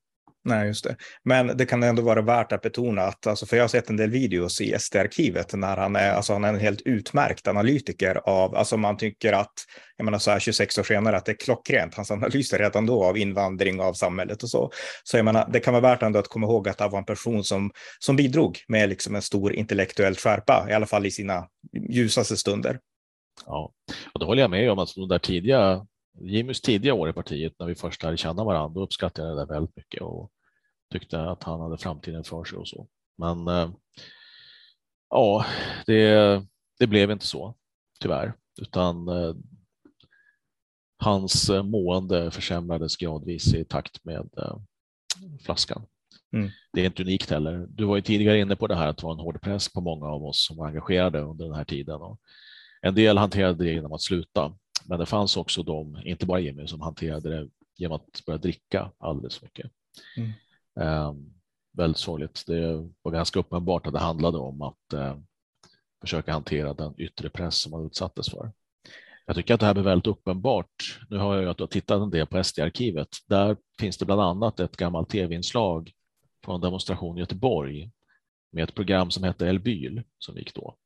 Nej, 0.47 0.67
just 0.67 0.85
det. 0.85 0.97
Men 1.25 1.47
det 1.47 1.67
kan 1.67 1.83
ändå 1.83 2.03
vara 2.03 2.23
värt 2.23 2.53
att 2.53 2.63
betona 2.63 3.03
att, 3.03 3.27
alltså, 3.27 3.47
för 3.47 3.57
jag 3.57 3.65
har 3.65 3.69
sett 3.69 3.91
en 3.91 3.97
del 3.97 4.11
videos 4.11 4.61
i 4.61 4.79
SD-arkivet 4.79 5.55
när 5.55 5.77
han 5.77 5.97
är, 5.97 6.11
alltså 6.13 6.33
han 6.33 6.45
är 6.45 6.49
en 6.49 6.61
helt 6.61 6.83
utmärkt 6.83 7.49
analytiker 7.49 8.21
av, 8.25 8.57
alltså 8.57 8.77
man 8.77 8.97
tycker 8.97 9.33
att, 9.33 9.53
jag 9.97 10.05
menar 10.05 10.19
så 10.19 10.31
här 10.31 10.39
26 10.39 10.79
år 10.79 10.83
senare, 10.83 11.17
att 11.17 11.25
det 11.25 11.33
är 11.33 11.37
klockrent, 11.37 11.95
hans 11.95 12.11
analyser 12.11 12.59
redan 12.59 12.87
då 12.87 13.05
av 13.05 13.19
invandring 13.19 13.81
av 13.81 13.93
samhället 13.93 14.43
och 14.43 14.49
så. 14.49 14.71
Så 15.05 15.17
jag 15.17 15.25
menar, 15.25 15.49
det 15.53 15.61
kan 15.61 15.75
vara 15.75 15.83
värt 15.83 16.03
ändå 16.03 16.19
att 16.19 16.29
komma 16.29 16.47
ihåg 16.47 16.69
att 16.69 16.79
det 16.79 16.89
var 16.89 16.99
en 16.99 17.05
person 17.05 17.45
som, 17.45 17.71
som 17.99 18.17
bidrog 18.17 18.59
med 18.69 18.89
liksom 18.89 19.15
en 19.15 19.23
stor 19.23 19.53
intellektuell 19.53 20.15
skärpa, 20.15 20.67
i 20.71 20.73
alla 20.73 20.87
fall 20.87 21.07
i 21.07 21.11
sina 21.11 21.49
ljusaste 21.91 22.37
stunder. 22.37 22.79
Ja, 23.47 23.73
och 24.15 24.21
det 24.21 24.27
håller 24.27 24.43
jag 24.43 24.51
med 24.51 24.71
om, 24.71 24.79
alltså 24.79 25.01
de 25.01 25.09
där 25.09 25.19
tidiga 25.19 25.87
Jimmys 26.21 26.61
tidiga 26.61 26.95
år 26.95 27.09
i 27.09 27.13
partiet 27.13 27.55
när 27.59 27.67
vi 27.67 27.75
först 27.75 28.03
lärde 28.03 28.17
känna 28.17 28.45
varandra, 28.45 28.75
då 28.75 28.85
uppskattade 28.85 29.29
jag 29.29 29.39
det 29.39 29.55
väldigt 29.55 29.77
mycket 29.77 30.03
och 30.03 30.31
tyckte 30.93 31.21
att 31.21 31.43
han 31.43 31.61
hade 31.61 31.79
framtiden 31.79 32.25
för 32.25 32.45
sig 32.45 32.59
och 32.59 32.69
så. 32.69 32.89
Men 33.19 33.49
eh, 33.49 33.71
ja, 35.11 35.47
det, 35.87 36.43
det 36.79 36.87
blev 36.87 37.11
inte 37.11 37.27
så 37.27 37.55
tyvärr, 38.01 38.35
utan 38.61 39.09
eh, 39.09 39.35
hans 40.99 41.51
mående 41.65 42.31
försämrades 42.31 42.97
gradvis 42.97 43.55
i 43.55 43.65
takt 43.65 44.05
med 44.05 44.29
eh, 44.37 44.57
flaskan. 45.45 45.87
Mm. 46.33 46.51
Det 46.73 46.81
är 46.81 46.87
inte 46.87 47.03
unikt 47.03 47.31
heller. 47.31 47.67
Du 47.69 47.85
var 47.85 47.97
ju 47.97 48.03
tidigare 48.03 48.39
inne 48.39 48.57
på 48.57 48.67
det 48.67 48.77
här 48.77 48.89
att 48.89 48.97
det 48.97 49.05
var 49.05 49.13
en 49.13 49.21
hård 49.21 49.43
press 49.43 49.73
på 49.73 49.81
många 49.81 50.07
av 50.07 50.25
oss 50.25 50.47
som 50.47 50.57
var 50.57 50.67
engagerade 50.67 51.21
under 51.21 51.45
den 51.45 51.55
här 51.55 51.65
tiden. 51.65 52.01
Och 52.01 52.21
en 52.83 52.95
del 52.95 53.19
hanterade 53.19 53.65
det 53.65 53.73
genom 53.73 53.93
att 53.93 54.03
sluta, 54.03 54.57
men 54.89 54.99
det 54.99 55.07
fanns 55.07 55.37
också 55.37 55.63
de, 55.63 56.01
inte 56.05 56.27
bara 56.27 56.41
Jimmy, 56.41 56.67
som 56.67 56.81
hanterade 56.81 57.29
det 57.29 57.49
genom 57.77 57.97
att 57.97 58.25
börja 58.27 58.39
dricka 58.39 58.93
alldeles 58.99 59.37
för 59.37 59.47
mycket. 59.47 59.71
Mm. 60.17 61.09
Um, 61.09 61.35
väldigt 61.77 61.99
sorgligt. 61.99 62.45
Det 62.47 62.89
var 63.03 63.13
ganska 63.13 63.39
uppenbart 63.39 63.87
att 63.87 63.93
det 63.93 63.99
handlade 63.99 64.39
om 64.39 64.63
att 64.63 64.95
uh, 64.95 65.17
försöka 66.01 66.33
hantera 66.33 66.75
den 66.75 66.95
yttre 67.01 67.31
press 67.31 67.57
som 67.57 67.73
man 67.73 67.87
utsattes 67.87 68.31
för. 68.31 68.53
Jag 69.27 69.37
tycker 69.37 69.55
att 69.55 69.61
det 69.61 69.67
här 69.67 69.75
blir 69.75 69.85
väldigt 69.85 70.07
uppenbart. 70.07 71.01
Nu 71.11 71.19
har 71.19 71.37
jag 71.37 71.63
att 71.63 71.71
tittat 71.71 72.03
en 72.03 72.11
del 72.11 72.27
på 72.27 72.45
SD-arkivet. 72.45 73.09
Där 73.29 73.57
finns 73.81 73.99
det 73.99 74.05
bland 74.05 74.21
annat 74.21 74.61
ett 74.61 74.77
gammalt 74.77 75.09
tv-inslag 75.09 75.93
från 76.45 76.61
demonstration 76.61 77.17
i 77.17 77.21
Göteborg 77.21 77.91
med 78.53 78.65
ett 78.65 78.75
program 78.75 79.11
som 79.11 79.25
hette 79.25 79.49
Elbyl 79.49 80.03
som 80.19 80.37
gick 80.37 80.55
då. 80.55 80.77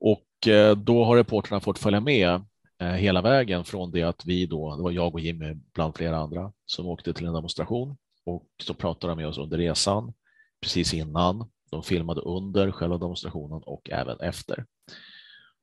Och 0.00 0.48
eh, 0.48 0.76
då 0.76 1.04
har 1.04 1.16
reporterna 1.16 1.60
fått 1.60 1.78
följa 1.78 2.00
med 2.00 2.28
eh, 2.28 2.42
Eh, 2.84 2.90
hela 2.90 3.22
vägen 3.22 3.64
från 3.64 3.90
det 3.90 4.02
att 4.02 4.26
vi 4.26 4.46
då, 4.46 4.76
det 4.76 4.82
var 4.82 4.90
jag 4.90 5.14
och 5.14 5.20
Jimmy 5.20 5.54
bland 5.74 5.96
flera 5.96 6.16
andra 6.16 6.52
som 6.66 6.86
åkte 6.86 7.12
till 7.12 7.26
en 7.26 7.34
demonstration 7.34 7.96
och 8.26 8.46
så 8.62 8.74
pratade 8.74 9.10
de 9.10 9.16
med 9.16 9.28
oss 9.28 9.38
under 9.38 9.58
resan 9.58 10.12
precis 10.62 10.94
innan. 10.94 11.50
De 11.70 11.82
filmade 11.82 12.20
under 12.20 12.70
själva 12.70 12.98
demonstrationen 12.98 13.62
och 13.66 13.90
även 13.90 14.20
efter. 14.20 14.66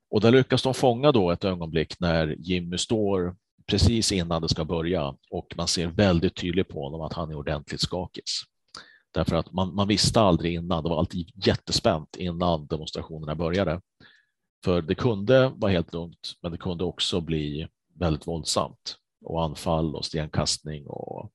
Och 0.09 0.22
där 0.22 0.32
lyckas 0.32 0.63
de 0.63 0.74
fånga 0.74 1.11
då 1.11 1.32
ett 1.32 1.43
ögonblick 1.43 1.99
när 1.99 2.36
Jimmy 2.39 2.78
står 2.78 3.36
precis 3.65 4.11
innan 4.11 4.41
det 4.41 4.49
ska 4.49 4.65
börja 4.65 5.15
och 5.32 5.53
man 5.57 5.67
ser 5.67 5.88
väldigt 5.88 6.36
tydligt 6.36 6.67
på 6.67 6.84
honom 6.84 7.01
att 7.01 7.13
han 7.13 7.32
är 7.32 7.36
ordentligt 7.36 7.82
skakis. 7.82 8.41
Därför 9.13 9.36
att 9.36 9.51
man, 9.51 9.76
man 9.76 9.88
visste 9.88 10.22
aldrig 10.22 10.53
innan, 10.53 10.84
det 10.84 10.89
var 10.89 10.99
alltid 10.99 11.30
jättespänt 11.45 12.15
innan 12.15 12.67
demonstrationerna 12.67 13.36
började. 13.36 13.82
För 14.64 14.82
det 14.82 14.95
kunde 14.95 15.51
vara 15.55 15.72
helt 15.72 15.93
lugnt, 15.93 16.34
men 16.41 16.51
det 16.51 16.57
kunde 16.57 16.84
också 16.84 17.22
bli 17.22 17.68
väldigt 17.95 18.28
våldsamt 18.28 18.97
och 19.26 19.43
anfall 19.43 19.95
och 19.95 20.05
stenkastning 20.05 20.88
och 20.88 21.32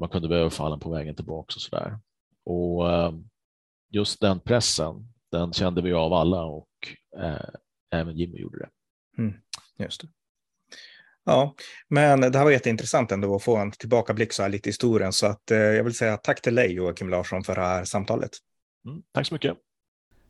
man 0.00 0.08
kunde 0.08 0.28
bli 0.28 0.36
överfallen 0.36 0.80
på 0.80 0.90
vägen 0.90 1.14
tillbaka 1.14 1.52
och 1.56 1.60
så 1.60 1.76
där. 1.76 1.98
Och 2.44 2.92
eh, 2.92 3.12
just 3.90 4.20
den 4.20 4.40
pressen, 4.40 5.12
den 5.30 5.52
kände 5.52 5.82
vi 5.82 5.92
av 5.92 6.12
alla 6.12 6.44
och 6.44 6.68
eh, 7.18 7.48
även 7.90 8.16
Jimmy 8.16 8.38
gjorde 8.38 8.58
det. 8.58 8.68
Mm, 9.22 9.34
just 9.78 10.00
det. 10.00 10.08
Ja, 11.24 11.54
men 11.88 12.20
det 12.20 12.38
här 12.38 12.44
var 12.44 12.50
jätteintressant 12.50 13.12
ändå 13.12 13.36
att 13.36 13.42
få 13.42 13.56
en 13.56 13.72
tillbakablick 13.72 14.32
så 14.32 14.42
här 14.42 14.48
lite 14.48 14.68
i 14.68 14.70
historien. 14.70 15.12
Så 15.12 15.26
att 15.26 15.50
eh, 15.50 15.58
jag 15.58 15.84
vill 15.84 15.94
säga 15.94 16.16
tack 16.16 16.42
till 16.42 16.54
dig 16.54 16.72
Joakim 16.72 17.08
Larsson 17.08 17.44
för 17.44 17.54
det 17.54 17.60
här 17.60 17.84
samtalet. 17.84 18.30
Mm, 18.86 19.02
tack 19.12 19.26
så 19.26 19.34
mycket. 19.34 19.56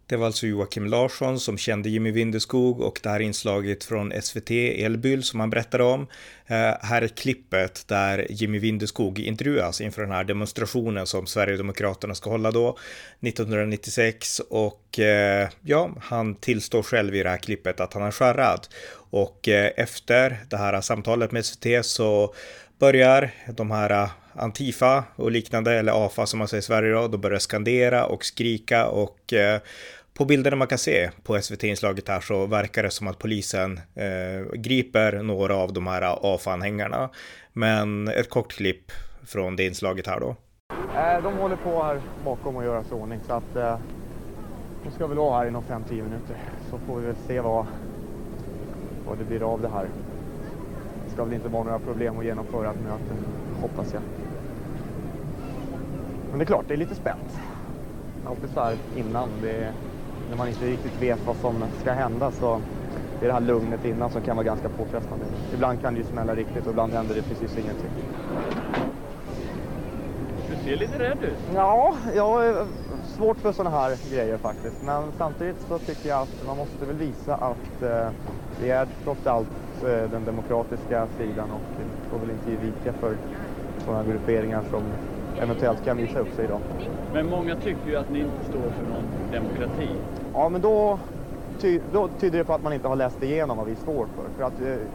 Det 0.08 0.16
var 0.16 0.26
alltså 0.26 0.46
Joakim 0.46 0.86
Larsson 0.86 1.40
som 1.40 1.58
kände 1.58 1.88
Jimmy 1.88 2.10
Vindeskog 2.10 2.80
och 2.80 3.00
det 3.02 3.08
här 3.08 3.20
inslaget 3.20 3.84
från 3.84 4.12
SVT 4.22 4.50
Elbyl 4.50 5.22
som 5.22 5.40
han 5.40 5.50
berättade 5.50 5.84
om. 5.84 6.06
Eh, 6.46 6.74
här 6.80 7.02
är 7.02 7.08
klippet 7.08 7.88
där 7.88 8.26
Jimmy 8.30 8.58
Vindeskog 8.58 9.18
intervjuas 9.18 9.80
inför 9.80 10.02
den 10.02 10.10
här 10.10 10.24
demonstrationen 10.24 11.06
som 11.06 11.26
Sverigedemokraterna 11.26 12.14
ska 12.14 12.30
hålla 12.30 12.50
då 12.50 12.78
1996 13.20 14.40
och 14.50 14.98
eh, 14.98 15.48
ja, 15.62 15.90
han 16.00 16.34
tillstår 16.34 16.82
själv 16.82 17.14
i 17.14 17.22
det 17.22 17.30
här 17.30 17.36
klippet 17.36 17.80
att 17.80 17.94
han 17.94 18.02
är 18.02 18.10
skärrad 18.10 18.66
och 19.10 19.48
eh, 19.48 19.70
efter 19.76 20.38
det 20.50 20.56
här 20.56 20.80
samtalet 20.80 21.32
med 21.32 21.44
SVT 21.44 21.86
så 21.86 22.34
börjar 22.78 23.30
de 23.56 23.70
här 23.70 23.90
eh, 23.90 24.10
Antifa 24.38 25.04
och 25.16 25.30
liknande, 25.30 25.72
eller 25.72 26.06
AFA 26.06 26.26
som 26.26 26.38
man 26.38 26.48
säger 26.48 26.58
i 26.60 26.64
Sverige 26.64 26.92
då, 26.92 27.08
de 27.08 27.20
börjar 27.20 27.38
skandera 27.38 28.06
och 28.06 28.24
skrika 28.24 28.86
och 28.86 29.32
eh, 29.32 29.60
på 30.14 30.24
bilderna 30.24 30.56
man 30.56 30.68
kan 30.68 30.78
se 30.78 31.10
på 31.22 31.40
SVT-inslaget 31.40 32.08
här 32.08 32.20
så 32.20 32.46
verkar 32.46 32.82
det 32.82 32.90
som 32.90 33.08
att 33.08 33.18
polisen 33.18 33.80
eh, 33.94 34.52
griper 34.54 35.22
några 35.22 35.56
av 35.56 35.72
de 35.72 35.86
här 35.86 36.34
AFA-anhängarna. 36.34 37.10
Men 37.52 38.08
ett 38.08 38.30
kort 38.30 38.52
klipp 38.52 38.92
från 39.26 39.56
det 39.56 39.66
inslaget 39.66 40.06
här 40.06 40.20
då. 40.20 40.36
Eh, 40.96 41.22
de 41.22 41.36
håller 41.36 41.56
på 41.56 41.82
här 41.82 42.00
bakom 42.24 42.56
och 42.56 42.64
göra 42.64 42.84
sig 42.84 42.92
ordning 42.92 43.20
så 43.26 43.32
att 43.32 43.56
eh, 43.56 43.78
de 44.84 44.90
ska 44.90 45.06
väl 45.06 45.18
vara 45.18 45.38
här 45.38 45.46
inom 45.46 45.62
5-10 45.62 45.90
minuter 45.90 46.36
så 46.70 46.78
får 46.78 47.00
vi 47.00 47.06
väl 47.06 47.16
se 47.26 47.40
vad, 47.40 47.66
vad 49.06 49.18
det 49.18 49.24
blir 49.24 49.52
av 49.52 49.62
det 49.62 49.68
här. 49.68 49.86
Det 51.06 51.12
ska 51.12 51.24
väl 51.24 51.34
inte 51.34 51.48
vara 51.48 51.64
några 51.64 51.78
problem 51.78 52.18
att 52.18 52.24
genomföra 52.24 52.70
ett 52.70 52.80
möte, 52.80 53.14
hoppas 53.60 53.92
jag. 53.92 54.02
Men 56.36 56.38
det 56.38 56.44
är 56.44 56.46
klart, 56.46 56.64
det 56.68 56.74
är 56.74 56.78
lite 56.78 56.94
spänt. 56.94 57.40
Alltid 58.24 58.50
så 58.50 58.60
här 58.60 58.78
innan. 58.94 59.40
Det 59.40 59.74
när 60.28 60.36
man 60.36 60.48
inte 60.48 60.66
riktigt 60.66 60.96
vet 60.96 61.26
vad 61.26 61.36
som 61.36 61.68
ska 61.80 61.92
hända 61.92 62.30
så 62.30 62.62
det 63.18 63.24
är 63.24 63.28
det 63.28 63.32
här 63.32 63.40
lugnet 63.40 63.84
innan 63.84 64.10
som 64.10 64.22
kan 64.22 64.36
vara 64.36 64.44
ganska 64.44 64.68
påfrestande. 64.68 65.26
Ibland 65.52 65.80
kan 65.80 65.94
det 65.94 65.98
ju 65.98 66.04
smälla 66.04 66.34
riktigt 66.34 66.66
och 66.66 66.70
ibland 66.70 66.92
händer 66.92 67.14
det 67.14 67.22
precis 67.22 67.56
ingenting. 67.56 67.90
Du 70.48 70.56
ser 70.56 70.76
lite 70.76 70.98
rädd 70.98 71.22
ut. 71.22 71.38
Ja, 71.54 71.96
jag 72.14 72.26
har 72.26 72.66
svårt 73.16 73.38
för 73.38 73.52
sådana 73.52 73.76
här 73.76 73.98
grejer 74.10 74.38
faktiskt. 74.38 74.82
Men 74.82 75.12
samtidigt 75.12 75.60
så 75.68 75.78
tycker 75.78 76.08
jag 76.08 76.22
att 76.22 76.46
man 76.46 76.56
måste 76.56 76.86
väl 76.86 76.96
visa 76.96 77.34
att 77.34 77.82
eh, 77.82 78.10
det 78.58 78.70
är 78.70 78.88
trots 79.04 79.26
allt 79.26 79.82
eh, 79.82 79.88
den 79.88 80.24
demokratiska 80.24 81.08
sidan 81.16 81.50
och 81.50 81.80
får 82.08 82.18
väl 82.18 82.30
inte 82.30 82.50
ge 82.50 82.56
vika 82.56 82.92
för 82.92 83.18
sådana 83.84 84.04
grupperingar 84.04 84.62
som 84.70 84.94
eventuellt 85.42 85.84
kan 85.84 85.96
visa 85.96 86.20
upp 86.20 86.36
sig 86.36 86.44
idag. 86.44 86.60
Men 87.12 87.26
många 87.26 87.56
tycker 87.56 87.90
ju 87.90 87.96
att 87.96 88.10
ni 88.10 88.18
inte 88.20 88.44
står 88.48 88.70
för 88.70 88.84
någon 88.86 89.04
demokrati. 89.30 89.88
Ja, 90.32 90.48
men 90.48 90.60
då, 90.60 90.98
ty 91.60 91.80
då 91.92 92.08
tyder 92.08 92.38
det 92.38 92.44
på 92.44 92.54
att 92.54 92.62
man 92.62 92.72
inte 92.72 92.88
har 92.88 92.96
läst 92.96 93.22
igenom 93.22 93.56
vad 93.56 93.66
vi 93.66 93.76
står 93.76 94.06
för. 94.16 94.24
För 94.36 94.44
att 94.44 94.60
eh, 94.60 94.88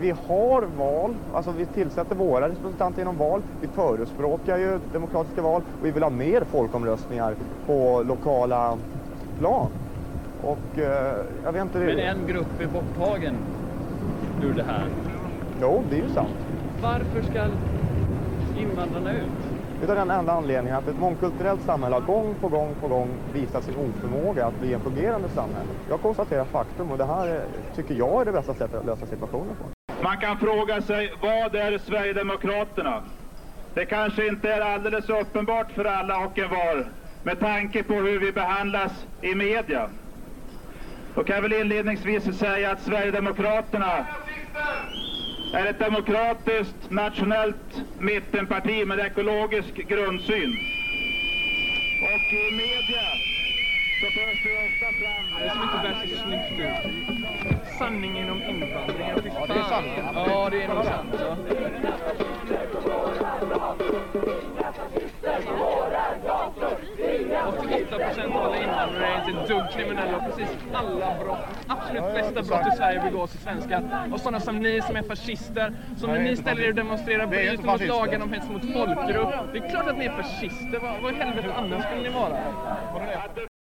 vi 0.00 0.10
har 0.10 0.62
val, 0.62 1.14
alltså 1.34 1.50
vi 1.50 1.66
tillsätter 1.66 2.14
våra 2.14 2.48
representanter 2.48 3.00
genom 3.00 3.16
val. 3.16 3.42
Vi 3.60 3.68
förespråkar 3.68 4.58
ju 4.58 4.78
demokratiska 4.92 5.42
val 5.42 5.62
och 5.80 5.86
vi 5.86 5.90
vill 5.90 6.02
ha 6.02 6.10
mer 6.10 6.44
folkomröstningar 6.44 7.34
på 7.66 8.02
lokala 8.02 8.78
plan. 9.38 9.70
Och 10.42 10.78
eh, 10.78 11.16
jag 11.44 11.52
vet 11.52 11.62
inte... 11.62 11.78
Men 11.78 11.98
en 11.98 12.26
grupp 12.26 12.60
är 12.60 12.66
borttagen 12.66 13.34
ur 14.42 14.54
det 14.54 14.62
här. 14.62 14.88
Jo, 15.60 15.82
det 15.90 15.96
är 15.96 16.02
ju 16.02 16.08
sant. 16.08 16.36
Varför 16.82 17.22
ska 17.22 17.46
invandrarna 18.60 19.12
ut? 19.12 19.43
Utav 19.80 19.96
den 19.96 20.10
enda 20.10 20.32
anledningen 20.32 20.78
att 20.78 20.88
ett 20.88 20.96
mångkulturellt 20.96 21.62
samhälle 21.62 21.96
har 21.96 22.00
gång 22.00 22.36
på 22.36 22.48
gång 22.48 22.76
på 22.76 22.88
gång 22.88 23.20
visat 23.24 23.64
sin 23.64 23.76
oförmåga 23.76 24.46
att 24.46 24.58
bli 24.58 24.72
en 24.74 24.80
fungerande 24.80 25.28
samhälle. 25.28 25.76
Jag 25.86 26.00
konstaterar 26.00 26.44
faktum 26.44 26.90
och 26.90 26.98
det 26.98 27.04
här 27.04 27.48
tycker 27.74 27.94
jag 27.94 28.20
är 28.20 28.24
det 28.24 28.32
bästa 28.32 28.54
sättet 28.54 28.74
att 28.80 28.86
lösa 28.86 29.06
situationen 29.06 29.56
på. 29.56 29.70
Man 30.02 30.18
kan 30.18 30.38
fråga 30.38 30.82
sig, 30.82 31.12
vad 31.22 31.54
är 31.54 31.78
Sverigedemokraterna? 31.78 33.02
Det 33.74 33.86
kanske 33.86 34.26
inte 34.28 34.52
är 34.52 34.60
alldeles 34.60 35.08
uppenbart 35.08 35.72
för 35.72 35.84
alla 35.84 36.26
och 36.26 36.38
en 36.38 36.50
var 36.50 36.92
med 37.22 37.40
tanke 37.40 37.82
på 37.82 37.94
hur 37.94 38.20
vi 38.20 38.32
behandlas 38.32 39.06
i 39.20 39.34
media. 39.34 39.90
Då 41.14 41.24
kan 41.24 41.34
jag 41.34 41.42
väl 41.42 41.52
inledningsvis 41.52 42.38
säga 42.38 42.70
att 42.70 42.80
Sverigedemokraterna 42.80 44.06
är 45.54 45.66
ett 45.66 45.78
demokratiskt 45.78 46.90
nationellt 46.90 47.82
mittenparti 47.98 48.86
med 48.86 48.98
ekologisk 48.98 49.74
grundsyn. 49.74 50.58
Och 52.00 52.32
i 52.32 52.50
media 52.50 53.08
så 54.00 54.06
förs 54.10 54.38
det 54.42 54.52
ofta 54.52 54.92
fram... 54.92 55.24
Det 55.42 55.50
som 55.50 55.62
inte 55.62 55.78
bär 55.82 55.94
sig 55.94 56.08
snyggt 56.16 56.60
ut. 56.60 57.68
Sanningen 57.78 58.30
om 58.30 58.42
invandring. 58.42 59.08
Ja, 59.08 59.46
det 59.46 59.54
är 59.54 59.62
sanningen. 59.62 60.04
Ja, 60.14 60.48
det 60.50 60.62
är 60.62 60.68
nog 60.68 60.84
sant. 60.84 61.14
Ja. 65.46 65.73
Högsta 67.94 67.98
procent 67.98 68.34
av 68.34 68.44
alla 68.44 68.56
invandrare 68.56 69.06
är 69.06 69.28
inte 69.28 69.40
ett 69.40 69.48
dugg 69.48 69.70
kriminella 69.70 70.16
och 70.16 70.22
precis 70.24 70.56
alla 70.74 71.14
brott, 71.20 71.38
absolut 71.66 72.04
flesta 72.12 72.42
brott 72.42 72.66
i 72.66 72.76
Sverige 72.76 73.00
begås 73.00 73.34
i 73.34 73.38
svenskar. 73.38 74.08
Och 74.12 74.20
sådana 74.20 74.40
som 74.40 74.58
ni 74.58 74.82
som 74.82 74.96
är 74.96 75.02
fascister, 75.02 75.72
som 75.96 76.10
när 76.10 76.18
ni 76.18 76.36
ställer 76.36 76.62
er 76.62 76.68
och 76.68 76.74
demonstrerar 76.74 77.26
bryter 77.26 77.64
mot 77.64 77.86
lagen 77.86 78.22
om 78.22 78.32
hets 78.32 78.48
mot 78.48 78.72
folkgrupp. 78.72 79.34
Det 79.52 79.58
är 79.58 79.68
klart 79.68 79.86
att 79.86 79.98
ni 79.98 80.04
är 80.04 80.16
fascister, 80.22 80.78
vad, 80.78 81.02
vad 81.02 81.12
i 81.12 81.16
helvete 81.16 81.54
annars 81.56 81.84
skulle 81.84 82.02
ni 82.02 82.08
vara? 82.08 83.53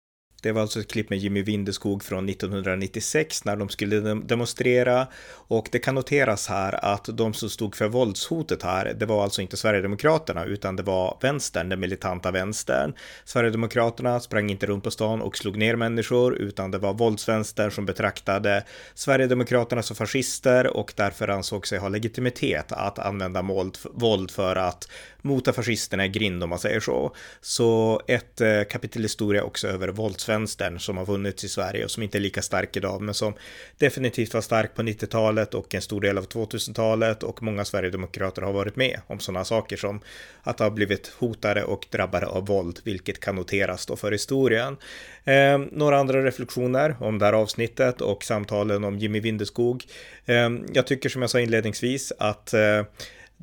Det 0.43 0.51
var 0.51 0.61
alltså 0.61 0.79
ett 0.79 0.91
klipp 0.91 1.09
med 1.09 1.19
Jimmy 1.19 1.41
Vindeskog 1.41 2.03
från 2.03 2.29
1996 2.29 3.45
när 3.45 3.55
de 3.55 3.69
skulle 3.69 3.99
demonstrera 4.13 5.07
och 5.31 5.69
det 5.71 5.79
kan 5.79 5.95
noteras 5.95 6.47
här 6.47 6.85
att 6.85 7.09
de 7.13 7.33
som 7.33 7.49
stod 7.49 7.75
för 7.75 7.87
våldshotet 7.87 8.63
här, 8.63 8.93
det 8.99 9.05
var 9.05 9.23
alltså 9.23 9.41
inte 9.41 9.57
Sverigedemokraterna 9.57 10.45
utan 10.45 10.75
det 10.75 10.83
var 10.83 11.17
vänstern, 11.21 11.69
den 11.69 11.79
militanta 11.79 12.31
vänstern. 12.31 12.93
Sverigedemokraterna 13.25 14.19
sprang 14.19 14.49
inte 14.49 14.65
runt 14.65 14.83
på 14.83 14.91
stan 14.91 15.21
och 15.21 15.37
slog 15.37 15.57
ner 15.57 15.75
människor 15.75 16.35
utan 16.35 16.71
det 16.71 16.77
var 16.77 16.93
våldsvänstern 16.93 17.71
som 17.71 17.85
betraktade 17.85 18.63
Sverigedemokraterna 18.93 19.83
som 19.83 19.95
fascister 19.95 20.77
och 20.77 20.93
därför 20.95 21.27
ansåg 21.27 21.67
sig 21.67 21.79
ha 21.79 21.89
legitimitet 21.89 22.71
att 22.71 22.99
använda 22.99 23.41
våld 23.93 24.31
för 24.31 24.55
att 24.55 24.87
mota 25.21 25.53
fascisterna 25.53 26.05
i 26.05 26.09
grind 26.09 26.43
om 26.43 26.49
man 26.49 26.59
säger 26.59 26.79
så. 26.79 27.15
Så 27.41 28.01
ett 28.07 28.41
eh, 28.41 28.63
kapitel 28.69 29.01
historia 29.01 29.43
också 29.43 29.67
över 29.67 29.87
våldsvänstern 29.87 30.30
som 30.79 30.97
har 30.97 31.05
vunnits 31.05 31.43
i 31.43 31.49
Sverige 31.49 31.83
och 31.85 31.91
som 31.91 32.03
inte 32.03 32.17
är 32.17 32.19
lika 32.19 32.41
stark 32.41 32.77
idag 32.77 33.01
men 33.01 33.13
som 33.13 33.33
definitivt 33.77 34.33
var 34.33 34.41
stark 34.41 34.75
på 34.75 34.81
90-talet 34.81 35.53
och 35.53 35.75
en 35.75 35.81
stor 35.81 36.01
del 36.01 36.17
av 36.17 36.27
2000-talet 36.27 37.23
och 37.23 37.43
många 37.43 37.65
sverigedemokrater 37.65 38.41
har 38.41 38.53
varit 38.53 38.75
med 38.75 39.01
om 39.07 39.19
sådana 39.19 39.45
saker 39.45 39.77
som 39.77 40.01
att 40.43 40.59
ha 40.59 40.69
blivit 40.69 41.07
hotade 41.07 41.63
och 41.63 41.87
drabbade 41.89 42.25
av 42.25 42.45
våld, 42.45 42.79
vilket 42.83 43.19
kan 43.19 43.35
noteras 43.35 43.85
då 43.85 43.95
för 43.95 44.11
historien. 44.11 44.77
Eh, 45.23 45.57
några 45.71 45.99
andra 45.99 46.25
reflektioner 46.25 46.95
om 46.99 47.19
det 47.19 47.25
här 47.25 47.33
avsnittet 47.33 48.01
och 48.01 48.23
samtalen 48.23 48.83
om 48.83 48.99
Jimmy 48.99 49.19
Vindeskog. 49.19 49.85
Eh, 50.25 50.49
jag 50.73 50.87
tycker 50.87 51.09
som 51.09 51.21
jag 51.21 51.31
sa 51.31 51.39
inledningsvis 51.39 52.13
att 52.17 52.53
eh, 52.53 52.83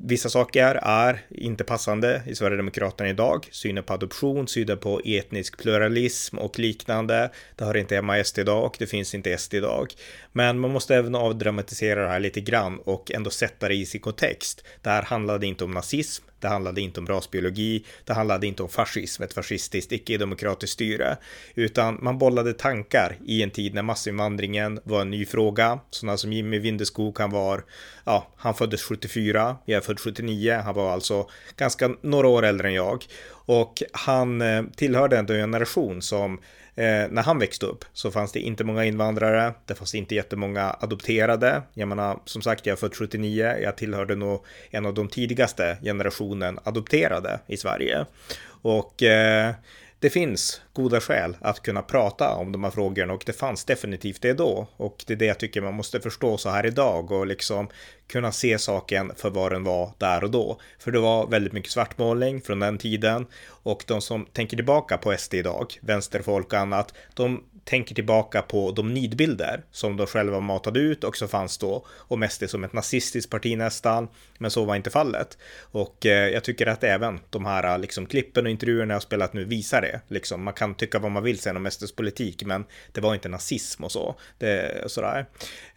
Vissa 0.04 0.28
saker 0.28 0.80
är 0.82 1.20
inte 1.30 1.64
passande 1.64 2.22
i 2.26 2.34
Sverigedemokraterna 2.34 3.10
idag. 3.10 3.48
Synen 3.50 3.84
på 3.84 3.92
adoption, 3.92 4.48
synen 4.48 4.78
på 4.78 5.00
etnisk 5.04 5.58
pluralism 5.58 6.38
och 6.38 6.58
liknande. 6.58 7.30
Det 7.56 7.64
hör 7.64 7.76
inte 7.76 7.94
hemma 7.94 8.18
i 8.18 8.24
SD 8.24 8.38
idag 8.38 8.64
och 8.64 8.76
det 8.78 8.86
finns 8.86 9.14
inte 9.14 9.30
i 9.30 9.38
SD 9.38 9.54
idag. 9.54 9.94
Men 10.32 10.58
man 10.58 10.70
måste 10.70 10.96
även 10.96 11.14
avdramatisera 11.14 12.02
det 12.02 12.08
här 12.08 12.20
lite 12.20 12.40
grann 12.40 12.78
och 12.84 13.12
ändå 13.12 13.30
sätta 13.30 13.68
det 13.68 13.74
i 13.74 13.86
sin 13.86 14.00
kontext. 14.00 14.64
Det 14.82 14.90
här 14.90 15.02
handlade 15.02 15.46
inte 15.46 15.64
om 15.64 15.70
nazism, 15.70 16.24
det 16.40 16.48
handlade 16.48 16.80
inte 16.80 17.00
om 17.00 17.06
rasbiologi, 17.06 17.84
det 18.04 18.12
handlade 18.12 18.46
inte 18.46 18.62
om 18.62 18.68
fascism, 18.68 19.22
ett 19.22 19.32
fascistiskt 19.32 19.92
icke-demokratiskt 19.92 20.72
styre, 20.72 21.16
utan 21.54 21.98
man 22.02 22.18
bollade 22.18 22.52
tankar 22.52 23.16
i 23.24 23.42
en 23.42 23.50
tid 23.50 23.74
när 23.74 23.82
massinvandringen 23.82 24.80
var 24.84 25.00
en 25.00 25.10
ny 25.10 25.26
fråga. 25.26 25.80
Sådana 25.90 26.16
som 26.16 26.32
Jimmy 26.32 26.58
Vindeskog, 26.58 27.18
han 27.18 27.30
var, 27.30 27.64
ja, 28.04 28.28
han 28.36 28.54
föddes 28.54 28.82
74, 28.82 29.56
jag 29.64 29.76
är 29.76 29.80
född 29.80 30.00
79, 30.00 30.60
han 30.64 30.74
var 30.74 30.92
alltså 30.92 31.28
ganska 31.56 31.90
några 32.00 32.28
år 32.28 32.44
äldre 32.44 32.68
än 32.68 32.74
jag 32.74 33.04
och 33.48 33.82
han 33.92 34.42
eh, 34.42 34.62
tillhörde 34.76 35.18
ändå 35.18 35.34
en 35.34 35.40
generation 35.40 36.02
som 36.02 36.40
Eh, 36.78 37.08
när 37.10 37.22
han 37.22 37.38
växte 37.38 37.66
upp 37.66 37.84
så 37.92 38.10
fanns 38.10 38.32
det 38.32 38.40
inte 38.40 38.64
många 38.64 38.84
invandrare, 38.84 39.52
det 39.66 39.74
fanns 39.74 39.94
inte 39.94 40.14
jättemånga 40.14 40.76
adopterade. 40.80 41.62
Jag 41.74 41.88
menar, 41.88 42.18
som 42.24 42.42
sagt, 42.42 42.66
jag 42.66 42.72
är 42.72 42.76
född 42.76 42.94
79, 42.94 43.56
jag 43.62 43.76
tillhörde 43.76 44.14
nog 44.16 44.44
en 44.70 44.86
av 44.86 44.94
de 44.94 45.08
tidigaste 45.08 45.78
generationen 45.82 46.58
adopterade 46.64 47.40
i 47.46 47.56
Sverige. 47.56 48.06
Och 48.62 49.02
eh, 49.02 49.54
det 50.00 50.10
finns 50.10 50.60
goda 50.72 51.00
skäl 51.00 51.36
att 51.40 51.62
kunna 51.62 51.82
prata 51.82 52.34
om 52.34 52.52
de 52.52 52.64
här 52.64 52.70
frågorna 52.70 53.12
och 53.12 53.22
det 53.26 53.32
fanns 53.32 53.64
definitivt 53.64 54.22
det 54.22 54.32
då. 54.32 54.68
Och 54.76 55.04
det 55.06 55.12
är 55.12 55.16
det 55.16 55.26
jag 55.26 55.38
tycker 55.38 55.60
man 55.60 55.74
måste 55.74 56.00
förstå 56.00 56.38
så 56.38 56.50
här 56.50 56.66
idag 56.66 57.12
och 57.12 57.26
liksom 57.26 57.68
kunna 58.06 58.32
se 58.32 58.58
saken 58.58 59.12
för 59.16 59.30
vad 59.30 59.52
den 59.52 59.64
var 59.64 59.92
där 59.98 60.24
och 60.24 60.30
då. 60.30 60.60
För 60.78 60.90
det 60.90 60.98
var 60.98 61.26
väldigt 61.26 61.52
mycket 61.52 61.72
svartmålning 61.72 62.40
från 62.40 62.60
den 62.60 62.78
tiden 62.78 63.26
och 63.46 63.84
de 63.86 64.00
som 64.00 64.26
tänker 64.26 64.56
tillbaka 64.56 64.98
på 64.98 65.16
SD 65.18 65.34
idag, 65.34 65.66
vänsterfolk 65.80 66.52
och 66.52 66.58
annat, 66.58 66.94
de 67.14 67.44
tänker 67.68 67.94
tillbaka 67.94 68.42
på 68.42 68.70
de 68.70 68.94
nidbilder 68.94 69.62
som 69.70 69.96
de 69.96 70.06
själva 70.06 70.40
matade 70.40 70.80
ut 70.80 71.04
och 71.04 71.16
som 71.16 71.28
fanns 71.28 71.58
då 71.58 71.86
om 71.98 72.28
SD 72.28 72.44
som 72.48 72.64
ett 72.64 72.72
nazistiskt 72.72 73.30
parti 73.30 73.56
nästan. 73.56 74.08
Men 74.38 74.50
så 74.50 74.64
var 74.64 74.76
inte 74.76 74.90
fallet. 74.90 75.38
Och 75.60 76.06
eh, 76.06 76.28
jag 76.28 76.44
tycker 76.44 76.66
att 76.66 76.84
även 76.84 77.20
de 77.30 77.46
här 77.46 77.74
eh, 77.74 77.78
liksom, 77.78 78.06
klippen 78.06 78.44
och 78.44 78.50
intervjuerna 78.50 78.94
jag 78.94 79.02
spelat 79.02 79.32
nu 79.32 79.44
visar 79.44 79.80
det. 79.80 80.00
Liksom, 80.08 80.42
man 80.42 80.54
kan 80.54 80.74
tycka 80.74 80.98
vad 80.98 81.10
man 81.10 81.22
vill 81.22 81.38
sen 81.38 81.56
om 81.56 81.70
SDs 81.70 81.92
politik, 81.92 82.44
men 82.44 82.64
det 82.92 83.00
var 83.00 83.14
inte 83.14 83.28
nazism 83.28 83.84
och 83.84 83.92
så. 83.92 84.14
Det, 84.38 84.84
sådär. 84.86 85.26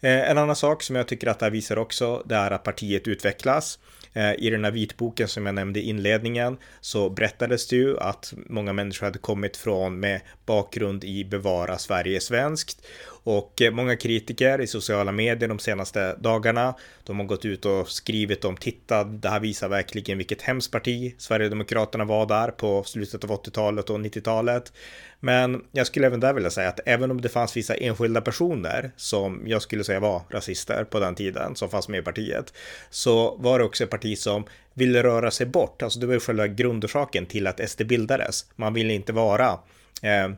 Eh, 0.00 0.30
en 0.30 0.38
annan 0.38 0.56
sak 0.56 0.82
som 0.82 0.96
jag 0.96 1.08
tycker 1.08 1.26
att 1.26 1.38
det 1.38 1.46
här 1.46 1.50
visar 1.50 1.78
också, 1.78 2.22
det 2.26 2.34
är 2.34 2.50
att 2.50 2.62
partiet 2.62 3.08
utvecklas. 3.08 3.78
Eh, 4.12 4.32
I 4.38 4.50
den 4.50 4.64
här 4.64 4.70
vitboken 4.70 5.28
som 5.28 5.46
jag 5.46 5.54
nämnde 5.54 5.80
i 5.80 5.88
inledningen 5.88 6.56
så 6.80 7.10
berättades 7.10 7.68
det 7.68 7.76
ju 7.76 7.98
att 7.98 8.32
många 8.36 8.72
människor 8.72 9.06
hade 9.06 9.18
kommit 9.18 9.56
från 9.56 10.00
med 10.00 10.20
bakgrund 10.46 11.04
i 11.04 11.24
bevara 11.24 11.78
Sverige 11.78 12.20
svenskt 12.20 12.86
och 13.24 13.62
eh, 13.62 13.72
många 13.72 13.96
kritiker 13.96 14.60
i 14.60 14.66
sociala 14.66 15.12
medier 15.12 15.48
de 15.48 15.58
senaste 15.58 16.16
dagarna, 16.16 16.74
de 17.04 17.18
har 17.18 17.26
gått 17.26 17.44
ut 17.44 17.64
och 17.64 17.88
skrivit 17.88 18.44
om 18.44 18.56
titta, 18.56 19.04
det 19.04 19.28
här 19.28 19.40
visar 19.40 19.68
verkligen 19.68 20.18
vilket 20.18 20.42
hemskt 20.42 20.72
parti 20.72 21.14
Sverigedemokraterna 21.18 22.04
var 22.04 22.26
där 22.26 22.50
på 22.50 22.82
slutet 22.82 23.24
av 23.24 23.30
80-talet 23.30 23.90
och 23.90 23.98
90-talet. 23.98 24.72
Men 25.20 25.64
jag 25.72 25.86
skulle 25.86 26.06
även 26.06 26.20
där 26.20 26.34
vilja 26.34 26.50
säga 26.50 26.68
att 26.68 26.80
även 26.86 27.10
om 27.10 27.20
det 27.20 27.28
fanns 27.28 27.56
vissa 27.56 27.74
enskilda 27.74 28.20
personer 28.20 28.90
som 28.96 29.42
jag 29.46 29.62
skulle 29.62 29.84
säga 29.84 30.00
var 30.00 30.22
rasister 30.30 30.84
på 30.84 31.00
den 31.00 31.14
tiden 31.14 31.56
som 31.56 31.68
fanns 31.68 31.88
med 31.88 32.00
i 32.00 32.02
partiet 32.02 32.52
så 32.90 33.36
var 33.36 33.58
det 33.58 33.64
också 33.64 33.84
ett 33.84 33.90
parti 33.90 34.18
som 34.18 34.44
ville 34.74 35.02
röra 35.02 35.30
sig 35.30 35.46
bort. 35.46 35.82
Alltså 35.82 36.00
det 36.00 36.06
var 36.06 36.14
ju 36.14 36.20
själva 36.20 36.46
grundorsaken 36.46 37.26
till 37.26 37.46
att 37.46 37.70
SD 37.70 37.86
bildades. 37.86 38.46
Man 38.56 38.74
ville 38.74 38.92
inte 38.92 39.12
vara 39.12 39.58
eh, 40.02 40.28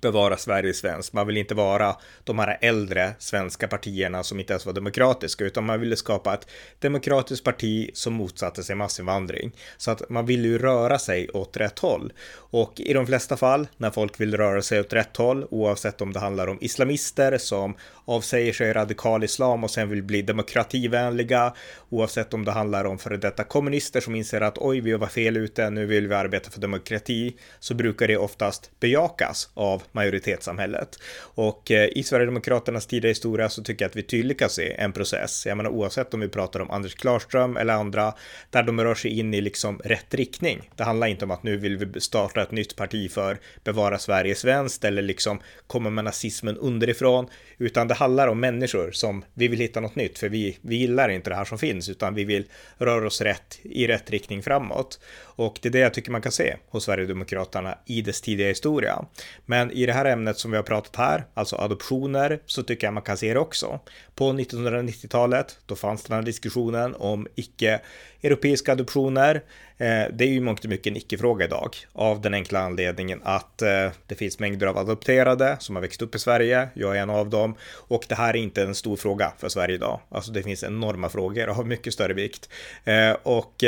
bevara 0.00 0.36
Sverige 0.36 0.74
svenskt. 0.74 1.12
Man 1.12 1.26
vill 1.26 1.36
inte 1.36 1.54
vara 1.54 1.96
de 2.24 2.38
här 2.38 2.58
äldre 2.60 3.12
svenska 3.18 3.68
partierna 3.68 4.22
som 4.22 4.40
inte 4.40 4.52
ens 4.52 4.66
var 4.66 4.72
demokratiska, 4.72 5.44
utan 5.44 5.64
man 5.64 5.80
ville 5.80 5.96
skapa 5.96 6.34
ett 6.34 6.46
demokratiskt 6.78 7.44
parti 7.44 7.90
som 7.94 8.14
motsatte 8.14 8.62
sig 8.62 8.76
massinvandring. 8.76 9.52
Så 9.76 9.90
att 9.90 10.10
man 10.10 10.26
ville 10.26 10.48
ju 10.48 10.58
röra 10.58 10.98
sig 10.98 11.28
åt 11.28 11.56
rätt 11.56 11.78
håll. 11.78 12.12
Och 12.36 12.80
i 12.80 12.92
de 12.92 13.06
flesta 13.06 13.36
fall 13.36 13.66
när 13.76 13.90
folk 13.90 14.20
vill 14.20 14.36
röra 14.36 14.62
sig 14.62 14.80
åt 14.80 14.92
rätt 14.92 15.16
håll, 15.16 15.46
oavsett 15.50 16.00
om 16.00 16.12
det 16.12 16.20
handlar 16.20 16.46
om 16.46 16.58
islamister 16.60 17.38
som 17.38 17.74
avsäger 18.04 18.52
sig 18.52 18.72
radikal 18.72 19.24
islam 19.24 19.64
och 19.64 19.70
sen 19.70 19.88
vill 19.88 20.02
bli 20.02 20.22
demokrativänliga, 20.22 21.54
oavsett 21.88 22.34
om 22.34 22.44
det 22.44 22.52
handlar 22.52 22.84
om 22.84 22.98
före 22.98 23.16
detta 23.16 23.44
kommunister 23.44 24.00
som 24.00 24.14
inser 24.14 24.40
att 24.40 24.58
oj, 24.58 24.80
vi 24.80 24.92
var 24.92 25.06
fel 25.06 25.36
ute, 25.36 25.70
nu 25.70 25.86
vill 25.86 26.08
vi 26.08 26.14
arbeta 26.14 26.50
för 26.50 26.60
demokrati, 26.60 27.36
så 27.60 27.74
brukar 27.74 28.08
det 28.08 28.16
oftast 28.16 28.70
bejakas 28.80 29.48
av 29.54 29.82
majoritetssamhället. 29.92 30.98
Och 31.18 31.70
eh, 31.70 31.88
i 31.92 32.02
Sverigedemokraternas 32.02 32.86
tidiga 32.86 33.08
historia 33.08 33.48
så 33.48 33.62
tycker 33.62 33.84
jag 33.84 33.90
att 33.90 33.96
vi 33.96 34.02
tydligt 34.02 34.38
kan 34.38 34.50
se 34.50 34.72
en 34.72 34.92
process. 34.92 35.46
Jag 35.46 35.56
menar 35.56 35.70
oavsett 35.70 36.14
om 36.14 36.20
vi 36.20 36.28
pratar 36.28 36.60
om 36.60 36.70
Anders 36.70 36.94
Klarström 36.94 37.56
eller 37.56 37.74
andra, 37.74 38.14
där 38.50 38.62
de 38.62 38.80
rör 38.80 38.94
sig 38.94 39.18
in 39.18 39.34
i 39.34 39.40
liksom 39.40 39.78
rätt 39.84 40.14
riktning. 40.14 40.70
Det 40.76 40.84
handlar 40.84 41.06
inte 41.06 41.24
om 41.24 41.30
att 41.30 41.42
nu 41.42 41.56
vill 41.56 41.76
vi 41.76 42.00
starta 42.00 42.42
ett 42.42 42.50
nytt 42.50 42.76
parti 42.76 43.10
för 43.10 43.38
bevara 43.64 43.98
Sveriges 43.98 44.44
vänster 44.44 44.88
eller 44.88 45.02
liksom 45.02 45.40
komma 45.66 45.90
med 45.90 46.04
nazismen 46.04 46.58
underifrån, 46.58 47.26
utan 47.58 47.88
det 47.88 47.93
det 47.94 47.98
handlar 47.98 48.28
om 48.28 48.40
människor 48.40 48.90
som 48.92 49.24
vi 49.34 49.48
vill 49.48 49.58
hitta 49.58 49.80
något 49.80 49.96
nytt, 49.96 50.18
för 50.18 50.28
vi, 50.28 50.58
vi 50.60 50.76
gillar 50.76 51.08
inte 51.08 51.30
det 51.30 51.36
här 51.36 51.44
som 51.44 51.58
finns, 51.58 51.88
utan 51.88 52.14
vi 52.14 52.24
vill 52.24 52.44
röra 52.78 53.06
oss 53.06 53.20
rätt 53.20 53.58
i 53.62 53.86
rätt 53.86 54.10
riktning 54.10 54.42
framåt. 54.42 55.00
Och 55.20 55.58
det 55.62 55.68
är 55.68 55.72
det 55.72 55.78
jag 55.78 55.94
tycker 55.94 56.10
man 56.10 56.22
kan 56.22 56.32
se 56.32 56.56
hos 56.68 56.84
Sverigedemokraterna 56.84 57.78
i 57.86 58.02
dess 58.02 58.20
tidiga 58.20 58.48
historia. 58.48 59.04
Men 59.46 59.70
i 59.70 59.86
det 59.86 59.92
här 59.92 60.04
ämnet 60.04 60.38
som 60.38 60.50
vi 60.50 60.56
har 60.56 60.64
pratat 60.64 60.96
här, 60.96 61.24
alltså 61.34 61.56
adoptioner, 61.56 62.40
så 62.46 62.62
tycker 62.62 62.86
jag 62.86 62.94
man 62.94 63.02
kan 63.02 63.16
se 63.16 63.34
det 63.34 63.40
också. 63.40 63.80
På 64.14 64.32
1990-talet, 64.32 65.58
då 65.66 65.76
fanns 65.76 66.02
den 66.02 66.16
här 66.16 66.22
diskussionen 66.22 66.94
om 66.94 67.26
icke 67.34 67.80
Europeiska 68.24 68.72
adoptioner. 68.72 69.34
Eh, 69.78 70.04
det 70.12 70.24
är 70.24 70.28
ju 70.28 70.40
mångt 70.40 70.64
och 70.64 70.70
mycket 70.70 70.86
en 70.86 70.96
icke-fråga 70.96 71.44
idag 71.44 71.76
av 71.92 72.20
den 72.20 72.34
enkla 72.34 72.60
anledningen 72.60 73.20
att 73.24 73.62
eh, 73.62 73.90
det 74.06 74.14
finns 74.14 74.38
mängder 74.38 74.66
av 74.66 74.78
adopterade 74.78 75.56
som 75.60 75.76
har 75.76 75.82
växt 75.82 76.02
upp 76.02 76.14
i 76.14 76.18
Sverige. 76.18 76.68
Jag 76.74 76.96
är 76.96 77.02
en 77.02 77.10
av 77.10 77.30
dem 77.30 77.54
och 77.72 78.04
det 78.08 78.14
här 78.14 78.30
är 78.30 78.38
inte 78.38 78.62
en 78.62 78.74
stor 78.74 78.96
fråga 78.96 79.32
för 79.38 79.48
Sverige 79.48 79.74
idag. 79.74 80.00
Alltså 80.08 80.32
det 80.32 80.42
finns 80.42 80.64
enorma 80.64 81.08
frågor 81.08 81.48
av 81.48 81.66
mycket 81.66 81.92
större 81.92 82.12
vikt 82.12 82.48
eh, 82.84 83.16
och 83.22 83.64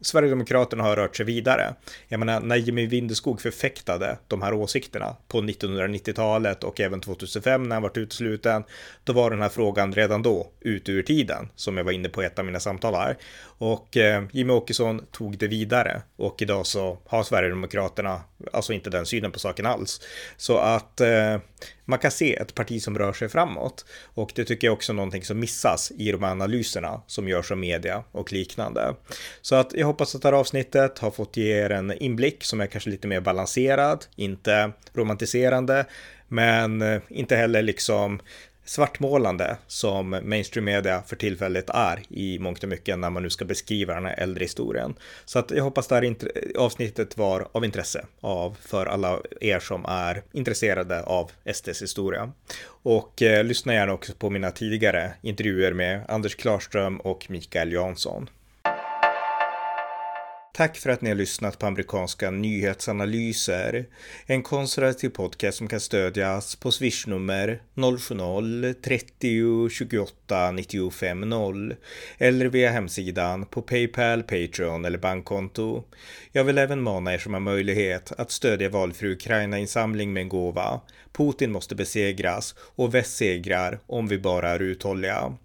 Sverigedemokraterna 0.00 0.82
har 0.82 0.96
rört 0.96 1.16
sig 1.16 1.26
vidare. 1.26 1.74
Jag 2.08 2.20
menar, 2.20 2.40
när 2.40 2.56
Jimmy 2.56 2.86
Vindeskog 2.86 3.40
förfäktade 3.40 4.18
de 4.28 4.42
här 4.42 4.52
åsikterna 4.52 5.16
på 5.28 5.40
1990-talet 5.40 6.64
och 6.64 6.80
även 6.80 7.00
2005 7.00 7.68
när 7.68 7.76
han 7.76 7.82
var 7.82 7.98
utesluten, 7.98 8.64
då 9.04 9.12
var 9.12 9.30
den 9.30 9.42
här 9.42 9.48
frågan 9.48 9.92
redan 9.92 10.22
då 10.22 10.50
ute 10.60 10.92
ur 10.92 11.02
tiden, 11.02 11.48
som 11.54 11.76
jag 11.76 11.84
var 11.84 11.92
inne 11.92 12.08
på 12.08 12.22
i 12.22 12.26
ett 12.26 12.38
av 12.38 12.44
mina 12.44 12.60
samtal 12.60 12.94
här. 12.94 13.16
Och 13.40 13.96
eh, 13.96 14.24
Jimmy 14.32 14.52
Åkesson 14.52 15.06
tog 15.10 15.38
det 15.38 15.48
vidare 15.48 16.02
och 16.16 16.42
idag 16.42 16.66
så 16.66 16.98
har 17.06 17.22
Sverigedemokraterna 17.22 18.20
alltså 18.52 18.72
inte 18.72 18.90
den 18.90 19.06
synen 19.06 19.32
på 19.32 19.38
saken 19.38 19.66
alls. 19.66 20.00
Så 20.36 20.58
att 20.58 21.00
eh, 21.00 21.36
man 21.88 21.98
kan 21.98 22.10
se 22.10 22.36
ett 22.36 22.54
parti 22.54 22.82
som 22.82 22.98
rör 22.98 23.12
sig 23.12 23.28
framåt 23.28 23.84
och 24.02 24.32
det 24.34 24.44
tycker 24.44 24.66
jag 24.66 24.74
också 24.74 24.92
är 24.92 24.96
någonting 24.96 25.24
som 25.24 25.40
missas 25.40 25.92
i 25.96 26.12
de 26.12 26.22
här 26.22 26.30
analyserna 26.30 27.02
som 27.06 27.28
görs 27.28 27.50
av 27.50 27.58
media 27.58 28.04
och 28.12 28.32
liknande. 28.32 28.94
Så 29.42 29.54
att 29.54 29.72
jag 29.74 29.86
hoppas 29.86 30.14
att 30.14 30.22
det 30.22 30.28
här 30.28 30.32
avsnittet 30.32 30.98
har 30.98 31.10
fått 31.10 31.36
ge 31.36 31.64
er 31.64 31.70
en 31.70 31.92
inblick 31.92 32.44
som 32.44 32.60
är 32.60 32.66
kanske 32.66 32.90
lite 32.90 33.08
mer 33.08 33.20
balanserad, 33.20 34.04
inte 34.16 34.72
romantiserande, 34.92 35.86
men 36.28 36.82
eh, 36.82 37.00
inte 37.08 37.36
heller 37.36 37.62
liksom 37.62 38.20
svartmålande 38.68 39.56
som 39.66 40.10
mainstream 40.22 40.64
media 40.64 41.02
för 41.06 41.16
tillfället 41.16 41.70
är 41.70 42.02
i 42.08 42.38
mångt 42.38 42.62
och 42.62 42.68
mycket 42.68 42.98
när 42.98 43.10
man 43.10 43.22
nu 43.22 43.30
ska 43.30 43.44
beskriva 43.44 43.94
den 43.94 44.04
här 44.04 44.14
äldre 44.18 44.44
historien. 44.44 44.94
Så 45.24 45.38
att 45.38 45.50
jag 45.50 45.64
hoppas 45.64 45.88
det 45.88 45.94
här 45.94 46.16
avsnittet 46.58 47.16
var 47.16 47.48
av 47.52 47.64
intresse 47.64 48.06
av 48.20 48.56
för 48.60 48.86
alla 48.86 49.20
er 49.40 49.58
som 49.58 49.84
är 49.84 50.22
intresserade 50.32 51.02
av 51.02 51.30
SDs 51.52 51.82
historia. 51.82 52.32
Och 52.66 53.22
eh, 53.22 53.44
lyssna 53.44 53.74
gärna 53.74 53.92
också 53.92 54.12
på 54.12 54.30
mina 54.30 54.50
tidigare 54.50 55.12
intervjuer 55.22 55.72
med 55.72 56.04
Anders 56.08 56.34
Klarström 56.34 57.00
och 57.00 57.26
Mikael 57.30 57.72
Jansson. 57.72 58.28
Tack 60.58 60.76
för 60.76 60.90
att 60.90 61.00
ni 61.00 61.08
har 61.08 61.16
lyssnat 61.16 61.58
på 61.58 61.66
amerikanska 61.66 62.30
nyhetsanalyser. 62.30 63.86
En 64.26 64.42
konservativ 64.42 65.08
podcast 65.08 65.58
som 65.58 65.68
kan 65.68 65.80
stödjas 65.80 66.56
på 66.56 66.72
swishnummer 66.72 67.62
070-30 67.74 69.68
28 69.68 70.50
95 70.52 71.20
0 71.20 71.74
eller 72.18 72.46
via 72.46 72.70
hemsidan 72.70 73.46
på 73.46 73.62
Paypal, 73.62 74.22
Patreon 74.22 74.84
eller 74.84 74.98
bankkonto. 74.98 75.84
Jag 76.32 76.44
vill 76.44 76.58
även 76.58 76.82
mana 76.82 77.14
er 77.14 77.18
som 77.18 77.32
har 77.32 77.40
möjlighet 77.40 78.12
att 78.18 78.30
stödja 78.30 78.68
valfri 78.68 79.12
Ukraina-insamling 79.12 80.12
med 80.12 80.20
en 80.20 80.28
gåva. 80.28 80.80
Putin 81.12 81.52
måste 81.52 81.74
besegras 81.74 82.54
och 82.58 82.94
väst 82.94 83.16
segrar 83.16 83.78
om 83.86 84.08
vi 84.08 84.18
bara 84.18 84.50
är 84.50 84.62
uthålliga. 84.62 85.36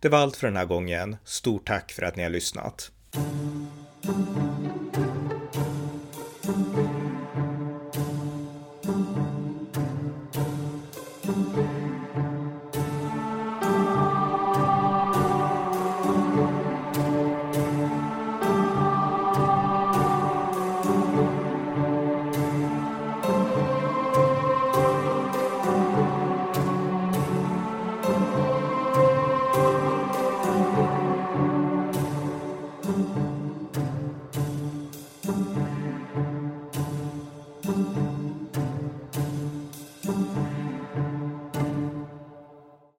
Det 0.00 0.08
var 0.08 0.18
allt 0.18 0.36
för 0.36 0.46
den 0.46 0.56
här 0.56 0.66
gången. 0.66 1.16
Stort 1.24 1.66
tack 1.66 1.92
för 1.92 2.02
att 2.02 2.16
ni 2.16 2.22
har 2.22 2.30
lyssnat. 2.30 2.90
Thank 4.04 4.66
you. 4.66 4.71